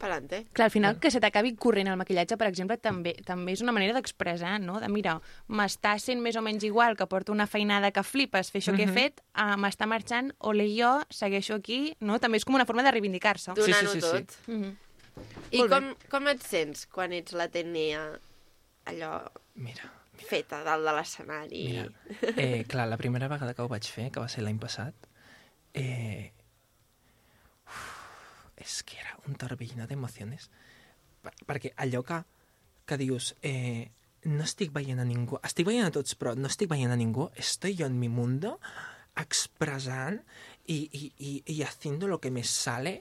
Palante. 0.00 0.40
Clar, 0.52 0.64
al 0.66 0.70
final 0.74 0.96
que 0.98 1.10
se 1.14 1.20
t'acabi 1.22 1.52
corrent 1.54 1.86
el 1.86 1.96
maquillatge, 2.00 2.34
per 2.36 2.48
exemple, 2.48 2.76
també 2.82 3.12
també 3.24 3.52
és 3.54 3.60
una 3.62 3.70
manera 3.72 3.94
d'expressar, 3.94 4.56
no? 4.60 4.80
De, 4.82 4.88
mira, 4.90 5.20
m'està 5.46 5.92
sent 6.02 6.18
més 6.24 6.34
o 6.36 6.42
menys 6.42 6.64
igual 6.66 6.96
que 6.98 7.06
porto 7.06 7.30
una 7.32 7.46
feinada 7.46 7.92
que 7.94 8.02
flipes 8.02 8.50
fer 8.50 8.60
això 8.60 8.74
que 8.74 8.82
he 8.82 8.86
Mhm. 8.90 8.94
fet, 8.94 9.22
uh, 9.38 9.54
m'està 9.54 9.86
marxant, 9.86 10.32
ole 10.38 10.66
jo, 10.74 10.98
segueixo 11.10 11.54
aquí, 11.54 11.96
no? 12.00 12.18
També 12.18 12.38
és 12.38 12.44
com 12.44 12.54
una 12.56 12.66
forma 12.66 12.82
de 12.82 12.90
reivindicar-se. 12.90 13.54
Donant-ho 13.54 14.00
tot. 14.00 14.34
Mhm. 14.48 14.76
I 15.52 15.58
Molt 15.58 15.70
bé. 15.70 15.76
com, 15.76 15.94
com 16.10 16.28
et 16.28 16.42
sents 16.42 16.86
quan 16.86 17.12
ets 17.12 17.32
la 17.32 17.48
Tenia 17.48 18.18
allò 18.84 19.30
Mira, 19.54 19.90
feta 20.24 20.62
dalt 20.66 20.86
de 20.86 20.94
l'escenari? 20.96 21.64
Eh, 22.36 22.64
clar, 22.68 22.86
la 22.88 22.98
primera 23.00 23.28
vegada 23.28 23.54
que 23.54 23.64
ho 23.64 23.70
vaig 23.70 23.88
fer, 23.90 24.10
que 24.12 24.22
va 24.22 24.30
ser 24.32 24.44
l'any 24.44 24.58
passat, 24.62 25.08
eh, 25.76 26.32
uf, 27.66 27.84
és 28.62 28.80
que 28.86 28.98
era 29.02 29.16
un 29.26 29.36
torbellino 29.40 29.86
d'emocions. 29.88 30.48
Per, 31.22 31.34
perquè 31.48 31.74
allò 31.84 32.02
que, 32.06 32.22
que 32.86 33.00
dius, 33.00 33.34
eh, 33.42 33.90
no 34.26 34.44
estic 34.46 34.72
veient 34.74 35.02
a 35.02 35.08
ningú, 35.08 35.40
estic 35.46 35.68
veient 35.68 35.88
a 35.88 35.94
tots, 35.94 36.16
però 36.18 36.34
no 36.38 36.50
estic 36.50 36.70
veient 36.70 36.92
a 36.92 36.98
ningú, 36.98 37.30
estoy 37.36 37.76
yo 37.78 37.86
en 37.86 37.98
mi 38.00 38.08
mundo 38.08 38.56
expressant 39.16 40.18
i, 40.66 40.76
i, 40.92 41.04
i, 41.18 41.30
i 41.54 41.62
haciendo 41.64 42.08
lo 42.08 42.20
que 42.20 42.30
me 42.30 42.44
sale 42.44 43.00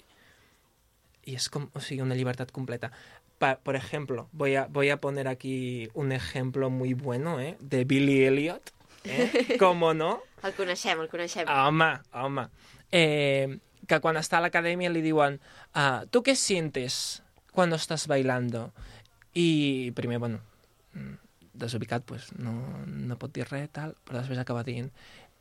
y 1.26 1.36
es 1.36 1.50
como, 1.50 1.70
o 1.74 1.80
sigui, 1.80 2.02
una 2.02 2.16
libertad 2.16 2.48
completa. 2.50 2.92
Pa- 3.38 3.58
por 3.60 3.76
ejemplo, 3.76 4.30
voy 4.32 4.56
a, 4.56 4.68
voy 4.68 4.90
a 4.90 4.98
poner 4.98 5.28
aquí 5.28 5.90
un 5.94 6.12
ejemplo 6.12 6.70
muy 6.70 6.94
bueno, 6.94 7.40
¿eh? 7.40 7.58
De 7.60 7.84
Billy 7.84 8.24
Elliot, 8.24 8.72
¿eh? 9.04 9.58
¿Cómo 9.60 9.94
no? 9.94 10.22
El 10.44 10.54
coneixem, 10.54 11.02
el 11.02 11.10
coneixem. 11.10 11.48
Home, 11.50 12.00
home. 12.14 12.48
Eh, 12.92 13.60
que 13.88 14.00
quan 14.02 14.18
està 14.18 14.40
a 14.40 14.44
l'acadèmia 14.46 14.90
li 14.90 15.02
diuen 15.06 15.40
ah, 15.74 16.06
¿tú 16.10 16.24
qué 16.24 16.36
sientes 16.36 17.22
cuando 17.52 17.76
estás 17.76 18.08
bailando? 18.08 18.72
I 19.34 19.92
primer, 19.96 20.18
bueno, 20.20 20.40
mm, 20.94 21.16
desubicat, 21.54 22.04
pues, 22.06 22.32
no, 22.40 22.54
no 22.88 23.18
pot 23.20 23.34
dir 23.36 23.46
res, 23.52 23.68
tal, 23.70 23.94
però 24.08 24.22
després 24.22 24.40
acaba 24.40 24.64
dient 24.64 24.90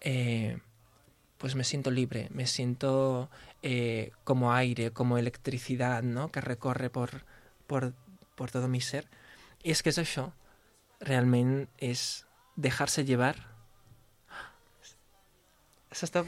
eh, 0.01 0.59
pues 1.39 1.55
me 1.55 1.65
siento 1.65 1.91
libre, 1.91 2.29
me 2.31 2.47
siento 2.47 3.31
eh, 3.63 4.11
como 4.25 4.53
aire, 4.53 4.91
como 4.91 5.17
electricidad, 5.19 6.03
¿no? 6.03 6.31
Que 6.33 6.41
recorre 6.41 6.91
por, 6.91 7.25
por, 7.67 7.93
por 8.35 8.51
todo 8.51 8.69
mi 8.69 8.81
ser. 8.81 9.05
I 9.65 9.73
és 9.73 9.83
que 9.83 9.93
és 9.95 9.99
això, 10.01 10.29
realment 11.01 11.67
és 11.79 12.25
dejar-se 12.57 13.05
llevar. 13.05 13.35
S'està... 15.95 16.25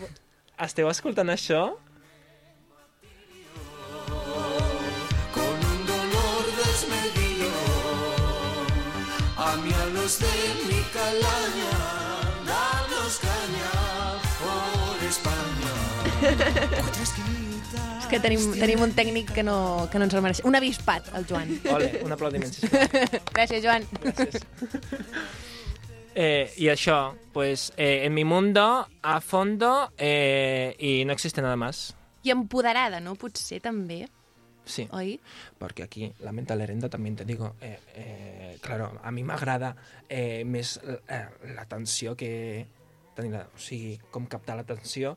Esteu 0.57 0.89
escoltant 0.89 1.29
això? 1.29 1.77
con 5.35 5.57
un 5.73 5.87
dolor 5.87 6.45
desmedido. 6.65 7.51
A 9.37 9.57
mí 9.57 9.73
a 9.73 9.87
los 9.87 10.19
de 10.19 10.37
mi 10.69 10.81
calaña, 10.97 11.77
danos 12.47 13.19
caña 13.27 13.73
por 14.41 15.05
España. 15.05 15.73
Cuatro 16.81 17.03
esquinitas. 17.03 17.36
És 18.07 18.11
que 18.13 18.21
tenim, 18.23 18.43
tenim 18.55 18.83
un 18.85 18.93
tècnic 18.95 19.33
que 19.35 19.43
no, 19.43 19.89
que 19.91 19.99
no 19.99 20.07
ens 20.07 20.15
el 20.15 20.21
mereix. 20.23 20.39
Un 20.47 20.55
avispat, 20.55 21.09
el 21.19 21.25
Joan. 21.27 21.49
Ole, 21.75 21.89
un 22.07 22.15
aplaudiment, 22.15 22.53
sisplau. 22.55 22.85
Gràcies, 23.35 23.65
Joan. 23.65 23.83
Eh, 26.15 26.53
y 26.57 26.69
això, 26.71 27.17
pues, 27.35 27.73
eh, 27.77 28.07
en 28.07 28.15
mi 28.15 28.23
mundo, 28.25 28.87
a 29.03 29.21
fondo, 29.21 29.91
eh, 29.99 30.77
y 30.79 31.05
no 31.05 31.13
existe 31.13 31.43
nada 31.43 31.57
más. 31.57 31.97
I 32.23 32.31
empoderada, 32.31 33.01
no? 33.01 33.17
Potser 33.19 33.59
també. 33.61 34.05
Sí. 34.65 34.87
Oi? 34.93 35.19
Porque 35.59 35.83
aquí, 35.83 36.13
la 36.21 36.31
mental 36.31 36.61
herenda, 36.61 36.89
también 36.89 37.17
te 37.17 37.25
digo, 37.25 37.57
eh, 37.61 37.81
eh, 37.97 38.59
claro, 38.63 39.01
a 39.03 39.11
mi 39.11 39.25
m'agrada 39.27 39.75
eh, 40.09 40.45
més 40.47 40.79
eh, 40.87 41.27
l'atenció 41.59 42.15
que... 42.15 42.69
Tenir 43.17 43.33
o 43.41 43.59
sigui, 43.59 43.95
com 44.13 44.27
captar 44.29 44.59
l'atenció, 44.59 45.15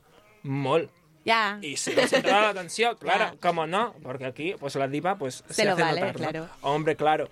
molt. 0.48 0.99
Ja. 1.26 1.60
Y 1.62 1.76
si 1.76 1.94
no 1.94 2.08
se 2.08 2.16
entra 2.18 2.42
l'atenció, 2.42 2.98
claro, 3.00 3.38
cómo 3.42 3.68
no, 3.68 3.94
porque 4.02 4.26
aquí, 4.26 4.56
pues 4.60 4.76
la 4.76 4.88
diva, 4.88 5.18
pues 5.18 5.44
se, 5.50 5.54
Se 5.54 5.66
lo 5.66 5.74
hace 5.74 5.82
vale, 5.84 6.00
notar, 6.02 6.16
claro. 6.16 6.40
¿no? 6.46 6.50
Hombre, 6.70 6.96
claro. 6.96 7.30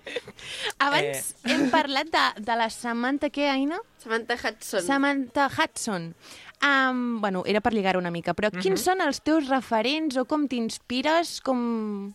Abans 0.78 1.34
Eh. 1.44 1.52
hem 1.54 1.70
parlat 1.70 2.06
de, 2.12 2.42
de 2.44 2.56
la 2.56 2.68
Samantha, 2.70 3.30
què, 3.30 3.48
Aina? 3.48 3.80
Samantha 3.98 4.34
Hudson. 4.34 4.82
Samantha 4.82 5.48
Hudson. 5.48 6.14
Um, 6.62 7.20
bueno, 7.20 7.44
era 7.46 7.60
per 7.60 7.72
lligar 7.72 7.96
una 7.96 8.10
mica, 8.10 8.34
però 8.34 8.50
quins 8.50 8.80
Mhm. 8.80 8.84
són 8.84 9.00
els 9.00 9.20
teus 9.22 9.48
referents 9.48 10.16
o 10.16 10.24
com 10.26 10.46
t'inspires? 10.48 11.40
Com... 11.40 12.12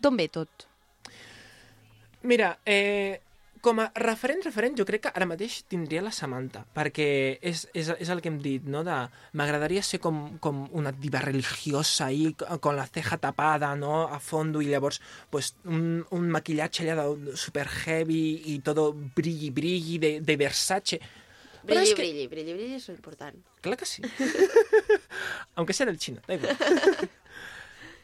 D'on 0.00 0.16
ve 0.16 0.28
tot? 0.28 0.66
Mira, 2.22 2.58
eh, 2.66 3.20
com 3.66 3.80
a 3.82 3.88
referent, 3.98 4.44
referent, 4.46 4.76
jo 4.78 4.84
crec 4.86 5.02
que 5.08 5.10
ara 5.12 5.26
mateix 5.26 5.58
tindria 5.66 6.04
la 6.06 6.12
Samantha, 6.14 6.62
perquè 6.76 7.06
és, 7.42 7.64
és, 7.74 7.90
és 7.98 8.12
el 8.14 8.22
que 8.22 8.30
hem 8.30 8.38
dit, 8.44 8.64
no? 8.70 8.84
De, 8.86 8.94
M'agradaria 9.36 9.82
ser 9.82 9.98
com, 10.04 10.36
com 10.38 10.62
una 10.78 10.92
diva 10.94 11.18
religiosa 11.24 12.06
c- 12.38 12.58
con 12.62 12.78
la 12.78 12.86
ceja 12.86 13.18
tapada, 13.18 13.74
no? 13.76 14.04
A 14.06 14.20
fondo, 14.22 14.62
i 14.62 14.70
llavors 14.70 15.00
pues, 15.30 15.52
un, 15.66 16.04
un 16.14 16.30
maquillatge 16.30 16.86
allà 16.86 17.02
de, 17.02 17.34
super 17.36 17.66
heavy 17.66 18.22
i 18.54 18.60
todo 18.62 18.92
brilli, 18.94 19.50
brilli 19.50 19.98
de, 19.98 20.12
de 20.22 20.36
Versace. 20.40 21.00
Brilli, 21.66 21.88
que- 21.90 21.98
brilli, 21.98 22.28
brilli, 22.30 22.54
brilli 22.54 22.74
és 22.78 22.88
important. 22.94 23.34
Clar 23.60 23.76
que 23.76 23.86
sí. 23.90 24.02
Aunque 25.56 25.72
sea 25.74 25.86
del 25.86 25.98
xino, 25.98 26.20
da 26.26 26.34
igual. 26.34 26.56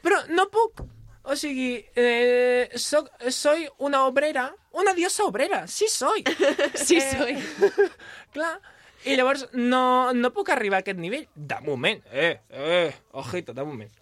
Però 0.03 0.19
no 0.35 0.49
puc. 0.51 0.83
O 1.31 1.37
sigui, 1.39 1.77
eh, 1.95 2.69
soc, 2.75 3.07
soy 3.31 3.69
una 3.79 4.01
obrera, 4.09 4.49
una 4.73 4.95
diosa 4.95 5.25
obrera, 5.25 5.67
sí 5.67 5.87
soy. 5.89 6.25
Sí 6.75 7.01
soy. 7.01 7.43
Clar. 8.33 8.61
I 9.05 9.17
llavors 9.17 9.49
no, 9.53 10.13
no 10.15 10.31
puc 10.31 10.53
arribar 10.55 10.79
a 10.79 10.83
aquest 10.85 10.99
nivell. 10.99 11.27
De 11.35 11.59
moment, 11.67 12.05
eh, 12.13 12.41
eh, 12.51 12.95
ojito, 13.11 13.53
de 13.53 13.65
moment. 13.65 13.93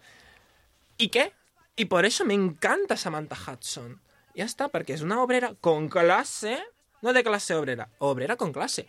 ¿Y 0.97 1.09
qué? 1.09 1.33
Y 1.75 1.85
por 1.85 2.05
eso 2.05 2.23
me 2.23 2.35
encanta 2.35 2.97
Samantha 2.97 3.35
Hudson. 3.35 3.99
Ya 4.35 4.45
está, 4.45 4.67
porque 4.67 4.93
es 4.93 5.01
una 5.01 5.21
obrera 5.23 5.55
con 5.59 5.89
clase, 5.89 6.63
no 7.01 7.13
de 7.13 7.23
clase 7.23 7.55
obrera, 7.55 7.89
obrera 7.97 8.35
con 8.35 8.53
clase. 8.53 8.87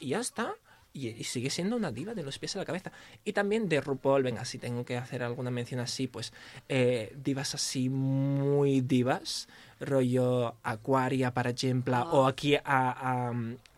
Y 0.00 0.08
ya 0.08 0.20
está. 0.20 0.56
Y, 0.96 1.08
y 1.08 1.24
sigue 1.24 1.50
siendo 1.50 1.74
una 1.74 1.90
diva 1.90 2.14
de 2.14 2.22
los 2.22 2.38
pies 2.38 2.54
a 2.54 2.60
la 2.60 2.64
cabeza. 2.64 2.92
Y 3.24 3.32
también 3.32 3.68
de 3.68 3.80
RuPaul, 3.80 4.22
venga, 4.22 4.44
si 4.44 4.58
tengo 4.58 4.84
que 4.84 4.96
hacer 4.96 5.24
alguna 5.24 5.50
mención 5.50 5.80
así, 5.80 6.06
pues 6.06 6.32
eh, 6.68 7.12
divas 7.16 7.52
así 7.56 7.88
muy 7.88 8.80
divas, 8.80 9.48
rollo 9.80 10.54
Aquaria, 10.62 11.34
per 11.34 11.48
exemple, 11.48 11.96
o 11.96 12.26
aquí 12.28 12.54
a, 12.54 12.62
a, 12.64 13.32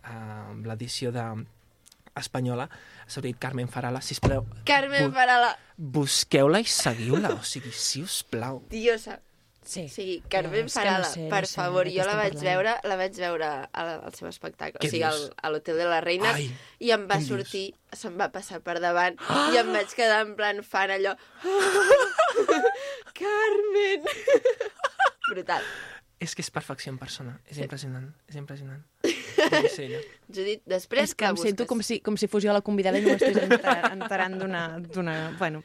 a 0.04 0.52
l'edició 0.62 1.10
de 1.10 1.24
espanyola, 2.16 2.68
s'ha 3.08 3.20
dit 3.24 3.36
Carmen 3.40 3.68
Farala, 3.68 4.00
sisplau, 4.04 4.44
Carmen 4.68 5.08
bu- 5.10 5.14
Farala, 5.16 5.50
busqueu-la 5.76 6.60
i 6.60 6.68
seguiu-la, 6.68 7.32
o 7.36 7.42
sigui, 7.44 7.72
si 7.72 8.02
us 8.04 8.22
plau. 8.28 8.62
diosa. 8.70 9.18
Sí. 9.66 9.88
Sí, 9.90 10.22
Carmen 10.30 10.52
No, 10.52 10.56
que 10.58 10.62
no 10.62 10.68
Farala, 10.70 11.08
sé, 11.10 11.24
no 11.24 11.30
per 11.32 11.46
sé 11.50 11.56
favor, 11.58 11.88
jo 11.90 12.04
la 12.06 12.14
vaig 12.14 12.36
parlant. 12.36 12.44
veure, 12.46 12.74
la 12.86 12.96
vaig 13.00 13.16
veure 13.18 13.48
al, 13.72 13.88
al 14.06 14.14
seu 14.14 14.28
espectacle, 14.30 14.78
Què 14.78 14.86
o 14.86 14.92
sigui, 14.92 15.02
al, 15.08 15.24
a 15.42 15.50
l'Hotel 15.50 15.80
de 15.82 15.88
les 15.90 16.04
Reines, 16.04 16.34
Ai, 16.38 16.46
i 16.86 16.92
em 16.94 17.08
va 17.10 17.16
què 17.18 17.24
dius? 17.24 17.32
sortir, 17.34 17.64
se'm 17.92 18.14
va 18.20 18.28
passar 18.30 18.60
per 18.62 18.76
davant, 18.84 19.18
i 19.50 19.58
em 19.58 19.72
vaig 19.74 19.90
quedar 19.98 20.20
en 20.22 20.36
plan 20.38 20.62
fan 20.62 20.94
allò... 20.94 21.16
Carmen! 23.16 24.06
Brutal. 25.30 25.62
És 26.22 26.32
que 26.32 26.40
és 26.46 26.48
perfecció 26.54 26.92
en 26.94 26.96
persona, 27.00 27.34
és 27.50 27.58
impressionant, 27.60 28.06
és 28.30 28.38
impressionant. 28.40 28.80
Judit, 30.28 30.62
després 30.66 31.10
És 31.10 31.14
que 31.14 31.26
em 31.28 31.36
sento 31.38 31.66
com 31.70 31.80
si, 31.86 32.00
com 32.02 32.16
si 32.18 32.26
fos 32.26 32.42
jo 32.42 32.52
la 32.52 32.60
convidada 32.66 32.98
i 32.98 33.04
no 33.04 33.12
enter- 33.14 33.92
enterant 33.92 34.38
d'una... 34.40 34.62
d'una- 34.82 35.36
Bueno. 35.38 35.62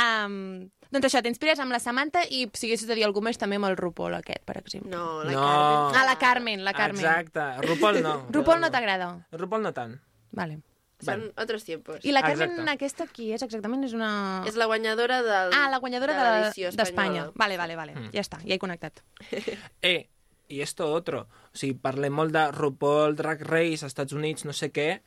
Um, 0.00 0.70
doncs 0.90 1.06
això, 1.10 1.20
t'inspires 1.22 1.60
amb 1.62 1.70
la 1.74 1.78
Samantha 1.82 2.22
i 2.24 2.46
si 2.54 2.66
haguessis 2.70 2.88
de 2.88 2.96
dir 2.98 3.04
alguna 3.06 3.28
més 3.28 3.38
també 3.38 3.58
amb 3.60 3.68
el 3.68 3.76
RuPaul 3.78 4.16
aquest, 4.16 4.40
per 4.48 4.56
exemple. 4.62 4.90
No, 4.90 5.22
la 5.24 5.32
No. 5.36 5.44
Carmen. 5.44 6.00
Ah, 6.00 6.04
la 6.08 6.16
Carmen, 6.18 6.64
la 6.64 6.72
Carmen. 6.74 7.04
Exacte, 7.04 7.44
RuPaul 7.68 8.00
no. 8.02 8.14
RuPaul 8.34 8.60
no 8.64 8.70
t'agrada? 8.72 9.12
RuPaul 9.32 9.62
no 9.68 9.72
tant. 9.76 9.98
Vale. 10.32 10.60
Són 11.00 11.22
otros 11.40 11.62
tiempos. 11.64 12.02
I 12.04 12.12
la 12.12 12.20
Carmen 12.20 12.50
Exacte. 12.58 12.70
aquesta 12.74 13.06
qui 13.08 13.30
és 13.32 13.40
exactament? 13.42 13.84
És 13.86 13.94
una... 13.96 14.42
És 14.48 14.56
la 14.60 14.66
guanyadora 14.68 15.22
del, 15.24 15.54
Ah, 15.56 15.70
la 15.72 15.78
guanyadora 15.80 16.12
de 16.12 16.20
de 16.20 16.32
l'edició 16.34 16.68
d'Espanya. 16.74 16.90
espanyola. 16.90 17.32
Vale, 17.40 17.56
vale, 17.56 17.76
vale. 17.78 17.94
Mm. 17.96 18.10
Ja 18.12 18.20
està, 18.20 18.40
ja 18.44 18.52
he 18.54 18.58
connectat. 18.60 19.00
Eh, 19.80 20.10
i 20.50 20.60
esto 20.60 20.90
otro. 20.92 21.22
O 21.52 21.56
sigui, 21.56 21.78
parlem 21.78 22.12
molt 22.14 22.34
de 22.34 22.44
RuPaul, 22.52 23.16
Drag 23.16 23.40
Race, 23.46 23.86
Estats 23.86 24.12
Units, 24.12 24.44
no 24.44 24.52
sé 24.52 24.70
què. 24.74 25.00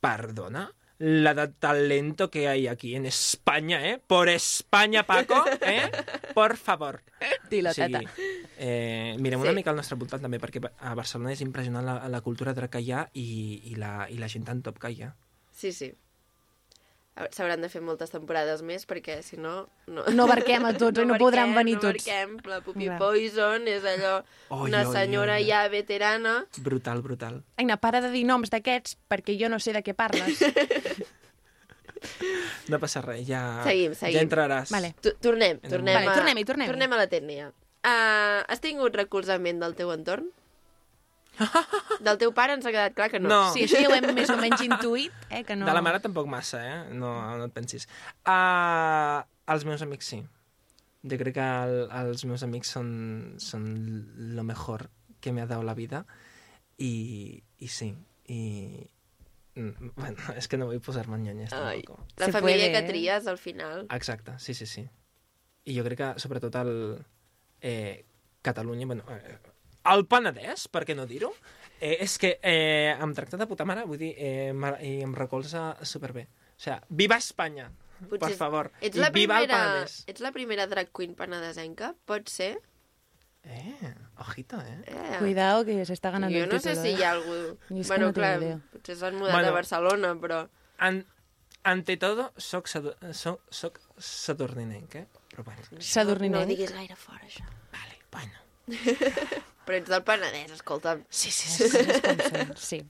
Perdona, 0.00 0.68
la 0.98 1.32
de 1.34 1.48
talento 1.48 2.30
que 2.30 2.46
hay 2.48 2.66
aquí 2.68 2.94
en 2.94 3.06
España, 3.06 3.88
¿eh? 3.90 4.00
Por 4.06 4.28
España, 4.28 5.02
Paco, 5.04 5.44
¿eh? 5.62 5.90
Por 6.34 6.56
favor. 6.56 7.02
Dilo, 7.50 7.72
sigui, 7.72 7.92
tata. 7.92 8.10
Eh, 8.58 9.16
mirem 9.18 9.40
Sí. 9.40 9.46
una 9.48 9.52
mica 9.56 9.70
al 9.70 9.76
nostre 9.76 9.96
voltant 9.98 10.22
també, 10.22 10.38
perquè 10.38 10.62
a 10.78 10.94
Barcelona 10.94 11.32
és 11.34 11.40
impressionant 11.42 11.84
la, 11.84 11.96
la 12.08 12.20
cultura 12.22 12.54
drag 12.54 12.70
que 12.70 12.80
hi 12.84 12.92
ha 12.92 13.08
i, 13.14 13.26
i, 13.72 13.74
la, 13.80 14.06
i 14.08 14.18
la 14.20 14.28
gent 14.28 14.44
tan 14.46 14.62
top 14.62 14.78
que 14.78 14.92
hi 14.94 15.02
ha. 15.02 15.14
Sí, 15.52 15.72
sí. 15.72 15.90
S'hauran 17.30 17.60
de 17.62 17.68
fer 17.70 17.80
moltes 17.84 18.10
temporades 18.10 18.62
més 18.66 18.86
perquè 18.90 19.20
si 19.22 19.36
no... 19.38 19.68
No, 19.86 20.02
No 20.10 20.24
abarquem 20.26 20.64
a 20.66 20.72
tots, 20.74 20.98
oi? 21.02 21.06
No 21.06 21.14
podran 21.20 21.54
venir 21.54 21.76
no 21.78 21.84
tots. 21.86 22.08
Abarquem. 22.08 22.36
La 22.50 22.60
Puppy 22.64 22.88
Clar. 22.88 22.98
Poison 22.98 23.68
és 23.70 23.84
allò, 23.86 24.16
Oi, 24.50 24.68
una 24.70 24.82
oi, 24.86 24.92
senyora 24.96 25.36
oi. 25.38 25.46
ja 25.46 25.62
veterana. 25.70 26.34
Brutal, 26.58 27.02
brutal. 27.06 27.42
Aina, 27.56 27.76
para 27.78 28.00
de 28.02 28.10
dir 28.10 28.24
noms 28.26 28.50
d'aquests 28.50 28.96
perquè 29.08 29.38
jo 29.38 29.48
no 29.52 29.60
sé 29.62 29.72
de 29.76 29.82
què 29.86 29.94
parles. 29.94 30.42
No 32.68 32.76
passa 32.80 33.00
res, 33.04 33.22
ja... 33.28 33.40
Seguim, 33.64 33.94
seguim. 33.96 34.16
Ja 34.18 34.22
entraràs. 34.24 34.72
Tu- 35.00 35.14
Tornem, 35.24 35.56
tornem, 35.64 35.94
Vale, 35.96 36.10
a... 36.12 36.16
tornem-hi, 36.18 36.44
tornem-hi. 36.44 36.68
tornem 36.72 36.92
a 36.92 36.98
la 37.00 37.06
tècnia. 37.08 37.46
Uh, 37.84 38.40
has 38.48 38.60
tingut 38.64 38.96
recolzament 38.96 39.60
del 39.62 39.72
teu 39.78 39.92
entorn? 39.92 40.26
Del 42.06 42.18
teu 42.20 42.32
pare 42.36 42.56
ens 42.58 42.66
ha 42.66 42.72
quedat 42.74 42.94
clar 42.96 43.10
que 43.12 43.20
no. 43.20 43.30
No. 43.32 43.40
Sí, 43.54 43.64
això 43.66 43.82
ja 43.82 43.90
ho 43.90 43.96
hem 43.96 44.10
més 44.16 44.30
o 44.32 44.36
menys 44.40 44.64
intuït, 44.66 45.14
eh, 45.30 45.42
que 45.46 45.56
no... 45.58 45.66
De 45.68 45.74
la 45.76 45.82
mare 45.84 46.00
tampoc 46.04 46.28
massa, 46.30 46.62
eh? 46.62 46.78
No, 46.94 47.12
no 47.38 47.48
et 47.50 47.54
pensis. 47.56 47.88
Uh, 48.22 49.22
els 49.54 49.66
meus 49.68 49.84
amics 49.86 50.12
sí. 50.14 50.22
Jo 51.04 51.18
crec 51.20 51.36
que 51.36 51.46
el, 51.66 51.78
els 52.00 52.24
meus 52.28 52.44
amics 52.46 52.70
són, 52.78 52.90
són 53.42 53.66
lo 54.36 54.44
mejor 54.46 54.88
que 55.20 55.32
me 55.32 55.42
ha 55.42 55.46
dado 55.50 55.64
la 55.66 55.76
vida 55.76 56.04
i, 56.78 57.42
i 57.58 57.68
sí, 57.68 57.92
i... 58.28 58.40
Bueno, 59.54 60.18
és 60.38 60.48
que 60.50 60.58
no 60.58 60.66
vull 60.66 60.80
posar-me 60.82 61.14
en 61.20 61.28
nyonyes 61.28 61.52
Ai, 61.54 61.84
tampoc. 61.86 62.14
la 62.18 62.28
família 62.34 62.72
que 62.74 62.82
tries 62.88 63.28
al 63.30 63.38
final. 63.38 63.86
Exacte, 63.94 64.38
sí, 64.42 64.54
sí, 64.58 64.66
sí. 64.66 64.88
I 65.64 65.76
jo 65.78 65.84
crec 65.86 66.00
que, 66.00 66.08
sobretot, 66.20 66.56
el 66.60 66.72
eh, 67.60 68.04
Catalunya, 68.44 68.86
bueno, 68.86 69.04
eh, 69.08 69.38
el 69.92 70.06
Penedès, 70.08 70.68
per 70.72 70.84
què 70.88 70.94
no 70.96 71.04
dir-ho? 71.06 71.32
Eh, 71.80 71.96
és 72.04 72.16
que 72.18 72.38
eh, 72.40 72.94
em 72.96 73.12
tracta 73.14 73.36
de 73.36 73.46
puta 73.50 73.64
mare, 73.68 73.84
vull 73.84 73.98
dir, 74.00 74.12
eh, 74.16 74.52
i 74.82 74.92
em 75.04 75.14
recolza 75.14 75.74
superbé. 75.82 76.28
O 76.54 76.60
sigui, 76.64 76.78
viva 77.02 77.16
Espanya, 77.20 77.70
per 78.20 78.30
favor. 78.38 78.70
Ets 78.80 78.96
I 78.96 79.00
la, 79.02 79.10
viva 79.10 79.40
el 79.40 79.46
primera, 79.48 79.64
Penedès. 79.74 79.96
ets 80.08 80.22
la 80.24 80.30
primera 80.32 80.66
drag 80.70 80.92
queen 80.94 81.14
penedesenca? 81.18 81.94
Pot 82.06 82.30
ser? 82.32 82.54
Eh, 83.44 83.90
ojito, 84.24 84.56
eh? 84.62 84.78
Eh. 84.86 85.16
Cuidado, 85.18 85.64
que 85.66 85.82
s'està 85.84 86.10
ganant 86.14 86.32
jo 86.32 86.44
el 86.46 86.48
no 86.48 86.56
títol, 86.56 86.64
sé 86.64 86.76
si 86.80 86.94
eh? 86.94 86.96
hi 86.96 87.02
ha 87.04 87.10
algú... 87.12 87.34
Jo 87.68 87.76
és 87.82 87.82
que 87.84 87.90
bueno, 87.92 88.06
no 88.08 88.14
clar, 88.16 88.38
idea. 88.40 88.60
potser 88.72 88.96
s'han 88.96 89.18
mudat 89.18 89.34
Bueno. 89.36 89.50
a 89.50 89.56
Barcelona, 89.58 90.14
però... 90.22 90.38
An, 90.78 91.02
ante 91.64 91.98
todo, 92.00 92.30
soc, 92.38 92.70
sadu, 92.72 92.94
soc, 93.12 93.42
soc 93.52 93.82
sadurninenc, 93.98 94.96
eh? 95.02 95.04
Però 95.34 95.44
bueno. 95.44 95.60
Sadurninenc? 95.76 96.38
No 96.38 96.46
ho 96.46 96.48
diguis 96.54 96.72
gaire 96.72 96.96
fora, 96.96 97.20
això. 97.28 97.44
Vale, 97.74 98.00
bueno. 98.14 98.40
Però 98.66 99.76
ets 99.78 99.88
del 99.90 100.02
Penedès, 100.04 100.50
escolta'm. 100.52 101.04
Sí, 101.08 101.30
sí, 101.30 101.48
sí. 101.48 101.78
sí. 102.56 102.82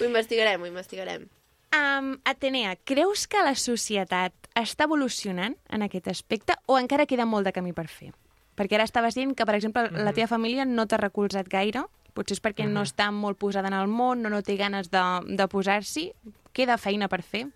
Ho 0.00 0.04
investigarem, 0.04 0.62
ho 0.62 0.66
investigarem. 0.66 1.28
Um, 1.74 2.18
Atenea, 2.24 2.76
creus 2.86 3.26
que 3.26 3.40
la 3.42 3.54
societat 3.58 4.32
està 4.54 4.86
evolucionant 4.86 5.56
en 5.74 5.82
aquest 5.82 6.06
aspecte 6.08 6.54
o 6.70 6.78
encara 6.78 7.06
queda 7.10 7.26
molt 7.26 7.46
de 7.48 7.52
camí 7.56 7.72
per 7.74 7.88
fer? 7.90 8.12
Perquè 8.54 8.76
ara 8.78 8.86
estaves 8.86 9.16
dient 9.18 9.34
que, 9.34 9.44
per 9.46 9.56
exemple, 9.56 9.88
la 9.90 10.10
Mhm. 10.10 10.14
teva 10.14 10.28
família 10.28 10.64
no 10.64 10.86
t'ha 10.86 10.96
recolzat 11.00 11.48
gaire, 11.50 11.82
potser 12.14 12.36
és 12.36 12.42
perquè 12.42 12.68
no 12.68 12.80
Mhm. 12.80 12.86
està 12.86 13.10
molt 13.10 13.38
posada 13.38 13.66
en 13.68 13.74
el 13.74 13.88
món, 13.88 14.22
no, 14.22 14.30
no 14.30 14.42
té 14.42 14.54
ganes 14.56 14.90
de, 14.90 15.02
de 15.26 15.48
posar-s'hi. 15.48 16.12
Queda 16.52 16.78
feina 16.78 17.08
per 17.08 17.22
fer? 17.22 17.48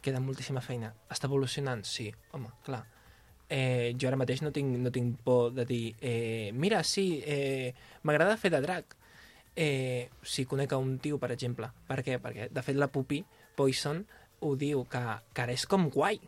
Queda 0.00 0.20
moltíssima 0.20 0.62
feina. 0.62 0.94
Està 1.10 1.26
evolucionant? 1.26 1.84
Sí, 1.84 2.14
home, 2.32 2.48
clar. 2.64 2.86
Eh, 3.50 3.96
jo 3.98 4.06
ara 4.06 4.18
mateix 4.20 4.44
no 4.44 4.52
tinc, 4.54 4.76
no 4.78 4.92
tinc 4.94 5.18
por 5.26 5.50
de 5.50 5.64
dir 5.66 5.84
eh, 5.98 6.52
mira, 6.54 6.84
sí, 6.86 7.20
eh, 7.26 7.74
m'agrada 8.06 8.38
fer 8.38 8.52
de 8.54 8.60
drac. 8.62 8.96
Eh, 9.56 10.08
si 10.22 10.46
conec 10.46 10.72
a 10.72 10.78
un 10.78 10.98
tio, 11.02 11.18
per 11.18 11.32
exemple. 11.34 11.68
Per 11.88 11.98
què? 12.06 12.20
Perquè, 12.22 12.46
de 12.54 12.62
fet, 12.62 12.78
la 12.78 12.88
Pupi 12.94 13.24
Poison 13.58 14.04
ho 14.46 14.54
diu, 14.56 14.84
que, 14.88 15.02
que 15.34 15.42
ara 15.42 15.56
és 15.56 15.66
com 15.66 15.88
guai 15.90 16.20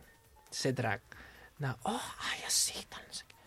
ser 0.51 0.73
drac. 0.77 1.15
De, 1.57 1.71
oh, 1.89 2.09
ai, 2.29 2.43
sí, 2.51 2.83
tal, 2.91 3.07
no 3.07 3.15
sé 3.15 3.29
què. 3.29 3.39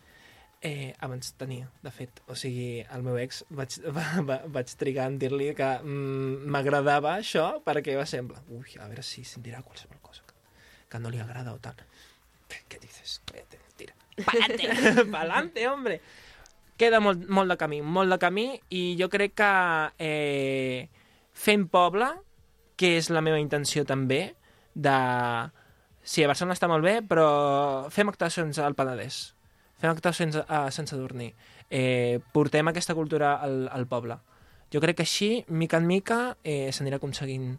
Eh, 0.67 0.95
abans 1.05 1.35
tenia, 1.37 1.69
de 1.83 1.93
fet. 1.93 2.23
O 2.33 2.35
sigui, 2.35 2.81
el 2.81 3.05
meu 3.05 3.19
ex 3.21 3.43
vaig, 3.53 3.77
va, 3.97 4.07
va, 4.25 4.39
vaig 4.57 4.73
trigar 4.81 5.05
en 5.11 5.19
dir-li 5.21 5.51
que 5.57 5.69
mm, 5.83 6.49
m'agradava 6.49 7.13
això 7.21 7.61
perquè 7.65 7.95
va 7.99 8.09
plan, 8.09 8.49
ui, 8.57 8.73
a 8.81 8.89
veure 8.89 9.05
si 9.05 9.23
se'n 9.23 9.45
dirà 9.45 9.61
qualsevol 9.61 10.01
cosa 10.01 10.25
que, 10.25 10.41
que 10.89 11.03
no 11.03 11.13
li 11.13 11.21
agrada 11.21 11.53
o 11.53 11.61
tal. 11.61 11.85
Què 12.47 12.81
dices? 12.81 13.21
Tira. 13.27 13.66
Pa'lante. 14.25 14.69
Pa'lante, 15.15 15.67
hombre. 15.67 15.99
Queda 16.77 16.99
molt, 17.01 17.23
molt 17.29 17.49
de 17.49 17.57
camí, 17.57 17.81
molt 17.81 18.13
de 18.13 18.19
camí, 18.21 18.47
i 18.69 18.95
jo 18.99 19.09
crec 19.09 19.33
que 19.39 19.51
eh, 19.97 20.89
fent 21.33 21.65
poble, 21.73 22.11
que 22.77 22.95
és 22.99 23.09
la 23.09 23.23
meva 23.25 23.41
intenció 23.41 23.85
també, 23.85 24.35
de... 24.77 24.97
Sí, 26.07 26.23
a 26.23 26.29
Barcelona 26.29 26.55
està 26.55 26.69
molt 26.71 26.85
bé, 26.85 27.01
però 27.03 27.89
fem 27.91 28.07
actuacions 28.07 28.61
al 28.63 28.77
Penedès. 28.77 29.17
Fem 29.77 29.91
actuacions 29.91 30.37
a 30.39 30.61
Sant 30.71 30.87
Sadurní. 30.87 31.27
Eh, 31.69 32.21
portem 32.33 32.69
aquesta 32.71 32.95
cultura 32.95 33.35
al, 33.43 33.65
al 33.73 33.89
poble. 33.89 34.15
Jo 34.71 34.79
crec 34.83 35.01
que 35.01 35.05
així, 35.07 35.31
mica 35.49 35.81
en 35.81 35.89
mica, 35.89 36.37
eh, 36.43 36.71
s'anirà 36.71 37.01
aconseguint 37.01 37.57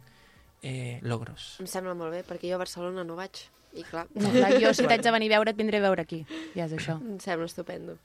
eh, 0.63 0.99
logros. 1.03 1.55
Em 1.61 1.69
sembla 1.69 1.95
molt 1.97 2.15
bé, 2.15 2.23
perquè 2.25 2.49
jo 2.49 2.57
a 2.57 2.63
Barcelona 2.63 3.05
no 3.05 3.19
vaig. 3.19 3.45
I 3.73 3.83
clar... 3.85 4.07
No, 4.15 4.31
clar, 4.33 4.53
jo 4.61 4.73
si 4.73 4.85
t'haig 4.89 5.03
de 5.05 5.11
venir 5.13 5.29
a 5.31 5.37
veure, 5.37 5.53
et 5.53 5.59
vindré 5.59 5.77
a 5.81 5.85
veure 5.85 6.01
aquí. 6.05 6.23
Ja 6.55 6.65
és 6.65 6.73
això. 6.77 6.97
Em 6.97 7.19
sembla 7.21 7.45
estupendo. 7.49 7.97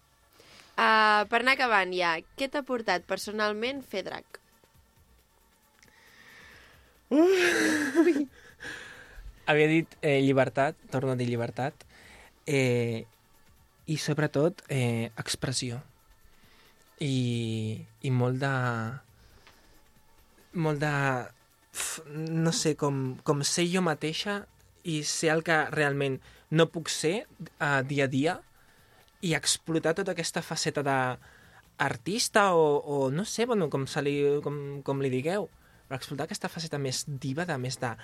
Uh, 0.75 1.23
per 1.31 1.41
anar 1.41 1.55
acabant 1.55 1.93
ja, 1.95 2.17
què 2.39 2.49
t'ha 2.51 2.65
portat 2.67 3.05
personalment 3.07 3.83
fer 3.87 4.03
drac? 4.07 4.41
Havia 9.47 9.69
dit 9.71 9.97
eh, 10.01 10.21
llibertat, 10.25 10.77
torno 10.91 11.13
a 11.13 11.19
dir 11.21 11.29
llibertat, 11.29 11.85
eh, 12.49 13.05
i 13.87 13.97
sobretot 14.01 14.65
eh, 14.73 15.13
expressió. 15.21 15.83
I, 17.05 17.79
I 18.03 18.11
molt 18.11 18.41
de... 18.43 18.53
Molt 20.55 20.81
de... 20.83 20.93
No 22.17 22.53
sé, 22.55 22.75
com, 22.79 23.19
com 23.27 23.43
ser 23.47 23.67
jo 23.71 23.83
mateixa 23.83 24.45
i 24.85 25.03
ser 25.09 25.31
el 25.35 25.43
que 25.47 25.57
realment 25.73 26.19
no 26.55 26.67
puc 26.71 26.89
ser 26.93 27.25
uh, 27.61 27.81
dia 27.89 28.05
a 28.05 28.11
dia 28.13 28.35
i 29.25 29.33
explotar 29.35 29.95
tota 29.97 30.13
aquesta 30.13 30.43
faceta 30.45 30.83
d'artista 30.85 32.51
o, 32.55 32.65
o 32.85 33.11
no 33.11 33.25
sé, 33.25 33.47
bueno, 33.47 33.71
com, 33.73 33.87
se 33.89 34.03
li, 34.05 34.19
com, 34.45 34.83
com 34.85 35.01
li 35.01 35.11
digueu, 35.11 35.49
però 35.89 35.97
explotar 35.99 36.27
aquesta 36.29 36.51
faceta 36.53 36.79
més 36.79 37.05
diva, 37.09 37.47
de 37.49 37.57
més 37.59 37.79
de 37.81 37.95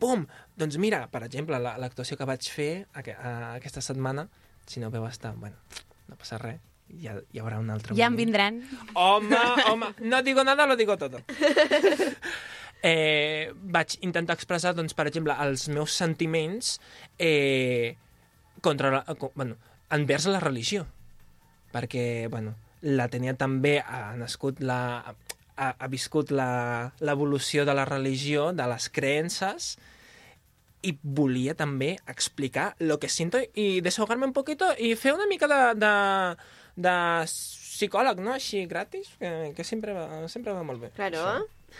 pum! 0.00 0.24
Doncs 0.56 0.76
mira, 0.80 1.04
per 1.12 1.22
exemple, 1.28 1.58
la- 1.60 1.76
l'actuació 1.80 2.16
que 2.16 2.26
vaig 2.28 2.48
fer 2.52 2.86
aqu 2.96 3.12
a, 3.16 3.54
aquesta 3.58 3.80
setmana, 3.84 4.26
si 4.66 4.80
no 4.80 4.90
veu 4.90 5.04
estar, 5.08 5.34
bueno, 5.36 5.56
no 6.08 6.16
passa 6.16 6.40
res, 6.40 6.58
hi, 6.88 7.06
ha, 7.08 7.14
hi 7.32 7.40
haurà 7.42 7.60
un 7.60 7.70
altre 7.70 7.94
Ja 7.96 8.06
en 8.08 8.12
moment. 8.12 8.24
vindran. 8.24 8.60
Home, 8.94 9.36
home, 9.70 9.92
no 10.00 10.22
digo 10.22 10.44
nada, 10.44 10.66
lo 10.66 10.76
digo 10.76 10.96
todo. 10.96 11.20
eh, 12.86 13.50
vaig 13.74 13.96
intentar 14.06 14.36
expressar, 14.38 14.74
doncs, 14.78 14.94
per 14.94 15.08
exemple, 15.10 15.34
els 15.42 15.66
meus 15.74 15.94
sentiments 15.98 16.76
eh, 17.18 17.96
contra 18.62 18.92
la, 18.94 19.02
bueno, 19.34 19.56
envers 19.90 20.28
la 20.30 20.38
religió. 20.42 20.86
Perquè, 21.74 22.28
bueno, 22.30 22.54
la 22.86 23.08
tenia 23.10 23.34
també, 23.36 23.80
ha 23.82 24.14
nascut 24.16 24.60
la, 24.62 24.78
ha, 25.56 25.68
ha 25.74 25.88
viscut 25.90 26.30
la- 26.30 26.92
l'evolució 27.00 27.64
de 27.66 27.74
la 27.74 27.84
religió, 27.88 28.52
de 28.54 28.66
les 28.70 28.88
creences, 28.94 29.74
i 30.86 30.92
volia 31.02 31.56
també 31.58 31.96
explicar 32.06 32.76
lo 32.78 33.00
que 33.02 33.08
siento 33.10 33.40
i 33.58 33.80
desahogar-me 33.82 34.28
un 34.28 34.34
poquito 34.36 34.68
i 34.78 34.92
fer 34.94 35.16
una 35.16 35.26
mica 35.26 35.48
de, 35.50 35.58
de, 35.82 35.92
de 36.86 36.94
psicòleg, 37.26 38.20
no? 38.22 38.36
Així, 38.36 38.62
gratis, 38.70 39.10
que, 39.18 39.32
que 39.56 39.64
sempre, 39.66 39.96
va, 39.96 40.28
sempre 40.30 40.54
va 40.54 40.62
molt 40.62 40.84
bé. 40.86 40.92
Claro. 40.94 41.24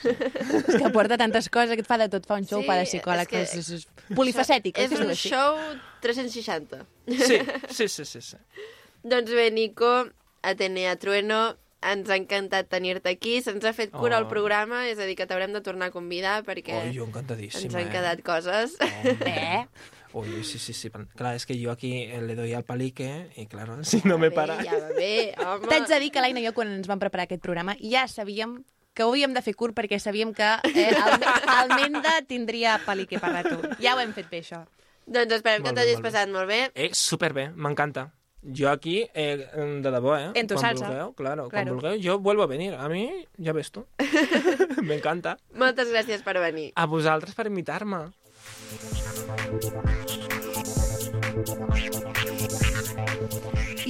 És 0.69 0.77
que 0.77 0.91
porta 0.95 1.17
tantes 1.19 1.49
coses, 1.49 1.75
que 1.75 1.81
et 1.83 1.89
fa 1.89 1.99
de 1.99 2.09
tot, 2.13 2.27
fa 2.27 2.37
un 2.41 2.47
show, 2.47 2.61
Sí, 2.63 2.67
fa 2.69 2.77
de 2.77 2.85
psicòleg, 2.89 3.33
és 3.33 3.51
que- 3.53 3.61
és, 3.61 3.71
és, 3.71 3.71
és 3.83 4.15
polifacètic. 4.17 4.79
És 4.79 4.91
es 4.91 4.97
diu 4.99 5.05
un 5.07 5.11
així. 5.15 5.29
show 5.33 5.57
360. 6.03 6.85
Sí, 7.07 7.39
sí, 7.77 7.89
sí, 7.89 8.05
sí. 8.05 8.21
sí. 8.21 8.37
Doncs 9.03 9.31
bé, 9.31 9.51
Nico, 9.51 10.09
Atenea 10.43 10.97
Trueno, 10.97 11.57
ens 11.87 12.09
ha 12.11 12.17
encantat 12.19 12.69
tenir-te 12.69 13.11
aquí. 13.13 13.41
Se'ns 13.43 13.65
ha 13.65 13.73
fet 13.77 13.91
cura 13.95 14.17
Oh. 14.19 14.23
el 14.25 14.27
programa, 14.31 14.87
és 14.89 14.99
a 14.99 15.05
dir, 15.07 15.15
que 15.17 15.27
t'haurem 15.27 15.53
de 15.55 15.61
tornar 15.63 15.89
a 15.89 15.95
convidar 15.95 16.41
perquè 16.45 16.75
Oh, 16.75 16.87
jo 16.93 17.07
ens 17.07 17.75
han 17.75 17.87
eh? 17.87 17.91
quedat 17.93 18.23
coses. 18.27 18.77
Eh? 19.27 19.67
Ui, 20.17 20.43
sí, 20.45 20.59
sí, 20.59 20.73
sí. 20.73 20.89
Clar, 20.89 21.35
és 21.37 21.45
que 21.45 21.55
jo 21.61 21.71
aquí 21.71 22.07
le 22.09 22.35
doy 22.35 22.55
al 22.57 22.65
palique 22.65 23.29
i, 23.37 23.45
claro, 23.47 23.83
si 23.85 24.01
no 24.05 24.17
me 24.17 24.31
para... 24.31 24.57
Ja 24.65 24.79
va 24.81 24.95
bé, 24.97 25.35
home. 25.37 25.67
T'haig 25.69 25.87
de 25.91 25.99
dir 26.01 26.11
que 26.15 26.23
l'Aina 26.25 26.41
i 26.41 26.47
jo, 26.47 26.55
quan 26.57 26.71
ens 26.73 26.89
vam 26.89 26.99
preparar 27.03 27.27
aquest 27.27 27.43
programa, 27.45 27.75
ja 27.83 28.07
sabíem 28.09 28.63
que 28.97 29.05
ho 29.05 29.13
havíem 29.13 29.35
de 29.37 29.43
fer 29.45 29.53
curt 29.55 29.77
perquè 29.77 30.01
sabíem 30.01 30.33
que 30.35 30.49
eh, 30.73 30.89
el, 30.89 31.27
el 31.61 31.73
Menda 31.79 32.17
tindria 32.27 32.79
pel·li 32.87 33.05
per 33.13 33.29
rato. 33.29 33.61
Ja 33.83 33.95
ho 33.95 34.01
hem 34.01 34.17
fet 34.17 34.31
bé, 34.33 34.41
això. 34.41 34.65
Doncs 35.07 35.37
esperem 35.37 35.63
Molt 35.63 35.69
que 35.71 35.81
t'hagis 35.83 36.01
passat 36.03 36.33
molt 36.33 36.49
bé. 36.51 36.63
Eh, 36.75 36.91
superbé, 36.97 37.51
m'encanta. 37.55 38.09
Jo 38.57 38.71
aquí, 38.71 39.01
eh, 39.15 39.37
de 39.83 39.91
debò, 39.91 40.15
eh? 40.17 40.31
En 40.39 40.47
tu 40.47 40.55
quan 40.55 40.69
salsa. 40.71 40.89
Vulgueu, 40.89 41.13
claro, 41.19 41.49
Claro. 41.51 41.51
Quan 41.51 41.69
vulgueu, 41.75 42.01
yo 42.01 42.19
vuelvo 42.19 42.43
a 42.45 42.47
venir. 42.47 42.75
A 42.75 42.89
mi, 42.89 43.09
ja 43.43 43.53
ves 43.53 43.73
tu. 43.75 43.85
M'encanta. 44.89 45.37
Moltes 45.55 45.91
gràcies 45.91 46.23
per 46.23 46.39
venir. 46.39 46.71
A 46.75 46.87
vosaltres 46.87 47.35
per 47.35 47.47
invitar-me. 47.51 48.07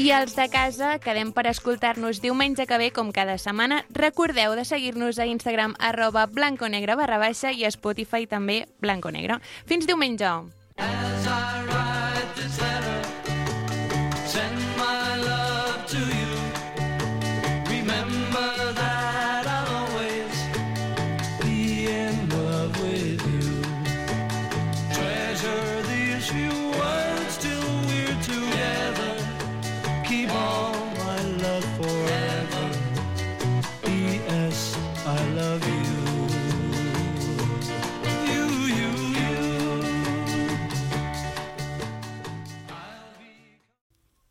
I 0.06 0.12
els 0.14 0.36
de 0.38 0.44
casa 0.46 0.88
quedem 1.02 1.32
per 1.34 1.48
escoltar-nos 1.50 2.20
diumenge 2.22 2.62
que 2.70 2.76
ve, 2.78 2.92
com 2.94 3.08
cada 3.10 3.34
setmana. 3.42 3.80
Recordeu 3.90 4.54
de 4.54 4.62
seguir-nos 4.62 5.18
a 5.18 5.26
Instagram 5.26 5.74
arroba 5.82 6.28
blanconegre 6.30 6.94
barra 6.94 7.18
baixa 7.18 7.50
i 7.50 7.66
a 7.66 7.72
Spotify 7.74 8.30
també 8.30 8.60
blanconegre. 8.78 9.40
Fins 9.66 9.90
diumenge! 9.90 10.30
As 10.78 11.26
I 11.26 11.85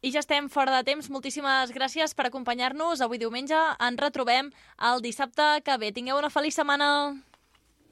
I 0.06 0.12
ja 0.14 0.22
estem 0.22 0.46
fora 0.54 0.70
de 0.76 0.86
temps. 0.86 1.08
Moltíssimes 1.10 1.72
gràcies 1.74 2.12
per 2.14 2.28
acompanyar-nos 2.28 3.02
avui 3.02 3.18
diumenge. 3.18 3.58
Ens 3.82 3.98
retrobem 3.98 4.52
el 4.90 5.02
dissabte 5.02 5.48
que 5.66 5.80
ve. 5.82 5.90
Tingueu 5.96 6.22
una 6.22 6.30
feliç 6.30 6.54
setmana. 6.60 6.90